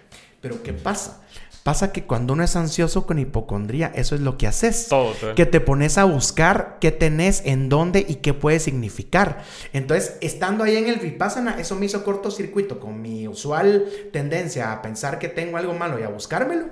Pero 0.40 0.62
¿qué 0.62 0.72
pasa? 0.72 1.22
Pasa 1.62 1.92
que 1.92 2.04
cuando 2.04 2.32
uno 2.32 2.42
es 2.42 2.56
ansioso 2.56 3.06
con 3.06 3.18
hipocondría, 3.20 3.92
eso 3.94 4.14
es 4.16 4.20
lo 4.20 4.36
que 4.36 4.48
haces. 4.48 4.88
Todo, 4.88 5.12
todo. 5.12 5.34
Que 5.36 5.46
te 5.46 5.60
pones 5.60 5.96
a 5.96 6.04
buscar 6.04 6.78
qué 6.80 6.90
tenés, 6.90 7.42
en 7.44 7.68
dónde 7.68 8.04
y 8.06 8.16
qué 8.16 8.34
puede 8.34 8.58
significar. 8.58 9.44
Entonces, 9.72 10.16
estando 10.20 10.64
ahí 10.64 10.76
en 10.76 10.88
el 10.88 10.96
Vipassana, 10.98 11.60
eso 11.60 11.76
me 11.76 11.86
hizo 11.86 12.02
cortocircuito 12.02 12.80
con 12.80 13.00
mi 13.00 13.28
usual 13.28 13.86
tendencia 14.12 14.72
a 14.72 14.82
pensar 14.82 15.18
que 15.20 15.28
tengo 15.28 15.56
algo 15.56 15.74
malo 15.74 16.00
y 16.00 16.02
a 16.02 16.08
buscármelo. 16.08 16.66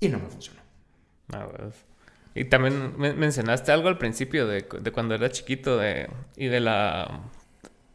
Y 0.00 0.08
no 0.08 0.18
me 0.18 0.28
funcionó. 0.28 0.60
Ah, 1.32 1.46
pues. 1.50 1.74
Y 2.34 2.44
también 2.44 2.94
men- 2.98 3.18
mencionaste 3.18 3.72
algo 3.72 3.88
al 3.88 3.98
principio 3.98 4.46
de, 4.46 4.66
de 4.80 4.92
cuando 4.92 5.14
era 5.14 5.30
chiquito 5.30 5.78
de, 5.78 6.08
y 6.36 6.46
de 6.48 6.60
la 6.60 7.22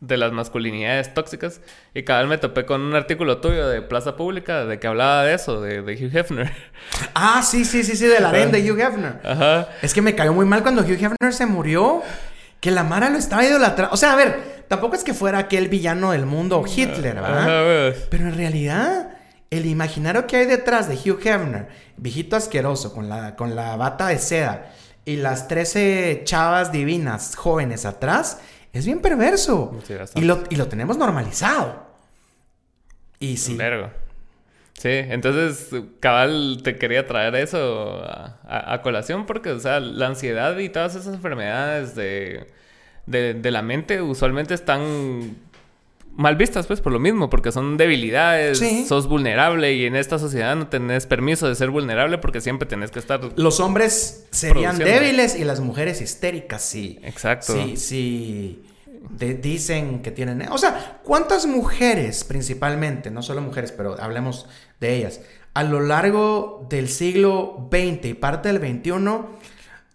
de 0.04 0.18
las 0.18 0.34
masculinidades 0.34 1.14
tóxicas. 1.14 1.62
Y 1.93 2.04
cada 2.04 2.22
vez 2.22 2.30
me 2.30 2.38
topé 2.38 2.66
con 2.66 2.82
un 2.82 2.93
artículo 2.93 3.39
tuyo 3.39 3.68
de 3.70 3.82
Plaza 3.82 4.18
Pública 4.18 4.66
de 4.66 4.78
que 4.78 4.88
hablaba 4.88 5.24
de 5.24 5.34
eso, 5.34 5.62
de, 5.62 5.82
de 5.82 5.93
Hugh 5.93 6.16
Hefner. 6.16 6.51
Ah, 7.16 7.41
sí, 7.43 7.64
sí, 7.64 7.84
sí, 7.84 7.95
sí, 7.95 8.08
del 8.08 8.26
harén 8.26 8.51
de 8.51 8.60
Hugh 8.70 8.80
Hefner. 8.80 9.22
Ajá. 9.24 9.70
Es 9.82 9.93
que 9.93 10.01
me 10.01 10.16
cayó 10.16 10.34
muy 10.34 10.45
mal 10.45 10.62
cuando 10.62 10.82
Hugh 10.82 10.99
Hefner 11.01 11.34
se 11.34 11.45
murió. 11.45 12.01
Que 12.60 12.72
la 12.72 12.84
Mara 12.84 13.10
lo 13.10 13.18
estaba 13.18 13.43
idolatrando. 13.43 13.93
O 13.93 13.97
sea, 13.97 14.14
a 14.14 14.16
ver, 14.16 14.64
tampoco 14.68 14.95
es 14.95 15.04
que 15.04 15.14
fuera 15.14 15.38
aquel 15.38 15.68
villano 15.68 16.12
del 16.12 16.26
mundo 16.26 16.64
Hitler, 16.66 17.16
¿verdad? 17.16 17.89
Ajá. 17.89 17.97
Pero 18.10 18.28
en 18.28 18.36
realidad, 18.36 19.10
el 19.49 19.66
imaginario 19.66 20.28
que 20.28 20.38
hay 20.38 20.45
detrás 20.45 20.88
de 20.88 20.95
Hugh 20.95 21.20
Hefner, 21.26 21.68
viejito 21.97 22.36
asqueroso, 22.36 22.93
con 22.93 23.10
la, 23.10 23.36
con 23.36 23.56
la 23.56 23.76
bata 23.76 24.08
de 24.08 24.18
seda 24.18 24.72
y 25.06 25.18
las 25.18 25.47
13 25.47 26.22
chavas 26.24 26.72
divinas 26.72 27.36
jóvenes 27.36 27.86
atrás, 27.86 28.39
es 28.74 28.86
bien 28.86 29.00
perverso. 29.02 29.80
Sí, 29.88 29.94
y, 30.16 30.22
lo, 30.26 30.44
y 30.50 30.56
lo 30.58 30.68
tenemos 30.68 30.98
normalizado. 30.98 31.88
Y 33.20 33.38
sí. 33.38 33.56
Vergo. 33.56 33.90
Sí, 34.74 34.90
entonces, 34.90 35.70
cabal, 36.00 36.62
te 36.64 36.76
quería 36.78 37.08
traer 37.08 37.36
eso 37.36 38.04
a, 38.04 38.40
a- 38.44 38.74
a 38.74 38.82
colación 38.82 39.26
porque, 39.26 39.52
o 39.52 39.60
sea, 39.60 39.80
la 39.80 40.08
ansiedad 40.08 40.58
y 40.58 40.68
todas 40.70 40.96
esas 40.96 41.14
enfermedades 41.14 41.96
de, 41.96 42.52
de, 43.06 43.36
de 43.36 43.52
la 43.52 43.62
mente 43.62 44.02
usualmente 44.02 44.54
están 44.56 45.38
mal 46.16 46.36
vistas, 46.36 46.68
pues, 46.68 46.80
por 46.82 46.91
lo 46.93 46.99
mismo, 46.99 47.30
porque 47.30 47.51
son 47.51 47.76
debilidades, 47.78 48.59
Sí. 48.59 48.86
sos 48.88 49.07
vulnerable 49.07 49.74
y 49.74 49.86
en 49.86 49.95
esta 49.95 50.20
sociedad 50.20 50.55
no 50.55 50.68
tenés 50.68 51.07
permiso 51.07 51.47
de 51.47 51.55
ser 51.55 51.70
vulnerable 51.72 52.18
porque 52.20 52.39
siempre 52.41 52.68
tenés 52.68 52.91
que 52.91 52.99
estar... 52.99 53.20
Los 53.36 53.59
hombres 53.59 54.26
serían 54.32 54.78
débiles 54.78 55.36
y 55.36 55.43
las 55.43 55.59
mujeres 55.59 56.01
histéricas, 56.01 56.61
sí. 56.61 56.99
Exacto. 57.03 57.53
Sí, 57.53 57.78
sí. 57.78 58.64
de- 59.09 59.34
dicen 59.34 60.01
que 60.01 60.11
tienen... 60.11 60.47
O 60.51 60.57
sea, 60.57 60.99
¿cuántas 61.03 61.45
mujeres 61.45 62.24
principalmente, 62.24 63.11
no 63.11 63.22
solo 63.22 63.41
mujeres, 63.41 63.72
pero 63.72 63.99
hablemos 64.01 64.47
de 64.80 64.95
ellas, 64.95 65.20
a 65.55 65.64
lo 65.64 65.82
largo 65.82 66.66
del 66.70 66.88
siglo 66.89 67.68
XX 67.72 68.05
y 68.05 68.14
parte 68.14 68.51
del 68.51 68.59
XXI 68.59 68.91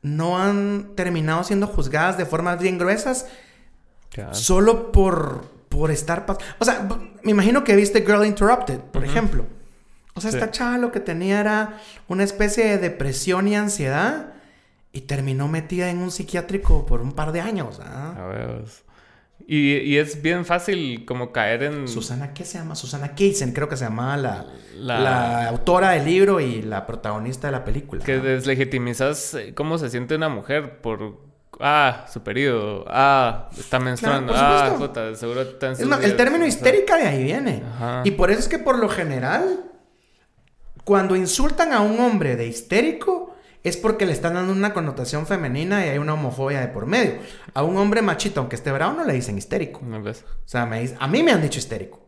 no 0.02 0.38
han 0.38 0.92
terminado 0.94 1.42
siendo 1.44 1.66
juzgadas 1.66 2.18
de 2.18 2.26
formas 2.26 2.60
bien 2.60 2.76
gruesas 2.78 3.26
solo 4.32 4.92
por, 4.92 5.44
por 5.79 5.91
estar... 5.91 6.26
pas- 6.26 6.39
O 6.59 6.64
sea, 6.64 6.89
me 7.22 7.31
imagino 7.31 7.62
que 7.64 7.76
viste 7.76 8.01
Girl 8.01 8.24
Interrupted, 8.26 8.79
por 8.81 9.05
ejemplo. 9.05 9.47
O 10.14 10.20
sea, 10.20 10.31
Sí. 10.33 10.37
esta 10.37 10.51
chava 10.51 10.79
lo 10.79 10.91
que 10.91 10.99
tenía 11.01 11.39
era 11.41 11.79
una 12.09 12.24
especie 12.24 12.64
de 12.64 12.79
depresión 12.79 13.47
y 13.47 13.55
ansiedad 13.55 14.33
y 14.93 15.03
terminó 15.03 15.47
metida 15.47 15.91
en 15.91 15.99
un 15.99 16.11
psiquiátrico 16.11 16.85
por 16.87 17.01
un 17.01 17.12
par 17.12 17.31
de 17.33 17.41
años. 17.41 17.81
¿ah? 17.85 18.16
A 18.18 18.26
ver. 18.26 18.64
Y, 19.47 19.76
y 19.76 19.97
es 19.99 20.20
bien 20.20 20.45
fácil 20.45 21.05
como 21.07 21.31
caer 21.31 21.62
en... 21.62 21.87
Susana, 21.89 22.35
¿qué 22.35 22.45
se 22.45 22.59
llama? 22.59 22.74
Susana 22.74 23.14
Keisen, 23.14 23.53
creo 23.53 23.68
que 23.68 23.76
se 23.76 23.85
llamaba 23.85 24.16
la, 24.16 24.47
La- 24.76 24.99
la 25.01 25.49
autora 25.49 25.91
del 25.93 26.05
libro 26.05 26.41
y 26.41 26.61
la 26.62 26.85
protagonista 26.87 27.47
de 27.47 27.53
la 27.53 27.64
película. 27.64 28.05
Que 28.05 28.18
deslegitimizas 28.18 29.35
eh, 29.35 29.55
cómo 29.55 29.79
se 29.79 29.89
siente 29.91 30.16
una 30.16 30.29
mujer 30.29 30.81
por... 30.81 31.28
Ah, 31.61 32.06
su 32.12 32.22
periodo. 32.22 32.84
Ah, 32.88 33.48
está 33.59 33.78
menstruando. 33.78 34.32
por 34.32 34.42
ah, 34.42 34.74
puta, 34.78 35.14
seguro 35.14 35.42
está 35.42 35.68
en 35.68 35.72
Es 35.72 35.86
más, 35.86 36.02
el 36.04 36.16
término 36.16 36.46
histérica 36.46 36.96
de 36.96 37.06
ahí 37.06 37.24
viene. 37.24 37.62
Ajá. 37.74 38.02
Y 38.04 38.12
por 38.12 38.30
eso 38.30 38.40
es 38.40 38.48
que 38.48 38.59
por 38.59 38.78
lo 38.78 38.88
general, 38.88 39.64
cuando 40.84 41.16
insultan 41.16 41.72
a 41.72 41.80
un 41.80 41.98
hombre 42.00 42.36
de 42.36 42.46
histérico, 42.46 43.34
es 43.64 43.76
porque 43.76 44.06
le 44.06 44.12
están 44.12 44.34
dando 44.34 44.52
una 44.52 44.72
connotación 44.72 45.26
femenina 45.26 45.84
y 45.84 45.90
hay 45.90 45.98
una 45.98 46.14
homofobia 46.14 46.61
de 46.61 46.68
por 46.68 46.86
medio. 46.86 47.14
A 47.54 47.62
un 47.62 47.76
hombre 47.76 48.02
machito, 48.02 48.40
aunque 48.40 48.56
esté 48.56 48.70
bravo, 48.70 48.96
no 48.96 49.04
le 49.04 49.12
dicen 49.14 49.36
histérico. 49.36 49.80
¿no 49.84 50.02
ves? 50.02 50.24
O 50.28 50.48
sea, 50.48 50.66
me 50.66 50.88
a 50.98 51.09
mí 51.09 51.22
me 51.22 51.32
han 51.32 51.42
dicho 51.42 51.59
histérico. 51.59 52.00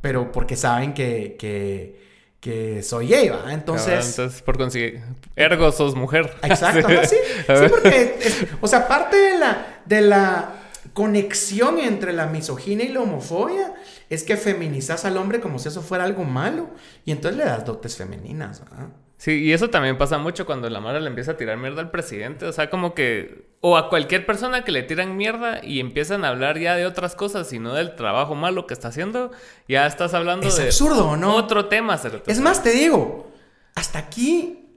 Pero 0.00 0.32
porque 0.32 0.56
saben 0.56 0.92
que, 0.92 1.36
que, 1.38 2.13
que 2.44 2.82
soy 2.82 3.08
gay, 3.08 3.30
¿va? 3.30 3.38
Cabal, 3.38 3.54
Entonces... 3.54 4.10
Entonces, 4.10 4.42
por 4.42 4.58
conseguir... 4.58 5.00
Ergo, 5.34 5.72
sos 5.72 5.94
mujer. 5.94 6.30
Exacto, 6.42 6.86
¿no? 6.86 7.02
sí. 7.06 7.16
Sí, 7.46 7.64
porque, 7.70 8.18
es- 8.20 8.46
o 8.60 8.68
sea, 8.68 8.86
parte 8.86 9.16
de 9.16 9.38
la, 9.38 9.80
de 9.86 10.02
la 10.02 10.52
conexión 10.92 11.78
entre 11.78 12.12
la 12.12 12.26
misoginia 12.26 12.84
y 12.84 12.90
la 12.92 13.00
homofobia 13.00 13.72
es 14.10 14.24
que 14.24 14.36
feminizas 14.36 15.06
al 15.06 15.16
hombre 15.16 15.40
como 15.40 15.58
si 15.58 15.68
eso 15.68 15.80
fuera 15.80 16.04
algo 16.04 16.24
malo 16.24 16.68
y 17.06 17.12
entonces 17.12 17.38
le 17.38 17.46
das 17.46 17.64
dotes 17.64 17.96
femeninas, 17.96 18.60
¿verdad? 18.60 18.88
Sí, 19.24 19.42
y 19.42 19.54
eso 19.54 19.70
también 19.70 19.96
pasa 19.96 20.18
mucho 20.18 20.44
cuando 20.44 20.68
la 20.68 20.80
Mara 20.80 21.00
le 21.00 21.08
empieza 21.08 21.30
a 21.30 21.36
tirar 21.38 21.56
mierda 21.56 21.80
al 21.80 21.90
presidente. 21.90 22.44
O 22.44 22.52
sea, 22.52 22.68
como 22.68 22.92
que... 22.92 23.46
O 23.62 23.78
a 23.78 23.88
cualquier 23.88 24.26
persona 24.26 24.64
que 24.64 24.70
le 24.70 24.82
tiran 24.82 25.16
mierda 25.16 25.64
y 25.64 25.80
empiezan 25.80 26.26
a 26.26 26.28
hablar 26.28 26.58
ya 26.58 26.76
de 26.76 26.84
otras 26.84 27.14
cosas 27.14 27.50
y 27.54 27.58
no 27.58 27.72
del 27.72 27.96
trabajo 27.96 28.34
malo 28.34 28.66
que 28.66 28.74
está 28.74 28.88
haciendo. 28.88 29.30
Ya 29.66 29.86
estás 29.86 30.12
hablando 30.12 30.46
Es 30.46 30.58
de... 30.58 30.64
absurdo, 30.64 31.08
¿o 31.08 31.16
no? 31.16 31.36
Otro 31.36 31.68
tema, 31.68 31.96
cerote. 31.96 32.30
Es 32.30 32.38
más, 32.40 32.62
te 32.62 32.72
digo, 32.72 33.32
hasta 33.74 33.98
aquí 33.98 34.68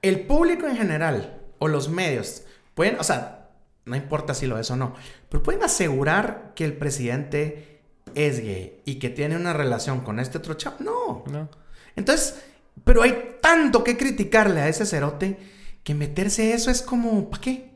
el 0.00 0.20
público 0.20 0.68
en 0.68 0.76
general 0.76 1.40
o 1.58 1.66
los 1.66 1.88
medios 1.88 2.44
pueden, 2.74 3.00
o 3.00 3.02
sea, 3.02 3.48
no 3.84 3.96
importa 3.96 4.32
si 4.32 4.46
lo 4.46 4.60
es 4.60 4.70
o 4.70 4.76
no, 4.76 4.94
pero 5.28 5.42
pueden 5.42 5.64
asegurar 5.64 6.52
que 6.54 6.64
el 6.64 6.74
presidente 6.74 7.80
es 8.14 8.38
gay 8.38 8.80
y 8.84 9.00
que 9.00 9.10
tiene 9.10 9.34
una 9.34 9.54
relación 9.54 10.02
con 10.02 10.20
este 10.20 10.38
otro 10.38 10.54
chavo. 10.54 10.76
No. 10.78 11.24
¿No? 11.26 11.48
Entonces, 11.96 12.44
pero 12.84 13.02
hay 13.02 13.36
tanto 13.40 13.84
que 13.84 13.96
criticarle 13.96 14.60
a 14.60 14.68
ese 14.68 14.86
cerote 14.86 15.38
que 15.82 15.94
meterse 15.94 16.52
eso 16.52 16.70
es 16.70 16.82
como, 16.82 17.30
¿para 17.30 17.42
qué? 17.42 17.70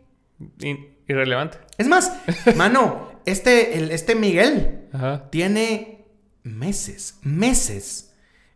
Irrelevante. 1.08 1.58
Es 1.78 1.88
más, 1.88 2.12
mano, 2.56 3.20
este, 3.24 3.78
el, 3.78 3.90
este 3.90 4.14
Miguel 4.14 4.88
Ajá. 4.92 5.30
tiene 5.30 6.04
meses, 6.42 7.18
meses 7.22 8.12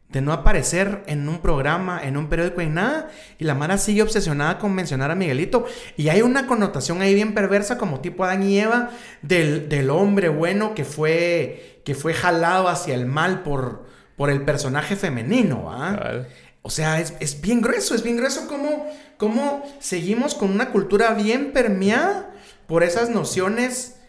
de 0.09 0.21
no 0.21 0.33
aparecer 0.33 1.03
en 1.07 1.29
un 1.29 1.41
programa, 1.41 2.01
en 2.03 2.17
un 2.17 2.29
periódico 2.29 2.61
y 2.61 2.67
nada. 2.67 3.11
Y 3.39 3.45
la 3.45 3.55
Mara 3.55 3.77
sigue 3.77 4.03
obsesionada 4.03 4.59
con 4.59 4.75
mencionar 4.75 5.11
a 5.11 5.15
Miguelito. 5.15 5.67
Y 5.97 6.09
hay 6.09 6.23
una 6.23 6.47
connotación 6.47 7.01
ahí 7.03 7.15
bien 7.15 7.35
perversa, 7.35 7.77
como 7.77 8.01
tipo 8.01 8.25
Adán 8.25 8.43
y 8.45 8.59
Eva, 8.59 8.91
del, 9.23 9.69
del 9.69 9.91
hombre 9.91 10.29
bueno 10.29 10.75
que 10.75 10.85
fue, 10.85 11.83
que 11.85 11.95
fue 11.95 12.15
jalado 12.15 12.69
hacia 12.69 12.95
el 12.95 13.07
mal 13.07 13.43
por, 13.43 13.87
por 14.17 14.31
el 14.31 14.43
personaje 14.43 14.97
femenino, 14.97 15.69
¿ah? 15.73 16.23
O 16.63 16.71
sea, 16.71 17.01
es, 17.01 17.15
es 17.21 17.41
bien 17.41 17.61
grueso, 17.61 17.95
es 17.95 18.03
bien 18.03 18.17
grueso 18.17 18.49
cómo, 18.49 18.87
cómo 19.19 19.63
seguimos 19.79 20.35
con 20.35 20.51
una 20.51 20.71
cultura 20.71 21.15
bien 21.15 21.53
permeada 21.53 22.31
por 22.67 22.83
esas 22.83 23.09
nociones, 23.11 24.01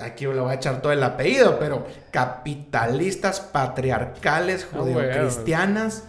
aquí 0.00 0.24
le 0.24 0.40
voy 0.40 0.52
a 0.52 0.54
echar 0.54 0.80
todo 0.80 0.92
el 0.92 1.02
apellido, 1.02 1.58
pero 1.58 1.86
capitalistas, 2.10 3.40
patriarcales, 3.40 4.66
judeocristianas, 4.72 6.04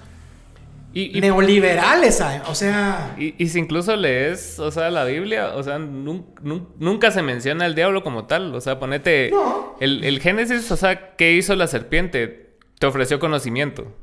Y, 0.94 1.18
y, 1.18 1.22
neoliberales, 1.22 2.22
o 2.48 2.54
sea... 2.56 3.16
y- 3.18 3.34
y 3.38 3.48
si 3.48 3.60
incluso 3.60 3.96
lees, 3.96 4.60
o 4.60 4.72
sea, 4.72 4.90
la 4.92 5.06
Biblia, 5.06 5.56
o 5.56 5.64
sea, 5.64 5.78
nun- 5.80 6.26
nun- 6.42 6.68
nunca 6.80 7.12
se 7.12 7.22
menciona 7.22 7.66
el 7.66 7.76
diablo 7.76 8.04
como 8.04 8.26
tal. 8.26 8.54
O 8.54 8.60
sea, 8.60 8.78
ponete... 8.78 9.30
No. 9.32 9.78
El, 9.80 10.04
el 10.04 10.20
Génesis, 10.20 10.70
o 10.70 10.76
sea, 10.76 11.16
¿qué 11.16 11.32
hizo 11.32 11.56
la 11.56 11.68
serpiente? 11.68 12.51
Te 12.82 12.88
ofreció 12.88 13.20
conocimiento. 13.20 13.96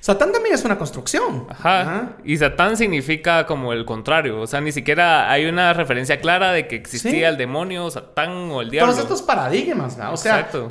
Satán 0.00 0.32
también 0.32 0.54
es 0.54 0.64
una 0.64 0.78
construcción. 0.78 1.46
Ajá. 1.50 1.80
Ajá. 1.82 2.16
Y 2.24 2.38
Satán 2.38 2.78
significa 2.78 3.44
como 3.44 3.74
el 3.74 3.84
contrario. 3.84 4.40
O 4.40 4.46
sea, 4.46 4.62
ni 4.62 4.72
siquiera 4.72 5.30
hay 5.30 5.44
una 5.44 5.74
referencia 5.74 6.18
clara 6.18 6.52
de 6.52 6.66
que 6.66 6.76
existía 6.76 7.10
Sí. 7.10 7.22
el 7.22 7.36
demonio, 7.36 7.90
Satán 7.90 8.30
o 8.50 8.62
el 8.62 8.70
diablo. 8.70 8.90
Todos 8.90 9.04
estos 9.04 9.20
paradigmas, 9.20 9.98
¿verdad? 9.98 10.14
O 10.14 10.16
sea, 10.16 10.40
Exacto. 10.40 10.68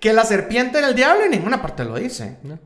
que 0.00 0.12
la 0.12 0.24
serpiente 0.24 0.78
era 0.78 0.88
el 0.88 0.96
diablo 0.96 1.22
en 1.26 1.30
ninguna 1.30 1.62
parte 1.62 1.84
lo 1.84 1.94
dice. 1.94 2.38
¿no? 2.42 2.54
Ni 2.54 2.58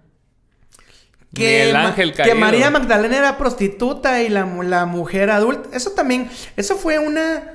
que, 1.41 1.69
el 1.69 1.77
ángel 1.77 2.13
que 2.13 2.17
caído. 2.23 2.37
María 2.37 2.71
Magdalena 2.71 3.19
era 3.19 3.37
prostituta 3.37 4.23
y 4.23 4.31
la 4.31 4.87
mujer 4.87 5.29
adulta. 5.31 5.69
Eso 5.77 5.91
también, 5.91 6.31
eso 6.57 6.77
fue 6.77 6.99
una 6.99 7.51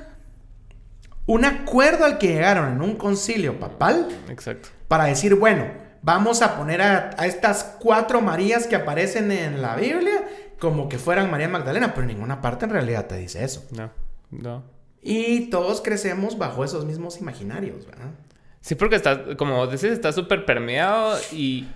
un 1.26 1.44
acuerdo 1.44 2.04
al 2.04 2.18
que 2.18 2.28
llegaron 2.28 2.74
en 2.74 2.80
un 2.82 2.94
concilio 2.94 3.58
papal 3.58 4.06
Exacto. 4.28 4.68
para 4.88 5.04
decir, 5.04 5.34
bueno, 5.34 5.79
vamos 6.02 6.42
a 6.42 6.56
poner 6.56 6.82
a, 6.82 7.10
a 7.16 7.26
estas 7.26 7.76
cuatro 7.80 8.20
Marías 8.20 8.66
que 8.66 8.76
aparecen 8.76 9.30
en 9.32 9.60
la 9.62 9.76
Biblia 9.76 10.24
como 10.58 10.88
que 10.88 10.98
fueran 10.98 11.30
María 11.30 11.48
Magdalena, 11.48 11.94
pero 11.94 12.02
en 12.02 12.08
ninguna 12.16 12.40
parte 12.42 12.66
en 12.66 12.70
realidad 12.72 13.06
te 13.06 13.16
dice 13.16 13.42
eso. 13.44 13.64
No. 13.70 13.90
No. 14.30 14.62
Y 15.02 15.48
todos 15.48 15.80
crecemos 15.80 16.36
bajo 16.36 16.62
esos 16.64 16.84
mismos 16.84 17.18
imaginarios, 17.20 17.86
¿verdad? 17.86 18.10
Sí, 18.60 18.74
porque 18.74 18.96
está, 18.96 19.36
como 19.38 19.66
decís, 19.66 19.84
está 19.84 20.12
súper 20.12 20.44
permeado 20.44 21.18
y, 21.32 21.66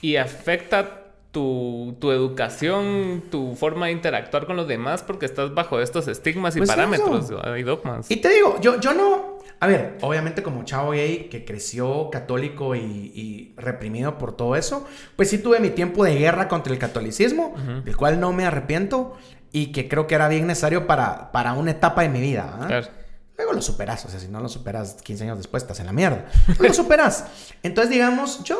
y 0.00 0.16
afecta 0.16 1.00
tu, 1.30 1.94
tu 2.00 2.10
educación, 2.10 3.22
tu 3.30 3.54
forma 3.54 3.86
de 3.86 3.92
interactuar 3.92 4.46
con 4.46 4.56
los 4.56 4.66
demás, 4.66 5.02
porque 5.02 5.26
estás 5.26 5.52
bajo 5.54 5.80
estos 5.80 6.08
estigmas 6.08 6.56
y 6.56 6.58
Pues 6.60 6.70
parámetros 6.70 7.26
eso. 7.26 7.56
y 7.56 7.62
dogmas. 7.62 8.10
Y 8.10 8.16
te 8.16 8.30
digo, 8.30 8.58
yo, 8.60 8.80
yo 8.80 8.94
no. 8.94 9.31
A 9.62 9.66
ver, 9.68 9.96
obviamente, 10.00 10.42
como 10.42 10.64
chavo 10.64 10.90
gay 10.90 11.28
que 11.30 11.44
creció 11.44 12.10
católico 12.10 12.74
y, 12.74 12.80
y 12.80 13.54
reprimido 13.56 14.18
por 14.18 14.36
todo 14.36 14.56
eso, 14.56 14.86
pues 15.14 15.30
sí 15.30 15.38
tuve 15.38 15.60
mi 15.60 15.70
tiempo 15.70 16.04
de 16.04 16.16
guerra 16.16 16.48
contra 16.48 16.72
el 16.72 16.80
catolicismo, 16.80 17.54
Ujú. 17.56 17.82
del 17.84 17.96
cual 17.96 18.18
no 18.18 18.32
me 18.32 18.44
arrepiento 18.44 19.16
y 19.52 19.70
que 19.70 19.88
creo 19.88 20.06
que 20.08 20.16
era 20.16 20.26
bien 20.28 20.46
necesario 20.48 20.86
para, 20.88 21.30
para 21.30 21.52
una 21.52 21.70
etapa 21.70 22.02
de 22.02 22.08
mi 22.08 22.20
vida. 22.20 22.58
¿ah? 22.60 22.66
Claro. 22.66 22.88
Luego 23.36 23.52
lo 23.52 23.62
superas, 23.62 24.04
o 24.04 24.08
sea, 24.08 24.18
si 24.18 24.26
no 24.28 24.40
lo 24.40 24.48
superas 24.48 24.94
15 25.02 25.24
años 25.24 25.38
después, 25.38 25.62
estás 25.62 25.78
en 25.80 25.86
la 25.86 25.92
mierda. 25.92 26.26
Lo 26.58 26.74
superas. 26.74 27.26
Entonces, 27.62 27.90
digamos, 27.92 28.42
yo 28.44 28.58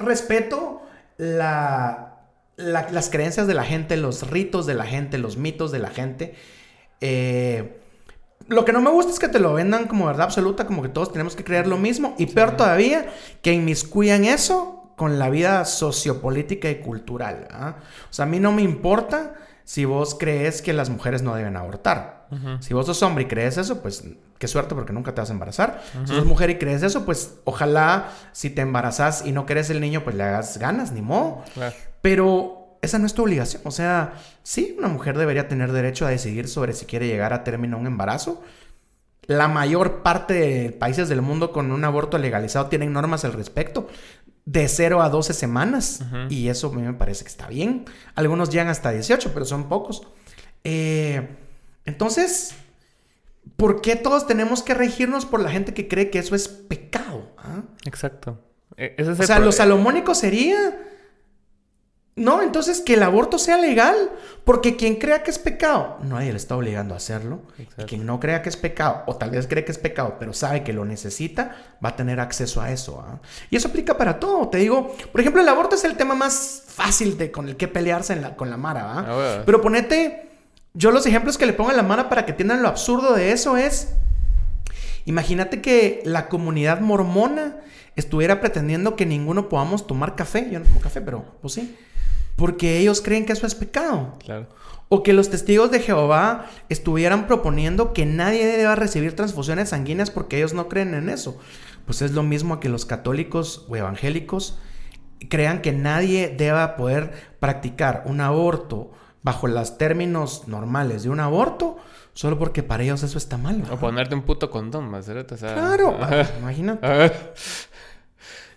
respeto 0.00 0.82
la, 1.16 2.18
la- 2.56 2.90
las 2.90 3.08
creencias 3.10 3.46
de 3.46 3.54
la 3.54 3.64
gente, 3.64 3.96
los 3.96 4.28
ritos 4.30 4.66
de 4.66 4.74
la 4.74 4.84
gente, 4.84 5.16
los 5.18 5.36
mitos 5.38 5.72
de 5.72 5.78
la 5.78 5.88
gente. 5.90 6.34
Eh, 7.00 7.78
lo 8.52 8.64
que 8.64 8.72
no 8.72 8.80
me 8.80 8.90
gusta 8.90 9.12
es 9.12 9.18
que 9.18 9.28
te 9.28 9.38
lo 9.38 9.54
vendan 9.54 9.86
como 9.86 10.06
verdad 10.06 10.22
absoluta, 10.22 10.66
como 10.66 10.82
que 10.82 10.88
todos 10.88 11.12
tenemos 11.12 11.36
que 11.36 11.44
creer 11.44 11.66
lo 11.66 11.78
mismo. 11.78 12.14
Y 12.18 12.26
peor 12.26 12.56
todavía, 12.56 13.06
que 13.42 13.52
inmiscuyan 13.52 14.24
eso 14.24 14.92
con 14.96 15.18
la 15.18 15.30
vida 15.30 15.64
sociopolítica 15.64 16.70
y 16.70 16.80
cultural. 16.80 17.48
¿ah? 17.50 17.76
O 18.10 18.12
sea, 18.12 18.24
a 18.24 18.28
mí 18.28 18.40
no 18.40 18.52
me 18.52 18.62
importa 18.62 19.34
si 19.64 19.84
vos 19.84 20.16
crees 20.18 20.62
que 20.62 20.72
las 20.72 20.90
mujeres 20.90 21.22
no 21.22 21.34
deben 21.34 21.56
abortar. 21.56 22.22
Si 22.60 22.72
vos 22.72 22.86
sos 22.86 23.02
hombre 23.02 23.24
y 23.24 23.26
crees 23.26 23.58
eso, 23.58 23.82
pues 23.82 24.04
qué 24.38 24.48
suerte 24.48 24.74
porque 24.74 24.94
nunca 24.94 25.14
te 25.14 25.20
vas 25.20 25.28
a 25.28 25.34
embarazar. 25.34 25.82
Si 26.06 26.14
sos 26.14 26.24
mujer 26.24 26.48
y 26.48 26.58
crees 26.58 26.82
eso, 26.82 27.04
pues 27.04 27.34
ojalá 27.44 28.08
si 28.32 28.48
te 28.48 28.62
embarazas 28.62 29.26
y 29.26 29.32
no 29.32 29.44
querés 29.44 29.68
el 29.68 29.82
niño, 29.82 30.02
pues 30.02 30.16
le 30.16 30.22
hagas 30.22 30.56
ganas, 30.56 30.92
ni 30.92 31.02
modo. 31.02 31.42
Pero 32.00 32.61
esa 32.82 32.98
no 32.98 33.06
es 33.06 33.14
tu 33.14 33.22
obligación. 33.22 33.62
O 33.64 33.70
sea, 33.70 34.14
sí, 34.42 34.74
una 34.76 34.88
mujer 34.88 35.16
debería 35.16 35.48
tener 35.48 35.70
derecho 35.70 36.04
a 36.04 36.10
decidir 36.10 36.48
sobre 36.48 36.72
si 36.72 36.84
quiere 36.84 37.06
llegar 37.06 37.32
a 37.32 37.44
término 37.44 37.78
un 37.78 37.86
embarazo. 37.86 38.42
La 39.26 39.46
mayor 39.46 40.02
parte 40.02 40.34
de 40.34 40.72
países 40.72 41.08
del 41.08 41.22
mundo 41.22 41.52
con 41.52 41.70
un 41.70 41.84
aborto 41.84 42.18
legalizado 42.18 42.66
tienen 42.66 42.92
normas 42.92 43.24
al 43.24 43.34
respecto 43.34 43.88
de 44.44 44.66
0 44.66 45.00
a 45.00 45.08
12 45.08 45.32
semanas. 45.32 46.00
Y 46.28 46.48
eso 46.48 46.68
a 46.68 46.72
mí 46.72 46.82
me 46.82 46.92
parece 46.92 47.22
que 47.22 47.30
está 47.30 47.46
bien. 47.46 47.84
Algunos 48.16 48.50
llegan 48.50 48.68
hasta 48.68 48.90
18, 48.90 49.30
pero 49.32 49.44
son 49.44 49.68
pocos. 49.68 50.02
Eh, 50.64 51.28
entonces, 51.84 52.56
¿por 53.56 53.80
qué 53.80 53.94
todos 53.94 54.26
tenemos 54.26 54.64
que 54.64 54.74
regirnos 54.74 55.24
por 55.24 55.40
la 55.40 55.50
gente 55.50 55.72
que 55.72 55.86
cree 55.86 56.10
que 56.10 56.18
eso 56.18 56.34
es 56.34 56.48
pecado? 56.48 57.30
Ah? 57.38 57.62
Exacto. 57.84 58.40
E, 58.76 58.96
o 59.00 59.14
sea, 59.14 59.38
lo 59.38 59.52
salomónico 59.52 60.16
sería 60.16 60.56
no, 62.14 62.42
entonces 62.42 62.82
que 62.82 62.94
el 62.94 63.02
aborto 63.02 63.38
sea 63.38 63.56
legal, 63.56 63.96
porque 64.44 64.76
quien 64.76 64.96
crea 64.96 65.22
que 65.22 65.30
es 65.30 65.38
pecado, 65.38 65.96
nadie 66.02 66.30
le 66.30 66.36
está 66.36 66.54
obligando 66.54 66.92
a 66.92 66.98
hacerlo. 66.98 67.40
quien 67.86 68.04
no 68.04 68.20
crea 68.20 68.42
que 68.42 68.50
es 68.50 68.56
pecado, 68.58 69.02
o 69.06 69.16
tal 69.16 69.30
vez 69.30 69.46
cree 69.46 69.64
que 69.64 69.72
es 69.72 69.78
pecado, 69.78 70.16
pero 70.18 70.34
sabe 70.34 70.62
que 70.62 70.74
lo 70.74 70.84
necesita, 70.84 71.56
va 71.82 71.90
a 71.90 71.96
tener 71.96 72.20
acceso 72.20 72.60
a 72.60 72.70
eso. 72.70 73.02
¿ah? 73.02 73.20
Y 73.48 73.56
eso 73.56 73.68
aplica 73.68 73.96
para 73.96 74.20
todo. 74.20 74.48
Te 74.48 74.58
digo, 74.58 74.94
por 75.10 75.22
ejemplo, 75.22 75.40
el 75.40 75.48
aborto 75.48 75.74
es 75.74 75.84
el 75.84 75.96
tema 75.96 76.14
más 76.14 76.64
fácil 76.66 77.16
de, 77.16 77.30
con 77.30 77.48
el 77.48 77.56
que 77.56 77.66
pelearse 77.66 78.20
con 78.36 78.50
la 78.50 78.58
Mara. 78.58 78.82
Ah, 78.84 79.42
pero 79.46 79.62
ponete, 79.62 80.28
yo 80.74 80.90
los 80.90 81.06
ejemplos 81.06 81.38
que 81.38 81.46
le 81.46 81.54
pongo 81.54 81.70
a 81.70 81.74
la 81.74 81.82
Mara 81.82 82.10
para 82.10 82.26
que 82.26 82.32
entiendan 82.32 82.60
lo 82.60 82.68
absurdo 82.68 83.14
de 83.14 83.32
eso 83.32 83.56
es, 83.56 83.94
imagínate 85.06 85.62
que 85.62 86.02
la 86.04 86.28
comunidad 86.28 86.80
mormona 86.80 87.56
estuviera 87.96 88.42
pretendiendo 88.42 88.96
que 88.96 89.06
ninguno 89.06 89.48
podamos 89.48 89.86
tomar 89.86 90.14
café. 90.14 90.50
Yo 90.50 90.58
no 90.58 90.66
tomo 90.66 90.80
café, 90.80 91.00
pero 91.00 91.24
pues 91.40 91.54
sí 91.54 91.74
porque 92.36 92.78
ellos 92.78 93.00
creen 93.00 93.26
que 93.26 93.32
eso 93.32 93.46
es 93.46 93.54
pecado. 93.54 94.18
Claro. 94.24 94.46
O 94.88 95.02
que 95.02 95.12
los 95.12 95.30
testigos 95.30 95.70
de 95.70 95.80
Jehová 95.80 96.46
estuvieran 96.68 97.26
proponiendo 97.26 97.92
que 97.92 98.04
nadie 98.04 98.44
deba 98.44 98.74
recibir 98.74 99.16
transfusiones 99.16 99.70
sanguíneas 99.70 100.10
porque 100.10 100.36
ellos 100.36 100.52
no 100.52 100.68
creen 100.68 100.94
en 100.94 101.08
eso. 101.08 101.38
Pues 101.86 102.02
es 102.02 102.12
lo 102.12 102.22
mismo 102.22 102.60
que 102.60 102.68
los 102.68 102.84
católicos 102.84 103.64
o 103.68 103.76
evangélicos 103.76 104.58
crean 105.28 105.62
que 105.62 105.72
nadie 105.72 106.34
deba 106.36 106.76
poder 106.76 107.12
practicar 107.40 108.02
un 108.06 108.20
aborto 108.20 108.92
bajo 109.22 109.46
los 109.46 109.78
términos 109.78 110.48
normales 110.48 111.04
de 111.04 111.10
un 111.10 111.20
aborto 111.20 111.76
solo 112.12 112.38
porque 112.38 112.62
para 112.62 112.82
ellos 112.82 113.02
eso 113.02 113.18
está 113.18 113.38
mal. 113.38 113.62
O 113.70 113.76
ponerte 113.76 114.14
un 114.14 114.22
puto 114.22 114.50
condón, 114.50 114.90
más 114.90 115.06
Claro, 115.06 115.98
imagínate. 116.38 117.12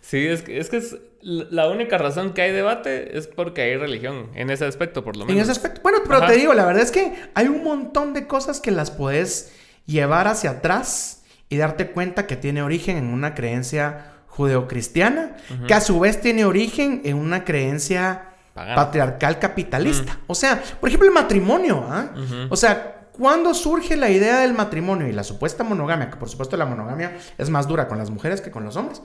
Sí, 0.02 0.26
es 0.28 0.42
que, 0.42 0.60
es 0.60 0.70
que 0.70 0.78
es 0.78 0.98
la 1.26 1.68
única 1.70 1.98
razón 1.98 2.34
que 2.34 2.44
hay 2.44 2.52
debate 2.52 3.18
es 3.18 3.26
porque 3.26 3.64
hay 3.64 3.78
religión, 3.78 4.30
en 4.36 4.52
ese 4.52 4.66
aspecto 4.66 5.04
por 5.04 5.18
lo 5.18 5.26
menos. 5.26 5.36
En 5.36 5.42
ese 5.42 5.52
aspecto, 5.52 5.82
bueno, 5.82 5.98
pero 6.08 6.24
te 6.28 6.34
digo, 6.34 6.54
la 6.54 6.66
verdad 6.66 6.84
es 6.84 6.92
que 6.92 7.16
hay 7.34 7.48
un 7.48 7.64
montón 7.64 8.14
de 8.14 8.28
cosas 8.28 8.62
que 8.62 8.70
las 8.70 8.92
puedes 8.92 9.52
llevar 9.88 10.28
hacia 10.28 10.52
atrás 10.52 11.24
y 11.50 11.58
darte 11.58 11.90
cuenta 11.90 12.28
que 12.28 12.36
tiene 12.36 12.62
origen 12.62 12.98
en 12.98 13.08
una 13.08 13.34
creencia 13.34 14.12
judeocristiana, 14.28 15.36
que 15.68 15.74
a 15.74 15.82
su 15.82 16.00
vez 16.00 16.22
tiene 16.22 16.46
origen 16.46 17.02
en 17.06 17.18
una 17.18 17.44
creencia 17.44 18.30
patriarcal 18.54 19.40
capitalista. 19.40 20.20
O 20.28 20.36
sea, 20.36 20.62
por 20.80 20.90
ejemplo, 20.90 21.08
el 21.08 21.14
matrimonio, 21.14 21.88
¿ah? 21.90 22.12
O 22.50 22.56
sea, 22.56 23.10
¿cuándo 23.14 23.56
surge 23.56 23.96
la 23.96 24.12
idea 24.12 24.42
del 24.42 24.54
matrimonio 24.54 25.08
y 25.08 25.12
la 25.12 25.24
supuesta 25.24 25.64
monogamia? 25.64 26.12
Que 26.12 26.18
por 26.18 26.30
supuesto 26.30 26.56
la 26.56 26.68
monogamia 26.68 27.18
es 27.40 27.50
más 27.50 27.68
dura 27.68 27.88
con 27.88 27.98
las 27.98 28.12
mujeres 28.12 28.42
que 28.42 28.52
con 28.52 28.64
los 28.64 28.76
hombres. 28.76 29.02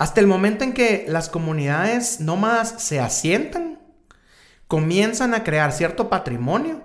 Hasta 0.00 0.22
el 0.22 0.26
momento 0.26 0.64
en 0.64 0.72
que 0.72 1.04
las 1.08 1.28
comunidades 1.28 2.20
nómadas 2.20 2.76
se 2.78 3.00
asientan, 3.00 3.78
comienzan 4.66 5.34
a 5.34 5.44
crear 5.44 5.72
cierto 5.72 6.08
patrimonio, 6.08 6.80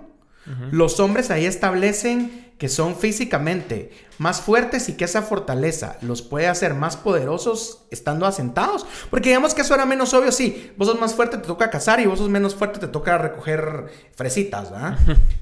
los 0.70 1.00
hombres 1.00 1.30
ahí 1.30 1.46
establecen 1.46 2.52
que 2.58 2.68
son 2.68 2.94
físicamente 2.94 3.90
más 4.18 4.42
fuertes 4.42 4.90
y 4.90 4.98
que 4.98 5.06
esa 5.06 5.22
fortaleza 5.22 5.96
los 6.02 6.20
puede 6.20 6.46
hacer 6.46 6.74
más 6.74 6.98
poderosos 6.98 7.86
estando 7.90 8.26
asentados. 8.26 8.86
Porque 9.08 9.30
digamos 9.30 9.54
que 9.54 9.62
eso 9.62 9.74
era 9.74 9.86
menos 9.86 10.12
obvio, 10.12 10.30
sí, 10.30 10.72
vos 10.76 10.86
sos 10.86 11.00
más 11.00 11.14
fuerte, 11.14 11.38
te 11.38 11.46
toca 11.46 11.70
cazar 11.70 12.00
y 12.00 12.06
vos 12.06 12.18
sos 12.18 12.28
menos 12.28 12.54
fuerte, 12.54 12.78
te 12.78 12.88
toca 12.88 13.16
recoger 13.16 13.86
fresitas, 14.14 14.70
¿verdad? 14.70 14.98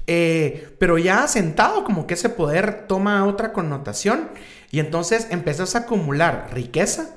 Eh, 0.07 0.75
pero 0.79 0.97
ya 0.97 1.23
asentado, 1.23 1.83
como 1.83 2.07
que 2.07 2.13
ese 2.13 2.29
poder 2.29 2.85
toma 2.87 3.25
otra 3.25 3.51
connotación 3.51 4.29
y 4.71 4.79
entonces 4.79 5.27
empezás 5.29 5.75
a 5.75 5.79
acumular 5.79 6.51
riqueza 6.53 7.15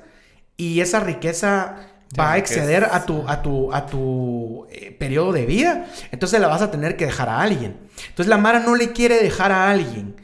y 0.59 0.81
esa 0.81 0.99
riqueza 0.99 1.77
va 2.19 2.33
a 2.33 2.37
exceder 2.37 2.83
a 2.83 3.05
tu, 3.05 3.23
a 3.29 3.41
tu, 3.41 3.73
a 3.73 3.85
tu 3.85 4.67
eh, 4.69 4.91
periodo 4.91 5.31
de 5.31 5.45
vida, 5.45 5.87
entonces 6.11 6.41
la 6.41 6.49
vas 6.49 6.61
a 6.61 6.69
tener 6.69 6.97
que 6.97 7.05
dejar 7.05 7.29
a 7.29 7.39
alguien. 7.39 7.77
Entonces 8.09 8.27
la 8.27 8.37
Mara 8.37 8.59
no 8.59 8.75
le 8.75 8.91
quiere 8.91 9.23
dejar 9.23 9.53
a 9.53 9.69
alguien 9.69 10.17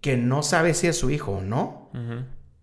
que 0.00 0.16
no 0.16 0.42
sabe 0.42 0.72
si 0.72 0.86
es 0.86 0.96
su 0.96 1.10
hijo 1.10 1.32
o 1.32 1.40
no, 1.42 1.90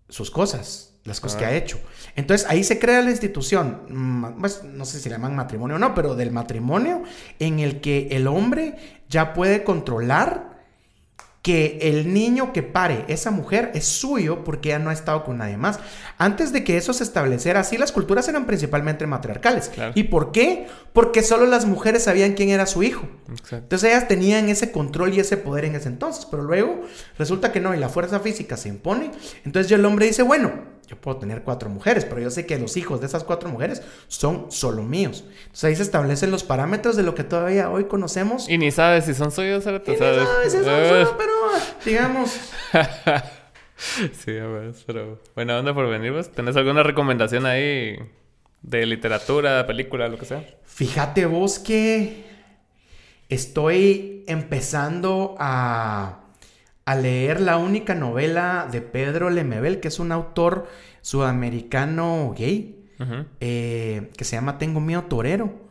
sus 0.08 0.32
cosas, 0.32 0.94
las 1.04 1.20
cosas 1.20 1.38
que 1.38 1.44
ha 1.44 1.54
hecho. 1.54 1.78
Entonces 2.16 2.48
ahí 2.50 2.64
se 2.64 2.80
crea 2.80 3.00
la 3.00 3.10
institución, 3.10 4.34
pues, 4.40 4.64
no 4.64 4.84
sé 4.84 4.98
si 4.98 5.08
le 5.08 5.14
llaman 5.14 5.36
matrimonio 5.36 5.76
o 5.76 5.78
no, 5.78 5.94
pero 5.94 6.16
del 6.16 6.32
matrimonio 6.32 7.04
en 7.38 7.60
el 7.60 7.80
que 7.80 8.08
el 8.10 8.26
hombre 8.26 8.74
ya 9.08 9.34
puede 9.34 9.62
controlar 9.62 10.53
que 11.44 11.76
el 11.82 12.14
niño 12.14 12.54
que 12.54 12.62
pare 12.62 13.04
esa 13.08 13.30
mujer 13.30 13.70
es 13.74 13.84
suyo 13.84 14.44
porque 14.44 14.70
ya 14.70 14.78
no 14.78 14.88
ha 14.88 14.94
estado 14.94 15.24
con 15.24 15.36
nadie 15.36 15.58
más. 15.58 15.78
Antes 16.16 16.54
de 16.54 16.64
que 16.64 16.78
eso 16.78 16.94
se 16.94 17.04
estableciera 17.04 17.60
así, 17.60 17.76
las 17.76 17.92
culturas 17.92 18.26
eran 18.28 18.46
principalmente 18.46 19.06
matriarcales. 19.06 19.70
¿Y 19.94 20.04
por 20.04 20.32
qué? 20.32 20.68
Porque 20.94 21.22
solo 21.22 21.44
las 21.44 21.66
mujeres 21.66 22.04
sabían 22.04 22.32
quién 22.32 22.48
era 22.48 22.64
su 22.64 22.82
hijo. 22.82 23.06
Entonces 23.50 23.90
ellas 23.90 24.08
tenían 24.08 24.48
ese 24.48 24.72
control 24.72 25.12
y 25.12 25.20
ese 25.20 25.36
poder 25.36 25.66
en 25.66 25.74
ese 25.74 25.90
entonces. 25.90 26.26
Pero 26.30 26.44
luego 26.44 26.80
resulta 27.18 27.52
que 27.52 27.60
no, 27.60 27.74
y 27.74 27.78
la 27.78 27.90
fuerza 27.90 28.20
física 28.20 28.56
se 28.56 28.70
impone. 28.70 29.10
Entonces 29.44 29.68
ya 29.68 29.76
el 29.76 29.84
hombre 29.84 30.06
dice, 30.06 30.22
bueno, 30.22 30.50
yo 30.86 30.96
puedo 30.96 31.18
tener 31.18 31.42
cuatro 31.42 31.68
mujeres, 31.68 32.04
pero 32.04 32.20
yo 32.20 32.30
sé 32.30 32.46
que 32.46 32.58
los 32.58 32.76
hijos 32.76 33.00
de 33.00 33.06
esas 33.06 33.24
cuatro 33.24 33.48
mujeres 33.48 33.82
son 34.08 34.50
solo 34.50 34.82
míos. 34.82 35.24
Entonces 35.28 35.64
ahí 35.64 35.76
se 35.76 35.82
establecen 35.82 36.30
los 36.30 36.44
parámetros 36.44 36.96
de 36.96 37.02
lo 37.02 37.14
que 37.14 37.24
todavía 37.24 37.70
hoy 37.70 37.84
conocemos. 37.84 38.48
Y 38.48 38.58
ni 38.58 38.70
sabes 38.70 39.04
si 39.04 39.14
son 39.14 39.30
suyos, 39.30 39.64
¿sabes? 39.64 39.82
Y 39.86 39.96
sabes 39.96 40.28
si 40.52 40.58
son 40.58 40.64
suyos, 40.64 41.14
pero 41.16 41.32
digamos. 41.84 42.30
sí, 44.12 44.36
a 44.38 44.46
ver, 44.46 44.74
pero 44.86 45.20
buena 45.34 45.58
onda 45.58 45.72
por 45.72 45.88
venir, 45.88 46.12
¿vos? 46.12 46.30
¿Tenés 46.30 46.56
alguna 46.56 46.82
recomendación 46.82 47.46
ahí 47.46 47.96
de 48.62 48.86
literatura, 48.86 49.66
película, 49.66 50.08
lo 50.08 50.18
que 50.18 50.24
sea? 50.26 50.44
Fíjate 50.64 51.26
vos 51.26 51.58
que 51.58 52.24
estoy 53.28 54.24
empezando 54.26 55.34
a 55.38 56.23
a 56.84 56.94
leer 56.94 57.40
la 57.40 57.56
única 57.56 57.94
novela 57.94 58.68
de 58.70 58.80
Pedro 58.82 59.30
Lemebel, 59.30 59.80
que 59.80 59.88
es 59.88 59.98
un 59.98 60.12
autor 60.12 60.68
sudamericano 61.00 62.34
gay, 62.36 62.80
eh, 63.40 64.10
que 64.16 64.24
se 64.24 64.36
llama 64.36 64.58
Tengo 64.58 64.80
miedo 64.80 65.02
torero. 65.04 65.64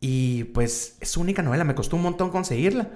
Y 0.00 0.44
pues 0.44 0.96
es 1.00 1.10
su 1.10 1.20
única 1.20 1.42
novela, 1.42 1.64
me 1.64 1.74
costó 1.74 1.96
un 1.96 2.02
montón 2.02 2.30
conseguirla, 2.30 2.90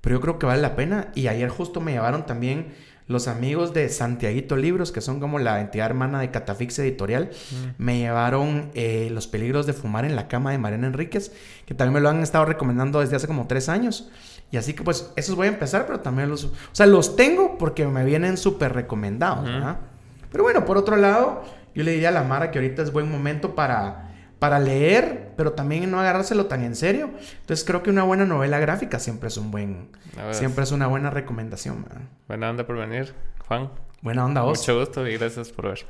pero 0.00 0.16
yo 0.16 0.20
creo 0.20 0.38
que 0.38 0.46
vale 0.46 0.62
la 0.62 0.74
pena. 0.74 1.12
Y 1.14 1.28
ayer 1.28 1.48
justo 1.48 1.80
me 1.80 1.92
llevaron 1.92 2.26
también 2.26 2.72
los 3.08 3.28
amigos 3.28 3.72
de 3.72 3.88
Santiaguito 3.88 4.56
Libros, 4.56 4.90
que 4.90 5.00
son 5.00 5.20
como 5.20 5.38
la 5.38 5.60
entidad 5.60 5.86
hermana 5.86 6.20
de 6.20 6.30
Catafix 6.32 6.78
Editorial, 6.80 7.30
me 7.78 7.98
llevaron 7.98 8.70
eh, 8.74 9.10
Los 9.12 9.28
peligros 9.28 9.66
de 9.66 9.74
fumar 9.74 10.04
en 10.04 10.16
la 10.16 10.26
cama 10.26 10.50
de 10.50 10.58
Mariana 10.58 10.88
Enríquez, 10.88 11.32
que 11.66 11.74
también 11.74 11.94
me 11.94 12.00
lo 12.00 12.08
han 12.08 12.22
estado 12.22 12.46
recomendando 12.46 13.00
desde 13.00 13.16
hace 13.16 13.28
como 13.28 13.46
tres 13.46 13.68
años. 13.68 14.10
Y 14.50 14.56
así 14.56 14.74
que 14.74 14.82
pues 14.82 15.12
esos 15.16 15.34
voy 15.34 15.46
a 15.46 15.50
empezar, 15.50 15.86
pero 15.86 16.00
también 16.00 16.28
los... 16.28 16.44
O 16.44 16.52
sea, 16.72 16.86
los 16.86 17.16
tengo 17.16 17.58
porque 17.58 17.86
me 17.86 18.04
vienen 18.04 18.36
súper 18.36 18.72
recomendados, 18.72 19.44
¿verdad? 19.44 19.78
Pero 20.30 20.44
bueno, 20.44 20.64
por 20.64 20.76
otro 20.76 20.96
lado, 20.96 21.42
yo 21.74 21.82
le 21.82 21.92
diría 21.92 22.08
a 22.08 22.12
la 22.12 22.22
Mara 22.22 22.50
que 22.50 22.58
ahorita 22.58 22.82
es 22.82 22.92
buen 22.92 23.10
momento 23.10 23.54
para, 23.54 24.14
para 24.38 24.58
leer, 24.60 25.32
pero 25.36 25.52
también 25.52 25.90
no 25.90 25.98
agarrárselo 26.00 26.46
tan 26.46 26.62
en 26.62 26.76
serio. 26.76 27.10
Entonces 27.40 27.64
creo 27.66 27.82
que 27.82 27.90
una 27.90 28.04
buena 28.04 28.24
novela 28.24 28.58
gráfica 28.58 28.98
siempre 28.98 29.28
es 29.28 29.36
un 29.36 29.50
buen... 29.50 29.88
Siempre 30.30 30.64
es 30.64 30.72
una 30.72 30.86
buena 30.86 31.10
recomendación, 31.10 31.82
¿verdad? 31.82 32.02
Buena 32.28 32.50
onda 32.50 32.66
por 32.66 32.76
venir, 32.76 33.14
Juan. 33.48 33.70
Buena 34.00 34.24
onda 34.24 34.42
vos. 34.42 34.60
Mucho 34.60 34.78
gusto 34.78 35.06
y 35.06 35.18
gracias 35.18 35.50
por 35.50 35.66
ver. 35.66 35.84